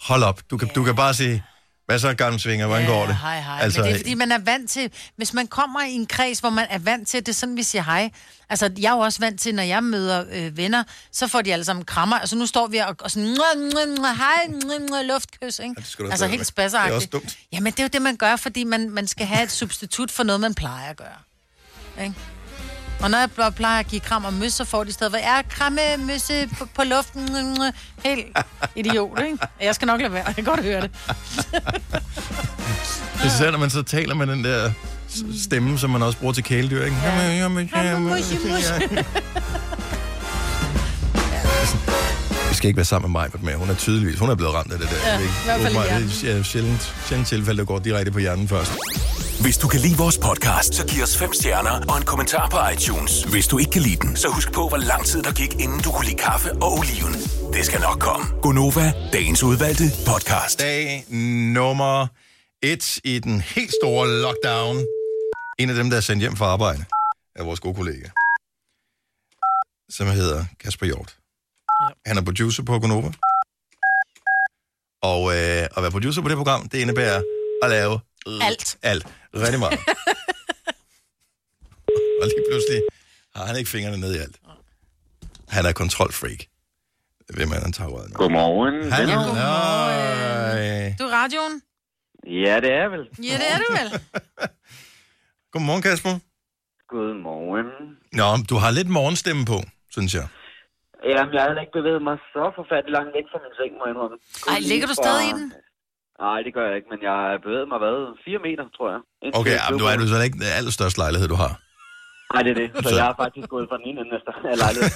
hold 0.00 0.22
op. 0.22 0.40
Du 0.50 0.56
kan, 0.56 0.68
du 0.74 0.84
kan 0.84 0.96
bare 0.96 1.14
sige, 1.14 1.42
hvad 1.86 1.98
så, 1.98 2.14
gamle 2.14 2.38
svinger, 2.40 2.66
hvordan 2.66 2.86
går 2.86 3.06
det? 3.06 3.16
Hej, 3.16 3.40
hej. 3.40 3.58
Altså, 3.60 3.80
men 3.80 3.86
det 3.88 3.94
er 3.94 3.98
fordi, 3.98 4.14
man 4.14 4.32
er 4.32 4.38
vant 4.38 4.70
til... 4.70 4.90
Hvis 5.16 5.32
man 5.34 5.46
kommer 5.46 5.84
i 5.84 5.92
en 5.92 6.06
kreds, 6.06 6.38
hvor 6.38 6.50
man 6.50 6.66
er 6.70 6.78
vant 6.78 7.08
til, 7.08 7.20
det 7.20 7.28
er 7.28 7.32
sådan, 7.36 7.56
vi 7.56 7.62
siger 7.62 7.82
hej. 7.82 8.10
Altså, 8.50 8.70
jeg 8.78 8.88
er 8.90 8.92
jo 8.94 8.98
også 8.98 9.18
vant 9.20 9.40
til, 9.40 9.54
når 9.54 9.62
jeg 9.62 9.84
møder 9.84 10.24
øh, 10.32 10.56
venner, 10.56 10.84
så 11.12 11.26
får 11.28 11.42
de 11.42 11.52
alle 11.52 11.64
sammen 11.64 11.84
krammer. 11.84 12.18
Altså, 12.18 12.36
nu 12.36 12.46
står 12.46 12.66
vi 12.66 12.76
og, 12.78 12.96
og 13.00 13.10
sådan... 13.10 13.28
"Mwah, 13.28 13.72
mwah, 13.72 13.98
mwah, 13.98 14.16
Hej, 14.16 14.46
mwah, 14.64 14.80
mwah," 14.90 15.02
luftkys, 15.06 15.58
ikke? 15.58 15.74
du 15.98 16.10
altså, 16.10 16.26
helt 16.26 16.46
spasseragtigt. 16.46 17.12
Det 17.12 17.14
er 17.14 17.18
også 17.20 17.28
dumt. 17.32 17.38
Jamen, 17.52 17.72
det 17.72 17.78
er 17.80 17.84
jo 17.84 17.88
det, 17.92 18.02
man 18.02 18.16
gør, 18.16 18.36
fordi 18.36 18.64
man, 18.64 18.90
man 18.90 19.06
skal 19.06 19.26
have 19.26 19.42
et 19.42 19.50
substitut 19.52 20.10
for 20.10 20.22
noget, 20.22 20.40
man 20.40 20.54
plejer 20.54 20.90
at 20.90 20.96
gøre. 20.96 21.18
Ikke? 22.02 22.14
Og 23.02 23.10
når 23.10 23.18
jeg 23.18 23.52
plejer 23.54 23.80
at 23.80 23.86
give 23.86 24.00
kram 24.00 24.24
og 24.24 24.32
møs, 24.32 24.52
så 24.52 24.64
får 24.64 24.84
de 24.84 24.92
for, 24.92 25.16
ja, 25.16 25.42
kramme 25.48 25.80
møsse 25.98 26.48
på, 26.58 26.66
på 26.74 26.82
luften. 26.84 27.28
Helt 28.04 28.36
idiot, 28.76 29.20
ikke? 29.22 29.38
Jeg 29.60 29.74
skal 29.74 29.86
nok 29.86 30.00
lade 30.00 30.12
være, 30.12 30.24
jeg 30.26 30.34
kan 30.34 30.44
godt 30.44 30.62
høre 30.62 30.80
det. 30.80 30.90
Det 33.14 33.30
er 33.30 33.36
især, 33.36 33.50
når 33.50 33.58
man 33.58 33.70
så 33.70 33.82
taler 33.82 34.14
med 34.14 34.26
den 34.26 34.44
der 34.44 34.70
stemme, 35.42 35.78
som 35.78 35.90
man 35.90 36.02
også 36.02 36.18
bruger 36.18 36.32
til 36.34 36.44
kæledyr, 36.44 36.84
ikke? 36.84 36.96
Ja. 36.96 37.20
Jamen, 37.20 37.38
jamen, 37.38 37.70
jamen, 37.74 38.02
Mushi, 38.02 38.34
mushi. 38.34 39.04
Vi 42.54 42.56
skal 42.56 42.68
ikke 42.68 42.76
være 42.76 42.84
sammen 42.84 43.12
med 43.12 43.20
mig, 43.20 43.30
men 43.42 43.54
hun 43.54 43.70
er 43.70 43.74
tydeligvis, 43.74 44.18
hun 44.18 44.30
er 44.30 44.34
blevet 44.34 44.54
ramt 44.54 44.72
af 44.72 44.78
det 44.78 44.88
der. 44.90 44.96
Ja, 45.12 45.18
ikke? 45.18 45.24
i 45.24 45.44
hvert 45.44 45.60
fald 45.60 45.74
i 45.74 45.78
Åbenbart. 45.78 46.02
Det 46.22 46.38
er 46.38 46.42
sjældent, 46.42 46.94
sjældent 47.06 47.28
tilfælde, 47.28 47.58
der 47.58 47.64
går 47.64 47.78
direkte 47.78 48.12
på 48.12 48.18
hjernen 48.18 48.48
først. 48.48 48.72
Hvis 49.40 49.58
du 49.58 49.68
kan 49.68 49.80
lide 49.80 49.96
vores 49.96 50.18
podcast, 50.18 50.74
så 50.74 50.86
giv 50.86 51.02
os 51.02 51.16
fem 51.18 51.32
stjerner 51.32 51.80
og 51.88 51.96
en 51.96 52.04
kommentar 52.04 52.48
på 52.48 52.58
iTunes. 52.74 53.22
Hvis 53.22 53.46
du 53.46 53.58
ikke 53.58 53.70
kan 53.70 53.82
lide 53.82 53.96
den, 53.96 54.16
så 54.16 54.28
husk 54.28 54.52
på, 54.52 54.68
hvor 54.68 54.76
lang 54.76 55.04
tid 55.04 55.22
der 55.22 55.32
gik, 55.32 55.52
inden 55.54 55.80
du 55.80 55.90
kunne 55.92 56.06
lide 56.06 56.16
kaffe 56.16 56.52
og 56.52 56.72
oliven. 56.78 57.14
Det 57.56 57.66
skal 57.66 57.80
nok 57.80 57.98
komme. 58.00 58.26
Gonova, 58.42 58.92
dagens 59.12 59.42
udvalgte 59.42 59.84
podcast. 60.06 60.60
Dag 60.60 61.04
nummer 61.58 62.06
et 62.62 62.98
i 63.04 63.18
den 63.18 63.40
helt 63.40 63.72
store 63.82 64.08
lockdown. 64.08 64.76
En 65.58 65.70
af 65.70 65.76
dem, 65.76 65.90
der 65.90 65.96
er 65.96 66.00
sendt 66.00 66.20
hjem 66.20 66.36
fra 66.36 66.46
arbejde, 66.46 66.84
er 67.36 67.44
vores 67.44 67.60
gode 67.60 67.74
kollega, 67.74 68.08
som 69.90 70.06
hedder 70.06 70.44
Kasper 70.60 70.86
Hjort. 70.86 71.23
Ja. 71.84 71.88
Han 72.10 72.18
er 72.18 72.22
producer 72.22 72.62
på 72.62 72.78
Gonova. 72.78 73.12
Og 75.02 75.20
øh, 75.36 75.62
at 75.76 75.82
være 75.82 75.90
producer 75.90 76.22
på 76.22 76.28
det 76.28 76.36
program, 76.36 76.68
det 76.68 76.78
indebærer 76.78 77.22
at 77.62 77.70
lave 77.70 78.00
Alt. 78.42 78.78
Alt. 78.82 79.06
Rigtig 79.34 79.58
meget. 79.58 79.72
og 82.20 82.26
lige 82.26 82.44
pludselig 82.50 82.82
har 83.36 83.44
han 83.46 83.56
ikke 83.56 83.70
fingrene 83.70 83.96
ned 83.96 84.14
i 84.14 84.18
alt. 84.18 84.36
Han 85.48 85.66
er 85.66 85.72
kontrolfreak. 85.72 86.38
Hvem 87.34 87.52
er 87.52 87.60
han 87.60 87.72
tager 87.72 88.08
nu? 88.08 88.14
Godmorgen. 88.14 88.92
Hallo. 88.92 89.10
venner. 89.10 89.24
Godmorgen. 89.26 90.96
Du 90.98 91.04
er 91.04 91.10
radioen? 91.12 91.62
Ja, 92.26 92.60
det 92.60 92.72
er 92.72 92.88
vel. 92.88 93.00
Ja, 93.28 93.34
det 93.40 93.52
er 93.52 93.58
du 93.58 93.64
vel. 93.78 94.00
Godmorgen, 95.52 95.82
Kasper. 95.82 96.18
Godmorgen. 96.88 97.66
Nå, 98.12 98.36
du 98.50 98.56
har 98.56 98.70
lidt 98.70 98.88
morgenstemme 98.88 99.44
på, 99.44 99.62
synes 99.90 100.14
jeg. 100.14 100.28
Jamen, 101.12 101.32
jeg 101.36 101.42
havde 101.44 101.60
ikke 101.64 101.76
bevæget 101.80 102.02
mig 102.08 102.16
så 102.34 102.44
forfærdeligt 102.58 102.94
langt 102.98 103.10
væk 103.16 103.26
fra 103.32 103.38
min 103.44 103.52
seng, 103.58 103.70
må 103.78 103.82
jeg 103.86 103.92
indrømme. 103.94 104.16
Ej, 104.52 104.58
ligger 104.72 104.86
du 104.90 104.94
stadig 105.04 105.24
i 105.32 105.34
den? 105.38 105.46
Nej, 106.26 106.38
det 106.46 106.52
gør 106.56 106.64
jeg 106.68 106.76
ikke, 106.78 106.90
men 106.92 107.00
jeg 107.08 107.14
har 107.20 107.30
bevæget 107.46 107.66
mig, 107.72 107.78
hvad, 107.84 107.96
4 108.26 108.38
meter, 108.46 108.64
tror 108.76 108.88
jeg. 108.94 109.00
indtil 109.24 109.38
Okay, 109.40 109.56
blev 109.68 109.78
du 109.80 109.84
er 109.92 109.96
du 110.02 110.06
så 110.12 110.16
ikke 110.26 110.38
den 110.42 110.48
allerstørste 110.58 110.98
lejlighed, 111.04 111.28
du 111.34 111.38
har. 111.44 111.52
Nej, 112.32 112.40
det 112.44 112.50
er 112.54 112.58
det. 112.62 112.68
Så 112.76 112.88
Så- 112.88 112.96
jeg 113.00 113.06
har 113.10 113.16
faktisk 113.24 113.48
gået 113.54 113.66
fra 113.70 113.76
den 113.80 113.86
ene 113.90 113.98
ende 114.04 114.14
af 114.52 114.56
lejligheden. 114.64 114.94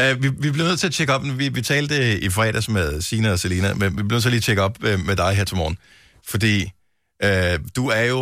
Uh, 0.00 0.12
vi, 0.22 0.28
vi 0.44 0.48
bliver 0.54 0.68
nødt 0.70 0.80
til 0.82 0.90
at 0.90 0.94
tjekke 0.98 1.12
op. 1.16 1.22
Vi, 1.40 1.46
vi 1.58 1.62
talte 1.72 1.96
i 2.26 2.28
fredags 2.36 2.68
med 2.68 2.86
Sina 3.08 3.28
og 3.32 3.38
Selina, 3.38 3.68
men 3.80 3.88
vi 3.98 4.02
bliver 4.02 4.16
nødt 4.16 4.22
til 4.22 4.28
at 4.32 4.36
lige 4.36 4.46
tjekke 4.48 4.62
op 4.62 4.76
uh, 4.88 4.96
med 5.08 5.16
dig 5.22 5.30
her 5.38 5.44
til 5.50 5.56
morgen. 5.56 5.76
Fordi 6.32 6.54
uh, 7.26 7.54
du 7.76 7.84
er 8.00 8.04
jo 8.14 8.20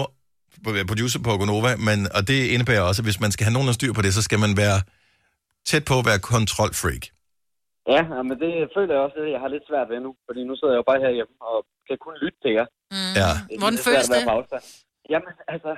producer 0.90 1.20
på 1.26 1.30
Gonova, 1.40 1.72
men, 1.88 1.98
og 2.16 2.22
det 2.30 2.40
indebærer 2.54 2.84
også, 2.88 3.00
at 3.02 3.06
hvis 3.08 3.20
man 3.24 3.32
skal 3.34 3.44
have 3.46 3.56
nogen 3.56 3.78
styr 3.78 3.92
på 3.98 4.02
det, 4.04 4.12
så 4.18 4.22
skal 4.28 4.38
man 4.44 4.52
være 4.62 4.78
tæt 5.68 5.84
på 5.90 5.94
at 6.00 6.06
være 6.10 6.20
kontrolfreak. 6.32 7.04
Ja, 7.94 8.02
men 8.28 8.36
det 8.42 8.52
føler 8.76 8.92
jeg 8.94 9.02
også, 9.06 9.18
at 9.24 9.30
jeg 9.34 9.40
har 9.44 9.50
lidt 9.54 9.66
svært 9.70 9.88
ved 9.92 10.00
nu. 10.06 10.10
Fordi 10.26 10.40
nu 10.48 10.54
sidder 10.56 10.72
jeg 10.74 10.80
jo 10.82 10.88
bare 10.90 11.00
herhjemme 11.04 11.34
og 11.50 11.56
kan 11.88 11.98
kun 12.06 12.16
lytte 12.22 12.38
til 12.44 12.52
jer. 12.58 12.66
Mm. 12.94 13.12
Ja. 13.20 13.30
Hvordan 13.62 13.80
føles 13.86 14.06
at 14.10 14.52
det? 14.52 14.62
Jamen, 15.12 15.34
altså, 15.54 15.72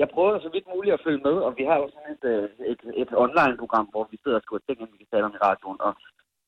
jeg 0.00 0.08
prøver 0.14 0.32
så 0.46 0.50
vidt 0.54 0.66
muligt 0.74 0.96
at 0.96 1.04
følge 1.06 1.22
med, 1.28 1.36
og 1.46 1.50
vi 1.58 1.64
har 1.70 1.76
jo 1.82 1.86
sådan 1.94 2.10
et, 2.16 2.24
øh, 2.32 2.44
et, 2.72 2.80
et 3.02 3.10
online-program, 3.24 3.86
hvor 3.92 4.04
vi 4.12 4.16
sidder 4.22 4.38
og 4.40 4.44
skriver 4.44 4.62
ting, 4.66 4.78
vi 4.92 5.00
kan 5.02 5.10
tale 5.12 5.26
om 5.28 5.36
i 5.38 5.44
radioen, 5.48 5.78
og 5.86 5.92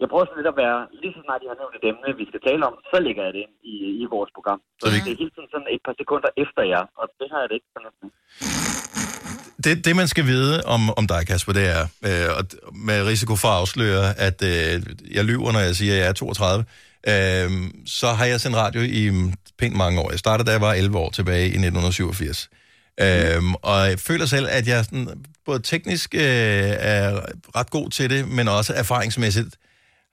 jeg 0.00 0.08
prøver 0.12 0.24
sådan 0.26 0.40
lidt 0.40 0.52
at 0.54 0.58
være, 0.64 0.78
lige 1.02 1.14
så 1.16 1.20
snart 1.26 1.40
jeg 1.44 1.50
har 1.52 1.58
nævnt 1.62 1.76
et 1.80 1.84
emne, 1.90 2.08
vi 2.22 2.26
skal 2.30 2.40
tale 2.48 2.62
om, 2.70 2.74
så 2.90 2.96
lægger 3.06 3.22
jeg 3.26 3.32
det 3.36 3.40
ind 3.46 3.54
i, 3.72 3.74
i 4.02 4.04
vores 4.14 4.30
program. 4.36 4.60
Så 4.80 4.86
vi- 4.92 5.04
det 5.06 5.12
er 5.14 5.20
hele 5.22 5.32
tiden 5.34 5.48
sådan 5.54 5.68
et 5.74 5.82
par 5.86 5.94
sekunder 6.00 6.30
efter 6.44 6.62
jer, 6.72 6.82
og 7.00 7.06
det 7.20 7.26
har 7.32 7.38
jeg 7.42 7.48
det 7.50 7.56
ikke 7.58 7.70
lidt. 7.84 8.14
det, 9.64 9.72
det, 9.86 9.94
man 10.02 10.08
skal 10.08 10.24
vide 10.34 10.54
om, 10.74 10.82
om 11.00 11.04
dig, 11.12 11.20
Kasper, 11.30 11.52
det 11.60 11.66
er, 11.76 11.82
øh, 12.08 12.28
og 12.38 12.42
med 12.88 12.98
risiko 13.12 13.32
for 13.42 13.48
at 13.48 13.58
afsløre, 13.62 14.04
at 14.28 14.38
øh, 14.52 14.74
jeg 15.16 15.24
lyver, 15.30 15.50
når 15.52 15.60
jeg 15.68 15.74
siger, 15.80 15.92
at 15.94 16.00
jeg 16.00 16.08
er 16.08 16.12
32, 16.12 16.64
øh, 17.12 17.48
så 17.98 18.08
har 18.18 18.24
jeg 18.32 18.40
sendt 18.40 18.56
radio 18.56 18.80
i 19.00 19.02
mm, 19.10 19.32
pænt 19.60 19.76
mange 19.76 20.00
år. 20.02 20.10
Jeg 20.10 20.18
startede, 20.18 20.46
da 20.48 20.52
jeg 20.52 20.60
var 20.60 20.72
11 20.72 20.98
år 20.98 21.10
tilbage 21.10 21.44
i 21.56 21.58
1987. 21.58 22.50
Øhm, 23.00 23.54
og 23.54 23.78
jeg 23.90 23.98
føler 23.98 24.26
selv, 24.26 24.46
at 24.50 24.66
jeg 24.68 24.84
sådan, 24.84 25.08
både 25.46 25.60
teknisk 25.62 26.14
øh, 26.14 26.20
er 26.22 27.20
ret 27.58 27.70
god 27.70 27.90
til 27.90 28.10
det, 28.10 28.28
men 28.28 28.48
også 28.48 28.72
erfaringsmæssigt 28.76 29.56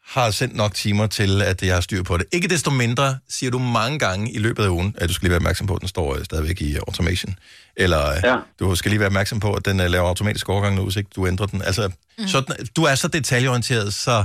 har 0.06 0.32
sendt 0.32 0.56
nok 0.56 0.74
timer 0.74 1.08
til, 1.08 1.41
at 1.41 1.64
jeg 1.64 1.74
har 1.74 1.82
styr 1.82 2.04
på 2.04 2.18
det. 2.18 2.26
Ikke 2.32 2.47
desto 2.47 2.72
mindre 2.72 3.18
siger 3.30 3.51
du 3.51 3.60
mange 3.60 3.99
gange 3.99 4.32
i 4.32 4.38
løbet 4.38 4.64
af 4.64 4.68
ugen, 4.68 4.95
at 4.97 5.10
du 5.10 5.14
skal 5.14 5.26
lige 5.26 5.30
være 5.30 5.38
opmærksom 5.38 5.68
på, 5.68 5.76
at 5.76 5.82
den 5.82 5.88
står 5.88 6.16
øh, 6.16 6.26
stadigvæk 6.26 6.62
i 6.62 6.76
automation. 6.76 7.36
Eller 7.78 8.10
øh, 8.10 8.18
ja. 8.24 8.36
du 8.60 8.76
skal 8.76 8.89
lige 8.89 8.99
være 8.99 9.08
opmærksom 9.08 9.39
på, 9.39 9.54
at 9.54 9.66
den 9.66 9.80
øh, 9.80 9.89
laver 9.89 10.08
automatisk 10.08 10.49
overgang 10.49 10.76
nu, 10.76 10.84
hvis 10.84 10.95
ikke 10.95 11.10
du 11.16 11.28
ændrer 11.28 11.45
den. 11.45 11.62
Altså, 11.62 11.91
mm. 12.18 12.28
sådan, 12.28 12.56
du 12.76 12.84
er 12.84 12.95
så 12.95 13.08
detaljeorienteret, 13.08 13.93
så, 13.93 14.24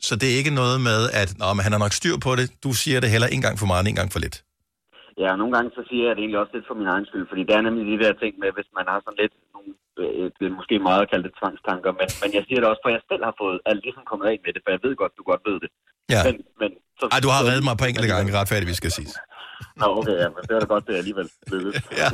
så 0.00 0.16
det 0.16 0.32
er 0.32 0.36
ikke 0.36 0.50
noget 0.50 0.80
med, 0.80 1.10
at 1.10 1.38
Nå, 1.38 1.52
men 1.52 1.62
han 1.62 1.72
har 1.72 1.78
nok 1.78 1.92
styr 1.92 2.16
på 2.16 2.36
det. 2.36 2.50
Du 2.62 2.72
siger 2.72 3.00
det 3.00 3.10
heller 3.10 3.26
en 3.26 3.40
gang 3.40 3.58
for 3.58 3.66
meget, 3.66 3.80
end 3.80 3.88
en 3.88 3.96
gang 3.96 4.12
for 4.12 4.18
lidt. 4.18 4.42
Ja, 5.20 5.28
og 5.34 5.38
nogle 5.40 5.52
gange 5.56 5.68
så 5.76 5.82
siger 5.88 6.04
jeg 6.06 6.14
det 6.14 6.22
egentlig 6.22 6.40
også 6.42 6.54
lidt 6.56 6.68
for 6.70 6.76
min 6.80 6.90
egen 6.94 7.06
skyld, 7.08 7.26
fordi 7.30 7.42
det 7.48 7.54
er 7.58 7.62
nemlig 7.66 7.84
de 7.92 7.98
der 8.04 8.12
ting 8.22 8.32
med, 8.42 8.50
hvis 8.56 8.70
man 8.78 8.84
har 8.90 8.98
sådan 9.04 9.20
lidt 9.22 9.34
nogle, 9.54 9.70
øh, 10.02 10.24
det 10.36 10.44
er 10.50 10.54
måske 10.60 10.74
meget 10.88 11.00
at 11.04 11.08
kalde 11.12 11.24
det 11.28 11.34
tvangstanker, 11.40 11.90
men, 12.00 12.08
men 12.22 12.30
jeg 12.36 12.42
siger 12.46 12.58
det 12.60 12.68
også, 12.72 12.82
for 12.84 12.90
jeg 12.96 13.02
selv 13.10 13.22
har 13.28 13.34
fået 13.42 13.56
alt 13.70 13.82
ligesom 13.86 14.04
kommet 14.10 14.26
af 14.32 14.36
med 14.44 14.50
det, 14.54 14.60
for 14.64 14.70
jeg 14.74 14.80
ved 14.84 14.92
godt, 15.02 15.12
du 15.18 15.22
godt 15.32 15.42
ved 15.48 15.56
det. 15.64 15.70
Ja. 16.14 16.20
Men, 16.26 16.34
men, 16.60 16.70
så, 17.00 17.04
Ej, 17.14 17.20
du 17.26 17.30
har 17.34 17.40
reddet 17.48 17.64
mig 17.68 17.74
på 17.80 17.86
enkelte 17.90 18.08
gange, 18.12 18.26
retfærdigt, 18.40 18.70
vi 18.74 18.78
skal 18.82 18.92
sige. 18.98 19.08
Nå, 19.80 19.86
okay, 19.98 20.16
ja, 20.22 20.28
men 20.34 20.40
det 20.46 20.52
er 20.56 20.60
da 20.64 20.68
godt, 20.74 20.84
det 20.86 20.92
er 20.96 21.00
alligevel 21.04 21.28
blevet. 21.48 21.72
ja. 22.02 22.08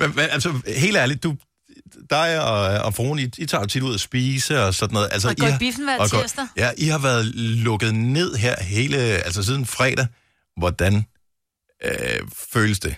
Men, 0.00 0.08
men 0.18 0.26
altså, 0.36 0.48
helt 0.86 0.96
ærligt, 1.04 1.20
du, 1.26 1.30
dig 2.16 2.28
og, 2.50 2.60
og 2.86 2.90
fruen, 2.98 3.18
I, 3.24 3.26
I 3.42 3.46
tager 3.50 3.62
jo 3.64 3.68
tit 3.74 3.82
ud 3.88 3.94
at 3.94 4.02
spise 4.08 4.52
og 4.64 4.74
sådan 4.80 4.94
noget. 4.94 5.08
Altså, 5.14 5.28
Og 5.28 5.34
går 5.40 5.46
i 5.46 5.50
har- 5.50 5.58
biffen 5.66 5.84
hver 5.84 5.96
tirsdag. 6.06 6.44
Ja, 6.62 6.68
I 6.84 6.86
har 6.94 7.00
været 7.08 7.24
lukket 7.68 7.94
ned 7.94 8.30
her 8.44 8.56
hele, 8.74 8.96
altså 9.26 9.40
siden 9.48 9.66
fredag. 9.66 10.06
Hvordan 10.56 10.94
øh, 11.88 12.20
føles 12.54 12.80
det? 12.86 12.94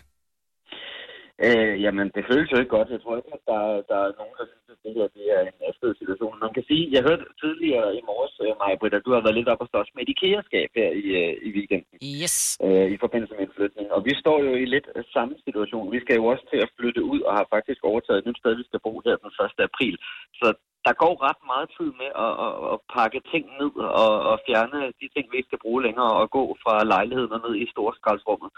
Øh, 1.47 1.75
jamen, 1.85 2.07
det 2.17 2.23
føles 2.31 2.49
jo 2.53 2.59
ikke 2.61 2.77
godt. 2.77 2.95
Jeg 2.95 3.01
tror 3.03 3.17
ikke, 3.21 3.33
at 3.39 3.45
der, 3.51 3.63
der 3.91 3.99
er 4.07 4.19
nogen, 4.21 4.35
der 4.41 4.47
synes, 4.51 4.69
at 4.75 4.79
det 4.85 4.93
her 4.97 5.09
det 5.17 5.25
er 5.37 5.43
en 5.51 5.61
afsted 5.71 5.93
situation. 6.01 6.43
Man 6.47 6.55
kan 6.57 6.65
sige, 6.71 6.85
jeg 6.95 7.03
hørte 7.09 7.25
tidligere 7.43 7.89
i 7.99 8.03
morges, 8.11 8.35
øh, 8.45 8.53
Maja 8.61 8.77
Britt, 8.81 8.99
at 8.99 9.07
du 9.07 9.13
har 9.15 9.23
været 9.25 9.39
lidt 9.39 9.53
op 9.53 9.63
og 9.65 9.69
slås 9.71 9.91
med 9.95 10.03
et 10.03 10.13
IKEA-skab 10.15 10.71
her 10.81 10.91
i, 11.03 11.07
øh, 11.23 11.35
i 11.47 11.49
weekenden. 11.57 11.95
Yes. 12.23 12.37
Øh, 12.67 12.89
I 12.95 12.97
forbindelse 13.05 13.35
med 13.35 13.45
en 13.47 13.57
flytning. 13.57 13.87
Og 13.97 14.01
vi 14.09 14.13
står 14.23 14.39
jo 14.47 14.53
i 14.63 14.67
lidt 14.75 14.89
øh, 14.97 15.05
samme 15.17 15.35
situation. 15.47 15.93
Vi 15.95 16.01
skal 16.05 16.17
jo 16.21 16.25
også 16.33 16.45
til 16.53 16.61
at 16.65 16.73
flytte 16.79 17.03
ud 17.13 17.21
og 17.29 17.33
har 17.39 17.47
faktisk 17.55 17.81
overtaget 17.91 18.19
et 18.21 18.27
nyt 18.29 18.41
sted, 18.43 18.53
vi 18.61 18.69
skal 18.69 18.85
bo 18.87 18.93
her 19.07 19.17
den 19.23 19.31
1. 19.61 19.69
april. 19.71 19.95
Så 20.41 20.47
der 20.87 20.95
går 21.03 21.15
ret 21.27 21.41
meget 21.53 21.69
tid 21.77 21.91
med 22.01 22.11
at, 22.25 22.33
at, 22.47 22.53
at 22.73 22.79
pakke 22.97 23.21
ting 23.33 23.45
ned 23.61 23.73
og, 24.05 24.13
og 24.31 24.37
fjerne 24.47 24.79
de 25.01 25.07
ting, 25.15 25.25
vi 25.29 25.37
ikke 25.39 25.51
skal 25.51 25.65
bruge 25.65 25.81
længere 25.87 26.13
og 26.21 26.27
gå 26.39 26.45
fra 26.65 26.75
lejligheden 26.95 27.33
og 27.37 27.41
ned 27.47 27.55
i 27.63 27.67
storskraldsrummet. 27.73 28.51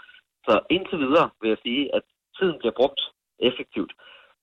Så 0.47 0.53
indtil 0.75 0.99
videre 1.05 1.27
vil 1.41 1.49
jeg 1.53 1.59
sige, 1.65 1.81
at 1.97 2.03
tiden 2.37 2.57
bliver 2.61 2.75
brugt 2.79 3.01
effektivt. 3.49 3.91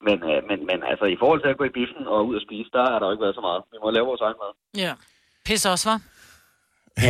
Men, 0.07 0.17
øh, 0.31 0.39
men, 0.49 0.59
men 0.71 0.79
altså, 0.91 1.07
i 1.15 1.17
forhold 1.23 1.41
til 1.43 1.53
at 1.53 1.59
gå 1.61 1.65
i 1.71 1.77
biffen 1.79 2.05
og 2.15 2.19
ud 2.29 2.35
og 2.39 2.45
spise, 2.47 2.71
der 2.77 2.83
har 2.91 2.99
der 2.99 3.07
jo 3.07 3.13
ikke 3.15 3.25
været 3.27 3.39
så 3.41 3.45
meget. 3.49 3.61
Vi 3.73 3.79
må 3.83 3.89
lave 3.91 4.07
vores 4.11 4.25
egen 4.27 4.39
mad. 4.43 4.53
Ja. 4.85 4.93
Pisse 5.47 5.69
også, 5.75 5.87
var? 5.93 5.99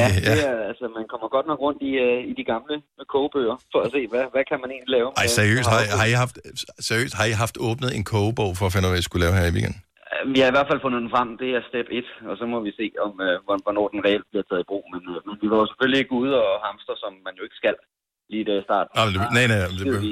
Ja, 0.01 0.09
det 0.27 0.41
er, 0.51 0.57
altså, 0.70 0.85
man 0.99 1.05
kommer 1.12 1.29
godt 1.37 1.47
nok 1.51 1.59
rundt 1.66 1.81
i, 1.91 1.93
øh, 2.07 2.20
i 2.31 2.33
de 2.41 2.45
gamle 2.53 2.75
kogebøger, 3.14 3.57
for 3.73 3.81
at 3.85 3.91
se, 3.97 4.01
hvad, 4.12 4.25
hvad 4.35 4.45
kan 4.51 4.59
man 4.62 4.70
egentlig 4.75 4.93
lave. 4.99 5.09
Ej, 5.16 5.23
med- 5.23 5.29
seriøst, 5.41 5.66
med 5.68 5.73
har, 5.75 5.81
har, 6.01 6.07
I 6.12 6.16
haft, 6.25 6.37
seriøst, 6.89 7.14
har 7.20 7.27
I 7.33 7.35
haft 7.45 7.57
åbnet 7.68 7.91
en 7.99 8.05
kogebog 8.14 8.51
for 8.59 8.64
at 8.66 8.73
finde 8.73 8.85
ud 8.87 8.91
af, 8.91 8.95
hvad 8.95 9.03
I 9.05 9.09
skulle 9.09 9.25
lave 9.27 9.35
her 9.39 9.47
i 9.51 9.55
weekenden? 9.57 9.81
Vi 10.35 10.39
har 10.41 10.49
i 10.51 10.57
hvert 10.57 10.69
fald 10.71 10.85
fundet 10.85 11.01
den 11.05 11.11
frem. 11.15 11.29
Det 11.43 11.49
er 11.57 11.63
step 11.71 11.89
1, 11.91 12.05
og 12.31 12.35
så 12.41 12.45
må 12.53 12.57
vi 12.67 12.71
se, 12.81 12.87
om 13.07 13.13
øh, 13.27 13.35
hvorn- 13.47 13.65
hvornår 13.67 13.87
den 13.95 14.01
reelt 14.07 14.27
bliver 14.31 14.47
taget 14.49 14.63
i 14.65 14.69
brug. 14.71 14.85
Men, 14.93 15.03
øh, 15.13 15.19
men 15.27 15.35
vi 15.43 15.47
var 15.53 15.59
jo 15.63 15.67
selvfølgelig 15.71 16.01
ikke 16.03 16.15
ude 16.23 16.35
og 16.47 16.53
hamster, 16.67 16.95
som 17.03 17.13
man 17.27 17.35
jo 17.39 17.43
ikke 17.47 17.59
skal 17.63 17.77
lige 18.33 18.45
der 18.49 18.57
i 18.63 18.65
starten. 18.69 18.91
Det- 19.15 19.33
nej, 19.39 19.47
nej, 19.53 19.61
det 19.79 19.87
vi, 20.07 20.11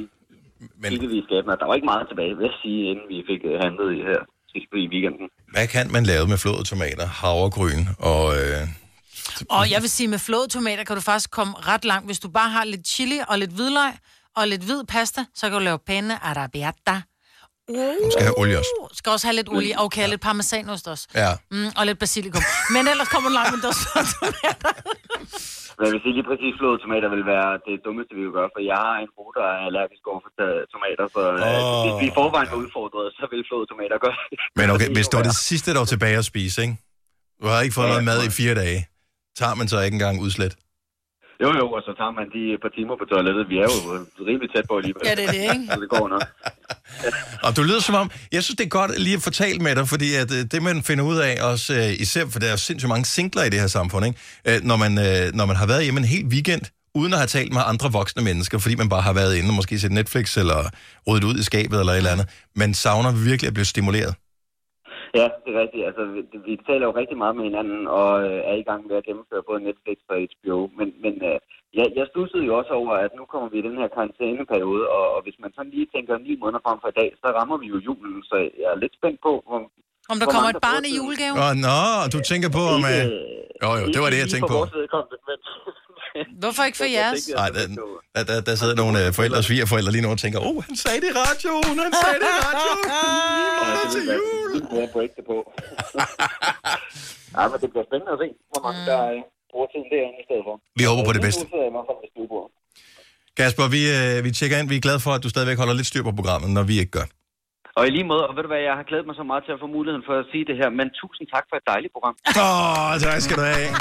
men... 0.83 0.89
vi 1.13 1.17
i 1.23 1.25
skabene. 1.29 1.57
Der 1.63 1.67
var 1.71 1.77
ikke 1.79 1.91
meget 1.93 2.07
tilbage, 2.11 2.33
vil 2.39 2.45
jeg 2.51 2.57
sige, 2.65 2.81
inden 2.91 3.07
vi 3.13 3.19
fik 3.31 3.41
øh, 3.51 3.57
handlet 3.65 3.89
i 3.99 4.01
her 4.11 4.21
sidst 4.53 4.69
i 4.85 4.87
weekenden. 4.95 5.27
Hvad 5.55 5.67
kan 5.75 5.87
man 5.97 6.03
lave 6.13 6.25
med 6.33 6.39
flåede 6.45 6.65
tomater, 6.73 7.07
havregryn 7.23 7.83
og... 8.11 8.25
Øh, 8.41 8.63
Og 9.59 9.63
jeg 9.73 9.81
vil 9.85 9.91
sige, 9.97 10.09
med 10.15 10.21
flåede 10.29 10.49
tomater 10.57 10.85
kan 10.89 10.97
du 10.99 11.03
faktisk 11.11 11.31
komme 11.39 11.55
ret 11.71 11.85
langt. 11.91 12.07
Hvis 12.09 12.21
du 12.25 12.29
bare 12.39 12.51
har 12.57 12.65
lidt 12.65 12.85
chili 12.95 13.19
og 13.31 13.39
lidt 13.43 13.53
hvidløg 13.59 13.93
og 14.39 14.43
lidt 14.53 14.65
hvid 14.69 14.83
pasta, 14.95 15.21
så 15.39 15.43
kan 15.49 15.59
du 15.59 15.65
lave 15.71 15.79
penne 15.91 16.15
arrabbiata. 16.29 16.97
Uh, 17.71 17.77
man 18.05 18.11
skal 18.14 18.25
have 18.29 18.39
olie 18.43 18.57
også. 18.61 18.73
skal 19.01 19.09
også 19.16 19.27
have 19.29 19.37
lidt 19.41 19.49
olie. 19.57 19.75
Okay, 19.87 20.03
og 20.07 20.11
lidt 20.14 20.23
parmesanost 20.29 20.87
også. 20.95 21.05
Ja. 21.23 21.31
Mm, 21.55 21.71
og 21.79 21.83
lidt 21.89 21.99
basilikum. 22.05 22.43
Men 22.75 22.83
ellers 22.93 23.09
kommer 23.12 23.27
du 23.31 23.35
langt 23.39 23.51
med 23.55 23.61
deres 23.66 23.79
flåede 23.85 24.09
tomater. 24.18 24.73
Men 25.77 25.83
jeg 25.87 25.93
vil 25.95 26.03
sige 26.05 26.14
lige 26.18 26.29
præcis, 26.31 26.53
flåede 26.61 26.79
tomater 26.85 27.09
vil 27.16 27.25
være 27.35 27.51
det 27.68 27.77
dummeste, 27.87 28.12
vi 28.18 28.23
kan 28.27 28.35
gøre, 28.39 28.51
for 28.55 28.61
jeg 28.73 28.79
har 28.87 28.97
en 29.05 29.11
bror, 29.16 29.31
der 29.39 29.47
er 29.55 29.61
allergisk 29.68 30.03
over 30.11 30.21
for 30.25 30.33
tomater, 30.75 31.05
så 31.14 31.21
oh. 31.23 31.81
Hvis 31.85 31.95
vi 32.03 32.07
i 32.12 32.14
forvejen 32.21 32.49
er 32.55 32.59
udfordret, 32.64 33.07
så 33.18 33.25
vil 33.33 33.43
flåede 33.49 33.66
tomater 33.73 33.95
gøre 34.07 34.18
det. 34.31 34.39
Men 34.59 34.66
okay, 34.75 34.89
hvis 34.97 35.07
det 35.11 35.16
var 35.21 35.27
det 35.31 35.37
sidste, 35.51 35.68
der 35.75 35.81
var 35.85 35.91
tilbage 35.95 36.16
at 36.23 36.27
spise, 36.33 36.57
ikke? 36.64 36.75
Du 37.41 37.45
har 37.53 37.59
ikke 37.64 37.77
fået 37.79 37.89
noget 37.93 38.05
mad 38.12 38.21
i 38.29 38.31
fire 38.41 38.55
dage. 38.62 38.81
Tager 39.41 39.55
man 39.61 39.66
så 39.73 39.77
ikke 39.87 39.97
engang 39.99 40.16
udslet? 40.27 40.55
Jo, 41.43 41.49
jo, 41.61 41.66
og 41.76 41.82
så 41.86 41.93
tager 41.99 42.14
man 42.18 42.26
de 42.34 42.41
et 42.55 42.61
par 42.64 42.72
timer 42.76 42.95
på 43.01 43.05
toilettet. 43.12 43.49
Vi 43.53 43.57
er 43.64 43.66
jo 43.72 43.78
rimelig 44.28 44.49
tæt 44.55 44.64
på 44.70 44.74
alligevel. 44.78 45.03
Ja, 45.09 45.14
det 45.18 45.24
er 45.28 45.32
det, 45.36 45.43
ikke? 45.55 45.66
Så 45.74 45.80
det 45.80 45.91
går 45.97 46.09
nok. 46.14 46.26
Og 47.47 47.57
du 47.57 47.62
lyder 47.62 47.80
som 47.80 47.95
om, 47.95 48.11
jeg 48.32 48.43
synes, 48.45 48.57
det 48.57 48.64
er 48.64 48.68
godt 48.80 48.93
lige 49.07 49.16
at 49.16 49.22
fortælle 49.22 49.59
med 49.66 49.76
dig, 49.76 49.88
fordi 49.88 50.09
at, 50.14 50.30
øh, 50.36 50.43
det, 50.53 50.62
man 50.62 50.82
finder 50.82 51.05
ud 51.05 51.18
af, 51.28 51.32
også 51.53 51.74
øh, 51.74 52.01
især, 52.05 52.24
for 52.32 52.38
der 52.38 52.53
er 52.53 52.57
sindssygt 52.57 52.88
mange 52.88 53.05
singler 53.05 53.43
i 53.45 53.51
det 53.51 53.61
her 53.61 53.66
samfund, 53.66 54.07
ikke? 54.07 54.18
Øh, 54.49 54.59
når, 54.68 54.76
man, 54.76 54.93
når 55.34 55.47
man 55.47 55.57
har 55.57 55.66
været 55.66 55.82
hjemme 55.82 56.01
en 56.01 56.07
hel 56.07 56.26
weekend, 56.26 56.62
uden 56.95 57.12
at 57.12 57.18
have 57.18 57.26
talt 57.26 57.53
med 57.53 57.62
andre 57.66 57.93
voksne 57.93 58.22
mennesker, 58.22 58.59
fordi 58.59 58.74
man 58.74 58.88
bare 58.88 59.03
har 59.03 59.12
været 59.12 59.36
inde 59.36 59.49
og 59.49 59.55
måske 59.55 59.78
set 59.78 59.93
Netflix, 59.93 60.36
eller 60.36 60.70
ryddet 61.09 61.24
ud 61.24 61.34
i 61.38 61.43
skabet, 61.43 61.80
eller 61.80 61.93
et 61.93 61.97
eller 61.97 62.11
andet. 62.11 62.28
Man 62.57 62.74
savner 62.74 63.12
virkelig 63.12 63.49
at 63.49 63.55
blive 63.55 63.64
stimuleret. 63.64 64.14
Ja, 65.19 65.27
det 65.43 65.51
er 65.53 65.61
rigtigt. 65.65 65.87
Altså, 65.89 66.03
vi, 66.15 66.21
vi 66.49 66.55
taler 66.69 66.85
jo 66.89 66.99
rigtig 67.01 67.17
meget 67.23 67.37
med 67.37 67.45
hinanden, 67.51 67.81
og 67.99 68.11
øh, 68.27 68.41
er 68.51 68.57
i 68.63 68.67
gang 68.71 68.81
med 68.89 68.97
at 68.97 69.07
gennemføre 69.09 69.49
både 69.49 69.61
Netflix 69.69 69.99
og 70.11 70.17
HBO. 70.33 70.57
Men, 70.79 70.89
men 71.05 71.15
øh, 71.31 71.39
jeg, 71.79 71.87
jeg 71.99 72.07
stussede 72.13 72.45
jo 72.49 72.53
også 72.61 72.73
over, 72.81 72.95
at 73.05 73.13
nu 73.19 73.25
kommer 73.33 73.49
vi 73.53 73.59
i 73.59 73.67
den 73.69 73.77
her 73.81 73.89
karantæneperiode, 73.97 74.85
og, 74.97 75.05
og 75.15 75.21
hvis 75.25 75.37
man 75.43 75.51
sådan 75.57 75.73
lige 75.77 75.89
tænker 75.95 76.15
ni 76.19 76.33
måneder 76.43 76.63
frem 76.67 76.79
for 76.83 76.89
i 76.91 76.99
dag, 77.01 77.11
så 77.21 77.27
rammer 77.39 77.57
vi 77.63 77.67
jo 77.75 77.79
julen, 77.89 78.17
så 78.31 78.37
jeg 78.63 78.69
er 78.75 78.83
lidt 78.83 78.95
spændt 78.99 79.19
på, 79.27 79.33
hvor, 79.47 79.59
Om 80.13 80.17
der 80.19 80.27
hvor 80.27 80.35
kommer 80.35 80.51
et 80.55 80.63
barn 80.69 80.85
i 80.91 80.93
julegave? 80.99 81.35
Åh, 81.45 81.53
nå, 81.67 81.79
du 82.15 82.19
tænker 82.31 82.49
på, 82.59 82.63
om... 82.77 82.83
Øh... 82.93 83.05
Jo, 83.65 83.71
jo, 83.81 83.87
det 83.95 84.01
var 84.03 84.11
det, 84.13 84.19
jeg 84.25 84.31
tænkte 84.35 84.51
på. 84.57 84.61
Hvorfor 86.43 86.63
ikke 86.69 86.79
for 86.83 86.85
jeres? 86.99 87.29
Nej, 87.29 87.49
der, 87.57 87.63
der, 88.15 88.23
der, 88.31 88.41
der 88.49 88.55
sidder 88.61 88.77
nogle 88.83 89.07
øh, 89.07 89.13
forældre 89.19 89.39
og 89.39 89.45
svigerforældre 89.45 89.91
lige 89.93 90.03
nu 90.07 90.11
og 90.17 90.21
tænker, 90.25 90.39
åh, 90.41 90.47
oh, 90.57 90.65
han 90.69 90.77
sagde 90.85 91.01
det 91.05 91.09
i 91.13 91.15
radioen, 91.23 91.77
han 91.87 91.93
sagde 92.03 92.19
det 92.23 92.31
i 92.37 92.39
radioen. 92.47 92.87
Måde 94.73 94.83
at 94.89 94.91
break 94.97 95.11
det 95.17 95.25
på. 95.33 95.37
ja, 97.37 97.43
men 97.51 97.57
det 97.63 97.69
bliver 97.73 97.87
spændende 97.91 98.13
at 98.17 98.19
se, 98.23 98.29
hvor 98.53 98.61
mange 98.67 98.81
der 98.91 99.01
øh, 99.13 99.19
bruger 99.51 99.67
tiden 99.73 99.87
derinde 99.93 100.19
i 100.23 100.25
stedet 100.29 100.45
for. 100.49 100.55
Vi 100.81 100.85
håber 100.91 101.03
på 101.09 101.13
det 101.17 101.23
bedste. 101.27 101.43
Kasper, 103.41 103.67
vi, 103.77 103.83
øh, 103.97 104.25
vi 104.25 104.31
tjekker 104.39 104.57
ind. 104.59 104.69
Vi 104.69 104.77
er 104.77 104.85
glade 104.87 105.01
for, 105.07 105.13
at 105.17 105.23
du 105.25 105.29
stadigvæk 105.35 105.59
holder 105.63 105.75
lidt 105.75 105.89
styr 105.93 106.03
på 106.09 106.13
programmet, 106.19 106.51
når 106.51 106.63
vi 106.71 106.75
ikke 106.83 106.95
gør. 106.99 107.07
Og 107.77 107.83
i 107.89 107.91
lige 107.97 108.07
måde, 108.12 108.23
og 108.29 108.33
ved 108.37 108.43
du 108.47 108.51
hvad, 108.53 108.62
jeg 108.68 108.75
har 108.81 108.85
glædet 108.91 109.07
mig 109.09 109.16
så 109.21 109.25
meget 109.31 109.43
til 109.47 109.53
at 109.57 109.61
få 109.64 109.68
muligheden 109.77 110.05
for 110.09 110.14
at 110.23 110.27
sige 110.33 110.45
det 110.51 110.57
her, 110.61 110.68
men 110.79 110.87
tusind 111.01 111.27
tak 111.35 111.45
for 111.51 111.57
et 111.61 111.64
dejligt 111.73 111.93
program. 111.97 112.14
Åh, 112.27 112.87
oh, 112.87 112.93
tak 113.07 113.18
skal 113.27 113.37
du 113.41 113.45
have. 113.53 113.68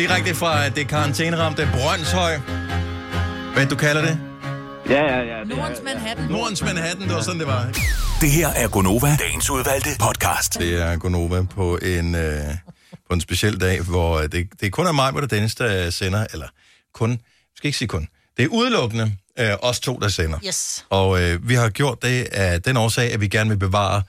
Direkte 0.00 0.32
fra 0.42 0.52
det 0.76 0.84
karantæneramte 0.94 1.62
Brøndshøj. 1.76 2.34
Hvad 3.54 3.66
du 3.72 3.76
kalder 3.86 4.02
det? 4.08 4.14
Ja, 4.94 5.02
ja, 5.12 5.18
ja. 5.30 5.38
Nordens 5.44 5.80
Manhattan. 5.88 6.24
Nordens 6.36 6.62
Manhattan, 6.68 7.02
det 7.08 7.14
var 7.18 7.24
sådan, 7.28 7.40
det 7.40 7.46
var. 7.54 7.62
Det 8.24 8.30
her 8.38 8.48
er 8.62 8.68
Gonova, 8.68 9.10
dagens 9.26 9.50
udvalgte 9.50 9.90
podcast. 10.06 10.50
Det 10.62 10.70
er 10.82 10.96
Gonova 11.02 11.40
på 11.58 11.66
en, 11.92 12.14
øh, 12.14 12.50
på 13.06 13.12
en 13.16 13.20
speciel 13.20 13.60
dag, 13.60 13.76
hvor 13.90 14.18
det, 14.18 14.48
det 14.60 14.72
kun 14.72 14.86
er 14.86 14.92
mig, 14.92 15.10
hvor 15.12 15.20
det 15.20 15.30
Dennis, 15.30 15.54
der 15.54 15.90
sender, 15.90 16.26
eller 16.32 16.46
kun, 16.94 17.10
jeg 17.10 17.18
skal 17.56 17.66
ikke 17.68 17.78
sige 17.78 17.88
kun, 17.88 18.08
det 18.36 18.44
er 18.44 18.48
udelukkende 18.48 19.12
øh, 19.40 19.56
os 19.62 19.80
to, 19.80 19.98
der 19.98 20.08
sender. 20.08 20.38
Yes. 20.46 20.86
Og 20.90 21.22
øh, 21.22 21.48
vi 21.48 21.54
har 21.54 21.68
gjort 21.68 22.02
det 22.02 22.24
af 22.24 22.62
den 22.62 22.76
årsag, 22.76 23.12
at 23.12 23.20
vi 23.20 23.28
gerne 23.28 23.50
vil 23.50 23.58
bevare 23.58 24.02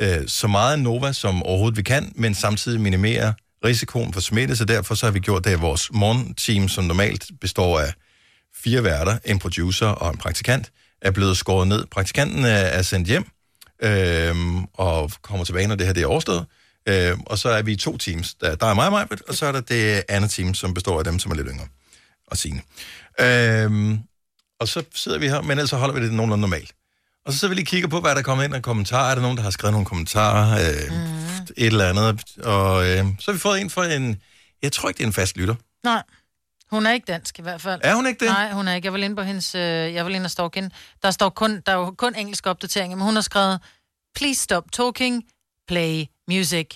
øh, 0.00 0.18
så 0.26 0.46
meget 0.46 0.78
Nova 0.78 1.12
som 1.12 1.42
overhovedet 1.42 1.76
vi 1.76 1.82
kan, 1.82 2.12
men 2.14 2.34
samtidig 2.34 2.80
minimere 2.80 3.34
risikoen 3.64 4.12
for 4.12 4.20
smitte, 4.20 4.56
så 4.56 4.64
derfor 4.64 4.94
så 4.94 5.06
har 5.06 5.10
vi 5.10 5.20
gjort 5.20 5.44
det, 5.44 5.50
at 5.50 5.60
vores 5.60 5.92
morgenteam, 5.92 6.68
som 6.68 6.84
normalt 6.84 7.24
består 7.40 7.80
af 7.80 7.92
fire 8.64 8.84
værter, 8.84 9.18
en 9.24 9.38
producer 9.38 9.86
og 9.86 10.10
en 10.10 10.18
praktikant, 10.18 10.72
er 11.02 11.10
blevet 11.10 11.36
skåret 11.36 11.68
ned. 11.68 11.86
Praktikanten 11.86 12.44
er, 12.44 12.48
er 12.48 12.82
sendt 12.82 13.08
hjem, 13.08 13.24
øh, 13.82 14.34
og 14.74 15.12
kommer 15.22 15.44
tilbage, 15.44 15.66
når 15.66 15.74
det 15.74 15.86
her 15.86 15.92
det 15.92 16.02
er 16.02 16.06
overstået. 16.06 16.46
Øh, 16.88 17.18
og 17.26 17.38
så 17.38 17.48
er 17.48 17.62
vi 17.62 17.76
to 17.76 17.96
teams. 17.96 18.34
Der, 18.34 18.54
der 18.54 18.66
er 18.66 18.74
mig 18.74 18.86
og 18.86 18.92
mig, 18.92 19.06
og 19.28 19.34
så 19.34 19.46
er 19.46 19.52
der 19.52 19.60
det 19.60 20.02
andet 20.08 20.30
team, 20.30 20.54
som 20.54 20.74
består 20.74 20.98
af 20.98 21.04
dem, 21.04 21.18
som 21.18 21.32
er 21.32 21.36
lidt 21.36 21.48
yngre. 21.50 21.66
Og 22.26 22.36
sine. 22.36 22.60
Øh, 23.20 23.98
og 24.60 24.68
så 24.68 24.84
sidder 24.94 25.18
vi 25.18 25.28
her, 25.28 25.40
men 25.40 25.50
ellers 25.50 25.70
så 25.70 25.76
holder 25.76 25.94
vi 25.94 26.06
det 26.06 26.12
nogenlunde 26.12 26.40
normalt. 26.40 26.72
Og 27.26 27.32
så 27.32 27.38
sidder 27.38 27.54
vi 27.54 27.54
lige 27.54 27.64
og 27.64 27.68
kigger 27.68 27.88
på, 27.88 28.00
hvad 28.00 28.14
der 28.14 28.22
kommer 28.22 28.44
ind 28.44 28.54
af 28.54 28.62
kommentarer. 28.62 29.10
Er 29.10 29.14
der 29.14 29.22
nogen, 29.22 29.36
der 29.36 29.42
har 29.42 29.50
skrevet 29.50 29.72
nogle 29.72 29.86
kommentarer? 29.86 30.52
Øh, 30.52 30.92
mm. 30.92 31.42
Et 31.56 31.66
eller 31.66 31.88
andet. 31.88 32.22
Og 32.44 32.88
øh, 32.88 33.04
så 33.18 33.24
har 33.26 33.32
vi 33.32 33.38
fået 33.38 33.60
en 33.60 33.70
for 33.70 33.82
en... 33.82 34.22
Jeg 34.62 34.72
tror 34.72 34.88
ikke, 34.88 34.98
det 34.98 35.04
er 35.04 35.06
en 35.06 35.12
fast 35.12 35.36
lytter. 35.36 35.54
Nej. 35.84 36.02
Hun 36.70 36.86
er 36.86 36.92
ikke 36.92 37.12
dansk 37.12 37.38
i 37.38 37.42
hvert 37.42 37.60
fald. 37.60 37.80
Er 37.84 37.94
hun 37.94 38.06
ikke 38.06 38.24
det? 38.24 38.32
Nej, 38.32 38.52
hun 38.52 38.68
er 38.68 38.74
ikke. 38.74 38.86
Jeg 38.86 38.92
vil 38.92 39.02
ind 39.02 39.16
på 39.16 39.22
hendes... 39.22 39.54
Øh, 39.54 39.94
jeg 39.94 40.06
vil 40.06 40.14
ind 40.14 40.24
og 40.24 40.30
stalke 40.30 40.60
hende. 40.60 40.74
Der, 41.02 41.10
står 41.10 41.28
kun, 41.28 41.60
der 41.66 41.72
er 41.72 41.76
jo 41.76 41.90
kun 41.90 42.14
engelske 42.14 42.50
opdateringer, 42.50 42.96
men 42.96 43.04
hun 43.04 43.14
har 43.14 43.22
skrevet, 43.22 43.60
please 44.14 44.42
stop 44.42 44.64
talking, 44.72 45.24
play 45.68 46.04
music. 46.28 46.66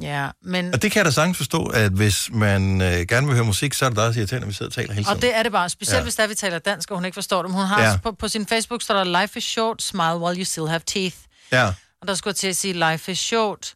Ja, 0.00 0.28
men... 0.42 0.74
Og 0.74 0.82
det 0.82 0.92
kan 0.92 0.98
jeg 0.98 1.04
da 1.04 1.10
sagtens 1.10 1.36
forstå, 1.36 1.66
at 1.66 1.92
hvis 1.92 2.30
man 2.32 2.80
øh, 2.80 2.88
gerne 3.08 3.26
vil 3.26 3.36
høre 3.36 3.44
musik, 3.44 3.74
så 3.74 3.84
er 3.84 3.88
det 3.88 3.96
da 3.96 4.02
også 4.02 4.20
irriterende, 4.20 4.44
at 4.44 4.48
vi 4.48 4.54
sidder 4.54 4.70
og 4.70 4.74
taler 4.74 4.92
hele 4.92 5.04
tiden. 5.04 5.16
Og 5.16 5.22
det 5.22 5.36
er 5.36 5.42
det 5.42 5.52
bare, 5.52 5.68
specielt 5.68 5.98
Ja. 5.98 6.02
hvis 6.02 6.14
der 6.14 6.26
vi 6.26 6.34
taler 6.34 6.58
dansk, 6.58 6.90
og 6.90 6.96
hun 6.96 7.04
ikke 7.04 7.14
forstår 7.14 7.42
dem. 7.42 7.50
Hun 7.52 7.66
har 7.66 7.82
Ja. 7.82 7.96
på, 8.02 8.12
på 8.12 8.28
sin 8.28 8.46
Facebook, 8.46 8.82
står 8.82 8.94
der, 9.04 9.20
life 9.22 9.38
is 9.38 9.44
short, 9.44 9.82
smile 9.82 10.16
while 10.16 10.38
you 10.38 10.44
still 10.44 10.66
have 10.68 10.80
teeth. 10.86 11.16
Ja, 11.52 11.66
Og 12.00 12.08
der 12.08 12.14
skulle 12.14 12.34
til 12.34 12.48
at 12.48 12.56
sige, 12.56 12.90
life 12.92 13.12
is 13.12 13.18
short, 13.18 13.74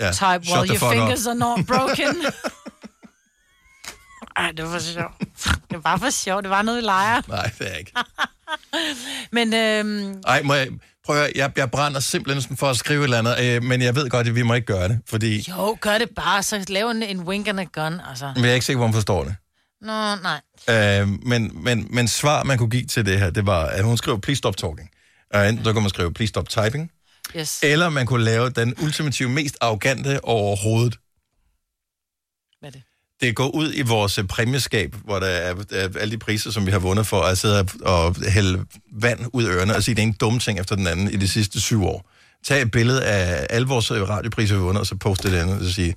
ja. 0.00 0.12
type 0.12 0.46
Shut 0.46 0.58
while 0.58 0.68
your 0.80 0.90
fingers 0.92 1.26
up. 1.26 1.30
are 1.30 1.34
not 1.56 1.66
broken. 1.66 2.16
Ej, 4.36 4.50
det 4.56 4.64
var 4.64 4.70
for 4.70 4.78
sjovt. 4.78 5.14
Det 5.70 5.84
var 5.84 5.96
for 5.96 6.10
sjovt, 6.10 6.42
det 6.44 6.50
var 6.50 6.62
noget, 6.62 6.78
vi 6.82 6.86
leger. 6.86 7.22
Nej, 7.28 7.50
det 7.58 7.72
er 7.72 7.76
ikke. 7.76 7.92
Men 9.36 9.54
øhm, 9.54 10.22
Ej, 10.26 10.42
må 10.42 10.54
jeg... 10.54 10.68
Prøv 11.04 11.16
at, 11.16 11.22
høre, 11.22 11.32
jeg, 11.34 11.52
jeg 11.56 11.70
brænder 11.70 12.00
simpelthen 12.00 12.56
for 12.56 12.70
at 12.70 12.76
skrive 12.76 13.00
et 13.00 13.04
eller 13.04 13.18
andet, 13.18 13.40
øh, 13.40 13.62
men 13.62 13.82
jeg 13.82 13.94
ved 13.94 14.10
godt, 14.10 14.28
at 14.28 14.34
vi 14.34 14.42
må 14.42 14.54
ikke 14.54 14.66
gøre 14.66 14.88
det, 14.88 15.00
fordi 15.06 15.50
jo, 15.50 15.76
gør 15.80 15.98
det 15.98 16.08
bare, 16.16 16.42
så 16.42 16.64
lav 16.68 16.88
en, 16.88 17.02
en 17.02 17.20
wink 17.20 17.48
and 17.48 17.60
a 17.60 17.64
gun, 17.64 18.00
altså. 18.08 18.32
men 18.34 18.44
jeg 18.44 18.50
er 18.50 18.54
ikke 18.54 18.66
sikker, 18.66 18.78
hvor 18.78 18.86
man 18.86 18.94
forstår 18.94 19.24
det. 19.24 19.36
Nå, 19.80 20.14
nej. 20.14 20.40
Øh, 20.70 21.08
men, 21.08 21.64
men, 21.64 21.86
men 21.90 22.08
svar, 22.08 22.44
man 22.44 22.58
kunne 22.58 22.70
give 22.70 22.86
til 22.86 23.06
det 23.06 23.18
her, 23.18 23.30
det 23.30 23.46
var, 23.46 23.64
at 23.64 23.84
hun 23.84 23.96
skrev, 23.96 24.20
please 24.20 24.38
stop 24.38 24.56
talking. 24.56 24.90
Og 25.34 25.48
enten 25.48 25.64
så 25.64 25.72
kunne 25.72 25.82
man 25.82 25.90
skrive, 25.90 26.12
please 26.12 26.28
stop 26.28 26.48
typing. 26.48 26.90
Yes. 27.36 27.62
Eller 27.62 27.88
man 27.88 28.06
kunne 28.06 28.24
lave 28.24 28.50
den 28.50 28.74
ultimative, 28.82 29.28
mest 29.28 29.56
arrogante 29.60 30.24
overhovedet. 30.24 30.98
Hvad 32.60 32.68
er 32.68 32.72
det? 32.72 32.82
Det 33.20 33.36
går 33.36 33.48
ud 33.48 33.72
i 33.74 33.82
vores 33.82 34.18
øh, 34.18 34.24
præmieskab, 34.24 34.94
hvor 35.04 35.18
der 35.18 35.26
er, 35.26 35.54
er 35.70 35.88
alle 36.00 36.12
de 36.12 36.18
priser, 36.18 36.50
som 36.50 36.66
vi 36.66 36.70
har 36.70 36.78
vundet 36.78 37.06
for, 37.06 37.20
at 37.20 37.38
sidde 37.38 37.68
og 37.82 38.16
hælde 38.30 38.64
vand 38.92 39.20
ud 39.32 39.44
af 39.44 39.50
ørerne 39.50 39.76
og 39.76 39.82
sige, 39.82 39.94
det 39.94 40.02
er 40.02 40.06
en 40.06 40.12
dum 40.12 40.38
ting 40.38 40.60
efter 40.60 40.76
den 40.76 40.86
anden 40.86 41.10
i 41.10 41.16
de 41.16 41.28
sidste 41.28 41.60
syv 41.60 41.84
år. 41.84 42.10
Tag 42.44 42.62
et 42.62 42.70
billede 42.70 43.04
af 43.04 43.46
alle 43.50 43.68
vores 43.68 43.90
øh, 43.90 44.08
radiopriser, 44.08 44.54
vi 44.54 44.58
har 44.58 44.64
vundet, 44.64 44.80
og 44.80 44.86
så 44.86 44.96
poste 44.96 45.30
det 45.30 45.38
andet 45.38 45.66
og 45.66 45.66
sige, 45.66 45.94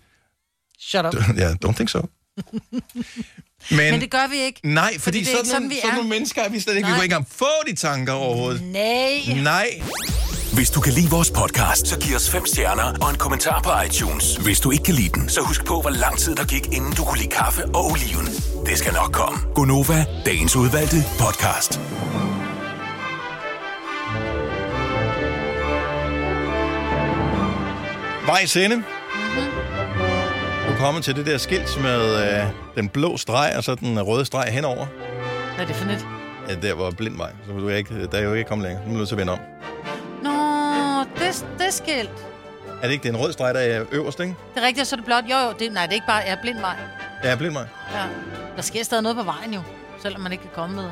Shut 0.79 1.05
up. 1.05 1.13
ja, 1.37 1.53
don't 1.65 1.73
think 1.73 1.89
so. 1.89 2.01
Men, 3.69 3.91
Men 3.91 4.01
det 4.01 4.11
gør 4.11 4.27
vi 4.29 4.35
ikke. 4.37 4.59
Nej, 4.63 4.83
fordi, 4.91 4.99
Fordi 4.99 5.19
det 5.19 5.27
er 5.27 5.31
sådan, 5.31 5.39
ikke 5.41 5.47
sådan, 5.49 5.61
nogle, 5.61 5.75
vi 5.75 5.81
sådan 5.81 5.95
nogle 5.95 6.09
mennesker 6.09 6.41
er 6.41 6.49
vi 6.49 6.59
slet 6.59 6.75
ikke. 6.75 6.85
Vi 6.85 6.91
Nej. 6.91 6.97
kunne 6.97 7.05
ikke 7.05 7.13
engang 7.15 7.27
få 7.35 7.47
de 7.67 7.75
tanker 7.75 8.13
overhovedet. 8.13 8.61
Nej. 8.63 9.43
Nej. 9.43 9.81
Hvis 10.53 10.69
du 10.69 10.79
kan 10.81 10.93
lide 10.93 11.09
vores 11.09 11.31
podcast, 11.31 11.87
så 11.87 11.99
giv 11.99 12.15
os 12.15 12.29
fem 12.29 12.45
stjerner 12.45 12.93
og 13.01 13.09
en 13.09 13.15
kommentar 13.17 13.61
på 13.61 13.69
iTunes. 13.85 14.35
Hvis 14.35 14.59
du 14.59 14.71
ikke 14.71 14.83
kan 14.83 14.93
lide 14.95 15.09
den, 15.09 15.29
så 15.29 15.41
husk 15.41 15.65
på, 15.65 15.81
hvor 15.81 15.89
lang 15.89 16.17
tid 16.17 16.35
der 16.35 16.45
gik, 16.45 16.65
inden 16.71 16.93
du 16.93 17.03
kunne 17.03 17.17
lide 17.17 17.29
kaffe 17.29 17.65
og 17.65 17.85
oliven. 17.91 18.25
Det 18.65 18.77
skal 18.77 18.93
nok 18.93 19.11
komme. 19.11 19.39
Gonova, 19.55 20.05
dagens 20.25 20.55
udvalgte 20.55 21.03
podcast. 21.19 21.79
Vejs 28.25 28.55
ende. 28.57 28.83
Du 30.67 30.71
er 30.73 30.77
kommet 30.77 31.03
til 31.03 31.15
det 31.15 31.25
der 31.25 31.37
skilt 31.37 31.81
med 31.81 32.31
øh, 32.39 32.45
den 32.75 32.89
blå 32.89 33.17
streg 33.17 33.53
og 33.57 33.63
så 33.63 33.75
den 33.75 34.01
røde 34.01 34.25
streg 34.25 34.53
henover. 34.53 34.85
Hvad 35.55 35.65
er 35.65 35.67
det 35.67 35.75
for 35.75 35.85
net? 35.85 36.05
Ja, 36.49 36.55
der 36.55 36.73
var 36.73 36.91
blind 36.91 37.17
vej, 37.17 37.31
så 37.45 37.51
du 37.51 37.69
ikke, 37.69 38.07
der 38.07 38.17
er 38.17 38.21
jo 38.23 38.33
ikke 38.33 38.47
kommet 38.47 38.67
længere. 38.67 38.83
Nu 38.85 38.89
er 38.89 38.93
du 38.93 38.97
nødt 38.97 39.07
til 39.07 39.15
at 39.15 39.19
vende 39.19 39.33
om. 39.33 39.39
Nå, 40.23 40.33
det, 41.19 41.45
det 41.59 41.73
skilt. 41.73 42.09
Er 42.81 42.85
det 42.87 42.91
ikke 42.91 43.03
det 43.03 43.09
er 43.09 43.13
en 43.13 43.19
rød 43.19 43.33
streg, 43.33 43.53
der 43.53 43.59
er 43.59 43.83
øverst, 43.91 44.19
ikke? 44.19 44.35
Det 44.55 44.63
er 44.63 44.67
rigtigt, 44.67 44.81
og 44.81 44.87
så 44.87 44.95
er 44.95 44.97
det 44.97 45.05
blot. 45.05 45.23
Jo, 45.31 45.37
jo, 45.37 45.53
det, 45.59 45.73
nej, 45.73 45.83
det 45.83 45.91
er 45.91 45.93
ikke 45.95 46.07
bare, 46.07 46.25
er 46.25 46.35
blind 46.41 46.59
vej. 46.59 46.75
Ja, 47.23 47.35
blind 47.35 47.53
vej. 47.53 47.65
Ja. 47.93 48.03
Der 48.55 48.61
sker 48.61 48.83
stadig 48.83 49.03
noget 49.03 49.17
på 49.17 49.23
vejen 49.23 49.53
jo, 49.53 49.61
selvom 50.01 50.21
man 50.21 50.31
ikke 50.31 50.41
kan 50.41 50.51
komme 50.55 50.75
med. 50.75 50.89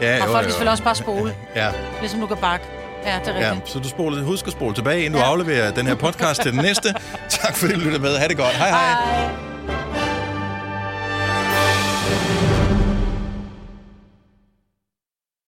Ja, 0.00 0.14
og 0.14 0.26
jo, 0.26 0.32
folk 0.32 0.34
jo, 0.34 0.40
kan 0.40 0.50
selvfølgelig 0.50 0.70
også 0.70 0.84
bare 0.84 0.94
spole, 0.94 1.36
Ja, 1.60 1.72
ligesom 2.00 2.20
du 2.20 2.26
kan 2.26 2.36
bakke. 2.36 2.64
Ja, 3.04 3.18
det 3.24 3.28
er 3.36 3.40
ja. 3.40 3.50
rigtigt. 3.50 3.70
Så 3.70 3.78
du 3.78 3.88
spoler, 3.88 4.22
husk 4.22 4.46
at 4.46 4.52
spole 4.52 4.74
tilbage, 4.74 5.04
inden 5.04 5.20
du 5.20 5.26
afleverer 5.26 5.70
den 5.70 5.86
her 5.86 5.94
podcast 5.94 6.42
til 6.42 6.52
den 6.52 6.62
næste. 6.62 6.94
Tak 7.28 7.56
fordi 7.56 7.72
du 7.74 7.80
lytter 7.80 7.98
med. 7.98 8.16
Ha' 8.16 8.28
det 8.28 8.36
godt. 8.36 8.52
Hej 8.52 8.68
hej. 8.70 8.94
Hej. 9.14 10.01